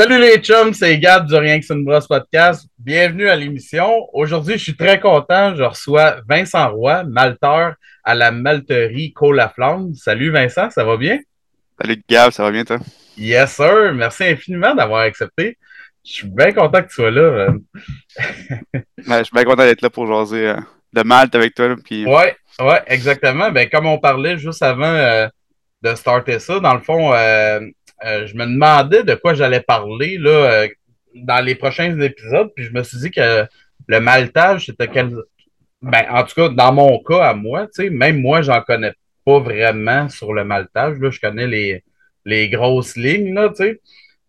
Salut 0.00 0.18
les 0.18 0.38
chums, 0.38 0.72
c'est 0.72 0.98
Gab 0.98 1.26
du 1.26 1.34
Rien 1.34 1.60
que 1.60 1.66
c'est 1.66 1.74
une 1.74 1.84
brosse 1.84 2.06
podcast. 2.06 2.66
Bienvenue 2.78 3.28
à 3.28 3.36
l'émission. 3.36 4.08
Aujourd'hui, 4.14 4.54
je 4.54 4.62
suis 4.62 4.74
très 4.74 4.98
content. 4.98 5.54
Je 5.54 5.62
reçois 5.62 6.22
Vincent 6.26 6.70
Roy, 6.70 7.04
malteur 7.04 7.74
à 8.02 8.14
la 8.14 8.30
malterie 8.30 9.12
Côte 9.12 9.38
Flamme. 9.54 9.92
Salut 9.94 10.30
Vincent, 10.30 10.70
ça 10.70 10.84
va 10.84 10.96
bien? 10.96 11.18
Salut 11.78 12.02
Gab, 12.08 12.30
ça 12.30 12.44
va 12.44 12.50
bien 12.50 12.64
toi? 12.64 12.78
Yes 13.18 13.56
sir, 13.56 13.92
merci 13.92 14.24
infiniment 14.24 14.74
d'avoir 14.74 15.02
accepté. 15.02 15.58
Je 16.02 16.12
suis 16.12 16.28
bien 16.28 16.52
content 16.52 16.80
que 16.80 16.88
tu 16.88 16.94
sois 16.94 17.10
là. 17.10 17.48
je 18.96 19.22
suis 19.22 19.34
bien 19.34 19.44
content 19.44 19.64
d'être 19.64 19.82
là 19.82 19.90
pour 19.90 20.06
jaser 20.06 20.48
euh, 20.48 20.56
de 20.94 21.02
Malte 21.02 21.34
avec 21.34 21.54
toi. 21.54 21.76
Puis... 21.84 22.06
Ouais, 22.06 22.34
ouais, 22.58 22.82
exactement. 22.86 23.50
Ben, 23.50 23.68
comme 23.68 23.84
on 23.84 23.98
parlait 23.98 24.38
juste 24.38 24.62
avant 24.62 24.94
euh, 24.94 25.28
de 25.82 25.94
starter 25.94 26.38
ça, 26.38 26.58
dans 26.58 26.72
le 26.72 26.80
fond, 26.80 27.12
euh, 27.12 27.60
euh, 28.04 28.26
je 28.26 28.34
me 28.34 28.46
demandais 28.46 29.02
de 29.02 29.14
quoi 29.14 29.34
j'allais 29.34 29.60
parler 29.60 30.18
là, 30.18 30.30
euh, 30.30 30.68
dans 31.14 31.44
les 31.44 31.54
prochains 31.54 31.98
épisodes, 32.00 32.50
puis 32.54 32.64
je 32.64 32.72
me 32.72 32.82
suis 32.82 32.98
dit 32.98 33.10
que 33.10 33.44
le 33.86 34.00
maltage, 34.00 34.66
c'était 34.66 34.88
quel. 34.88 35.10
Ben, 35.82 36.04
en 36.10 36.24
tout 36.24 36.34
cas, 36.34 36.48
dans 36.48 36.72
mon 36.72 36.98
cas, 37.02 37.28
à 37.30 37.34
moi, 37.34 37.66
même 37.78 38.20
moi, 38.20 38.42
j'en 38.42 38.60
connais 38.62 38.92
pas 39.24 39.38
vraiment 39.38 40.08
sur 40.08 40.32
le 40.32 40.44
maltage. 40.44 40.98
Là, 40.98 41.10
je 41.10 41.20
connais 41.20 41.46
les, 41.46 41.84
les 42.24 42.48
grosses 42.48 42.96
lignes, 42.96 43.34
là. 43.34 43.52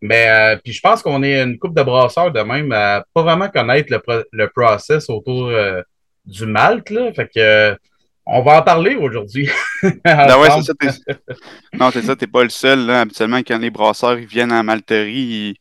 Mais 0.01 0.25
euh, 0.29 0.57
puis 0.63 0.73
je 0.73 0.81
pense 0.81 1.03
qu'on 1.03 1.21
est 1.21 1.41
une 1.41 1.59
coupe 1.59 1.75
de 1.75 1.83
brasseurs 1.83 2.31
de 2.31 2.41
même 2.41 2.71
à 2.71 3.05
pas 3.13 3.21
vraiment 3.21 3.49
connaître 3.49 3.91
le, 3.91 4.25
le 4.31 4.47
process 4.47 5.09
autour 5.09 5.51
du 6.25 6.45
malt. 6.45 6.89
Là. 6.89 7.13
Fait 7.13 7.29
que 7.33 7.77
on 8.33 8.41
va 8.41 8.59
en 8.59 8.61
parler 8.61 8.95
aujourd'hui. 8.95 9.49
ben 9.83 10.39
ouais, 10.39 10.49
c'est 10.55 10.89
ça. 10.89 11.13
Non, 11.73 11.91
c'est 11.91 12.01
ça, 12.01 12.15
t'es 12.15 12.27
pas 12.27 12.43
le 12.43 12.49
seul. 12.49 12.85
Là. 12.85 13.01
Habituellement, 13.01 13.39
quand 13.39 13.57
les 13.57 13.69
brasseurs 13.69 14.17
ils 14.17 14.25
viennent 14.25 14.53
en 14.53 14.63
malterie, 14.63 15.11
ils 15.11 15.55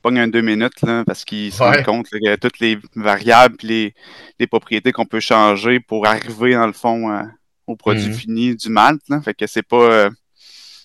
pognent 0.00 0.20
un 0.20 0.28
deux 0.28 0.40
minutes 0.40 0.80
là, 0.82 1.04
parce 1.06 1.24
qu'ils 1.24 1.52
se 1.52 1.62
rendent 1.62 1.84
compte 1.84 2.08
que 2.08 2.36
toutes 2.36 2.58
les 2.60 2.78
variables 2.94 3.56
et 3.70 3.94
les, 4.38 4.46
propriétés 4.46 4.92
qu'on 4.92 5.04
peut 5.04 5.20
changer 5.20 5.78
pour 5.78 6.06
arriver, 6.06 6.54
dans 6.54 6.66
le 6.66 6.72
fond, 6.72 7.10
euh, 7.10 7.22
au 7.66 7.76
produit 7.76 8.08
mhm. 8.08 8.14
fini 8.14 8.56
du 8.56 8.70
malt. 8.70 9.02
Là. 9.10 9.20
Fait 9.20 9.34
que 9.34 9.46
c'est 9.46 9.66
pas. 9.66 9.76
Euh, 9.76 10.10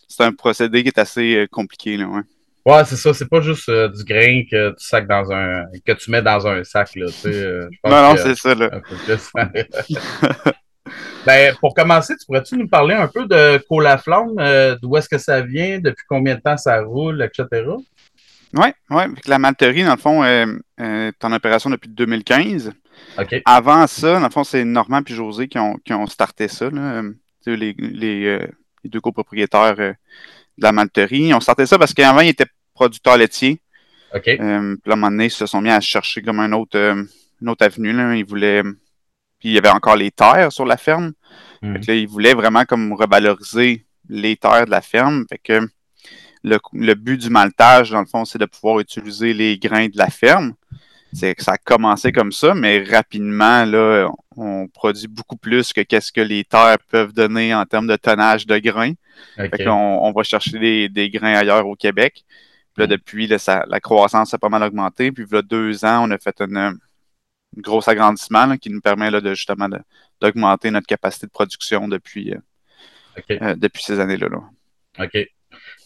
c'est 0.09 0.23
un 0.23 0.33
procédé 0.33 0.81
qui 0.81 0.89
est 0.89 0.99
assez 0.99 1.35
euh, 1.35 1.47
compliqué. 1.49 1.95
Là, 1.95 2.07
ouais. 2.07 2.21
Ouais, 2.65 2.83
c'est 2.85 2.97
ça. 2.97 3.13
C'est 3.13 3.29
pas 3.29 3.39
juste 3.39 3.69
du 3.69 4.03
grain 4.03 4.43
que 4.51 4.71
tu 4.71 4.85
sacs 4.85 5.07
dans 5.07 5.31
un 5.31 5.63
que 5.85 5.93
tu 5.93 6.11
mets 6.11 6.21
dans 6.21 6.45
un 6.45 6.63
sac 6.65 6.95
là. 6.95 7.05
Tu 7.07 7.13
sais, 7.13 7.59
non, 7.85 8.13
non, 8.13 8.15
c'est 8.17 8.35
ça 8.35 8.53
là. 8.53 8.69
Ben, 11.25 11.55
pour 11.59 11.73
commencer, 11.75 12.15
tu 12.17 12.25
pourrais-tu 12.25 12.57
nous 12.57 12.67
parler 12.67 12.95
un 12.95 13.07
peu 13.07 13.25
de 13.25 13.63
Colaflamme, 13.69 14.39
euh, 14.39 14.75
d'où 14.81 14.97
est-ce 14.97 15.07
que 15.07 15.19
ça 15.19 15.41
vient, 15.41 15.79
depuis 15.79 16.05
combien 16.09 16.35
de 16.35 16.41
temps 16.41 16.57
ça 16.57 16.81
roule, 16.81 17.21
etc.? 17.21 17.63
Oui, 18.53 18.67
oui. 18.89 19.03
La 19.27 19.39
malterie, 19.39 19.83
dans 19.83 19.95
le 19.95 19.99
fond, 19.99 20.23
est, 20.25 20.45
en 21.23 21.31
opération 21.31 21.69
depuis 21.69 21.89
2015. 21.89 22.73
OK. 23.19 23.41
Avant 23.45 23.87
ça, 23.87 24.19
dans 24.19 24.25
le 24.25 24.31
fond, 24.31 24.43
c'est 24.43 24.65
Normand 24.65 25.01
et 25.05 25.13
José 25.13 25.47
qui 25.47 25.59
ont, 25.59 25.75
qui 25.85 25.93
ont 25.93 26.07
starté 26.07 26.47
ça, 26.47 26.69
là. 26.69 27.03
Les, 27.45 27.73
les, 27.77 28.25
euh, 28.25 28.47
les, 28.83 28.89
deux 28.89 29.01
copropriétaires 29.01 29.75
euh, 29.79 29.93
de 30.57 30.63
la 30.63 30.71
malterie. 30.71 31.29
Ils 31.29 31.33
ont 31.33 31.39
starté 31.39 31.65
ça 31.65 31.79
parce 31.79 31.93
qu'avant, 31.93 32.21
ils 32.21 32.29
étaient 32.29 32.45
producteurs 32.75 33.17
laitiers. 33.17 33.59
OK. 34.13 34.21
puis 34.23 34.39
à 34.39 34.57
un 34.57 34.75
moment 34.85 35.09
donné, 35.09 35.25
ils 35.25 35.31
se 35.31 35.45
sont 35.47 35.61
mis 35.61 35.71
à 35.71 35.79
chercher 35.79 36.21
comme 36.21 36.39
un 36.39 36.51
autre, 36.51 36.77
une 37.41 37.49
autre 37.49 37.65
avenue. 37.65 37.93
Là. 37.93 38.15
Ils 38.15 38.25
voulaient 38.25 38.61
puis 39.41 39.49
il 39.49 39.53
y 39.53 39.57
avait 39.57 39.69
encore 39.69 39.95
les 39.95 40.11
terres 40.11 40.51
sur 40.51 40.65
la 40.65 40.77
ferme. 40.77 41.13
Hmm. 41.63 41.81
Fait 41.81 41.99
ils 41.99 42.07
voulaient 42.07 42.35
vraiment 42.35 42.63
comme 42.63 42.93
revaloriser 42.93 43.85
les 44.07 44.37
terres 44.37 44.65
de 44.65 44.71
la 44.71 44.81
ferme. 44.81 45.25
Fait 45.27 45.39
que 45.39 45.67
le, 46.43 46.93
but 46.93 47.17
du 47.17 47.29
maltage, 47.29 47.89
dans 47.89 47.99
le 47.99 48.05
fond, 48.05 48.23
c'est 48.23 48.37
de 48.37 48.45
pouvoir 48.45 48.79
utiliser 48.79 49.33
les 49.33 49.57
grains 49.57 49.87
de 49.87 49.97
la 49.97 50.09
ferme. 50.09 50.53
C'est 51.13 51.35
que 51.35 51.43
ça 51.43 51.53
a 51.53 51.57
commencé 51.57 52.11
comme 52.13 52.31
ça, 52.31 52.53
mais 52.53 52.83
rapidement, 52.83 53.65
là, 53.65 54.09
on 54.37 54.67
produit 54.67 55.07
beaucoup 55.07 55.35
plus 55.35 55.73
que 55.73 55.81
qu'est-ce 55.81 56.11
que 56.11 56.21
les 56.21 56.45
terres 56.45 56.77
peuvent 56.89 57.11
donner 57.11 57.53
en 57.53 57.65
termes 57.65 57.87
de 57.87 57.97
tonnage 57.97 58.45
de 58.45 58.57
grains. 58.59 58.93
Fait 59.35 59.67
on 59.67 60.11
va 60.15 60.23
chercher 60.23 60.87
des, 60.87 61.09
grains 61.09 61.33
ailleurs 61.33 61.67
au 61.67 61.75
Québec. 61.75 62.23
Puis 62.73 62.83
là, 62.83 62.85
hmm. 62.85 62.89
depuis, 62.91 63.27
la 63.27 63.79
croissance 63.81 64.33
a 64.33 64.37
pas 64.37 64.49
mal 64.49 64.63
augmenté. 64.63 65.11
Puis 65.11 65.25
là, 65.31 65.41
deux 65.41 65.83
ans, 65.83 66.07
on 66.07 66.11
a 66.11 66.17
fait 66.17 66.39
une, 66.39 66.77
gros 67.57 67.87
agrandissement 67.89 68.57
qui 68.57 68.69
nous 68.69 68.81
permet 68.81 69.11
là, 69.11 69.21
de 69.21 69.33
justement 69.33 69.67
d'augmenter 70.21 70.71
notre 70.71 70.87
capacité 70.87 71.27
de 71.27 71.31
production 71.31 71.87
depuis, 71.87 72.33
euh, 72.33 73.35
euh, 73.41 73.55
depuis 73.55 73.83
ces 73.83 73.99
années-là. 73.99 74.27
OK. 74.99 75.17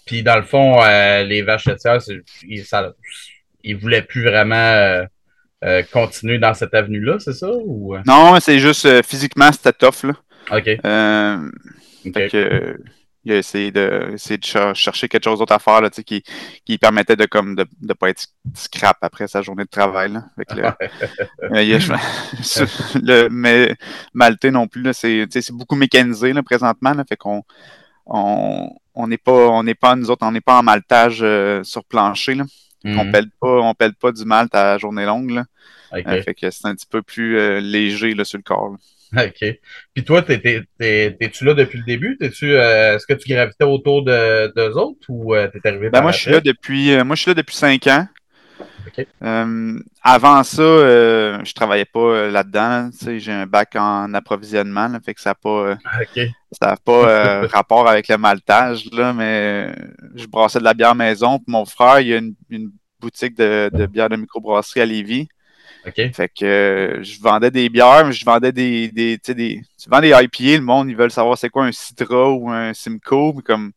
Puis 0.06 0.24
dans 0.24 0.36
le 0.36 0.44
fond, 0.44 0.82
euh, 0.84 1.24
les 1.24 1.42
vaches 1.42 1.66
laitières, 1.66 2.00
ils, 2.44 2.64
ne 3.64 3.76
voulaient 3.76 4.04
plus 4.04 4.24
vraiment 4.24 5.06
continuer 5.92 6.38
dans 6.38 6.54
cette 6.54 6.76
avenue-là, 6.76 7.18
c'est 7.18 7.34
ça? 7.34 7.50
Ou... 7.52 7.98
Non, 8.06 8.40
c'est 8.40 8.60
juste 8.60 9.02
physiquement, 9.04 9.52
c'était 9.52 9.74
tough. 9.74 10.04
Là. 10.04 10.14
OK. 10.52 10.66
Fait 12.14 12.78
il 13.26 13.34
a 13.34 13.38
essayé 13.38 13.72
de, 13.72 14.12
essayer 14.14 14.38
de 14.38 14.74
chercher 14.74 15.10
quelque 15.10 15.24
chose 15.24 15.40
d'autre 15.40 15.54
à 15.54 15.60
faire 15.60 15.82
là, 15.82 15.90
qui, 15.90 16.24
qui 16.64 16.78
permettait 16.78 17.16
de 17.16 17.26
comme 17.26 17.56
de 17.56 17.66
ne 17.82 17.94
pas 17.94 18.10
être 18.10 18.28
scrap 18.54 18.98
après 19.02 19.28
sa 19.28 19.42
journée 19.42 19.64
de 19.64 19.70
travail. 19.70 20.14
Là. 20.14 20.26
le, 23.02 23.28
mais 23.30 23.76
Maltais 24.14 24.52
non 24.52 24.68
plus, 24.68 24.88
c'est 24.94 25.52
beaucoup 25.52 25.76
mécanisé 25.76 26.34
là, 26.34 26.44
présentement. 26.44 26.94
Là, 26.94 27.04
fait 27.08 27.18
qu'on 27.18 27.44
on 28.06 29.08
n'est 29.08 29.18
pas 29.18 29.50
on 29.50 29.64
n'est 29.64 29.76
pas 29.76 29.96
nous 29.96 30.12
autres, 30.12 30.26
on 30.26 30.32
n'est 30.32 30.42
pas 30.42 30.60
en 30.60 30.64
maltage 30.64 31.20
euh, 31.22 31.64
sur 31.64 31.84
plancher. 31.84 32.36
Là. 32.36 32.46
On 32.86 33.12
pèle 33.12 33.32
pas, 33.40 33.62
on 33.62 33.74
pèle 33.74 33.96
pas 33.96 34.12
du 34.12 34.26
malt 34.26 34.54
à 34.54 34.78
journée 34.78 35.06
longue. 35.06 35.32
Là. 35.32 35.46
Euh, 35.94 36.22
fait 36.22 36.36
que 36.36 36.52
c'est 36.52 36.68
un 36.68 36.76
petit 36.76 36.86
peu 36.86 37.02
plus 37.02 37.40
euh, 37.40 37.60
léger 37.60 38.14
là, 38.14 38.26
sur 38.26 38.38
le 38.38 38.44
corps. 38.44 38.76
OK. 39.18 39.60
Puis 39.94 40.04
toi, 40.04 40.22
t'es-tu 40.22 41.46
là 41.46 41.54
depuis 41.54 41.80
le 41.80 41.86
début? 41.86 42.18
Euh, 42.22 42.96
est-ce 42.96 43.06
que 43.06 43.14
tu 43.14 43.30
gravitais 43.30 43.64
autour 43.64 44.04
de 44.04 44.52
d'eux 44.56 44.74
autres 44.78 45.06
ou 45.10 45.36
euh, 45.36 45.48
t'es 45.48 45.68
arrivé 45.68 45.90
ben 45.90 46.02
moi, 46.02 46.12
je 46.12 46.20
suis 46.20 46.32
là 46.32 46.42
depuis 46.42 46.92
euh, 46.92 47.04
moi, 47.04 47.16
je 47.16 47.22
suis 47.22 47.30
là 47.30 47.36
depuis 47.36 47.56
cinq 47.56 47.88
ans. 47.88 48.08
avant 50.02 50.44
ça, 50.44 50.64
je 51.44 51.54
travaillais 51.54 51.86
pas 51.86 52.30
là-dedans. 52.30 52.90
J'ai 53.18 53.32
un 53.32 53.46
bac 53.46 53.76
en 53.76 54.14
approvisionnement, 54.14 54.90
fait 55.04 55.14
que 55.14 55.22
ça 55.22 55.32
n'a 55.32 55.36
pas, 55.36 55.78
ça 56.52 56.76
pas 56.84 57.48
rapport 57.52 57.88
avec 57.88 58.08
le 58.08 58.18
maltage, 58.18 58.86
là, 58.92 59.14
mais 59.14 59.74
je 60.16 60.26
brassais 60.26 60.60
de 60.60 60.64
la 60.64 60.74
bière 60.74 60.96
maison. 60.96 61.40
mon 61.48 61.66
frère, 61.66 62.00
il 62.00 62.14
a 62.14 62.18
une, 62.50 62.72
boutique 63.02 63.38
de, 63.38 63.70
de 63.72 63.86
bière 63.86 64.10
de 64.10 64.16
microbrasserie 64.16 64.82
à 64.82 64.86
Lévis. 64.86 65.28
Fait 65.92 66.30
que 66.30 66.46
euh, 66.46 67.04
je 67.04 67.22
vendais 67.22 67.52
des 67.52 67.70
bières, 67.70 68.06
mais 68.06 68.14
je 68.14 68.26
vendais 68.26 68.52
des, 68.52 68.90
des, 68.90 69.18
des. 69.18 69.62
Tu 69.78 69.90
vends 69.90 70.02
des 70.02 70.10
IPA, 70.10 70.58
le 70.58 70.62
monde, 70.62 70.90
ils 70.90 70.96
veulent 70.96 71.12
savoir 71.12 71.38
c'est 71.38 71.50
quoi 71.50 71.66
un 71.66 71.72
Citra 71.72 72.32
ou 72.32 72.50
un 72.50 72.74
Simcoe. 72.74 73.34
Mais 73.36 73.42
comme 73.42 73.72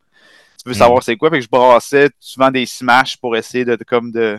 tu 0.62 0.68
veux 0.68 0.74
hmm. 0.74 0.78
savoir 0.78 1.02
c'est 1.02 1.16
quoi. 1.16 1.30
Fait 1.30 1.38
que 1.38 1.44
je 1.44 1.50
brassais 1.50 2.10
souvent 2.18 2.50
des 2.50 2.66
smash 2.66 3.16
pour 3.16 3.36
essayer 3.36 3.64
de, 3.64 3.76
comme 3.76 4.10
de, 4.10 4.38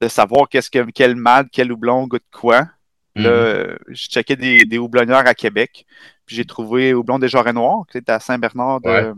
de 0.00 0.08
savoir 0.08 0.48
qu'est-ce 0.48 0.70
que 0.70 0.90
quel 0.90 1.16
mad, 1.16 1.48
quel 1.52 1.72
houblon 1.72 2.06
goûte 2.06 2.22
quoi. 2.32 2.68
Là, 3.14 3.64
hmm. 3.64 3.76
je 3.88 4.08
checkais 4.08 4.36
des, 4.36 4.64
des 4.64 4.78
houblonneurs 4.78 5.26
à 5.26 5.34
Québec. 5.34 5.86
Puis 6.26 6.36
j'ai 6.36 6.44
trouvé 6.44 6.92
Houblon 6.92 7.20
des 7.20 7.28
Jarrets 7.28 7.52
Noirs, 7.52 7.84
qui 7.90 7.98
était 7.98 8.12
à 8.12 8.20
Saint-Bernard. 8.20 8.80
De... 8.80 9.14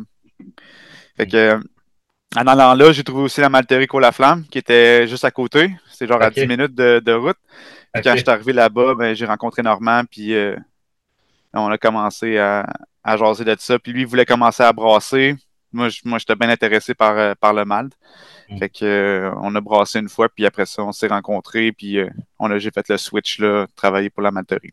Fait 1.16 1.26
que 1.26 1.58
en 2.36 2.46
allant 2.46 2.74
là, 2.74 2.92
j'ai 2.92 3.04
trouvé 3.04 3.22
aussi 3.22 3.40
la 3.40 3.48
Malterie 3.48 3.86
La 4.00 4.12
Flamme, 4.12 4.44
qui 4.50 4.58
était 4.58 5.06
juste 5.06 5.24
à 5.24 5.30
côté. 5.30 5.70
C'est 5.90 6.06
genre 6.06 6.22
à 6.22 6.30
10 6.30 6.46
minutes 6.46 6.74
de, 6.74 7.12
route. 7.12 7.38
Quand 7.94 8.12
je 8.12 8.18
suis 8.18 8.30
arrivé 8.30 8.52
là-bas, 8.52 8.94
ben, 8.94 9.14
j'ai 9.14 9.24
rencontré 9.24 9.62
Normand, 9.62 10.02
puis 10.04 10.34
euh, 10.34 10.56
on 11.54 11.70
a 11.70 11.78
commencé 11.78 12.38
à, 12.38 12.66
à, 13.02 13.16
jaser 13.16 13.44
de 13.44 13.56
ça. 13.58 13.78
Puis 13.78 13.92
lui, 13.92 14.02
il 14.02 14.06
voulait 14.06 14.26
commencer 14.26 14.62
à 14.62 14.72
brasser. 14.72 15.36
Moi, 15.72 15.88
j'étais 15.88 16.36
bien 16.36 16.50
intéressé 16.50 16.94
par, 16.94 17.16
euh, 17.16 17.34
par 17.34 17.54
le 17.54 17.64
malt. 17.64 17.92
Mm. 18.50 18.58
Fait 18.58 18.68
que, 18.68 18.84
euh, 18.84 19.32
on 19.40 19.54
a 19.54 19.60
brassé 19.60 19.98
une 19.98 20.08
fois, 20.08 20.28
puis 20.28 20.46
après 20.46 20.66
ça, 20.66 20.82
on 20.82 20.92
s'est 20.92 21.08
rencontrés, 21.08 21.72
puis 21.72 21.98
on 22.38 22.50
a, 22.50 22.58
j'ai 22.58 22.70
fait 22.70 22.88
le 22.88 22.98
switch, 22.98 23.38
là, 23.38 23.66
travailler 23.74 24.10
pour 24.10 24.22
la 24.22 24.30
malterie. 24.30 24.72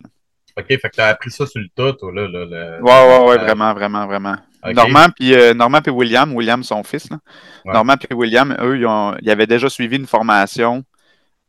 OK, 0.58 0.68
fait 0.68 0.78
que 0.78 0.96
tu 0.96 1.02
as 1.02 1.08
appris 1.08 1.32
ça 1.32 1.46
sur 1.46 1.60
le 1.60 1.68
tas, 1.76 1.94
toi, 1.94 2.12
là. 2.14 2.28
là 2.28 2.80
Ouais, 2.82 2.92
ouais, 2.92 3.30
ouais, 3.30 3.38
vraiment, 3.38 3.74
vraiment, 3.74 4.06
vraiment. 4.08 4.36
Normand 4.74 5.08
puis 5.16 5.34
euh, 5.34 5.54
Normand 5.54 5.82
puis 5.82 5.92
William, 5.92 6.34
William 6.36 6.64
son 6.64 6.84
fils, 6.84 7.10
là. 7.10 7.20
Normand 7.66 7.98
puis 7.98 8.16
William, 8.16 8.56
eux, 8.60 8.78
ils, 8.78 8.86
ont, 8.86 9.16
ils, 9.22 9.30
avaient 9.30 9.48
déjà 9.48 9.70
suivi 9.70 9.98
une 9.98 10.08
formation 10.08 10.84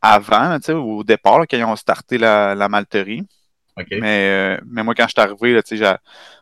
avant, 0.01 0.57
sais, 0.61 0.73
au 0.73 1.03
départ, 1.03 1.41
quand 1.49 1.57
ils 1.57 1.63
ont 1.63 1.75
starté 1.75 2.17
la, 2.17 2.55
la 2.55 2.69
malterie. 2.69 3.25
Mais, 3.91 4.29
euh, 4.29 4.57
mais 4.65 4.83
moi, 4.83 4.95
quand 4.95 5.07
je 5.07 5.13
suis 5.13 5.21
arrivé, 5.21 5.53
là, 5.53 5.61
j'ai, 5.69 5.93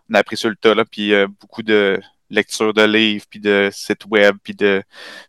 on 0.10 0.14
a 0.14 0.20
appris 0.20 0.38
sur 0.38 0.50
le 0.50 0.56
tas, 0.56 0.74
là, 0.74 0.86
puis 0.86 1.14
euh, 1.14 1.28
beaucoup 1.28 1.64
de 1.64 2.00
lecture 2.30 2.74
de 2.74 2.84
livres, 2.84 3.26
puis 3.30 3.40
de 3.40 3.70
sites 3.72 4.06
web, 4.06 4.38
puis 4.42 4.56
de. 4.56 4.82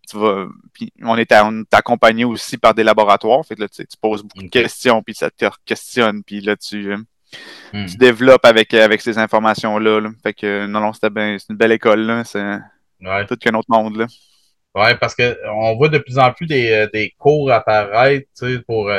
Tu 0.08 0.16
vas, 0.16 0.46
puis 0.72 0.92
on 1.02 1.16
est, 1.16 1.32
accompagné 1.72 2.24
aussi 2.24 2.58
par 2.58 2.74
des 2.74 2.84
laboratoires. 2.84 3.44
Fait 3.44 3.56
que 3.56 3.62
là, 3.62 3.68
tu, 3.68 3.84
poses 4.00 4.22
beaucoup 4.22 4.44
de 4.44 4.50
questions, 4.50 5.02
puis 5.02 5.14
ça 5.14 5.30
te 5.30 5.46
questionne, 5.64 6.22
puis 6.22 6.40
là, 6.40 6.56
tu 6.56 6.94
Hmm. 7.72 7.86
tu 7.86 7.96
développes 7.96 8.44
avec, 8.44 8.72
avec 8.74 9.00
ces 9.00 9.18
informations-là. 9.18 10.00
Fait 10.22 10.34
que 10.34 10.66
non, 10.66 10.80
non, 10.80 10.92
c'était 10.92 11.10
bien. 11.10 11.36
C'est 11.38 11.50
une 11.50 11.56
belle 11.56 11.72
école, 11.72 12.00
là. 12.00 12.24
C'est 12.24 12.58
tout 13.28 13.36
qu'un 13.36 13.54
autre 13.54 13.70
monde, 13.70 13.96
là. 13.96 14.06
Ouais, 14.74 14.94
parce 14.96 15.14
qu'on 15.14 15.76
voit 15.76 15.88
de 15.88 15.98
plus 15.98 16.18
en 16.18 16.32
plus 16.32 16.46
des, 16.46 16.86
des 16.92 17.14
cours 17.18 17.50
apparaître 17.50 18.28
pour, 18.66 18.92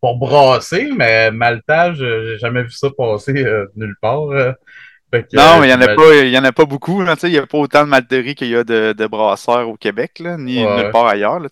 pour 0.00 0.18
brasser, 0.18 0.90
mais 0.94 1.30
maltage, 1.30 1.96
j'ai 1.96 2.38
jamais 2.38 2.62
vu 2.64 2.70
ça 2.70 2.88
passer 2.96 3.32
nulle 3.74 3.96
part. 4.02 4.26
non, 4.26 5.60
mais 5.60 5.68
il 5.68 5.68
n'y 5.68 5.72
en, 5.72 5.80
a 5.80 5.94
pas, 5.94 6.14
y 6.16 6.38
en 6.38 6.44
a 6.44 6.52
pas 6.52 6.66
beaucoup. 6.66 7.02
Il 7.02 7.30
n'y 7.30 7.38
a 7.38 7.46
pas 7.46 7.58
autant 7.58 7.84
de 7.84 7.88
malteries 7.88 8.34
qu'il 8.34 8.48
y 8.48 8.56
a 8.56 8.62
de, 8.62 8.92
de, 8.92 9.06
brasseurs 9.06 9.68
au 9.70 9.76
Québec, 9.76 10.18
là, 10.18 10.36
ni 10.36 10.64
nulle 10.66 10.90
part 10.90 11.06
ailleurs. 11.06 11.40
Là, 11.40 11.48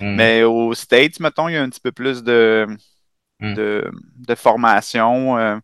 mm. 0.00 0.14
Mais 0.14 0.42
aux 0.42 0.74
States, 0.74 1.18
mettons, 1.18 1.48
il 1.48 1.54
y 1.54 1.56
a 1.56 1.62
un 1.62 1.70
petit 1.70 1.80
peu 1.80 1.92
plus 1.92 2.22
de. 2.22 2.66
De, 3.40 3.90
de, 4.16 4.34
formation. 4.34 5.38
Euh, 5.38 5.56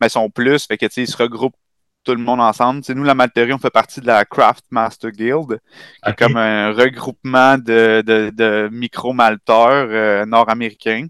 mais 0.00 0.08
ils 0.08 0.10
sont 0.10 0.30
plus, 0.30 0.66
fait 0.66 0.78
que, 0.78 0.86
ils 0.96 1.06
se 1.06 1.16
regroupent 1.16 1.56
tout 2.04 2.14
le 2.14 2.22
monde 2.22 2.40
ensemble. 2.40 2.82
nous, 2.88 3.04
la 3.04 3.14
malterie, 3.14 3.52
on 3.52 3.58
fait 3.58 3.70
partie 3.70 4.00
de 4.00 4.06
la 4.06 4.24
Craft 4.24 4.64
Master 4.70 5.10
Guild, 5.10 5.60
qui 6.02 6.10
est 6.10 6.18
comme 6.18 6.36
un 6.36 6.72
regroupement 6.72 7.58
de, 7.58 8.02
de, 8.06 8.30
de 8.34 8.68
micro-malteurs 8.72 9.88
euh, 9.90 10.26
nord-américains. 10.26 11.06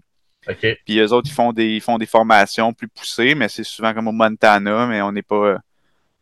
Puis 0.85 0.99
eux 0.99 1.13
autres, 1.13 1.29
ils 1.29 1.33
font 1.33 1.53
des, 1.53 1.67
ils 1.67 1.81
font 1.81 1.97
des 1.97 2.05
formations 2.05 2.73
plus 2.73 2.87
poussées, 2.87 3.35
mais 3.35 3.47
c'est 3.47 3.63
souvent 3.63 3.93
comme 3.93 4.07
au 4.07 4.11
Montana, 4.11 4.87
mais 4.87 5.01
on 5.01 5.11
n'est 5.11 5.21
pas 5.21 5.57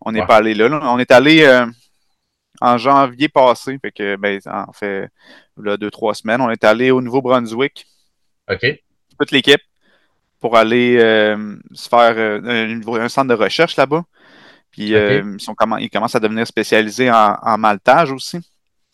on 0.01 0.11
n'est 0.11 0.25
pas 0.25 0.37
allé 0.37 0.53
là, 0.53 0.79
On 0.83 0.99
est 0.99 1.11
allé 1.11 1.43
euh, 1.43 1.65
en 2.61 2.77
janvier 2.77 3.29
passé, 3.29 3.77
fait 3.81 3.91
que, 3.91 4.15
ben, 4.15 4.39
en 4.45 4.71
fait, 4.71 5.09
là, 5.57 5.77
deux, 5.77 5.91
trois 5.91 6.13
semaines, 6.13 6.41
on 6.41 6.49
est 6.49 6.63
allé 6.63 6.91
au 6.91 7.01
Nouveau-Brunswick. 7.01 7.85
OK. 8.49 8.65
Toute 9.19 9.31
l'équipe 9.31 9.61
pour 10.39 10.57
aller 10.57 10.97
euh, 10.99 11.57
se 11.73 11.89
faire 11.89 12.13
euh, 12.17 12.81
un, 12.85 13.09
centre 13.09 13.27
de 13.27 13.33
recherche 13.33 13.75
là-bas. 13.75 14.03
Puis 14.71 14.89
ils, 14.91 15.39
sont, 15.39 15.55
ils 15.79 15.89
commencent 15.89 16.15
à 16.15 16.19
devenir 16.19 16.45
spécialisés 16.45 17.11
en, 17.11 17.57
maltage 17.57 18.11
aussi. 18.11 18.37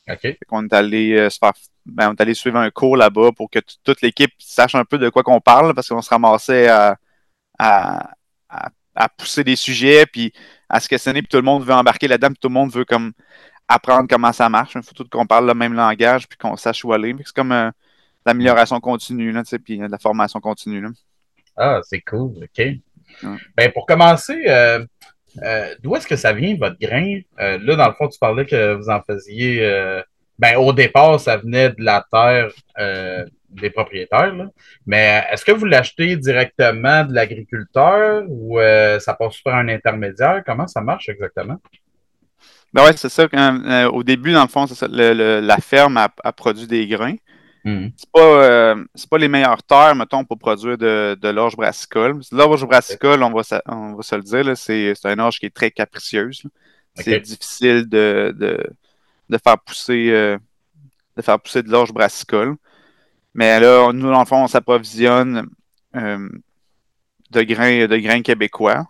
OK. 0.09 0.37
on 0.51 0.65
est 0.65 0.73
allé 0.73 1.29
se 1.29 1.37
faire 1.37 1.53
ben, 1.85 2.09
on 2.09 2.13
est 2.13 2.21
allé 2.21 2.33
suivre 2.33 2.57
un 2.57 2.69
cours 2.71 2.97
là-bas 2.97 3.31
pour 3.31 3.49
que 3.49 3.59
toute 3.83 4.01
l'équipe 4.01 4.31
sache 4.39 4.75
un 4.75 4.85
peu 4.85 4.97
de 4.97 5.09
quoi 5.09 5.23
qu'on 5.23 5.41
parle 5.41 5.73
parce 5.73 5.89
qu'on 5.89 6.01
se 6.01 6.09
ramassait 6.09 6.67
à, 6.67 6.97
à, 7.59 8.11
à, 8.95 9.09
pousser 9.09 9.43
des 9.43 9.55
sujets 9.55 10.05
puis 10.05 10.33
à 10.69 10.79
se 10.79 10.87
questionner, 10.87 11.21
puis 11.21 11.29
tout 11.29 11.37
le 11.37 11.43
monde 11.43 11.63
veut 11.63 11.73
embarquer 11.73 12.07
là-dedans, 12.07 12.29
puis 12.29 12.39
tout 12.41 12.47
le 12.47 12.53
monde 12.53 12.71
veut 12.71 12.85
comme 12.85 13.13
apprendre 13.67 14.07
comment 14.09 14.31
ça 14.33 14.49
marche. 14.49 14.73
Il 14.75 14.83
faut 14.83 14.93
tout 14.93 15.07
qu'on 15.09 15.27
parle 15.27 15.47
le 15.47 15.53
même 15.53 15.73
langage, 15.73 16.27
puis 16.27 16.37
qu'on 16.37 16.55
sache 16.55 16.83
où 16.85 16.93
aller. 16.93 17.15
C'est 17.19 17.35
comme 17.35 17.51
euh, 17.51 17.71
l'amélioration 18.25 18.79
continue, 18.79 19.31
là, 19.31 19.43
puis 19.63 19.81
euh, 19.81 19.87
la 19.87 19.99
formation 19.99 20.39
continue. 20.39 20.81
Là. 20.81 20.89
Ah, 21.57 21.79
c'est 21.83 22.01
cool, 22.01 22.33
OK. 22.43 22.65
Ben, 23.55 23.71
pour 23.71 23.85
commencer, 23.85 24.43
euh, 24.47 24.85
d'où 25.81 25.95
est-ce 25.95 26.07
que 26.07 26.15
ça 26.15 26.33
vient, 26.33 26.55
votre 26.57 26.77
grain? 26.79 27.19
là, 27.37 27.75
dans 27.75 27.87
le 27.87 27.93
fond, 27.93 28.07
tu 28.07 28.19
parlais 28.19 28.45
que 28.45 28.73
vous 28.73 28.89
en 28.89 29.01
faisiez. 29.01 29.61
ben, 30.37 30.57
au 30.57 30.73
départ, 30.73 31.19
ça 31.19 31.37
venait 31.37 31.69
de 31.69 31.83
la 31.83 32.05
terre 32.11 32.51
des 33.55 33.69
propriétaires. 33.69 34.33
Mais 34.85 35.23
euh, 35.23 35.33
est-ce 35.33 35.45
que 35.45 35.51
vous 35.51 35.65
l'achetez 35.65 36.15
directement 36.17 37.03
de 37.03 37.13
l'agriculteur 37.13 38.23
ou 38.27 38.59
euh, 38.59 38.99
ça 38.99 39.13
passe 39.13 39.39
par 39.39 39.55
un 39.55 39.67
intermédiaire? 39.69 40.43
Comment 40.45 40.67
ça 40.67 40.81
marche 40.81 41.09
exactement? 41.09 41.57
Ben 42.73 42.83
ouais, 42.83 42.93
c'est 42.95 43.09
ça. 43.09 43.27
Euh, 43.33 43.89
au 43.89 44.03
début, 44.03 44.33
dans 44.33 44.43
le 44.43 44.49
fond, 44.49 44.65
la 44.91 45.57
ferme 45.57 45.97
a, 45.97 46.31
produit 46.33 46.67
des 46.67 46.87
grains. 46.87 47.15
Hmm. 47.65 47.87
C'est 47.97 48.11
pas, 48.11 48.75
pas 49.09 49.17
les 49.17 49.27
meilleures 49.27 49.63
terres, 49.63 49.95
mettons, 49.95 50.23
pour 50.23 50.37
produire 50.37 50.77
de, 50.77 51.17
de 51.19 51.29
l'orge 51.29 51.57
brassicole. 51.57 52.21
L'orge 52.31 52.65
brassicole, 52.65 53.23
on 53.23 53.33
va, 53.33 53.41
on 53.65 53.95
va 53.95 54.03
se 54.03 54.15
le 54.15 54.21
dire, 54.21 54.55
c'est 54.55 54.93
un 55.05 55.19
orge 55.19 55.39
qui 55.39 55.47
est 55.47 55.55
très 55.55 55.71
capricieuse. 55.71 56.43
C'est 56.93 57.19
difficile 57.19 57.89
de, 57.89 58.33
de, 59.29 59.37
faire 59.43 59.59
pousser 59.59 60.37
de 61.17 61.21
faire 61.21 61.39
pousser 61.39 61.63
de 61.63 61.69
l'orge 61.69 61.91
brassicole. 61.91 62.55
Mais 63.33 63.59
là, 63.59 63.91
nous, 63.91 64.09
dans 64.11 64.19
le 64.19 64.25
fond, 64.25 64.43
on 64.43 64.47
s'approvisionne 64.47 65.49
euh, 65.95 66.29
de, 67.31 67.41
grains, 67.41 67.85
de 67.85 67.97
grains 67.97 68.21
québécois. 68.21 68.85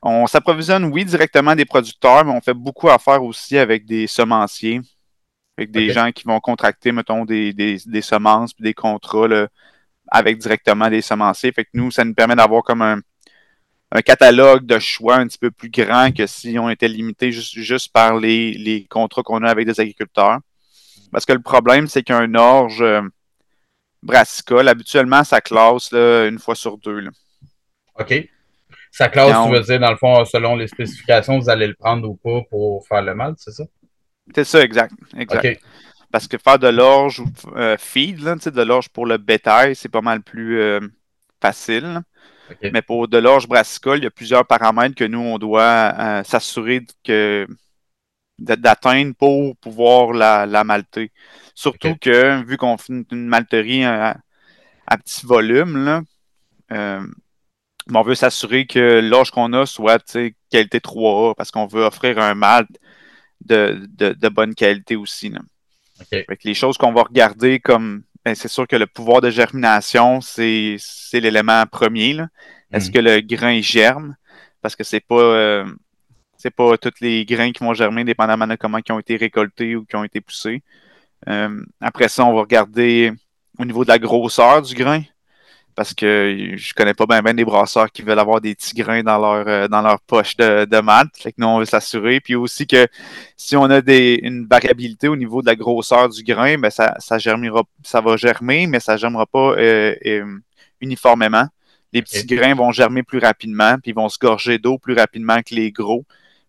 On 0.00 0.26
s'approvisionne, 0.26 0.86
oui, 0.86 1.04
directement 1.04 1.54
des 1.54 1.64
producteurs, 1.64 2.24
mais 2.24 2.32
on 2.32 2.40
fait 2.40 2.54
beaucoup 2.54 2.88
affaire 2.88 3.22
aussi 3.22 3.58
avec 3.58 3.84
des 3.84 4.06
semenciers, 4.06 4.80
avec 5.56 5.70
des 5.70 5.90
gens 5.90 6.10
qui 6.12 6.24
vont 6.24 6.40
contracter, 6.40 6.92
mettons, 6.92 7.24
des, 7.24 7.78
semences 8.02 8.54
puis 8.54 8.64
des 8.64 8.74
contrats 8.74 9.48
avec 10.08 10.38
directement 10.38 10.88
des 10.88 11.02
semenciers. 11.02 11.52
Fait 11.52 11.64
que 11.64 11.70
nous, 11.74 11.90
ça 11.90 12.04
nous 12.04 12.14
permet 12.14 12.36
d'avoir 12.36 12.62
comme 12.62 12.82
un, 12.82 13.00
catalogue 14.04 14.64
de 14.64 14.78
choix 14.78 15.16
un 15.16 15.26
petit 15.26 15.38
peu 15.38 15.50
plus 15.50 15.68
grand 15.68 16.12
que 16.16 16.26
si 16.26 16.58
on 16.58 16.70
était 16.70 16.88
limité 16.88 17.30
juste, 17.30 17.92
par 17.92 18.16
les, 18.16 18.52
les 18.52 18.86
contrats 18.86 19.22
qu'on 19.22 19.42
a 19.42 19.50
avec 19.50 19.66
des 19.66 19.78
agriculteurs. 19.80 20.38
Parce 21.10 21.26
que 21.26 21.34
le 21.34 21.42
problème, 21.42 21.86
c'est 21.88 22.02
qu'un 22.02 22.34
orge 22.34 22.80
euh, 22.80 23.02
brassicole, 24.02 24.68
habituellement, 24.68 25.24
ça 25.24 25.42
classe 25.42 25.92
une 25.92 26.38
fois 26.38 26.54
sur 26.54 26.78
deux. 26.78 27.06
OK. 27.98 28.28
Ça 28.90 29.08
classe, 29.08 29.46
tu 29.46 29.52
veux 29.52 29.60
dire, 29.60 29.80
dans 29.80 29.90
le 29.90 29.96
fond, 29.96 30.24
selon 30.24 30.56
les 30.56 30.68
spécifications, 30.68 31.38
vous 31.38 31.48
allez 31.48 31.66
le 31.66 31.74
prendre 31.74 32.08
ou 32.08 32.14
pas 32.14 32.42
pour 32.50 32.86
faire 32.86 33.02
le 33.02 33.14
mal, 33.14 33.34
c'est 33.38 33.52
ça? 33.52 33.64
C'est 34.34 34.44
ça, 34.44 34.62
exact. 34.62 34.92
exact. 35.16 35.62
Parce 36.10 36.28
que 36.28 36.36
faire 36.36 36.58
de 36.58 36.68
l'orge 36.68 37.20
ou 37.20 37.26
euh, 37.56 37.76
feed, 37.78 38.18
de 38.18 38.62
l'orge 38.62 38.88
pour 38.90 39.06
le 39.06 39.16
bétail, 39.16 39.74
c'est 39.74 39.88
pas 39.88 40.02
mal 40.02 40.22
plus 40.22 40.60
euh, 40.60 40.80
facile. 41.40 42.02
Mais 42.62 42.82
pour 42.82 43.08
de 43.08 43.16
l'orge 43.16 43.48
brassicole, 43.48 43.98
il 43.98 44.04
y 44.04 44.06
a 44.06 44.10
plusieurs 44.10 44.46
paramètres 44.46 44.94
que 44.94 45.04
nous, 45.04 45.20
on 45.20 45.38
doit 45.38 45.94
euh, 45.98 46.24
s'assurer 46.24 46.84
que 47.02 47.46
d'atteindre 48.38 49.14
pour 49.14 49.56
pouvoir 49.56 50.12
la, 50.12 50.46
la 50.46 50.64
malter. 50.64 51.12
Surtout 51.54 51.96
que, 52.00 52.42
vu 52.44 52.56
qu'on 52.56 52.76
fait 52.76 52.92
une, 53.10 53.26
malterie 53.26 53.84
à, 53.84 54.16
petit 55.04 55.24
volume, 55.24 55.84
là, 55.84 56.02
euh, 56.72 57.06
on 57.92 58.02
veut 58.02 58.14
s'assurer 58.14 58.66
que 58.66 59.00
l'orge 59.00 59.30
qu'on 59.30 59.52
a 59.52 59.66
soit 59.66 60.18
qualité 60.50 60.78
3A 60.78 61.34
parce 61.34 61.50
qu'on 61.50 61.66
veut 61.66 61.84
offrir 61.84 62.18
un 62.18 62.34
malt 62.34 62.68
de, 63.44 64.28
bonne 64.28 64.54
qualité 64.54 64.96
aussi. 64.96 65.32
les 66.44 66.54
choses 66.54 66.78
qu'on 66.78 66.92
va 66.92 67.02
regarder 67.02 67.60
comme 67.60 68.02
ben, 68.24 68.34
c'est 68.36 68.48
sûr 68.48 68.68
que 68.68 68.76
le 68.76 68.86
pouvoir 68.86 69.20
de 69.20 69.30
germination, 69.30 70.20
c'est 70.20 70.78
l'élément 71.12 71.64
premier. 71.66 72.18
Est-ce 72.72 72.88
mhm. 72.88 72.92
que 72.92 72.98
le 73.00 73.20
grain 73.20 73.60
germe? 73.60 74.16
Parce 74.60 74.76
que 74.76 74.84
c'est 74.84 75.00
pas 75.00 75.20
euh, 75.20 75.64
c'est 76.36 76.50
pas 76.50 76.76
tous 76.78 77.00
les 77.00 77.24
grains 77.24 77.52
qui 77.52 77.64
vont 77.64 77.74
germer 77.74 78.04
dépendamment 78.04 78.46
de 78.46 78.54
comment 78.54 78.78
ils 78.78 78.92
ont 78.92 78.98
été 79.00 79.16
récoltés 79.16 79.74
ou 79.74 79.84
qui 79.84 79.96
ont 79.96 80.04
été 80.04 80.20
poussés. 80.20 80.62
Euh, 81.28 81.64
après 81.80 82.08
ça, 82.08 82.24
on 82.24 82.34
va 82.34 82.40
regarder 82.40 83.12
au 83.58 83.64
niveau 83.64 83.84
de 83.84 83.88
la 83.88 83.98
grosseur 83.98 84.62
du 84.62 84.74
grain. 84.74 85.02
Parce 85.74 85.94
que 85.94 86.52
je 86.54 86.74
connais 86.74 86.92
pas 86.92 87.06
bien 87.06 87.34
des 87.34 87.44
brasseurs 87.44 87.90
qui 87.90 88.02
veulent 88.02 88.18
avoir 88.18 88.40
des 88.40 88.54
petits 88.54 88.74
grains 88.74 89.02
dans 89.02 89.18
leur, 89.18 89.48
euh, 89.48 89.68
dans 89.68 89.80
leur 89.80 90.00
poche 90.00 90.36
de, 90.36 90.66
de 90.66 90.80
mat. 90.80 91.08
Fait 91.16 91.32
que 91.32 91.36
nous, 91.38 91.46
on 91.46 91.58
veut 91.60 91.64
s'assurer. 91.64 92.20
Puis 92.20 92.34
aussi 92.34 92.66
que 92.66 92.86
si 93.36 93.56
on 93.56 93.64
a 93.64 93.80
des, 93.80 94.20
une 94.22 94.46
variabilité 94.46 95.08
au 95.08 95.16
niveau 95.16 95.40
de 95.40 95.46
la 95.46 95.56
grosseur 95.56 96.10
du 96.10 96.22
grain, 96.22 96.58
ben 96.58 96.70
ça, 96.70 96.94
ça 96.98 97.18
germera, 97.18 97.62
ça 97.82 98.00
va 98.00 98.16
germer, 98.16 98.66
mais 98.66 98.80
ça 98.80 98.96
germera 98.96 99.26
pas 99.26 99.54
euh, 99.56 100.24
uniformément. 100.80 101.46
Les 101.92 102.02
petits 102.02 102.24
grains 102.26 102.54
vont 102.54 102.72
germer 102.72 103.02
plus 103.02 103.18
rapidement, 103.18 103.76
puis 103.82 103.92
vont 103.92 104.08
se 104.08 104.18
gorger 104.18 104.58
d'eau 104.58 104.78
plus 104.78 104.94
rapidement 104.94 105.40
que 105.42 105.54
les 105.54 105.72
gros. 105.72 106.04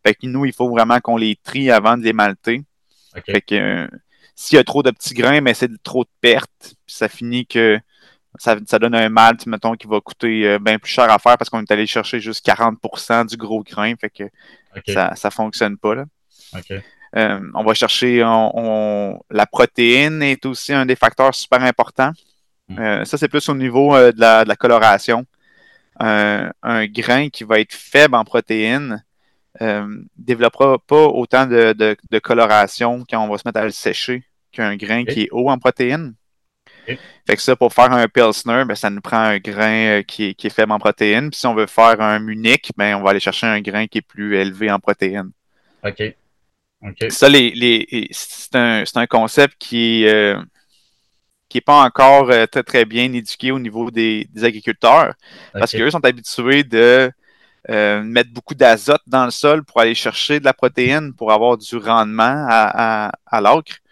Fait 0.06 0.14
que 0.14 0.28
nous, 0.28 0.46
il 0.46 0.54
faut 0.54 0.70
vraiment 0.70 1.00
qu'on 1.00 1.18
les 1.18 1.38
trie 1.44 1.72
avant 1.72 1.98
de 1.98 2.04
les 2.04 2.14
malter. 2.14 2.62
Fait 3.26 3.42
que 3.42 3.88
s'il 4.36 4.56
y 4.58 4.60
a 4.60 4.64
trop 4.64 4.84
de 4.84 4.92
petits 4.92 5.14
grains, 5.14 5.42
mais 5.42 5.54
c'est 5.54 5.70
trop 5.84 6.04
de 6.04 6.10
pertes, 6.22 6.76
ça 6.88 7.08
finit 7.08 7.46
que 7.46 7.80
ça, 8.38 8.80
donne 8.80 8.96
un 8.96 9.10
malt, 9.10 9.46
mettons, 9.46 9.76
qui 9.76 9.88
va 9.88 10.02
coûter 10.02 10.48
euh, 10.48 10.60
bien 10.60 10.80
plus 10.80 10.92
cher 10.92 11.10
à 11.10 11.20
faire 11.20 11.38
parce 11.38 11.50
qu'on 11.50 11.62
est 11.62 11.72
allé 11.72 11.86
chercher 11.86 12.20
juste 12.20 12.46
40% 12.46 13.28
du 13.28 13.38
gros 13.38 13.64
grain, 13.64 13.94
fait 14.00 14.10
que 14.10 14.24
ça 14.88 15.14
ne 15.24 15.30
fonctionne 15.30 15.78
pas. 15.78 15.96
Là. 15.96 16.06
Euh, 17.16 17.40
on 17.54 17.64
va 17.64 17.74
chercher 17.76 18.20
la 19.30 19.46
protéine 19.46 20.24
est 20.24 20.46
aussi 20.46 20.74
un 20.74 20.86
des 20.86 20.96
facteurs 20.96 21.36
super 21.36 21.62
importants. 21.62 22.12
Hmm. 22.70 22.80
Euh, 22.80 23.06
ça, 23.06 23.18
c'est 23.18 23.28
plus 23.28 23.48
au 23.50 23.56
niveau 23.56 23.96
de 23.96 24.20
la, 24.20 24.56
coloration. 24.56 25.26
un 26.00 26.86
grain 26.88 27.30
qui 27.30 27.44
va 27.44 27.60
être 27.60 27.74
faible 27.74 28.16
en 28.16 28.24
protéines, 28.24 29.04
euh, 29.62 30.04
développera 30.18 30.80
pas 30.80 31.06
autant 31.06 31.46
de, 31.46 31.74
de, 31.74 32.20
coloration 32.20 33.06
quand 33.08 33.24
on 33.24 33.30
va 33.30 33.38
se 33.38 33.44
mettre 33.46 33.60
à 33.60 33.66
le 33.66 33.70
sécher 33.70 34.24
qu'un 34.52 34.76
grain 34.76 35.06
qui 35.06 35.24
est 35.24 35.30
haut 35.32 35.50
en 35.50 35.60
protéines. 35.60 36.16
Fait 36.86 37.36
que 37.36 37.42
ça, 37.42 37.56
pour 37.56 37.74
faire 37.74 37.92
un 37.92 38.08
Pilsner, 38.08 38.64
ben, 38.66 38.76
ça 38.76 38.90
nous 38.90 39.02
prend 39.02 39.18
un 39.18 39.38
grain 39.38 40.00
euh, 40.00 40.02
qui 40.02 40.36
est, 40.38 40.50
faible 40.50 40.72
en 40.72 40.80
protéines. 40.80 41.30
Puis 41.30 41.40
si 41.40 41.48
on 41.48 41.56
veut 41.56 41.68
faire 41.68 42.02
un 42.02 42.20
Munich, 42.20 42.72
ben, 42.76 42.96
on 42.96 43.02
va 43.02 43.12
aller 43.12 43.20
chercher 43.20 43.48
un 43.48 43.62
grain 43.62 43.88
qui 43.88 44.00
est 44.00 44.02
plus 44.02 44.36
élevé 44.38 44.70
en 44.72 44.80
protéines. 44.80 45.32
OK. 45.84 46.04
Ça, 47.10 47.30
les, 47.30 47.52
les, 47.52 48.08
c'est 48.12 48.56
un, 48.56 48.84
un, 48.96 49.08
concept 49.08 49.56
qui 49.58 50.04
est, 50.04 50.14
euh, 50.14 50.42
qui 51.48 51.58
n'est 51.58 51.62
pas 51.62 51.82
encore 51.82 52.30
euh, 52.30 52.46
très, 52.46 52.64
très 52.64 52.84
bien 52.84 53.12
éduqué 53.14 53.52
au 53.52 53.60
niveau 53.60 53.90
des, 53.90 54.28
des 54.34 54.44
agriculteurs. 54.44 55.14
Parce 55.54 55.72
qu'eux 55.72 55.90
sont 55.92 56.04
habitués 56.04 56.64
de 56.64 57.10
euh, 57.70 58.04
mettre 58.04 58.32
beaucoup 58.34 58.56
d'azote 58.56 59.02
dans 59.08 59.24
le 59.24 59.32
sol 59.32 59.64
pour 59.64 59.80
aller 59.80 59.96
chercher 59.96 60.42
de 60.42 60.46
la 60.46 60.54
protéine 60.54 61.14
pour 61.14 61.32
avoir 61.32 61.58
du 61.58 61.78
rendement 61.78 62.46
à. 62.50 63.12
Mhm. 63.32 63.83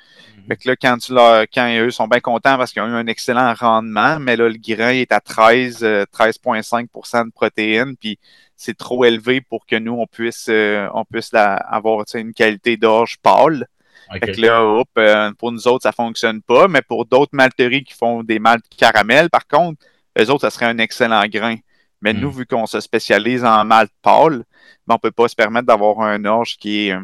Fait 0.51 0.57
que 0.57 0.67
là, 0.67 0.75
quand, 0.75 0.97
tu 0.97 1.13
quand 1.13 1.79
eux 1.79 1.91
sont 1.91 2.09
bien 2.09 2.19
contents 2.19 2.57
parce 2.57 2.73
qu'ils 2.73 2.81
ont 2.81 2.87
eu 2.87 2.95
un 2.95 3.07
excellent 3.07 3.53
rendement, 3.53 4.19
mais 4.19 4.35
là, 4.35 4.49
le 4.49 4.57
grain 4.57 4.89
est 4.89 5.13
à 5.13 5.21
13, 5.21 5.81
13,5% 5.81 7.15
euh, 7.15 7.23
de 7.23 7.31
protéines, 7.31 7.95
puis 7.95 8.19
c'est 8.57 8.75
trop 8.75 9.05
élevé 9.05 9.39
pour 9.39 9.65
que 9.65 9.77
nous, 9.77 9.93
on 9.93 10.07
puisse, 10.07 10.47
euh, 10.49 10.89
on 10.93 11.05
puisse 11.05 11.33
avoir 11.33 12.03
une 12.15 12.33
qualité 12.33 12.75
d'orge 12.75 13.15
pâle. 13.23 13.65
Fait 14.11 14.33
que 14.33 14.41
là, 14.41 14.61
hop, 14.61 14.89
euh, 14.97 15.31
pour 15.39 15.53
nous 15.53 15.69
autres, 15.69 15.83
ça 15.83 15.93
fonctionne 15.93 16.41
pas, 16.41 16.67
mais 16.67 16.81
pour 16.81 17.05
d'autres 17.05 17.31
malteries 17.31 17.85
qui 17.85 17.93
font 17.93 18.21
des 18.21 18.39
maltes 18.39 18.65
caramel, 18.77 19.29
par 19.29 19.47
contre, 19.47 19.81
eux 20.19 20.29
autres, 20.31 20.41
ça 20.41 20.49
serait 20.49 20.65
un 20.65 20.79
excellent 20.79 21.25
grain. 21.27 21.55
Mais 22.01 22.11
nous, 22.11 22.29
hmm. 22.29 22.39
vu 22.39 22.45
qu'on 22.45 22.65
se 22.65 22.81
spécialise 22.81 23.45
en 23.45 23.63
malt 23.63 23.89
pâle, 24.01 24.43
ben, 24.85 24.95
on 24.95 24.95
ne 24.95 24.99
peut 24.99 25.11
pas 25.11 25.29
se 25.29 25.35
permettre 25.35 25.67
d'avoir 25.67 26.01
un 26.01 26.25
orge 26.25 26.57
qui 26.57 26.89
est 26.89 26.97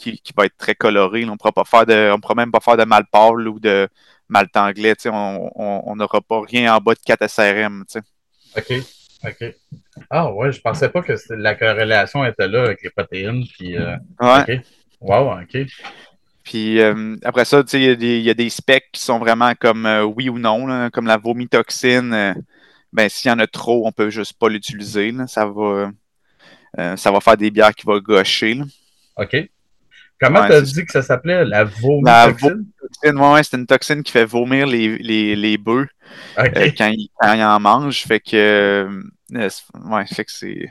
qui, 0.00 0.32
va 0.36 0.46
être 0.46 0.56
très 0.56 0.74
coloré. 0.74 1.24
On 1.24 1.32
ne 1.32 1.36
pourra 1.36 1.52
pas 1.52 1.64
faire 1.64 1.86
de, 1.86 2.10
on 2.12 2.20
pourra 2.20 2.34
même 2.34 2.50
pas 2.50 2.60
faire 2.60 2.76
de 2.76 2.84
mal 2.84 3.04
pâle 3.10 3.48
ou 3.48 3.60
de 3.60 3.88
malt 4.28 4.56
anglais. 4.56 4.94
On 5.06 5.94
n'aura 5.96 6.20
pas 6.20 6.40
rien 6.40 6.74
en 6.74 6.78
bas 6.78 6.94
de 6.94 7.00
4 7.04 7.28
SRM. 7.28 7.84
OK. 8.56 8.72
OK. 9.24 9.54
Ah 10.08 10.32
ouais, 10.32 10.50
je 10.52 10.60
pensais 10.60 10.88
pas 10.88 11.02
que 11.02 11.12
la 11.30 11.54
corrélation 11.54 12.24
était 12.24 12.48
là 12.48 12.64
avec 12.64 12.82
les 12.82 12.90
protéines. 12.90 13.44
Puis, 13.46 13.76
euh, 13.76 13.96
ouais. 14.20 14.62
Wow, 15.00 15.40
OK. 15.42 15.58
Puis 16.42 16.80
euh, 16.80 17.16
après 17.22 17.44
ça, 17.44 17.62
il 17.74 18.02
y, 18.02 18.30
a 18.30 18.34
des 18.34 18.50
specs 18.50 18.88
qui 18.92 19.00
sont 19.02 19.18
vraiment 19.18 19.52
comme 19.54 19.86
euh, 19.86 20.02
oui 20.02 20.28
ou 20.28 20.38
non, 20.38 20.90
comme 20.90 21.06
la 21.06 21.18
vomitoxine. 21.18 22.34
ben, 22.92 23.08
s'il 23.08 23.30
y 23.30 23.32
en 23.32 23.38
a 23.38 23.46
trop, 23.46 23.86
on 23.86 23.92
peut 23.92 24.10
juste 24.10 24.32
pas 24.38 24.48
l'utiliser. 24.48 25.12
Ça 25.26 25.46
va 25.46 25.92
ça 26.96 27.10
va 27.10 27.20
faire 27.20 27.36
des 27.36 27.50
bières 27.50 27.74
qui 27.74 27.84
vont 27.84 27.98
gaucher. 27.98 28.60
OK. 29.16 29.36
Comment 30.20 30.46
tu 30.46 30.52
as 30.52 30.60
dit 30.60 30.84
que 30.84 30.92
ça 30.92 31.02
s'appelait? 31.02 31.44
La 31.44 31.64
vomitoxine? 31.64 32.66
La 33.02 33.12
vomitoxine, 33.12 33.42
c'est 33.42 33.56
une 33.56 33.66
toxine 33.66 34.02
qui 34.02 34.12
fait 34.12 34.24
vomir 34.24 34.66
les, 34.66 34.98
les, 34.98 35.34
les 35.34 35.56
bœufs 35.56 35.88
euh, 36.38 36.70
quand, 36.76 36.88
ils, 36.88 37.08
quand, 37.18 37.32
ils, 37.32 37.42
en 37.42 37.58
mangent. 37.60 38.02
Fait 38.02 38.20
que, 38.20 38.36
euh, 38.36 39.02
ouais, 39.32 40.06
fait 40.06 40.24
que 40.24 40.32
c'est 40.32 40.68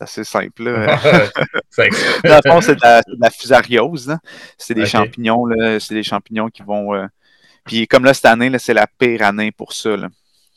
assez 0.00 0.24
simple. 0.24 0.64
Là. 0.64 0.96
Dans 2.24 2.40
le 2.44 2.50
fond, 2.50 2.60
c'est 2.60 2.74
de, 2.74 3.20
la 3.20 3.30
fusariose. 3.30 4.16
C'est 4.56 4.74
des 4.74 4.86
champignons. 4.86 5.44
C'est 5.78 5.94
des 5.94 6.02
champignons 6.02 6.48
qui 6.48 6.62
vont. 6.62 6.94
Euh, 6.94 7.06
puis 7.64 7.86
comme 7.86 8.04
là, 8.04 8.14
cette 8.14 8.26
année, 8.26 8.50
c'est 8.58 8.74
la 8.74 8.86
pire 8.86 9.22
année 9.22 9.52
pour 9.52 9.72
ça. 9.72 9.96
Là. 9.96 10.08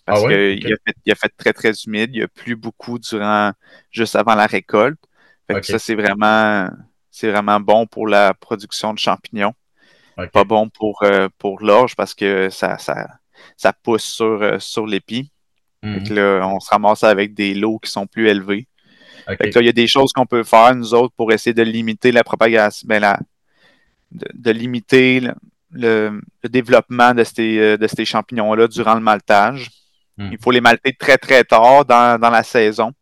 Parce 0.05 0.23
ah 0.25 0.29
qu'il 0.29 0.73
a, 0.73 1.11
a 1.11 1.15
fait 1.15 1.31
très, 1.37 1.53
très 1.53 1.71
humide. 1.85 2.09
Il 2.13 2.19
n'y 2.19 2.23
a 2.23 2.27
plus 2.27 2.55
beaucoup 2.55 2.97
durant 2.97 3.51
juste 3.91 4.15
avant 4.15 4.33
la 4.33 4.47
récolte. 4.47 4.99
Fait 5.47 5.59
que 5.59 5.65
ça, 5.65 5.77
c'est 5.77 5.95
vraiment 5.95 6.69
c'est 7.11 7.29
vraiment 7.29 7.59
bon 7.59 7.85
pour 7.85 8.07
la 8.07 8.33
production 8.33 8.93
de 8.93 8.99
champignons. 8.99 9.53
Pas 10.33 10.43
bon 10.43 10.69
pour, 10.69 11.01
euh, 11.01 11.29
pour 11.39 11.63
l'orge 11.63 11.95
parce 11.95 12.13
que 12.13 12.49
ça, 12.51 12.77
ça, 12.77 13.07
ça 13.57 13.73
pousse 13.73 14.03
sur, 14.03 14.41
euh, 14.41 14.59
sur 14.59 14.85
l'épi. 14.85 15.31
Là, 15.81 16.45
on 16.45 16.59
se 16.59 16.69
ramasse 16.69 17.03
avec 17.03 17.33
des 17.33 17.55
lots 17.55 17.79
qui 17.79 17.89
sont 17.89 18.05
plus 18.05 18.29
élevés. 18.29 18.67
il 19.27 19.65
y 19.65 19.69
a 19.69 19.71
des 19.71 19.87
choses 19.87 20.13
qu'on 20.13 20.27
peut 20.27 20.43
faire, 20.43 20.75
nous 20.75 20.93
autres, 20.93 21.13
pour 21.17 21.31
essayer 21.31 21.55
de 21.55 21.63
limiter 21.63 22.11
la 22.11 22.23
propagation, 22.23 22.85
ben, 22.87 22.99
la, 22.99 23.19
de, 24.11 24.51
limiter 24.51 25.23
le, 25.71 26.21
développement 26.43 27.15
de 27.15 27.23
ces, 27.23 27.57
euh, 27.57 27.77
de 27.77 27.87
ces 27.87 28.05
champignons-là 28.05 28.67
durant 28.67 28.93
le 28.93 28.99
maltage. 28.99 29.71
Mhm. 30.17 30.29
Il 30.33 30.37
faut 30.39 30.51
les 30.51 30.61
malter 30.61 30.93
très, 30.93 31.17
très 31.17 31.43
tard 31.43 31.83
dans, 31.85 32.19
dans 32.19 32.29
la 32.29 32.43
saison 32.43 32.93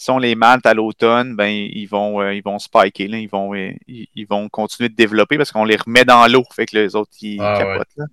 si 0.00 0.10
on 0.10 0.16
les 0.16 0.34
malte 0.34 0.64
à 0.64 0.72
l'automne, 0.72 1.36
ben 1.36 1.50
ils 1.50 1.84
vont 1.84 2.22
euh, 2.22 2.32
ils 2.32 2.42
vont 2.42 2.58
spiker, 2.58 3.06
là, 3.06 3.18
ils 3.18 3.28
vont 3.28 3.54
euh, 3.54 3.70
ils, 3.86 4.24
vont 4.24 4.48
continuer 4.48 4.88
de 4.88 4.94
développer 4.94 5.36
parce 5.36 5.52
qu'on 5.52 5.66
les 5.66 5.76
remet 5.76 6.06
dans 6.06 6.26
l'eau, 6.26 6.42
fait 6.54 6.64
que 6.64 6.78
les 6.78 6.96
autres 6.96 7.10
ils 7.20 7.38
ah, 7.38 7.58
capotent 7.58 7.96
là. 7.98 8.06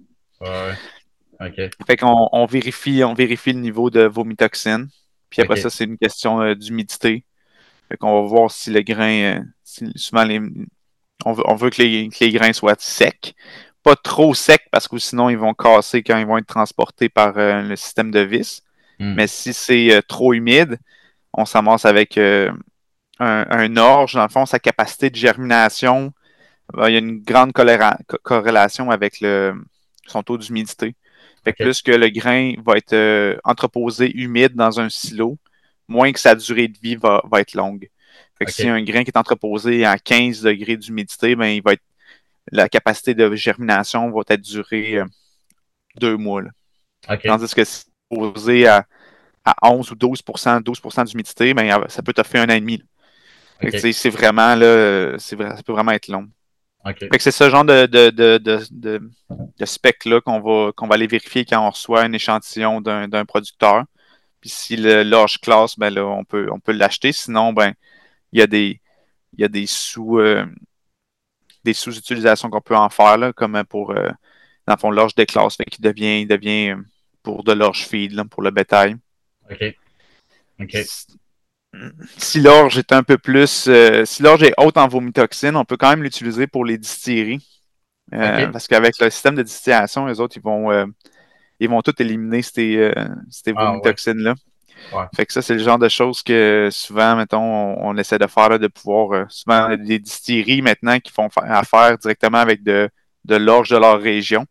Ouais. 1.40 1.70
Fait 1.88 1.96
qu'on 1.96 2.28
on 2.34 2.46
vérifie 2.46 3.06
on 3.06 3.14
vérifie 3.14 3.54
le 3.54 3.62
niveau 3.62 3.90
de 3.90 4.02
vomitoxine. 4.02 4.90
Puis 5.30 5.42
après 5.42 5.56
ça 5.56 5.70
c'est 5.70 5.86
une 5.86 5.98
question 5.98 6.42
euh, 6.42 6.56
d'humidité. 6.56 7.24
Fait 7.88 7.96
qu'on 7.96 8.22
va 8.22 8.28
voir 8.28 8.52
si 8.52 8.70
le 8.70 8.82
grain 8.82 9.46
souvent 9.64 10.26
les 10.26 10.42
on 11.24 11.32
veut, 11.32 11.44
on 11.48 11.56
veut 11.56 11.70
que, 11.70 11.82
les, 11.82 12.10
les 12.20 12.32
grains 12.32 12.52
soient 12.52 12.76
secs 12.78 13.34
pas 13.82 13.96
trop 13.96 14.34
secs 14.34 14.68
parce 14.74 14.90
que 14.90 14.98
sinon 14.98 15.30
ils 15.30 15.38
vont 15.38 15.54
casser 15.54 16.04
quand 16.04 16.18
ils 16.18 16.28
vont 16.28 16.38
être 16.38 16.48
transportés 16.48 17.08
par 17.08 17.32
le 17.38 17.76
système 17.78 18.12
de 18.12 18.20
vis. 18.20 18.62
Hmm. 19.00 19.14
Mais 19.14 19.28
si 19.28 19.54
c'est 19.54 20.02
trop 20.06 20.34
humide, 20.34 20.80
on 21.38 21.46
s'amasse 21.46 21.86
avec 21.86 22.18
euh, 22.18 22.52
un, 23.20 23.78
orge. 23.78 24.16
Dans 24.16 24.24
le 24.24 24.30
fond, 24.30 24.46
sa 24.46 24.60
capacité 24.60 25.10
de 25.10 25.16
germination, 25.16 26.12
euh, 26.76 26.90
il 26.90 26.94
y 26.94 26.96
a 26.96 27.00
une 27.00 27.22
grande 27.22 27.54
corrélation 27.54 28.92
avec 28.92 29.22
le, 29.22 29.54
son 30.08 30.24
taux 30.24 30.38
d'humidité. 30.38 30.96
Fait 31.44 31.54
plus 31.54 31.82
que 31.82 31.92
le 31.92 32.10
grain 32.10 32.56
va 32.66 32.76
être 32.76 32.94
euh, 32.94 33.38
entreposé 33.46 34.12
humide 34.18 34.56
dans 34.56 34.80
un 34.80 34.90
silo, 34.90 35.38
moins 35.88 36.12
que 36.12 36.20
sa 36.20 36.36
durée 36.36 36.68
de 36.68 36.78
vie 36.82 36.96
va, 36.96 37.22
être 37.36 37.54
longue. 37.54 37.88
Fait 38.38 38.46
que 38.46 38.52
si 38.52 38.68
un 38.68 38.84
grain 38.84 39.04
qui 39.04 39.12
est 39.12 39.18
entreposé 39.18 39.86
à 39.86 39.98
15 39.98 40.42
degrés 40.42 40.76
d'humidité, 40.76 41.36
ben, 41.36 41.48
il 41.48 41.62
va 41.62 41.74
être 41.74 41.84
la 42.52 42.70
capacité 42.70 43.14
de 43.14 43.36
germination 43.36 44.10
va 44.10 44.22
être 44.30 44.42
durée 44.42 45.02
deux 46.00 46.16
mois. 46.16 46.44
Tandis 47.26 47.54
que 47.54 47.66
si 47.66 47.84
posé 48.10 48.68
à 48.68 48.86
à 49.48 49.72
11 49.72 49.92
ou 49.92 49.96
12% 49.96 50.62
12% 50.62 51.06
d'humidité, 51.06 51.54
ben, 51.54 51.86
ça 51.88 52.02
peut 52.02 52.14
te 52.14 52.24
faire 52.24 52.44
un 52.44 52.50
an 52.50 52.56
et 52.56 52.60
demi. 52.60 52.84
C'est 53.72 54.10
vraiment 54.10 54.56
là, 54.56 55.18
ça 55.18 55.36
peut 55.66 55.74
vraiment 55.74 55.92
être 55.92 56.08
long. 56.08 56.28
C'est 57.20 57.32
ce 57.32 57.50
genre 57.50 57.66
de, 57.66 57.86
de, 57.86 58.10
de, 58.10 58.40
de, 58.70 59.66
spec-là 59.66 60.22
qu'on 60.22 60.40
va, 60.40 60.72
qu'on 60.74 60.88
va 60.88 60.96
aller 60.96 61.08
vérifier 61.08 61.44
quand 61.44 61.66
on 61.66 61.70
reçoit 61.70 62.02
un 62.04 62.14
échantillon 62.14 62.82
d'un 62.82 63.26
producteur. 63.26 63.84
Puis 64.40 64.50
si 64.50 64.78
le 64.78 65.04
large 65.04 65.40
classe, 65.40 65.78
ben 65.78 65.94
là, 65.94 66.06
on 66.06 66.24
peut, 66.24 66.48
on 66.52 66.60
peut 66.60 66.72
l'acheter. 66.72 67.12
Sinon, 67.12 67.52
ben, 67.52 67.74
il 68.32 68.40
y 68.40 68.42
a 68.42 68.48
des, 68.48 68.80
il 69.34 69.42
y 69.42 69.44
a 69.44 69.48
des 69.48 69.66
sous 69.66 70.20
euh, 70.20 70.46
des 71.64 71.74
sous-utilisations 71.74 72.50
qu'on 72.50 72.62
peut 72.62 72.78
en 72.78 72.90
faire, 72.90 73.18
là, 73.18 73.34
comme 73.34 73.62
pour 73.66 73.92
euh, 73.92 74.10
dans 74.68 74.74
le 74.74 74.80
fond, 74.80 74.92
l'orge 74.92 75.16
des 75.16 75.26
classes, 75.26 75.58
qui 75.72 75.82
devient, 75.82 76.26
devient 76.26 76.72
euh, 76.72 76.78
pour 77.24 77.44
de 77.44 77.54
l'orge 77.54 77.86
feed, 77.88 78.22
pour 78.30 78.44
le 78.44 78.52
bétail. 78.52 78.96
OK. 79.50 79.76
OK. 80.60 80.78
Si 82.18 82.40
l'orge 82.40 82.78
est 82.78 82.92
un 82.92 83.04
peu 83.04 83.18
plus. 83.18 83.68
Euh, 83.68 84.06
si 84.06 84.24
l'orge 84.24 84.44
est 84.44 84.54
haute 84.58 84.78
en 84.78 84.88
vomitoxine, 84.88 85.56
on 85.56 85.66
peut 85.66 85.78
quand 85.78 85.90
même 85.90 86.04
l'utiliser 86.04 86.48
pour 86.48 86.66
les 86.66 86.78
distilleries. 86.78 87.46
Euh, 88.14 88.48
parce 88.48 88.68
qu'avec 88.68 88.98
le 89.00 89.10
système 89.10 89.36
de 89.36 89.44
distillation, 89.44 90.06
les 90.06 90.22
autres, 90.22 90.38
ils 90.38 90.42
vont, 90.42 90.72
euh, 90.72 90.86
ils 91.60 91.70
vont 91.70 91.82
tout 91.82 91.94
éliminer 92.02 92.42
ces, 92.42 92.94
ces 93.30 93.54
ah, 93.56 93.66
vomitoxines-là. 93.66 94.36
Fait 95.16 95.26
que 95.26 95.34
ça, 95.34 95.42
c'est 95.42 95.56
le 95.56 95.60
genre 95.60 95.80
de 95.80 95.90
choses 95.90 96.24
que 96.24 96.70
souvent, 96.72 97.18
mettons, 97.18 97.42
on, 97.42 97.98
essaie 97.98 98.18
de 98.18 98.28
faire, 98.28 98.58
de 98.60 98.68
pouvoir. 98.68 99.26
souvent, 99.30 99.76
des 99.76 100.00
distilleries 100.00 100.62
maintenant 100.62 101.00
qui 101.00 101.12
font 101.12 101.28
affaire 101.36 101.98
directement 101.98 102.38
avec 102.38 102.64
de, 102.64 102.90
de 103.26 103.36
l'orge 103.36 103.70
de 103.70 103.78
leur 103.78 104.00
région. 104.00 104.46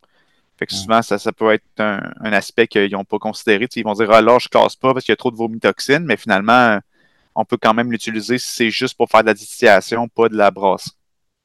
Fait 0.59 0.67
que 0.67 0.75
mm. 0.75 0.79
souvent, 0.79 1.03
ça, 1.03 1.19
ça 1.19 1.33
peut 1.33 1.53
être 1.53 1.65
un, 1.79 2.33
aspect 2.33 2.67
qu'ils 2.67 2.93
n'ont 2.93 3.05
pas 3.05 3.19
considéré. 3.19 3.69
ils 3.75 3.85
vont 3.85 3.93
dire 3.93 4.11
Ah 4.11 4.21
là, 4.21 4.39
je 4.41 4.49
casse 4.49 4.77
pas 4.77 4.93
parce 4.93 5.05
qu'il 5.05 5.13
y 5.13 5.15
a 5.15 5.17
trop 5.17 5.31
de 5.31 5.37
vomitoxines, 5.37 6.05
mais 6.05 6.17
finalement, 6.17 6.79
on 7.35 7.45
peut 7.45 7.59
quand 7.61 7.75
même 7.75 7.93
l'utiliser 7.93 8.39
si 8.39 8.51
c'est 8.51 8.71
juste 8.71 8.97
pour 8.97 9.11
faire 9.11 9.23
de 9.23 9.27
la 9.27 9.35
distillation, 9.35 10.09
pas 10.09 10.29
de 10.29 10.37
la 10.37 10.51
brasse. 10.51 10.91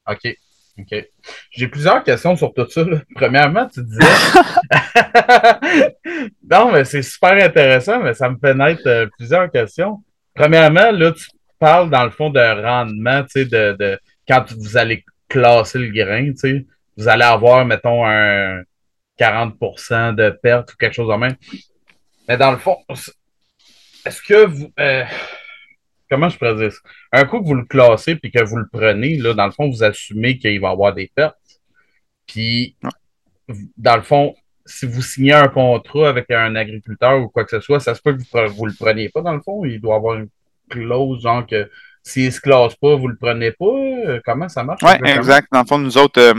OK. 0.09 0.35
OK. 0.79 1.07
J'ai 1.51 1.67
plusieurs 1.67 2.03
questions 2.03 2.35
sur 2.35 2.53
tout 2.53 2.67
ça. 2.69 2.85
Premièrement, 3.15 3.67
tu 3.67 3.83
disais. 3.83 4.01
non, 6.49 6.71
mais 6.71 6.85
c'est 6.85 7.01
super 7.01 7.33
intéressant, 7.33 7.99
mais 7.99 8.13
ça 8.13 8.29
me 8.29 8.37
fait 8.37 8.53
naître 8.53 8.87
euh, 8.87 9.07
plusieurs 9.17 9.51
questions. 9.51 10.01
Premièrement, 10.33 10.91
là, 10.91 11.11
tu 11.11 11.27
parles 11.59 11.89
dans 11.89 12.05
le 12.05 12.09
fond 12.09 12.29
de 12.29 12.39
rendement, 12.39 13.23
tu 13.23 13.43
sais, 13.43 13.45
de, 13.45 13.75
de, 13.77 13.99
quand 14.27 14.45
vous 14.57 14.77
allez 14.77 15.03
classer 15.27 15.79
le 15.79 15.89
grain, 15.89 16.31
tu 16.31 16.37
sais, 16.37 16.65
vous 16.97 17.09
allez 17.09 17.23
avoir, 17.23 17.65
mettons, 17.65 18.05
un, 18.05 18.61
40% 19.21 20.15
de 20.15 20.29
perte 20.31 20.73
ou 20.73 20.77
quelque 20.77 20.93
chose 20.93 21.09
de 21.09 21.15
même. 21.15 21.35
Mais 22.27 22.37
dans 22.37 22.51
le 22.51 22.57
fond, 22.57 22.77
est-ce 24.05 24.21
que 24.21 24.45
vous. 24.45 24.71
Euh, 24.79 25.03
comment 26.09 26.27
je 26.29 26.37
pourrais 26.37 26.55
dire 26.55 26.71
ça? 26.71 26.79
Un 27.11 27.25
coup 27.25 27.39
que 27.41 27.45
vous 27.45 27.53
le 27.53 27.65
classez 27.65 28.15
puis 28.15 28.31
que 28.31 28.43
vous 28.43 28.57
le 28.57 28.67
prenez, 28.71 29.17
là, 29.17 29.33
dans 29.33 29.45
le 29.45 29.51
fond, 29.51 29.69
vous 29.69 29.83
assumez 29.83 30.39
qu'il 30.39 30.59
va 30.59 30.69
y 30.69 30.71
avoir 30.71 30.93
des 30.93 31.11
pertes. 31.13 31.37
Puis, 32.25 32.75
dans 33.77 33.95
le 33.95 34.01
fond, 34.01 34.33
si 34.65 34.85
vous 34.85 35.01
signez 35.01 35.33
un 35.33 35.49
contrat 35.49 36.09
avec 36.09 36.31
un 36.31 36.55
agriculteur 36.55 37.21
ou 37.21 37.29
quoi 37.29 37.43
que 37.43 37.51
ce 37.51 37.59
soit, 37.59 37.79
ça 37.79 37.93
se 37.93 38.01
peut 38.01 38.13
que 38.13 38.23
vous 38.47 38.65
ne 38.65 38.71
le 38.71 38.77
preniez 38.77 39.09
pas, 39.09 39.21
dans 39.21 39.33
le 39.33 39.41
fond. 39.41 39.65
Il 39.65 39.79
doit 39.79 39.95
y 39.95 39.97
avoir 39.97 40.15
une 40.15 40.29
clause, 40.69 41.21
genre 41.21 41.45
que 41.45 41.69
s'il 42.03 42.25
ne 42.25 42.31
se 42.31 42.41
classe 42.41 42.75
pas, 42.75 42.95
vous 42.95 43.07
ne 43.07 43.11
le 43.11 43.17
prenez 43.17 43.51
pas. 43.51 44.19
Comment 44.25 44.49
ça 44.49 44.63
marche? 44.63 44.81
Oui, 44.83 44.93
exact. 45.03 45.47
Dans 45.51 45.61
le 45.61 45.67
fond, 45.67 45.77
nous 45.77 45.97
autres, 45.97 46.19
euh, 46.19 46.33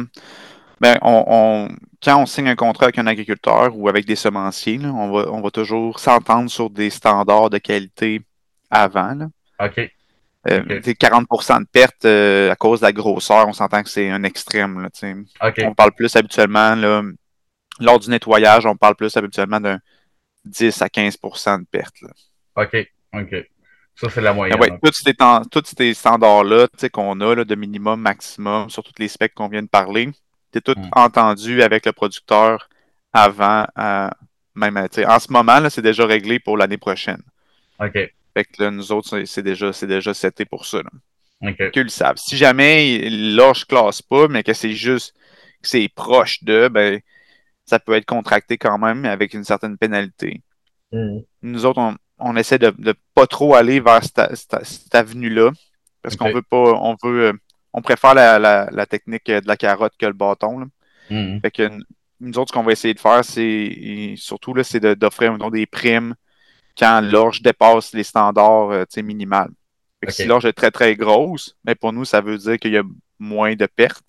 ben, 0.83 0.99
on, 1.03 1.69
quand 2.03 2.21
on 2.21 2.27
signe 2.27 2.49
un 2.49 2.57
contrat 2.57 2.87
avec 2.87 2.99
un 2.99 3.07
agriculteur 3.07 3.71
ou 3.77 3.89
avec 3.89 4.05
des 4.05 4.17
semenciers, 4.17 4.81
on, 4.85 5.13
va, 5.13 5.31
on 5.31 5.41
va 5.41 5.51
toujours 5.53 6.01
s'entendre 6.01 6.51
sur 6.51 6.71
des 6.71 6.91
standards 6.91 7.51
de 7.51 7.59
qualité 7.59 8.21
avant. 8.69 9.29
OK. 9.61 9.91
40% 10.45 11.61
de 11.61 11.67
perte 11.71 12.05
à 12.51 12.57
cause 12.57 12.81
de 12.81 12.87
la 12.87 12.93
grosseur, 12.93 13.47
on 13.47 13.53
s'entend 13.53 13.85
que 13.85 13.89
c'est 13.89 14.11
un 14.11 14.25
extrême. 14.25 14.89
On 15.63 15.75
parle 15.75 15.93
plus 15.93 16.17
habituellement, 16.17 16.75
là, 16.75 17.05
lors 17.79 18.01
du 18.01 18.11
nettoyage, 18.11 18.67
on 18.67 18.77
parle 18.77 18.97
plus 18.97 19.17
habituellement 19.17 19.61
d'un 19.61 19.79
10 20.45 20.83
à 20.83 20.89
15% 20.89 21.61
de 21.61 21.67
perte. 21.71 21.95
OK. 22.57 22.89
OK. 23.15 23.47
Ça, 23.95 24.11
c'est 24.11 24.21
la 24.21 24.33
moyenne. 24.33 24.59
Ouais, 24.59 24.73
tous 24.83 25.05
ces, 25.77 25.95
standards-là 25.95 26.67
qu'on 26.93 27.21
a 27.21 27.45
de 27.45 27.55
minimum, 27.55 28.01
maximum, 28.01 28.69
sur 28.69 28.83
tous 28.83 28.95
les 28.99 29.07
specs 29.07 29.33
qu'on 29.33 29.47
vient 29.47 29.63
de 29.63 29.69
parler, 29.69 30.11
c'est 30.53 30.63
tout 30.63 30.75
hmm. 30.77 30.91
entendu 30.93 31.63
avec 31.63 31.87
le 31.87 31.93
producteur 31.93 32.69
avant, 33.13 33.67
euh, 33.79 34.09
même, 34.55 34.77
en 34.77 35.19
ce 35.19 35.33
moment, 35.33 35.69
c'est 35.71 35.83
déjà 35.83 36.07
réglé 36.07 36.39
pour 36.39 36.57
l'année 36.57 36.79
prochaine. 36.79 37.23
OK. 37.79 37.93
Fait 38.35 38.45
que 38.45 38.63
là, 38.63 38.71
nous 38.71 38.93
autres, 38.93 39.25
c'est 39.25 39.43
déjà, 39.43 39.73
c'est 39.73 39.87
déjà 39.87 40.15
seté 40.15 40.45
pour 40.45 40.67
ça. 40.67 40.81
Qu'ils 41.73 41.83
le 41.83 41.89
savent. 41.89 42.17
Si 42.17 42.37
jamais 42.37 43.09
là, 43.11 43.53
je 43.53 43.65
classe 43.65 44.01
pas, 44.01 44.29
mais 44.29 44.43
que 44.43 44.53
c'est 44.53 44.73
juste 44.73 45.15
que 45.61 45.69
c'est 45.69 45.89
proche 45.89 46.43
de, 46.45 46.69
ben, 46.69 47.01
ça 47.65 47.79
peut 47.79 47.95
être 47.95 48.07
contracté 48.07 48.59
quand 48.59 48.79
même, 48.79 49.05
avec 49.05 49.35
une 49.35 49.45
certaine 49.45 49.77
pénalité. 49.77 50.41
Hmm. 50.93 51.19
Nous 51.43 51.67
autres, 51.67 51.81
on, 51.81 51.97
on 52.23 52.37
essaie 52.37 52.59
de 52.59 52.73
ne 52.79 52.93
pas 53.15 53.27
trop 53.27 53.55
aller 53.55 53.81
vers 53.81 54.01
cette, 54.03 54.95
avenue-là. 54.95 55.51
Parce 56.03 56.17
qu'on 56.17 56.33
veut 56.33 56.43
pas. 56.43 56.57
On 56.57 56.97
veut. 57.03 57.33
On 57.73 57.83
préfère 57.83 58.15
la, 58.15 58.87
technique 58.87 59.27
de 59.27 59.47
la 59.47 59.57
carotte 59.57 59.95
que 59.99 60.07
le 60.07 60.13
bâton. 60.13 60.71
Mhm. 61.11 61.41
Fait 61.41 61.51
que 61.51 61.71
nous 62.21 62.39
autres, 62.39 62.51
ce 62.51 62.53
qu'on 62.55 62.63
va 62.63 62.73
essayer 62.73 62.95
de 62.95 63.01
faire, 63.01 63.25
c'est 63.25 64.15
surtout 64.17 64.55
là, 64.55 64.63
c'est 64.63 64.81
d'offrir 64.81 65.37
des 65.51 65.67
primes 65.67 66.15
quand 66.79 67.01
l'orge 67.01 67.43
dépasse 67.43 67.93
les 67.93 68.05
standards 68.05 68.71
euh, 68.71 68.85
minimales. 69.03 69.51
Si 70.09 70.25
l'orge 70.25 70.47
est 70.47 70.53
très 70.53 70.71
très 70.71 70.97
grosse, 70.97 71.57
mais 71.65 71.75
pour 71.75 71.93
nous, 71.93 72.05
ça 72.05 72.21
veut 72.21 72.39
dire 72.39 72.59
qu'il 72.59 72.73
y 72.73 72.79
a 72.79 72.83
moins 73.19 73.55
de 73.55 73.67
pertes. 73.67 74.05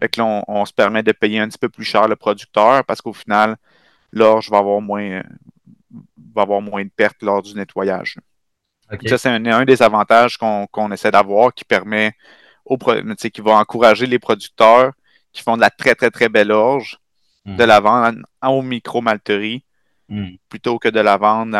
Fait 0.00 0.08
que 0.08 0.20
là, 0.20 0.44
on, 0.46 0.64
se 0.64 0.72
permet 0.72 1.02
de 1.02 1.12
payer 1.12 1.40
un 1.40 1.48
petit 1.48 1.58
peu 1.58 1.68
plus 1.68 1.84
cher 1.84 2.08
le 2.08 2.16
producteur 2.16 2.84
parce 2.84 3.00
qu'au 3.00 3.12
final, 3.12 3.56
l'orge 4.12 4.50
va 4.50 4.58
avoir 4.58 4.80
moins, 4.80 5.22
va 6.34 6.42
avoir 6.42 6.60
moins 6.60 6.84
de 6.84 6.90
pertes 6.94 7.22
lors 7.22 7.42
du 7.42 7.54
nettoyage. 7.54 8.16
Ça, 9.06 9.18
c'est 9.18 9.28
un, 9.28 9.64
des 9.64 9.82
avantages 9.82 10.36
qu'on 10.36 10.92
essaie 10.92 11.10
d'avoir 11.10 11.52
qui 11.52 11.64
permet 11.64 12.12
au, 12.64 12.78
qui 12.78 13.40
va 13.40 13.52
encourager 13.52 14.06
les 14.06 14.18
producteurs 14.18 14.92
qui 15.32 15.42
font 15.42 15.56
de 15.56 15.60
la 15.60 15.70
très, 15.70 15.94
très, 15.94 16.10
très 16.10 16.28
belle 16.28 16.52
orge 16.52 16.98
de 17.44 17.52
mhm. 17.52 17.68
la 17.68 17.80
vendre 17.80 18.18
en, 18.40 18.62
micro-malterie 18.62 19.64
mhm. 20.08 20.38
plutôt 20.48 20.78
que 20.78 20.88
de 20.88 21.00
la 21.00 21.16
vendre 21.16 21.56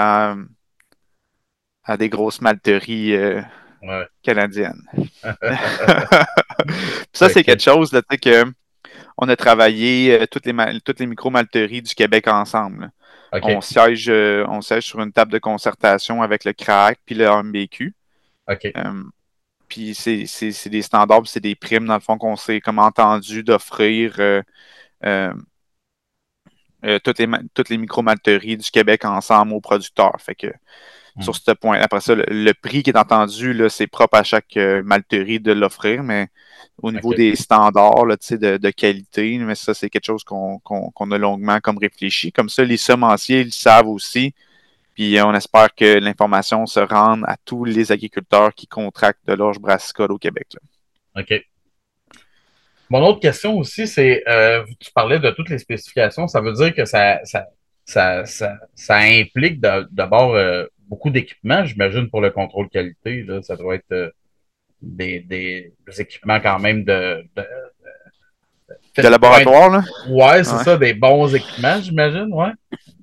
à, 1.85 1.97
des 1.99 2.09
grosses 2.09 2.41
malteries 2.41 3.15
euh, 3.15 3.43
canadiennes. 4.23 4.83
ça, 7.13 7.29
c'est 7.29 7.45
quelque 7.45 7.63
chose 7.63 7.93
là, 7.93 8.01
que 8.03 8.45
on 9.17 9.29
a 9.29 9.37
travaillé 9.37 10.19
euh, 10.21 10.27
toutes 10.27 10.47
les, 10.47 10.81
toutes 10.85 11.01
les 11.01 11.07
micro-malteries 11.07 11.83
du 11.83 11.95
Québec 11.95 12.27
ensemble. 12.29 12.91
On, 13.43 13.61
siège, 13.61 14.09
euh, 14.09 14.45
on 14.49 14.61
siège 14.61 14.85
sur 14.87 15.01
une 15.01 15.13
table 15.13 15.33
de 15.33 15.39
concertation 15.39 16.23
avec 16.23 16.45
le 16.45 16.53
CRAC 16.53 17.01
puis 17.05 17.17
le 17.17 17.29
MBQ. 17.29 17.95
Puis 19.75 19.93
c'est 19.97 20.69
des 20.69 20.83
standards, 20.83 21.26
c'est 21.26 21.40
des 21.40 21.57
primes, 21.57 21.87
dans 21.87 21.95
le 21.95 22.00
fond, 22.00 22.16
qu'on 22.16 22.37
s'est 22.37 22.61
comme 22.61 22.78
entendu 22.78 23.43
d'offrir 23.43 24.14
toutes 27.02 27.19
les, 27.19 27.26
toutes 27.54 27.69
les 27.71 27.78
micro-malteries 27.78 28.57
du 28.57 28.71
Québec 28.71 29.04
ensemble 29.04 29.52
aux 29.52 29.61
producteurs. 29.61 30.14
Fait 30.21 30.37
que 30.37 30.47
sur 31.21 31.33
hmm. 31.33 31.38
ce 31.45 31.50
point. 31.52 31.81
Après 31.81 32.00
ça, 32.00 32.14
le, 32.14 32.52
prix 32.52 32.85
qui 32.85 32.90
est 32.90 32.97
entendu, 32.97 33.61
c'est 33.69 33.88
propre 33.88 34.16
à 34.19 34.23
chaque 34.23 34.57
malterie 34.85 35.40
de 35.40 35.50
l'offrir, 35.50 36.04
mais 36.04 36.28
au 36.81 36.93
niveau 36.93 37.12
des 37.12 37.35
standards 37.35 38.07
là, 38.07 38.14
de, 38.16 38.57
de 38.57 38.71
qualité. 38.71 39.38
Mais 39.38 39.57
ça, 39.57 39.75
c'est 39.75 39.90
quelque 39.90 40.07
chose 40.07 40.22
qu'on 40.22 41.11
a 41.11 41.18
longuement 41.18 41.59
comme 41.59 41.79
réfléchi. 41.79 42.31
Comme 42.31 42.49
ça, 42.49 42.62
les 42.62 42.77
semenciers 42.77 43.40
ils 43.40 43.53
savent 43.53 43.88
aussi. 43.88 44.35
Puis 44.94 45.20
on 45.20 45.35
espère 45.35 45.74
que 45.74 45.98
l'information 45.98 46.66
se 46.66 46.80
rende 46.80 47.24
à 47.26 47.37
tous 47.44 47.64
les 47.64 47.90
agriculteurs 47.90 48.54
qui 48.54 48.66
contractent 48.66 49.26
de 49.26 49.35
l'orge 49.35 49.59
brassicole 49.59 50.12
au 50.12 50.18
Québec. 50.18 50.46
OK. 51.16 51.44
Mon 52.90 53.02
autre 53.02 53.20
question 53.20 53.59
aussi, 53.59 53.87
c'est 53.87 54.22
euh, 54.28 54.64
tu 54.78 54.92
parlais 54.92 55.18
de 55.18 55.30
toutes 55.30 55.48
les 55.48 55.59
spécifications. 55.59 56.28
Ça 56.28 56.40
veut 56.40 56.52
dire 56.52 56.74
que 56.74 56.85
ça, 56.85 57.20
ça, 57.24 57.46
ça, 57.85 58.24
ça, 58.74 58.96
implique 58.96 59.61
d'abord 59.61 60.35
euh, 60.35 60.66
beaucoup 60.88 61.11
d'équipements, 61.11 61.64
j'imagine, 61.64 62.09
pour 62.09 62.20
le 62.20 62.30
contrôle 62.30 62.68
qualité. 62.68 63.22
Là. 63.22 63.42
Ça 63.42 63.57
doit 63.57 63.74
être. 63.76 63.92
Euh, 63.92 64.11
des, 64.85 65.20
des, 65.20 65.72
équipements 65.98 66.40
quand 66.40 66.59
même 66.59 66.85
de. 66.85 67.24
De, 68.96 69.09
laboratoire, 69.09 69.70
là? 69.70 69.83
Ouais, 70.09 70.44
c'est 70.44 70.62
ça, 70.62 70.76
des 70.76 70.94
bons 70.94 71.35
équipements, 71.35 71.80
j'imagine, 71.80 72.33
ouais. 72.33 72.52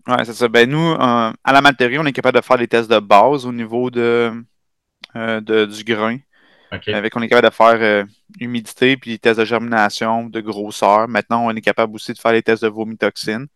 Ouais, 0.08 0.26
c'est 0.26 0.34
ça. 0.34 0.48
Ben, 0.48 0.70
nous, 0.70 0.92
euh, 0.92 0.98
à 1.44 1.54
la 1.54 1.62
matérie, 1.62 2.00
on 2.00 2.06
est 2.06 2.14
capable 2.14 2.38
de 2.40 2.44
faire 2.44 2.58
des 2.58 2.68
tests 2.68 2.90
de 2.90 3.00
base 3.00 3.46
au 3.46 3.52
niveau 3.52 3.92
de, 3.92 4.32
euh, 5.16 5.42
de 5.42 5.66
du 5.66 5.84
grain. 5.84 6.18
Avec, 6.88 7.16
on 7.18 7.22
est 7.22 7.28
capable 7.28 7.50
de 7.50 7.54
faire 7.54 7.78
euh, 7.82 8.06
humidité 8.40 8.96
puis 8.96 9.12
des 9.12 9.20
tests 9.20 9.40
de 9.40 9.46
germination, 9.46 10.28
de 10.28 10.40
grosseur. 10.40 11.08
Maintenant, 11.08 11.46
on 11.46 11.52
est 11.52 11.62
capable 11.62 11.94
aussi 11.96 12.14
de 12.14 12.18
faire 12.18 12.32
les 12.32 12.42
tests 12.42 12.64
de 12.64 12.70
vomitoxine. 12.70 13.48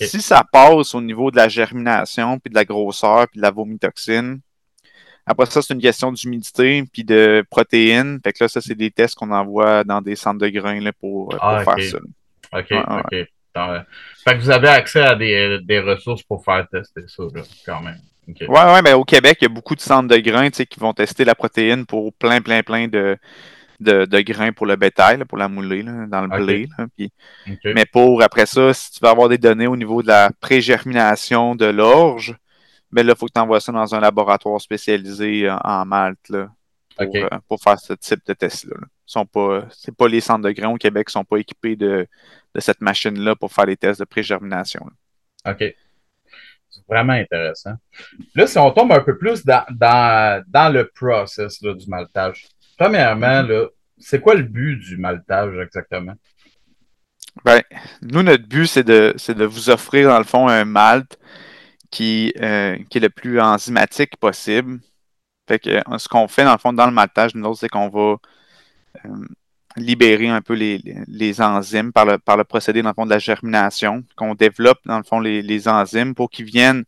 Si 0.00 0.20
ça 0.20 0.44
passe 0.52 0.94
au 0.94 1.00
niveau 1.00 1.30
de 1.30 1.36
la 1.36 1.48
germination, 1.48 2.38
puis 2.38 2.50
de 2.50 2.54
la 2.54 2.64
grosseur, 2.64 3.26
puis 3.28 3.38
de 3.38 3.42
la 3.42 3.50
vomitoxine, 3.50 4.40
après 5.24 5.46
ça, 5.46 5.62
c'est 5.62 5.74
une 5.74 5.80
question 5.80 6.12
d'humidité 6.12 6.84
puis 6.92 7.04
de 7.04 7.44
protéines. 7.50 8.20
Fait 8.22 8.32
que 8.32 8.44
là, 8.44 8.48
ça, 8.48 8.60
c'est 8.60 8.74
des 8.74 8.90
tests 8.90 9.14
qu'on 9.14 9.30
envoie 9.30 9.82
dans 9.84 10.00
des 10.00 10.14
centres 10.16 10.40
de 10.40 10.48
grains 10.48 10.80
là, 10.80 10.92
pour, 10.92 11.34
ah, 11.40 11.64
faire 11.64 11.82
ça. 11.82 11.98
OK, 12.52 12.72
OK. 12.72 13.28
Fait 14.24 14.36
que 14.36 14.40
vous 14.40 14.50
avez 14.50 14.68
accès 14.68 15.02
à 15.02 15.14
des, 15.14 15.58
des, 15.62 15.80
ressources 15.80 16.22
pour 16.22 16.44
faire 16.44 16.66
tester 16.68 17.02
ça, 17.06 17.22
là, 17.34 17.42
quand 17.66 17.80
même. 17.80 17.98
Oui, 18.28 18.46
ouais, 18.48 18.82
ben, 18.82 18.94
au 18.94 19.04
Québec, 19.04 19.38
il 19.40 19.44
y 19.44 19.46
a 19.46 19.48
beaucoup 19.48 19.74
de 19.74 19.80
centres 19.80 20.08
de 20.08 20.16
grains 20.18 20.50
qui 20.50 20.78
vont 20.78 20.92
tester 20.92 21.24
la 21.24 21.34
protéine 21.34 21.86
pour 21.86 22.12
plein, 22.14 22.40
plein, 22.40 22.62
plein 22.62 22.86
de, 22.86 23.18
de, 23.80 24.04
de 24.04 24.20
grains 24.20 24.52
pour 24.52 24.66
le 24.66 24.76
bétail, 24.76 25.24
pour 25.24 25.38
la 25.38 25.48
mouler 25.48 25.82
dans 25.82 26.22
le 26.22 26.44
blé. 26.44 26.68
Mais 27.64 27.84
pour 27.84 28.22
après 28.22 28.46
ça, 28.46 28.72
si 28.72 28.92
tu 28.92 29.00
veux 29.02 29.10
avoir 29.10 29.28
des 29.28 29.38
données 29.38 29.66
au 29.66 29.76
niveau 29.76 30.02
de 30.02 30.08
la 30.08 30.30
pré-germination 30.40 31.54
de 31.54 31.66
l'orge, 31.66 32.36
mais 32.92 33.02
là, 33.02 33.14
il 33.14 33.18
faut 33.18 33.26
que 33.26 33.32
tu 33.34 33.40
envoies 33.40 33.60
ça 33.60 33.72
dans 33.72 33.94
un 33.94 34.00
laboratoire 34.00 34.60
spécialisé 34.60 35.48
euh, 35.48 35.56
en 35.64 35.84
Malte 35.86 36.28
là, 36.28 36.48
euh, 37.00 37.28
pour, 37.48 37.60
faire 37.60 37.80
ce 37.80 37.94
type 37.94 38.20
de 38.26 38.34
test-là. 38.34 38.76
Ce 39.12 39.24
pas, 39.24 39.66
c'est 39.70 39.94
pas 39.94 40.08
les 40.08 40.20
centres 40.20 40.42
de 40.42 40.52
grains 40.52 40.70
au 40.70 40.76
Québec 40.76 41.08
qui 41.08 41.12
sont 41.12 41.24
pas 41.24 41.36
équipés 41.36 41.76
de, 41.76 42.06
cette 42.58 42.80
machine-là 42.80 43.36
pour 43.36 43.52
faire 43.52 43.66
les 43.66 43.76
tests 43.76 44.00
de 44.00 44.04
pré-germination. 44.06 44.86
OK. 45.46 45.64
C'est 46.70 46.86
vraiment 46.88 47.12
intéressant. 47.12 47.74
Là, 48.34 48.46
si 48.46 48.56
on 48.56 48.70
tombe 48.70 48.92
un 48.92 49.00
peu 49.00 49.18
plus 49.18 49.44
dans, 49.44 49.64
dans, 49.70 50.72
le 50.72 50.90
process 50.94 51.60
du 51.60 51.86
maltage, 51.88 52.46
premièrement, 52.78 53.46
c'est 53.98 54.20
quoi 54.20 54.34
le 54.34 54.44
but 54.44 54.76
du 54.78 54.96
maltage 54.96 55.58
exactement? 55.58 56.14
Ben, 57.44 57.62
nous, 58.00 58.22
notre 58.22 58.46
but, 58.46 58.66
c'est 58.66 58.84
de, 58.84 59.12
c'est 59.18 59.34
de 59.34 59.44
vous 59.44 59.68
offrir, 59.68 60.08
dans 60.08 60.18
le 60.18 60.24
fond, 60.24 60.48
un 60.48 60.64
malt 60.64 61.18
qui, 61.90 62.32
euh, 62.40 62.78
qui 62.88 62.98
est 62.98 63.02
le 63.02 63.10
plus 63.10 63.40
enzymatique 63.40 64.16
possible. 64.16 64.80
Fait 65.46 65.58
que 65.58 65.70
euh, 65.70 65.98
ce 65.98 66.08
qu'on 66.08 66.28
fait 66.28 66.44
dans 66.44 66.52
le 66.52 66.58
fond 66.58 66.72
dans 66.72 66.86
le 66.86 66.92
maltage, 66.92 67.34
nous 67.34 67.46
autres, 67.46 67.60
c'est 67.60 67.68
qu'on 67.68 67.88
va 67.90 68.16
libérer 69.76 70.28
un 70.28 70.42
peu 70.42 70.54
les, 70.54 71.40
enzymes 71.40 71.92
par 71.92 72.04
le, 72.04 72.18
par 72.18 72.36
le 72.36 72.44
procédé 72.44 72.82
dans 72.82 72.90
le 72.90 72.94
fond 72.94 73.06
de 73.06 73.10
la 73.10 73.18
germination, 73.18 74.04
qu'on 74.16 74.34
développe 74.34 74.80
dans 74.84 74.98
le 74.98 75.04
fond 75.04 75.20
les, 75.20 75.68
enzymes 75.68 76.14
pour 76.14 76.30
qu'ils 76.30 76.46
viennent 76.46 76.84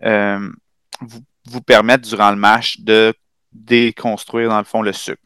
vous, 0.00 1.20
vous, 1.46 1.60
permettre 1.60 2.08
durant 2.08 2.30
le 2.30 2.36
mash 2.36 2.80
de 2.80 3.12
déconstruire 3.52 4.48
dans 4.48 4.58
le 4.58 4.64
fond 4.64 4.82
le 4.82 4.92
sucre. 4.92 5.22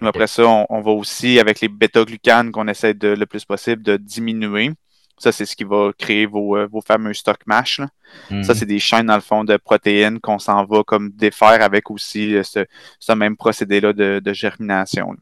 après 0.00 0.26
ça, 0.26 0.46
on, 0.46 0.66
on 0.70 0.80
va 0.80 0.90
aussi, 0.92 1.38
avec 1.38 1.60
les 1.60 1.68
bêta-glucanes 1.68 2.50
qu'on 2.52 2.68
essaie 2.68 2.94
de 2.94 3.08
le 3.08 3.26
plus 3.26 3.44
possible 3.44 3.82
de 3.82 3.96
diminuer, 3.96 4.72
ça, 5.18 5.32
c'est 5.32 5.46
ce 5.46 5.54
qui 5.54 5.64
va 5.64 5.92
créer 5.96 6.26
vos, 6.26 6.56
euh, 6.56 6.68
fameux 6.84 7.14
stock 7.14 7.38
mash. 7.46 7.76
Ça, 7.76 8.34
mhm. 8.34 8.42
c'est 8.42 8.66
des 8.66 8.78
chaînes, 8.78 9.06
dans 9.06 9.14
le 9.14 9.20
fond, 9.20 9.44
de 9.44 9.56
protéines 9.56 10.20
qu'on 10.20 10.38
s'en 10.38 10.64
va 10.64 10.82
comme 10.82 11.10
défaire 11.10 11.62
avec 11.62 11.90
aussi 11.90 12.34
euh, 12.34 12.42
ce, 12.42 13.12
même 13.12 13.36
procédé-là 13.36 13.92
de, 13.92 14.32
germination. 14.32 15.14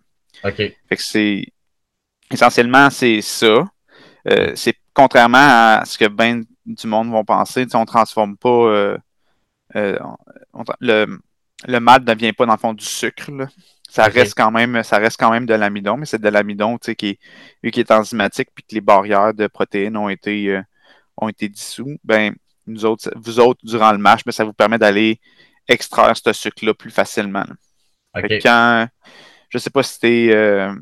OK. 0.45 0.57
Fait 0.57 0.77
que 0.90 1.03
c'est. 1.03 1.47
Essentiellement, 2.31 2.90
c'est 2.90 3.21
ça. 3.21 3.68
Euh, 4.29 4.53
c'est 4.55 4.77
contrairement 4.95 5.38
à 5.38 5.83
ce 5.85 5.99
que 5.99 6.09
bien 6.09 6.42
du 6.64 6.87
monde 6.87 7.11
vont 7.11 7.25
penser, 7.25 7.66
on 7.75 7.81
ne 7.81 7.85
transforme 7.87 8.37
pas. 8.37 8.97
le, 9.75 11.18
le 11.66 11.81
mal 11.81 12.01
ne 12.01 12.07
devient 12.07 12.33
pas, 12.33 12.47
dans 12.47 12.53
le 12.53 12.59
fond, 12.59 12.73
du 12.73 12.85
sucre. 12.85 13.31
Là. 13.31 13.49
Ça 13.88 14.05
reste 14.05 14.35
quand 14.35 14.51
même, 14.51 14.83
ça 14.83 14.99
reste 14.99 15.18
quand 15.18 15.31
même 15.31 15.47
de 15.47 15.55
l'amidon, 15.55 15.97
mais 15.97 16.07
c'est 16.07 16.21
de 16.21 16.29
l'amidon, 16.29 16.79
qui 16.79 16.90
est, 16.90 17.18
vu 17.62 17.71
qu'il 17.71 17.81
est 17.81 17.90
enzymatique 17.90 18.49
puis 18.55 18.64
que 18.64 18.75
les 18.75 18.81
barrières 18.81 19.35
de 19.35 19.47
protéines 19.47 19.97
ont 19.97 20.09
été, 20.09 20.49
euh, 20.49 20.62
ont 21.18 21.29
été 21.29 21.49
dissous, 21.49 21.99
ben, 22.03 22.35
nous 22.66 22.85
autres, 22.85 23.11
vous 23.16 23.38
autres, 23.38 23.61
durant 23.64 23.92
le 23.92 23.99
match, 23.99 24.23
ben, 24.25 24.33
ça 24.33 24.45
vous 24.45 24.55
permet 24.55 24.79
d'aller 24.79 25.21
extraire 25.68 26.16
ce 26.16 26.33
sucre-là 26.33 26.75
plus 26.75 26.90
facilement. 26.90 27.45
Quand, 28.14 28.88
je 29.53 29.59
ne 29.59 29.61
sais 29.61 29.71
pas 29.71 29.83
si 29.83 30.01
tu 30.01 30.07
es 30.07 30.35
euh, 30.35 30.75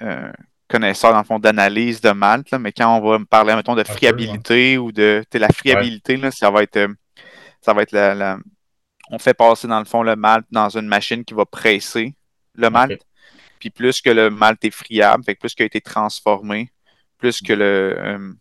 euh, 0.00 0.32
connaisseur, 0.68 1.12
dans 1.12 1.18
le 1.18 1.24
fond, 1.24 1.38
d'analyse 1.38 2.00
de 2.00 2.12
malt, 2.12 2.50
mais 2.58 2.72
quand 2.72 2.96
on 2.96 3.06
va 3.06 3.18
me 3.18 3.26
parler, 3.26 3.54
mettons, 3.54 3.74
de 3.74 3.84
friabilité 3.84 4.78
ou 4.78 4.90
de 4.90 5.22
la 5.34 5.48
friabilité, 5.50 6.18
ça 6.30 6.50
va 6.50 6.62
être, 6.62 6.88
ça 7.60 7.74
va 7.74 7.82
être 7.82 7.92
la, 7.92 8.38
On 9.10 9.18
fait 9.18 9.34
passer, 9.34 9.68
dans 9.68 9.78
le 9.78 9.84
fond, 9.84 10.02
le 10.02 10.16
malt 10.16 10.46
dans 10.50 10.70
une 10.70 10.86
machine 10.86 11.26
qui 11.26 11.34
va 11.34 11.44
presser 11.44 12.14
le 12.54 12.70
malt. 12.70 13.02
Puis 13.58 13.68
plus 13.68 14.00
que 14.00 14.08
le 14.08 14.30
malt 14.30 14.64
est 14.64 14.70
friable, 14.70 15.22
fait 15.22 15.34
plus 15.34 15.54
qu'il 15.54 15.64
a 15.64 15.66
été 15.66 15.82
transformé, 15.82 16.72
plus 17.18 17.42
que 17.42 17.52
le, 17.52 17.96
euh, 17.98 18.32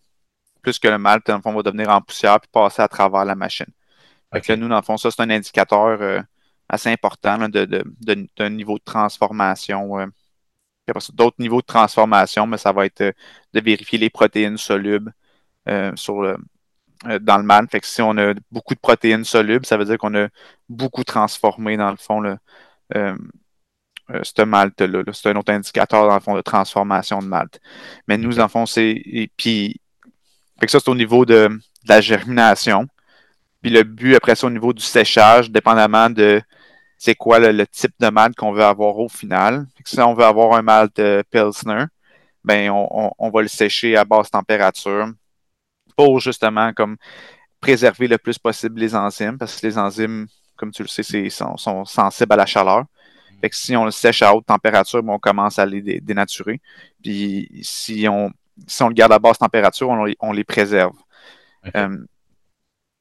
plus 0.62 0.80
que 0.80 0.88
le 0.88 0.98
malt, 0.98 1.28
dans 1.28 1.36
le 1.36 1.42
fond, 1.42 1.52
va 1.52 1.64
devenir 1.64 1.90
en 1.90 2.02
poussière 2.02 2.40
puis 2.40 2.50
passer 2.50 2.82
à 2.82 2.88
travers 2.88 3.26
la 3.26 3.36
machine. 3.36 3.68
Fait 4.32 4.40
que 4.40 4.54
nous, 4.54 4.70
dans 4.70 4.78
le 4.78 4.84
fond, 4.84 4.96
ça, 4.96 5.12
c'est 5.12 5.22
un 5.22 5.30
indicateur 5.30 6.02
euh, 6.02 6.22
assez 6.70 6.90
important 6.90 7.38
d'un 7.38 7.50
de, 7.50 8.50
niveau 8.50 8.78
de 8.78 8.84
transformation. 8.84 10.00
Euh. 10.00 10.08
d'autres 11.14 11.38
niveaux 11.40 11.62
de 11.62 11.66
transformation, 11.66 12.48
mais 12.48 12.58
ça 12.58 12.72
va 12.72 12.86
être 12.86 13.04
de 13.04 13.60
vérifier 13.60 14.00
les 14.00 14.10
protéines 14.10 14.58
solubles 14.58 15.14
sur 15.96 16.22
le, 16.22 16.38
dans 17.22 17.38
le 17.38 17.44
malt. 17.44 17.72
Fait 17.72 17.80
que 17.80 17.88
si 17.88 18.02
on 18.02 18.18
a 18.18 18.34
beaucoup 18.52 18.76
de 18.76 18.80
protéines 18.80 19.26
solubles, 19.26 19.66
ça 19.66 19.78
veut 19.78 19.86
dire 19.86 19.98
qu'on 19.98 20.16
a 20.16 20.28
beaucoup 20.70 21.04
transformé, 21.04 21.78
dans 21.78 21.92
le 21.92 21.98
fond, 21.98 22.20
le, 22.22 22.38
euh, 24.12 24.20
ce 24.24 24.42
malt-là. 24.44 25.04
c'est 25.14 25.30
un 25.30 25.36
autre 25.36 25.52
indicateur, 25.54 26.08
dans 26.08 26.14
le 26.14 26.20
fond, 26.20 26.36
de 26.36 26.42
transformation 26.42 27.20
de 27.20 27.28
malt. 27.28 27.60
Mais 28.08 28.18
nous, 28.18 28.34
dans 28.34 28.44
le 28.44 28.50
fond, 28.50 28.66
c'est. 28.66 28.90
Et 29.06 29.32
puis, 29.38 29.80
fait 30.60 30.66
que 30.66 30.72
ça, 30.72 30.80
c'est 30.80 30.90
au 30.90 30.96
niveau 30.96 31.26
de, 31.26 31.50
la 31.86 32.02
germination. 32.02 32.88
Puis 33.64 33.72
le 33.72 33.84
but, 33.84 34.16
après 34.16 34.36
ça, 34.36 34.46
au 34.46 34.50
niveau 34.50 34.74
du 34.74 34.84
séchage, 34.84 35.50
dépendamment 35.50 36.10
de 36.10 36.42
c'est 36.98 37.16
quoi 37.16 37.40
le, 37.40 37.66
type 37.66 37.94
de 38.00 38.10
malt 38.10 38.36
qu'on 38.36 38.52
veut 38.52 38.64
avoir 38.64 38.98
au 38.98 39.10
final. 39.10 39.66
si 39.86 40.00
on 40.02 40.14
veut 40.14 40.26
avoir 40.26 40.54
un 40.54 40.62
malt 40.62 41.00
euh, 41.00 41.24
Pilsner, 41.32 41.86
ben 42.44 42.70
on, 42.70 43.30
va 43.30 43.42
le 43.42 43.48
sécher 43.48 43.96
à 43.96 44.04
basse 44.04 44.30
température 44.30 45.08
pour 45.96 46.20
justement 46.20 46.74
comme 46.74 46.98
préserver 47.62 48.08
le 48.08 48.18
plus 48.18 48.38
possible 48.38 48.82
les 48.82 48.96
enzymes, 48.96 49.38
parce 49.38 49.60
que 49.60 49.68
les 49.68 49.78
enzymes, 49.78 50.28
comme 50.58 50.72
tu 50.72 50.82
le 50.82 50.90
sais, 50.90 51.30
sont 51.30 51.86
sensibles 51.86 52.34
à 52.34 52.38
la 52.38 52.46
chaleur. 52.46 52.84
Fait 53.40 53.50
que 53.50 53.56
si 53.56 53.78
on 53.78 53.86
le 53.86 53.92
sèche 53.92 54.22
à 54.22 54.36
haute 54.36 54.46
température, 54.46 55.02
on 55.08 55.20
commence 55.20 55.58
à 55.58 55.66
les 55.66 56.02
dénaturer. 56.02 56.60
Puis 57.02 57.50
si 57.64 58.08
on, 58.10 58.30
on 58.82 58.88
le 58.90 58.94
garde 58.94 59.14
à 59.14 59.20
basse 59.20 59.38
température, 59.38 59.90
on, 60.20 60.32
les 60.34 60.44
préserve. 60.44 60.96
Euh, 61.76 61.98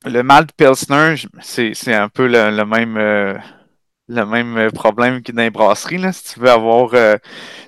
le 0.04 0.22
malt 0.22 0.52
Pilsner, 0.52 1.14
c'est 1.40 1.94
un 1.94 2.08
peu 2.08 2.26
le, 2.26 2.64
même, 2.64 2.96
euh, 2.96 3.34
le 4.08 4.24
même 4.24 4.70
problème 4.72 5.22
que 5.22 5.32
dans 5.32 5.42
les 5.42 5.50
brasseries. 5.50 6.12
Si 6.12 6.34
tu 6.34 6.40
veux 6.40 6.50
avoir 6.50 6.90
euh, 6.94 7.16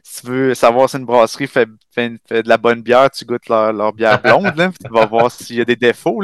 si 0.02 0.22
tu 0.22 0.26
veux 0.28 0.54
savoir 0.54 0.88
si 0.88 0.96
une 0.96 1.04
brasserie 1.04 1.46
fait, 1.46 1.68
de 1.96 2.48
la 2.48 2.56
bonne 2.56 2.82
bière, 2.82 3.10
tu 3.10 3.24
goûtes 3.24 3.48
leur, 3.48 3.92
bière 3.92 4.20
blonde, 4.22 4.52
tu 4.84 4.92
vas 4.92 5.06
voir 5.06 5.30
s'il 5.30 5.56
y 5.56 5.60
a 5.60 5.64
des 5.64 5.76
défauts. 5.76 6.20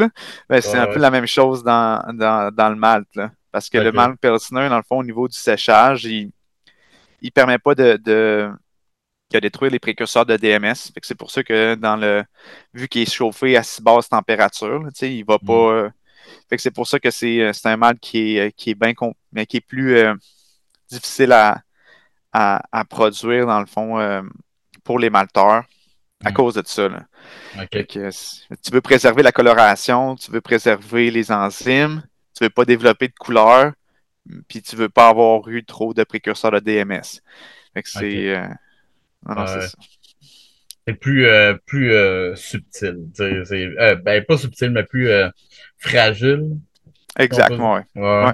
Ben, 0.48 0.60
c'est 0.60 0.78
un 0.78 0.86
peu 0.86 0.98
la 0.98 1.10
même 1.10 1.26
chose 1.26 1.62
dans, 1.62 2.02
le 2.08 2.74
malt. 2.74 3.08
Parce 3.52 3.68
que 3.68 3.78
le 3.78 3.92
malt 3.92 4.18
Pilsner, 4.20 4.68
dans 4.68 4.76
le 4.76 4.82
fond, 4.82 4.98
au 4.98 5.04
niveau 5.04 5.28
du 5.28 5.36
séchage, 5.36 6.04
il, 6.04 6.30
il 7.20 7.26
ne 7.26 7.30
permet 7.30 7.58
pas 7.58 7.74
de, 7.74 7.96
de, 7.96 8.50
détruire 9.32 9.72
les 9.72 9.78
précurseurs 9.78 10.26
de 10.26 10.36
DMS. 10.36 10.92
C'est 11.02 11.14
pour 11.16 11.30
ça 11.30 11.42
que 11.42 11.74
dans 11.74 11.96
le 11.96 12.24
vu 12.74 12.88
qu'il 12.88 13.02
est 13.02 13.12
chauffé 13.12 13.56
à 13.56 13.62
si 13.62 13.82
basse 13.82 14.08
température, 14.08 14.82
il 15.02 15.24
va 15.24 15.38
pas. 15.38 15.90
Mm. 16.50 16.54
Euh, 16.54 16.58
c'est 16.58 16.70
pour 16.70 16.86
ça 16.86 16.98
que 16.98 17.10
c'est 17.10 17.40
euh, 17.40 17.52
un 17.64 17.76
mal 17.76 17.98
qui 17.98 18.36
est, 18.36 18.52
qui 18.52 18.70
est 18.70 18.74
bien 18.74 18.92
mais 19.32 19.46
qui 19.46 19.58
est 19.58 19.66
plus 19.66 19.96
euh, 19.96 20.14
difficile 20.90 21.32
à, 21.32 21.62
à, 22.32 22.84
produire 22.84 23.46
dans 23.46 23.60
le 23.60 23.66
fond 23.66 24.22
pour 24.84 24.98
les 24.98 25.10
malteurs 25.10 25.64
à 26.24 26.30
mm. 26.30 26.34
cause 26.34 26.54
de 26.54 26.62
ça. 26.64 26.88
tu 28.62 28.70
veux 28.72 28.80
préserver 28.80 29.22
la 29.22 29.32
coloration, 29.32 30.16
tu 30.16 30.30
veux 30.30 30.40
préserver 30.40 31.10
les 31.10 31.32
enzymes, 31.32 32.02
tu 32.36 32.44
veux 32.44 32.50
pas 32.50 32.64
développer 32.64 33.08
de 33.08 33.14
couleur, 33.18 33.72
puis 34.48 34.62
tu 34.62 34.76
veux 34.76 34.88
pas 34.88 35.08
avoir 35.08 35.48
eu 35.48 35.64
trop 35.64 35.94
de 35.94 36.04
précurseurs 36.04 36.52
de 36.52 36.60
DMS. 36.60 37.20
c'est. 37.84 38.36
Euh, 38.36 38.46
c'est 39.46 39.76
plus, 41.00 41.26
euh, 41.26 41.54
plus 41.66 41.92
euh, 41.92 42.34
subtil. 42.34 43.10
ben, 44.04 44.24
pas 44.24 44.36
subtil, 44.36 44.70
mais 44.70 44.84
plus 44.84 45.10
fragile. 45.78 46.56
Exactement, 47.18 47.80
oui. 47.94 48.32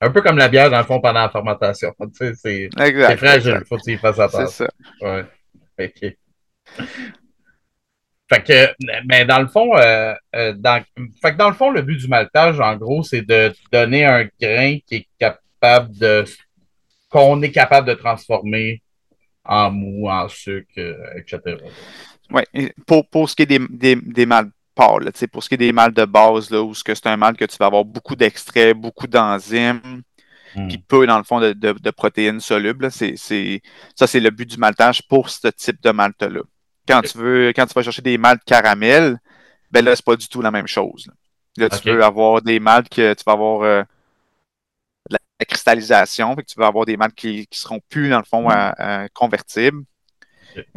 Un 0.00 0.10
peu 0.10 0.22
comme 0.22 0.38
la 0.38 0.48
bière, 0.48 0.70
dans 0.70 0.78
le 0.78 0.84
fond, 0.84 1.00
pendant 1.00 1.22
la 1.22 1.28
fermentation. 1.28 1.92
C'est 2.12 2.68
fragile, 3.16 3.58
il 3.60 3.66
faut 3.66 3.76
que 3.76 3.82
tu 3.82 3.92
y 3.92 3.96
fasses 3.96 4.20
attention. 4.20 4.46
C'est 4.46 4.64
ça. 4.64 4.70
Ouais. 5.00 5.24
OK. 5.80 6.16
Fait 8.30 8.42
que, 8.42 8.74
mais 9.08 9.24
dans 9.24 9.40
le 9.40 9.46
fond, 9.46 9.74
euh, 9.76 10.14
euh, 10.36 10.52
dans, 10.52 10.82
fait 11.22 11.32
que 11.32 11.38
dans 11.38 11.48
le 11.48 11.54
fond, 11.54 11.70
le 11.70 11.80
but 11.80 11.96
du 11.96 12.08
maltage, 12.08 12.60
en 12.60 12.76
gros, 12.76 13.02
c'est 13.02 13.22
de 13.22 13.52
donner 13.72 14.04
un 14.04 14.28
grain 14.40 14.78
qui 14.86 14.96
est 14.96 15.08
capable 15.18 15.96
de, 15.96 16.24
qu'on 17.08 17.40
est 17.40 17.50
capable 17.50 17.88
de 17.88 17.94
transformer 17.94 18.82
en 19.48 19.70
mou, 19.70 20.08
en 20.08 20.28
sucre, 20.28 20.70
euh, 20.78 20.94
etc. 21.16 21.56
Oui, 22.30 22.70
pour, 22.86 23.08
pour 23.08 23.28
ce 23.28 23.34
qui 23.34 23.42
est 23.42 23.46
des, 23.46 23.60
des, 23.70 23.96
des 23.96 24.26
mâles 24.26 24.50
pâles, 24.74 25.10
pour 25.32 25.42
ce 25.42 25.48
qui 25.48 25.54
est 25.54 25.58
des 25.58 25.72
mâles 25.72 25.94
de 25.94 26.04
base, 26.04 26.50
là, 26.50 26.62
où 26.62 26.74
c'est 26.74 27.06
un 27.06 27.16
mal 27.16 27.36
que 27.36 27.44
tu 27.46 27.56
vas 27.56 27.66
avoir 27.66 27.84
beaucoup 27.84 28.14
d'extraits, 28.14 28.76
beaucoup 28.76 29.06
d'enzymes, 29.06 30.02
hmm. 30.54 30.68
puis 30.68 30.78
peu, 30.78 31.06
dans 31.06 31.18
le 31.18 31.24
fond, 31.24 31.40
de, 31.40 31.52
de, 31.52 31.90
protéines 31.90 32.40
solubles, 32.40 32.90
c'est, 32.92 33.16
ça, 33.16 34.06
c'est 34.06 34.20
le 34.20 34.30
but 34.30 34.48
du 34.48 34.58
maltage 34.58 35.02
pour 35.08 35.30
ce 35.30 35.48
type 35.48 35.82
de 35.82 35.90
malte-là 35.90 36.42
quand 36.88 37.02
tu 37.02 37.18
veux, 37.18 37.48
quand 37.48 37.66
tu 37.66 37.74
vas 37.74 37.82
chercher 37.82 38.02
des 38.02 38.18
maltes 38.18 38.42
caramel, 38.44 39.18
ben 39.70 39.84
là, 39.84 39.94
c'est 39.94 40.04
pas 40.04 40.16
du 40.16 40.28
tout 40.28 40.40
la 40.40 40.50
même 40.50 40.66
chose. 40.66 41.10
Là, 41.56 41.68
tu 41.68 41.80
peux 41.82 42.02
avoir 42.02 42.40
des 42.40 42.60
maltes 42.60 42.88
que 42.88 43.14
tu 43.14 43.22
vas 43.26 43.32
avoir 43.32 43.62
euh, 43.62 43.82
la, 45.40 45.46
cristallisation, 45.46 46.34
fait 46.34 46.42
que 46.42 46.48
tu 46.48 46.58
vas 46.58 46.66
avoir 46.66 46.84
des 46.84 46.96
maltes 46.96 47.14
qui, 47.14 47.46
qui 47.46 47.58
seront 47.58 47.80
plus, 47.88 48.08
dans 48.10 48.18
le 48.18 48.24
fond, 48.24 48.48
mm. 48.48 49.08
convertibles. 49.14 49.84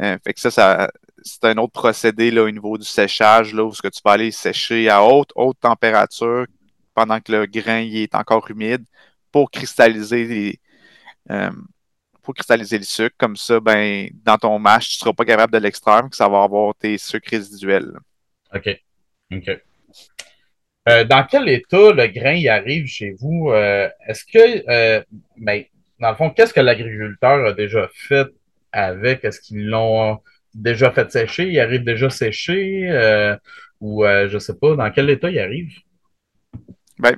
Euh, 0.00 0.16
fait 0.24 0.34
que 0.34 0.40
ça, 0.40 0.50
ça 0.50 0.90
c'est 1.24 1.44
un 1.44 1.56
autre 1.58 1.72
procédé 1.72 2.30
là, 2.30 2.42
au 2.42 2.50
niveau 2.50 2.76
du 2.78 2.84
séchage, 2.84 3.54
là, 3.54 3.64
où 3.64 3.72
ce 3.72 3.82
que 3.82 3.88
tu 3.88 4.00
vas 4.04 4.12
aller 4.12 4.30
sécher 4.30 4.88
à 4.88 5.04
haute, 5.04 5.30
haute 5.34 5.58
température 5.60 6.46
pendant 6.94 7.20
que 7.20 7.32
le 7.32 7.46
grain 7.46 7.88
est 7.92 8.14
encore 8.14 8.50
humide 8.50 8.84
pour 9.30 9.50
cristalliser 9.50 10.24
les, 10.24 10.60
euh, 11.30 11.50
pour 12.22 12.34
cristalliser 12.34 12.78
le 12.78 12.84
sucre. 12.84 13.16
Comme 13.18 13.36
ça, 13.36 13.60
ben, 13.60 14.08
dans 14.24 14.36
ton 14.36 14.58
mash, 14.58 14.90
tu 14.90 14.96
ne 14.96 14.98
seras 15.00 15.12
pas 15.12 15.24
capable 15.24 15.52
de 15.52 15.58
l'extraire, 15.58 16.08
que 16.08 16.16
ça 16.16 16.28
va 16.28 16.42
avoir 16.42 16.74
tes 16.74 16.98
sucres 16.98 17.30
résiduels. 17.30 17.92
OK. 18.54 18.68
OK. 19.32 19.50
Euh, 20.88 21.04
dans 21.04 21.24
quel 21.24 21.48
état 21.48 21.92
le 21.92 22.06
grain 22.08 22.32
y 22.32 22.48
arrive 22.48 22.86
chez 22.86 23.14
vous? 23.18 23.50
Euh, 23.50 23.88
est-ce 24.06 24.24
que, 24.24 24.68
euh, 24.68 25.02
ben, 25.36 25.62
dans 26.00 26.10
le 26.10 26.16
fond, 26.16 26.30
qu'est-ce 26.30 26.52
que 26.52 26.60
l'agriculteur 26.60 27.46
a 27.46 27.52
déjà 27.52 27.88
fait 27.94 28.26
avec? 28.72 29.24
Est-ce 29.24 29.40
qu'ils 29.40 29.68
l'ont 29.68 30.20
déjà 30.54 30.90
fait 30.90 31.10
sécher? 31.10 31.48
Il 31.48 31.60
arrive 31.60 31.84
déjà 31.84 32.10
séché? 32.10 33.38
ou 33.80 34.04
je 34.04 34.32
ne 34.32 34.38
sais 34.38 34.54
pas, 34.54 34.76
dans 34.76 34.90
quel 34.92 35.10
état 35.10 35.28
il 35.28 35.40
arrive? 35.40 35.72
Ben, 36.98 37.16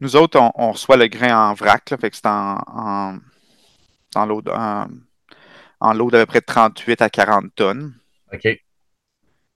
nous 0.00 0.16
autres, 0.16 0.40
on, 0.56 0.72
reçoit 0.72 0.96
le 0.96 1.06
grain 1.06 1.50
en 1.50 1.54
vrac, 1.54 1.88
là, 1.90 1.96
fait 1.96 2.10
que 2.10 2.16
c'est 2.16 2.26
en 2.26 3.18
en 4.16 4.26
lot, 4.26 4.42
en, 4.48 4.88
d'à 6.10 6.18
peu 6.20 6.26
près 6.26 6.40
38 6.40 7.02
à 7.02 7.10
40 7.10 7.54
tonnes. 7.54 7.94
OK. 8.32 8.48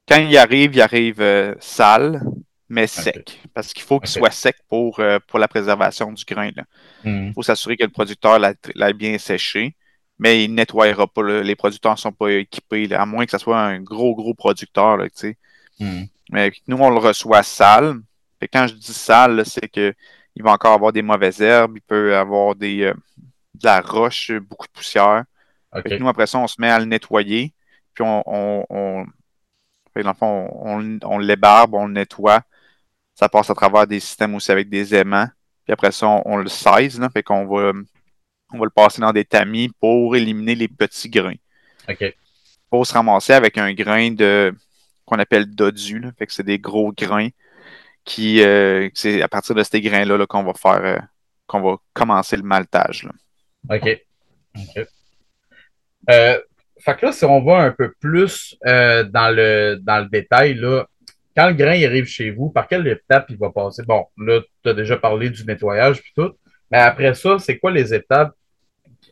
Quand 0.09 0.19
il 0.19 0.37
arrive, 0.37 0.75
il 0.75 0.81
arrive 0.81 1.57
sale, 1.61 2.23
mais 2.69 2.87
sec. 2.87 3.41
Parce 3.55 3.73
qu'il 3.73 3.83
faut 3.83 3.99
qu'il 3.99 4.11
soit 4.11 4.31
sec 4.31 4.57
pour, 4.69 5.01
euh, 5.01 5.19
pour 5.27 5.39
la 5.39 5.49
préservation 5.49 6.13
du 6.13 6.25
grain. 6.25 6.51
Il 7.05 7.11
hmm. 7.11 7.33
faut 7.35 7.43
s'assurer 7.43 7.77
que 7.77 7.85
le 7.85 7.91
producteur 7.91 8.39
l'a 8.39 8.93
bien 8.93 9.17
séché, 9.19 9.75
mais 10.19 10.45
il 10.45 10.51
ne 10.51 10.57
nettoiera 10.57 11.07
pas. 11.07 11.23
Les 11.43 11.57
producteurs 11.57 11.93
ne 11.93 11.99
sont 11.99 12.13
pas 12.13 12.33
équipés, 12.33 12.93
à 12.95 13.07
moins 13.07 13.25
que 13.25 13.31
ce 13.31 13.39
soit 13.39 13.59
un 13.59 13.81
gros, 13.81 14.15
gros 14.15 14.35
producteur. 14.35 14.97
Là, 14.99 15.07
hmm. 15.81 16.05
Mais 16.31 16.53
nous, 16.67 16.77
on 16.77 16.91
le 16.91 16.99
reçoit 16.99 17.43
sale. 17.43 18.01
Et 18.41 18.49
quand 18.49 18.67
je 18.67 18.75
dis 18.75 18.93
sale, 18.93 19.45
c'est 19.47 19.69
qu'il 19.69 19.95
va 20.39 20.53
encore 20.53 20.75
avoir 20.75 20.93
des 20.93 21.03
mauvaises 21.03 21.41
herbes, 21.41 21.77
il 21.77 21.83
peut 21.83 22.17
avoir 22.17 22.55
des, 22.55 22.83
euh, 22.83 22.95
de 23.55 23.65
la 23.65 23.81
roche, 23.81 24.31
beaucoup 24.33 24.67
de 24.67 24.73
poussière. 24.73 25.25
Nous, 25.99 26.09
après 26.09 26.27
ça, 26.27 26.39
on 26.39 26.47
se 26.47 26.61
met 26.61 26.71
à 26.71 26.79
le 26.79 26.85
nettoyer. 26.85 27.53
Puis 27.95 28.05
on, 28.05 28.23
on, 28.27 28.65
on, 28.71 29.07
on, 29.97 30.99
on 31.03 31.19
l'ébarbe, 31.19 31.75
on 31.75 31.87
le 31.87 31.93
nettoie. 31.93 32.43
Ça 33.19 33.29
passe 33.29 33.51
à 33.51 33.55
travers 33.55 33.85
des 33.85 33.99
systèmes 33.99 34.37
aussi 34.37 34.53
avec 34.53 34.69
des 34.69 34.95
aimants. 34.95 35.27
Puis 35.65 35.73
après 35.73 35.91
ça, 35.91 36.07
on, 36.25 36.37
le 36.37 36.49
size. 36.49 37.01
Là, 37.01 37.11
fait 37.11 37.25
qu'on 37.25 37.47
va, 37.47 37.73
on 38.53 38.59
va 38.59 38.65
le 38.65 38.71
passer 38.71 39.01
dans 39.01 39.13
des 39.13 39.25
tamis 39.25 39.73
pour 39.81 40.15
éliminer 40.15 40.55
les 40.55 40.69
petits 40.69 41.11
grains. 41.11 41.35
OK. 41.89 42.15
Pour 42.71 42.87
se 42.87 42.95
ramasser 42.95 43.33
avec 43.33 43.59
un 43.59 43.73
grain 43.73 44.13
de 44.13 44.55
qu'on 45.05 45.19
appelle 45.19 45.53
dodu. 45.53 46.01
Fait 46.17 46.27
que 46.27 46.33
c'est 46.33 46.45
des 46.45 46.61
gros 46.61 46.93
grains 46.93 47.31
qui 48.05 48.41
euh, 48.41 48.89
c'est 48.95 49.21
à 49.21 49.27
partir 49.27 49.57
de 49.57 49.65
ces 49.65 49.81
grains-là 49.81 50.17
-là, 50.17 50.27
qu'on 50.29 50.45
va 50.45 50.55
faire 50.55 50.85
euh, 50.85 50.99
qu'on 51.49 51.61
va 51.61 51.77
commencer 51.95 52.37
le 52.37 52.45
maltage. 52.45 53.09
OK. 53.69 54.01
OK. 54.57 54.87
Euh, 56.11 56.41
fait 56.79 56.97
que 56.97 57.07
là, 57.07 57.13
si 57.13 57.25
on 57.25 57.43
va 57.43 57.63
un 57.63 57.73
peu 57.73 57.93
plus 57.99 58.57
dans, 58.63 59.35
le, 59.35 59.77
dans 59.83 59.99
le 59.99 60.09
détail, 60.09 60.55
là, 60.55 60.87
quand 61.39 61.47
le 61.47 61.55
grain 61.55 61.75
il 61.75 61.87
arrive 61.87 62.07
chez 62.07 62.33
vous, 62.33 62.51
par 62.51 62.67
quelle 62.67 62.89
étape 62.89 63.27
il 63.29 63.39
va 63.39 63.51
passer? 63.51 63.85
Bon, 63.85 64.07
là, 64.17 64.41
tu 64.65 64.71
as 64.71 64.75
déjà 64.75 64.97
parlé 64.97 65.31
du 65.31 65.45
nettoyage 65.45 66.03
puis 66.03 66.13
tout, 66.17 66.33
mais 66.69 66.79
après 66.79 67.15
ça, 67.15 67.39
c'est 67.39 67.59
quoi 67.59 67.71
les 67.71 67.95
étapes 67.95 68.35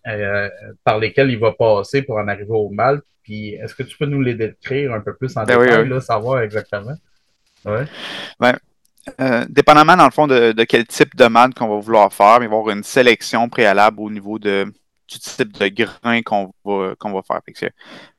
euh, 0.08 0.48
par 0.82 0.98
lesquelles 0.98 1.30
il 1.30 1.38
va 1.38 1.52
passer 1.52 2.02
pour 2.02 2.16
en 2.16 2.26
arriver 2.26 2.50
au 2.50 2.68
mal? 2.70 3.00
Puis 3.22 3.54
est-ce 3.54 3.76
que 3.76 3.84
tu 3.84 3.96
peux 3.96 4.06
nous 4.06 4.22
les 4.22 4.34
décrire 4.34 4.92
un 4.92 5.00
peu 5.00 5.14
plus 5.14 5.36
en 5.36 5.44
ben 5.44 5.56
détail, 5.56 5.88
Là, 5.88 6.00
savoir 6.00 6.42
exactement? 6.42 6.96
Ouais. 7.64 7.84
Ben, 8.40 8.56
euh, 9.20 9.44
dépendamment, 9.48 9.96
dans 9.96 10.06
le 10.06 10.10
fond, 10.10 10.26
de, 10.26 10.64
quel 10.64 10.84
type 10.84 11.14
de 11.14 11.26
mal 11.26 11.54
qu'on 11.54 11.68
va 11.68 11.78
vouloir 11.78 12.12
faire, 12.12 12.38
il 12.40 12.48
va 12.48 12.56
y 12.56 12.58
avoir 12.58 12.70
une 12.70 12.82
sélection 12.82 13.48
préalable 13.48 14.00
au 14.00 14.10
niveau 14.10 14.40
de, 14.40 14.64
du 15.06 15.18
type 15.20 15.52
de 15.52 15.68
grain 15.68 16.22
qu'on 16.22 16.52
va, 16.64 16.96
qu'on 16.98 17.12
va 17.12 17.22
faire. 17.22 17.40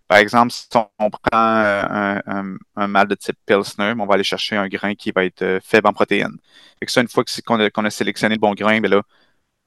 Par 0.07 0.19
exemple, 0.19 0.51
si 0.51 0.67
on 0.73 1.09
prend 1.09 1.21
euh, 1.33 2.19
un, 2.25 2.57
un, 2.75 2.87
mal 2.87 3.07
de 3.07 3.15
type 3.15 3.37
Pilsner, 3.45 3.93
on 3.99 4.05
va 4.05 4.15
aller 4.15 4.23
chercher 4.23 4.55
un 4.55 4.67
grain 4.67 4.95
qui 4.95 5.11
va 5.11 5.25
être 5.25 5.41
euh, 5.41 5.59
faible 5.63 5.87
en 5.87 5.93
protéines. 5.93 6.37
Ça, 6.87 7.01
une 7.01 7.07
fois 7.07 7.23
qu'on 7.45 7.59
a, 7.59 7.87
a, 7.87 7.89
sélectionné 7.89 8.35
le 8.35 8.39
bon 8.39 8.53
grain, 8.53 8.79
ben 8.81 8.91
là, 8.91 9.01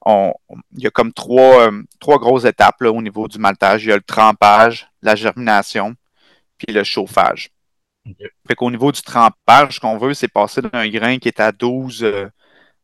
on, 0.05 0.33
il 0.75 0.83
y 0.83 0.87
a 0.87 0.91
comme 0.91 1.13
trois, 1.13 1.67
euh, 1.71 1.83
trois 1.99 2.19
grosses 2.19 2.45
étapes 2.45 2.81
là, 2.81 2.91
au 2.91 3.01
niveau 3.01 3.27
du 3.27 3.39
maltage. 3.39 3.85
Il 3.85 3.89
y 3.89 3.93
a 3.93 3.97
le 3.97 4.01
trempage, 4.01 4.89
la 5.01 5.15
germination, 5.15 5.95
puis 6.57 6.73
le 6.73 6.83
chauffage. 6.83 7.51
Fait 8.47 8.55
qu'au 8.55 8.71
niveau 8.71 8.91
du 8.91 9.01
trempage, 9.01 9.75
ce 9.75 9.79
qu'on 9.79 9.97
veut, 9.97 10.15
c'est 10.15 10.27
passer 10.27 10.61
d'un 10.61 10.89
grain 10.89 11.19
qui 11.19 11.27
est 11.27 11.39
à 11.39 11.51
12, 11.51 12.05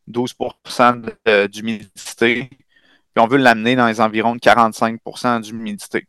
12 0.06 0.34
d'humidité 1.50 2.50
on 3.18 3.26
veut 3.26 3.38
l'amener 3.38 3.76
dans 3.76 3.86
les 3.86 4.00
environs 4.00 4.34
de 4.34 4.40
45% 4.40 5.40
d'humidité. 5.40 6.06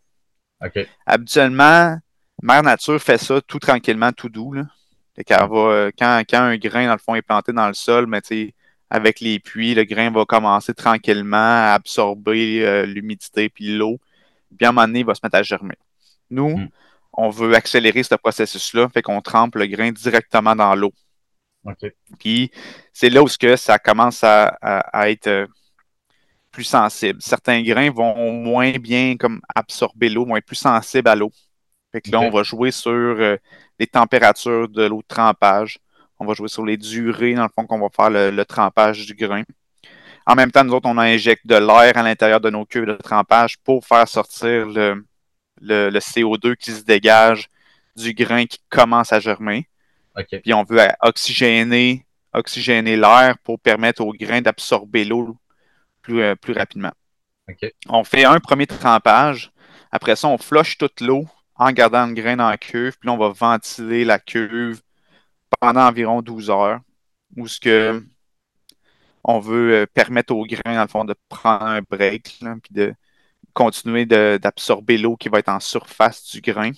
Habituellement, 1.06 1.98
Mère 2.42 2.64
Nature 2.64 3.02
fait 3.02 3.18
ça 3.18 3.42
tout 3.42 3.60
tranquillement, 3.60 4.12
tout 4.12 4.30
doux. 4.30 4.56
Euh, 4.56 5.92
quand, 5.98 6.24
un 6.34 6.58
grain, 6.58 6.88
dans 6.88 6.94
le 6.94 7.00
fond, 7.00 7.16
est 7.16 7.22
planté 7.22 7.52
dans 7.52 7.68
le 7.68 7.74
sol, 7.74 8.08
mais 8.08 8.22
avec 8.90 9.20
les 9.20 9.40
puits, 9.40 9.76
le 9.76 9.84
grain 9.84 10.10
va 10.12 10.26
commencer 10.26 10.74
tranquillement 10.74 11.38
à 11.38 11.74
absorber 11.74 12.66
euh, 12.66 12.86
l'humidité 12.86 13.50
puis 13.50 13.76
l'eau. 13.76 14.00
Puis 14.58 14.66
à 14.66 14.70
un 14.70 14.72
moment 14.72 14.88
donné, 14.88 15.00
il 15.00 15.06
va 15.06 15.16
se 15.16 15.22
mettre 15.24 15.36
à 15.36 15.44
germer. 15.44 15.76
Nous, 16.30 16.58
hmm. 16.58 16.70
on 17.14 17.30
veut 17.30 17.54
accélérer 17.54 18.04
ce 18.04 18.16
processus-là, 18.16 18.90
fait 18.90 19.02
qu'on 19.02 19.22
trempe 19.22 19.56
le 19.56 19.68
grain 19.68 19.92
directement 19.92 20.56
dans 20.56 20.76
l'eau. 20.76 20.94
Puis 22.18 22.52
c'est 22.94 23.10
là 23.10 23.22
où 23.22 23.28
ça 23.28 23.78
commence 23.78 24.24
à 24.24 25.10
être 25.10 25.28
euh, 25.28 25.46
plus 26.60 26.66
sensibles. 26.66 27.22
Certains 27.22 27.62
grains 27.62 27.90
vont 27.90 28.34
moins 28.34 28.74
bien 28.74 29.16
comme 29.16 29.40
absorber 29.56 30.10
l'eau, 30.10 30.26
vont 30.26 30.36
être 30.36 30.46
plus 30.46 30.58
sensibles 30.58 31.08
à 31.08 31.16
l'eau. 31.16 31.32
Fait 31.94 32.02
que 32.02 32.12
là, 32.12 32.20
on 32.20 32.30
va 32.30 32.44
jouer 32.44 32.72
sur 32.72 32.92
euh, 32.92 33.38
les 33.80 33.88
températures 33.88 34.68
de 34.68 34.84
l'eau 34.84 35.02
de 35.02 35.08
trempage. 35.08 35.80
On 36.20 36.26
va 36.26 36.34
jouer 36.34 36.50
sur 36.50 36.66
les 36.66 36.76
durées, 36.76 37.34
dans 37.34 37.44
le 37.44 37.50
fond, 37.56 37.66
qu'on 37.66 37.80
va 37.80 37.88
faire 37.96 38.10
le, 38.10 38.44
trempage 38.44 39.06
du 39.06 39.14
grain. 39.14 39.44
En 40.26 40.36
même 40.36 40.52
temps, 40.52 40.66
nous 40.66 40.74
autres, 40.74 40.90
on 40.90 40.98
injecte 40.98 41.48
de 41.48 41.56
l'air 41.56 41.96
à 41.96 42.04
l'intérieur 42.04 42.42
de 42.42 42.50
nos 42.50 42.66
cuves 42.66 42.86
de 42.86 42.96
trempage 42.96 43.58
pour 43.60 43.86
faire 43.86 44.08
sortir 44.10 44.68
le, 44.68 45.06
CO2 45.62 46.58
qui 46.58 46.72
se 46.72 46.84
dégage 46.84 47.48
du 47.96 48.14
grain 48.14 48.46
qui 48.46 48.60
commence 48.68 49.14
à 49.14 49.22
germer. 49.22 49.70
Puis 50.44 50.54
on 50.54 50.66
veut 50.66 50.82
oxygéner, 51.02 52.06
oxygéner 52.34 52.98
l'air 52.98 53.38
pour 53.46 53.62
permettre 53.62 54.02
au 54.02 54.12
grain 54.12 54.42
d'absorber 54.42 55.06
l'eau 55.06 55.38
euh, 56.12 56.36
plus, 56.36 56.54
rapidement. 56.54 56.92
On 57.88 58.04
fait 58.04 58.26
un 58.26 58.40
premier 58.40 58.68
trempage. 58.68 59.52
Après 59.92 60.16
ça, 60.16 60.28
on 60.28 60.38
flush 60.38 60.78
toute 60.78 61.02
l'eau 61.02 61.26
en 61.56 61.72
gardant 61.72 62.06
le 62.06 62.14
grain 62.14 62.38
dans 62.38 62.50
la 62.50 62.58
cuve. 62.58 62.98
Puis 63.00 63.08
là, 63.08 63.14
on 63.14 63.18
va 63.18 63.30
ventiler 63.30 64.06
la 64.06 64.20
cuve 64.20 64.82
pendant 65.60 65.88
environ 65.88 66.22
12 66.22 66.50
heures. 66.50 66.80
Où 67.36 67.48
ce 67.48 67.60
que 67.60 68.04
on 69.24 69.40
veut 69.40 69.74
euh, 69.74 69.86
permettre 69.86 70.34
au 70.34 70.46
grain, 70.46 70.76
dans 70.76 70.82
le 70.82 70.88
fond, 70.88 71.06
de 71.06 71.16
prendre 71.28 71.66
un 71.66 71.82
break, 71.82 72.40
puis 72.40 72.72
de 72.72 72.94
continuer 73.54 74.06
d'absorber 74.06 74.98
l'eau 74.98 75.18
qui 75.18 75.30
va 75.30 75.40
être 75.40 75.50
en 75.50 75.60
surface 75.60 76.32
du 76.32 76.42
grain. 76.42 76.72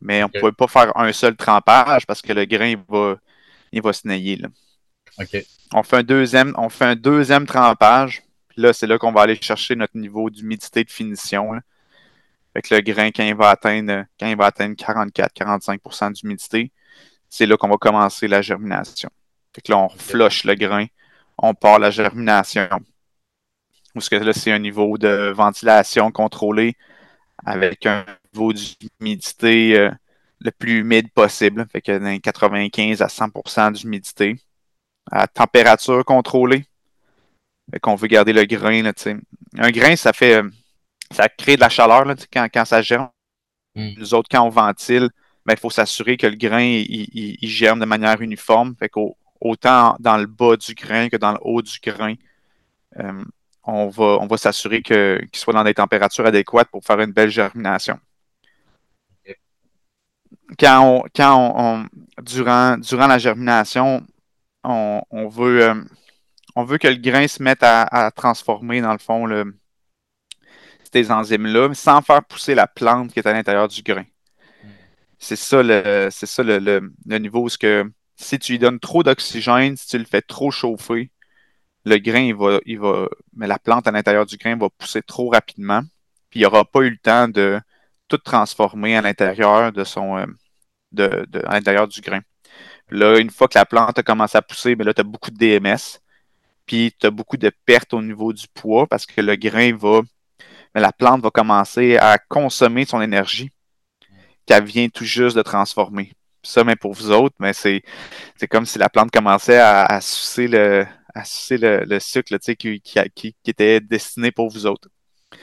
Mais 0.00 0.22
on 0.22 0.30
ne 0.32 0.40
peut 0.40 0.52
pas 0.52 0.68
faire 0.68 0.96
un 0.96 1.12
seul 1.12 1.36
trempage 1.36 2.06
parce 2.06 2.22
que 2.22 2.32
le 2.32 2.44
grain 2.44 2.74
va, 2.88 3.16
il 3.72 3.82
va 3.82 3.92
se 3.92 4.06
nailler. 4.06 4.40
On, 5.72 5.82
fait 5.82 5.96
un 5.98 6.02
deuxième, 6.02 6.54
on 6.56 6.68
fait 6.68 6.84
un 6.84 6.96
deuxième 6.96 7.46
trempage 7.46 8.22
là, 8.56 8.72
c'est 8.72 8.86
là 8.86 8.98
qu'on 8.98 9.12
va 9.12 9.22
aller 9.22 9.40
chercher 9.40 9.76
notre 9.76 9.96
niveau 9.96 10.30
d'humidité 10.30 10.84
de 10.84 10.90
finition. 10.90 11.52
Avec 12.54 12.70
le 12.70 12.80
grain, 12.80 13.10
quand 13.10 13.24
il 13.24 13.34
va 13.34 13.50
atteindre, 13.50 14.04
quand 14.18 14.28
il 14.28 14.36
va 14.36 14.46
atteindre 14.46 14.76
44-45% 14.76 16.12
d'humidité, 16.12 16.72
c'est 17.28 17.46
là 17.46 17.56
qu'on 17.56 17.68
va 17.68 17.76
commencer 17.76 18.28
la 18.28 18.42
germination. 18.42 19.10
Fait 19.54 19.60
que 19.60 19.72
là, 19.72 19.78
on 19.78 19.88
flush 19.88 20.44
le 20.44 20.54
grain, 20.54 20.86
on 21.38 21.54
part 21.54 21.78
la 21.78 21.90
germination. 21.90 22.68
Parce 23.92 24.08
que 24.08 24.16
là, 24.16 24.32
c'est 24.32 24.52
un 24.52 24.58
niveau 24.58 24.98
de 24.98 25.32
ventilation 25.34 26.10
contrôlé 26.10 26.76
avec 27.44 27.86
un 27.86 28.04
niveau 28.32 28.52
d'humidité 28.52 29.78
euh, 29.78 29.90
le 30.40 30.50
plus 30.50 30.80
humide 30.80 31.12
possible. 31.12 31.66
Fait 31.72 31.80
que 31.80 31.98
dans 31.98 32.18
95 32.18 33.02
à 33.02 33.06
100% 33.08 33.72
d'humidité. 33.72 34.40
À 35.10 35.26
température 35.26 36.04
contrôlée 36.04 36.66
qu'on 37.82 37.94
veut 37.94 38.08
garder 38.08 38.32
le 38.32 38.44
grain. 38.44 38.82
Là, 38.82 38.92
un 39.58 39.70
grain, 39.70 39.96
ça 39.96 40.12
fait 40.12 40.42
ça 41.10 41.28
crée 41.28 41.56
de 41.56 41.60
la 41.60 41.68
chaleur 41.68 42.04
là, 42.04 42.14
quand, 42.32 42.48
quand 42.52 42.64
ça 42.64 42.82
germe. 42.82 43.08
Hmm. 43.74 43.90
Nous 43.96 44.14
autres, 44.14 44.28
quand 44.30 44.42
on 44.42 44.50
ventile, 44.50 45.08
ben, 45.46 45.54
il 45.54 45.60
faut 45.60 45.70
s'assurer 45.70 46.16
que 46.16 46.26
le 46.26 46.36
grain 46.36 46.62
il, 46.62 47.48
germe 47.48 47.80
de 47.80 47.84
manière 47.84 48.20
uniforme. 48.20 48.74
Fait 48.78 48.90
autant 49.40 49.96
dans 50.00 50.16
le 50.16 50.26
bas 50.26 50.56
du 50.56 50.74
grain 50.74 51.08
que 51.08 51.16
dans 51.16 51.32
le 51.32 51.38
haut 51.42 51.62
du 51.62 51.78
grain, 51.82 52.14
euh, 52.98 53.24
on 53.64 53.88
va, 53.88 54.18
on 54.20 54.26
va 54.26 54.36
s'assurer 54.36 54.82
qu'il 54.82 55.28
soit 55.34 55.52
dans 55.52 55.64
des 55.64 55.74
températures 55.74 56.26
adéquates 56.26 56.68
pour 56.68 56.84
faire 56.84 57.00
une 57.00 57.12
belle 57.12 57.30
germination. 57.30 57.98
Quand 60.58 60.80
on, 60.82 61.04
quand 61.14 61.54
on, 61.56 62.22
durant, 62.22 62.76
durant 62.78 63.06
la 63.06 63.18
germination, 63.18 64.06
on, 64.62 65.28
veut 65.28 65.62
euh, 65.62 65.74
on 66.56 66.64
veut 66.64 66.78
que 66.78 66.88
le 66.88 66.96
grain 66.96 67.26
se 67.28 67.42
mette 67.42 67.62
à, 67.62 68.10
transformer, 68.14 68.80
dans 68.80 68.92
le 68.92 68.98
fond, 68.98 69.26
le, 69.26 69.56
ces 70.92 71.10
enzymes-là, 71.10 71.74
sans 71.74 72.02
faire 72.02 72.24
pousser 72.24 72.54
la 72.54 72.66
plante 72.66 73.12
qui 73.12 73.18
est 73.18 73.26
à 73.26 73.32
l'intérieur 73.32 73.68
du 73.68 73.82
grain. 73.82 74.04
C'est 75.18 75.36
ça 75.36 75.62
le, 75.62 76.08
c'est 76.10 76.26
ça 76.26 76.42
le, 76.42 76.92
niveau 77.06 77.46
où 77.46 77.48
que 77.58 77.90
si 78.16 78.38
tu 78.38 78.52
lui 78.52 78.58
donnes 78.58 78.78
trop 78.80 79.02
d'oxygène, 79.02 79.76
si 79.76 79.88
tu 79.88 79.98
le 79.98 80.04
fais 80.04 80.22
trop 80.22 80.50
chauffer, 80.50 81.10
le 81.84 81.98
grain, 81.98 82.20
il 82.20 82.34
va, 82.34 82.60
il 82.66 82.78
va, 82.78 83.08
mais 83.34 83.46
la 83.46 83.58
plante 83.58 83.86
à 83.86 83.92
l'intérieur 83.92 84.26
du 84.26 84.36
grain 84.36 84.56
va 84.56 84.70
pousser 84.70 85.02
trop 85.02 85.30
rapidement, 85.30 85.82
puis 86.30 86.40
il 86.40 86.42
n'aura 86.44 86.64
pas 86.64 86.80
eu 86.80 86.90
le 86.90 86.98
temps 86.98 87.28
de 87.28 87.60
tout 88.08 88.18
transformer 88.18 88.96
à 88.96 89.02
l'intérieur 89.02 89.72
de 89.72 89.84
son, 89.84 90.18
euh, 90.18 90.26
de, 90.92 91.26
à 91.46 91.54
l'intérieur 91.54 91.88
du 91.88 92.00
grain. 92.00 92.20
Là, 92.90 93.18
une 93.18 93.30
fois 93.30 93.48
que 93.48 93.58
la 93.58 93.66
plante 93.66 93.98
a 93.98 94.02
commencé 94.02 94.38
à 94.38 94.42
pousser, 94.42 94.76
ben 94.76 94.84
là, 94.84 94.94
tu 94.94 95.00
as 95.00 95.04
beaucoup 95.04 95.30
de 95.30 95.38
DMS 95.38 96.00
puis 96.66 96.94
tu 96.98 97.06
as 97.06 97.10
beaucoup 97.10 97.36
de 97.36 97.50
pertes 97.66 97.94
au 97.94 98.02
niveau 98.02 98.32
du 98.32 98.46
poids 98.52 98.86
parce 98.86 99.06
que 99.06 99.20
le 99.20 99.36
grain 99.36 99.76
va, 99.76 100.00
la 100.74 100.92
plante 100.92 101.22
va 101.22 101.30
commencer 101.30 101.96
à 101.96 102.18
consommer 102.18 102.84
son 102.84 103.00
énergie 103.00 103.50
qu'elle 104.46 104.64
vient 104.64 104.88
tout 104.88 105.04
juste 105.04 105.36
de 105.36 105.42
transformer. 105.42 106.12
Ça, 106.42 106.62
mais 106.62 106.76
pour 106.76 106.92
vous 106.92 107.10
autres, 107.10 107.34
mais 107.38 107.54
c'est, 107.54 107.82
comme 108.50 108.66
si 108.66 108.78
la 108.78 108.90
plante 108.90 109.10
commençait 109.10 109.58
à, 109.58 109.84
à 109.84 110.00
sucer 110.02 110.46
le, 110.46 110.86
à 111.14 111.24
sucer 111.24 111.56
le, 111.58 111.98
sucre 112.00 112.36
qui, 112.36 112.80
qui, 112.80 113.34
était 113.46 113.80
destiné 113.80 114.32
pour 114.32 114.50
vous 114.50 114.66
autres. 114.66 114.88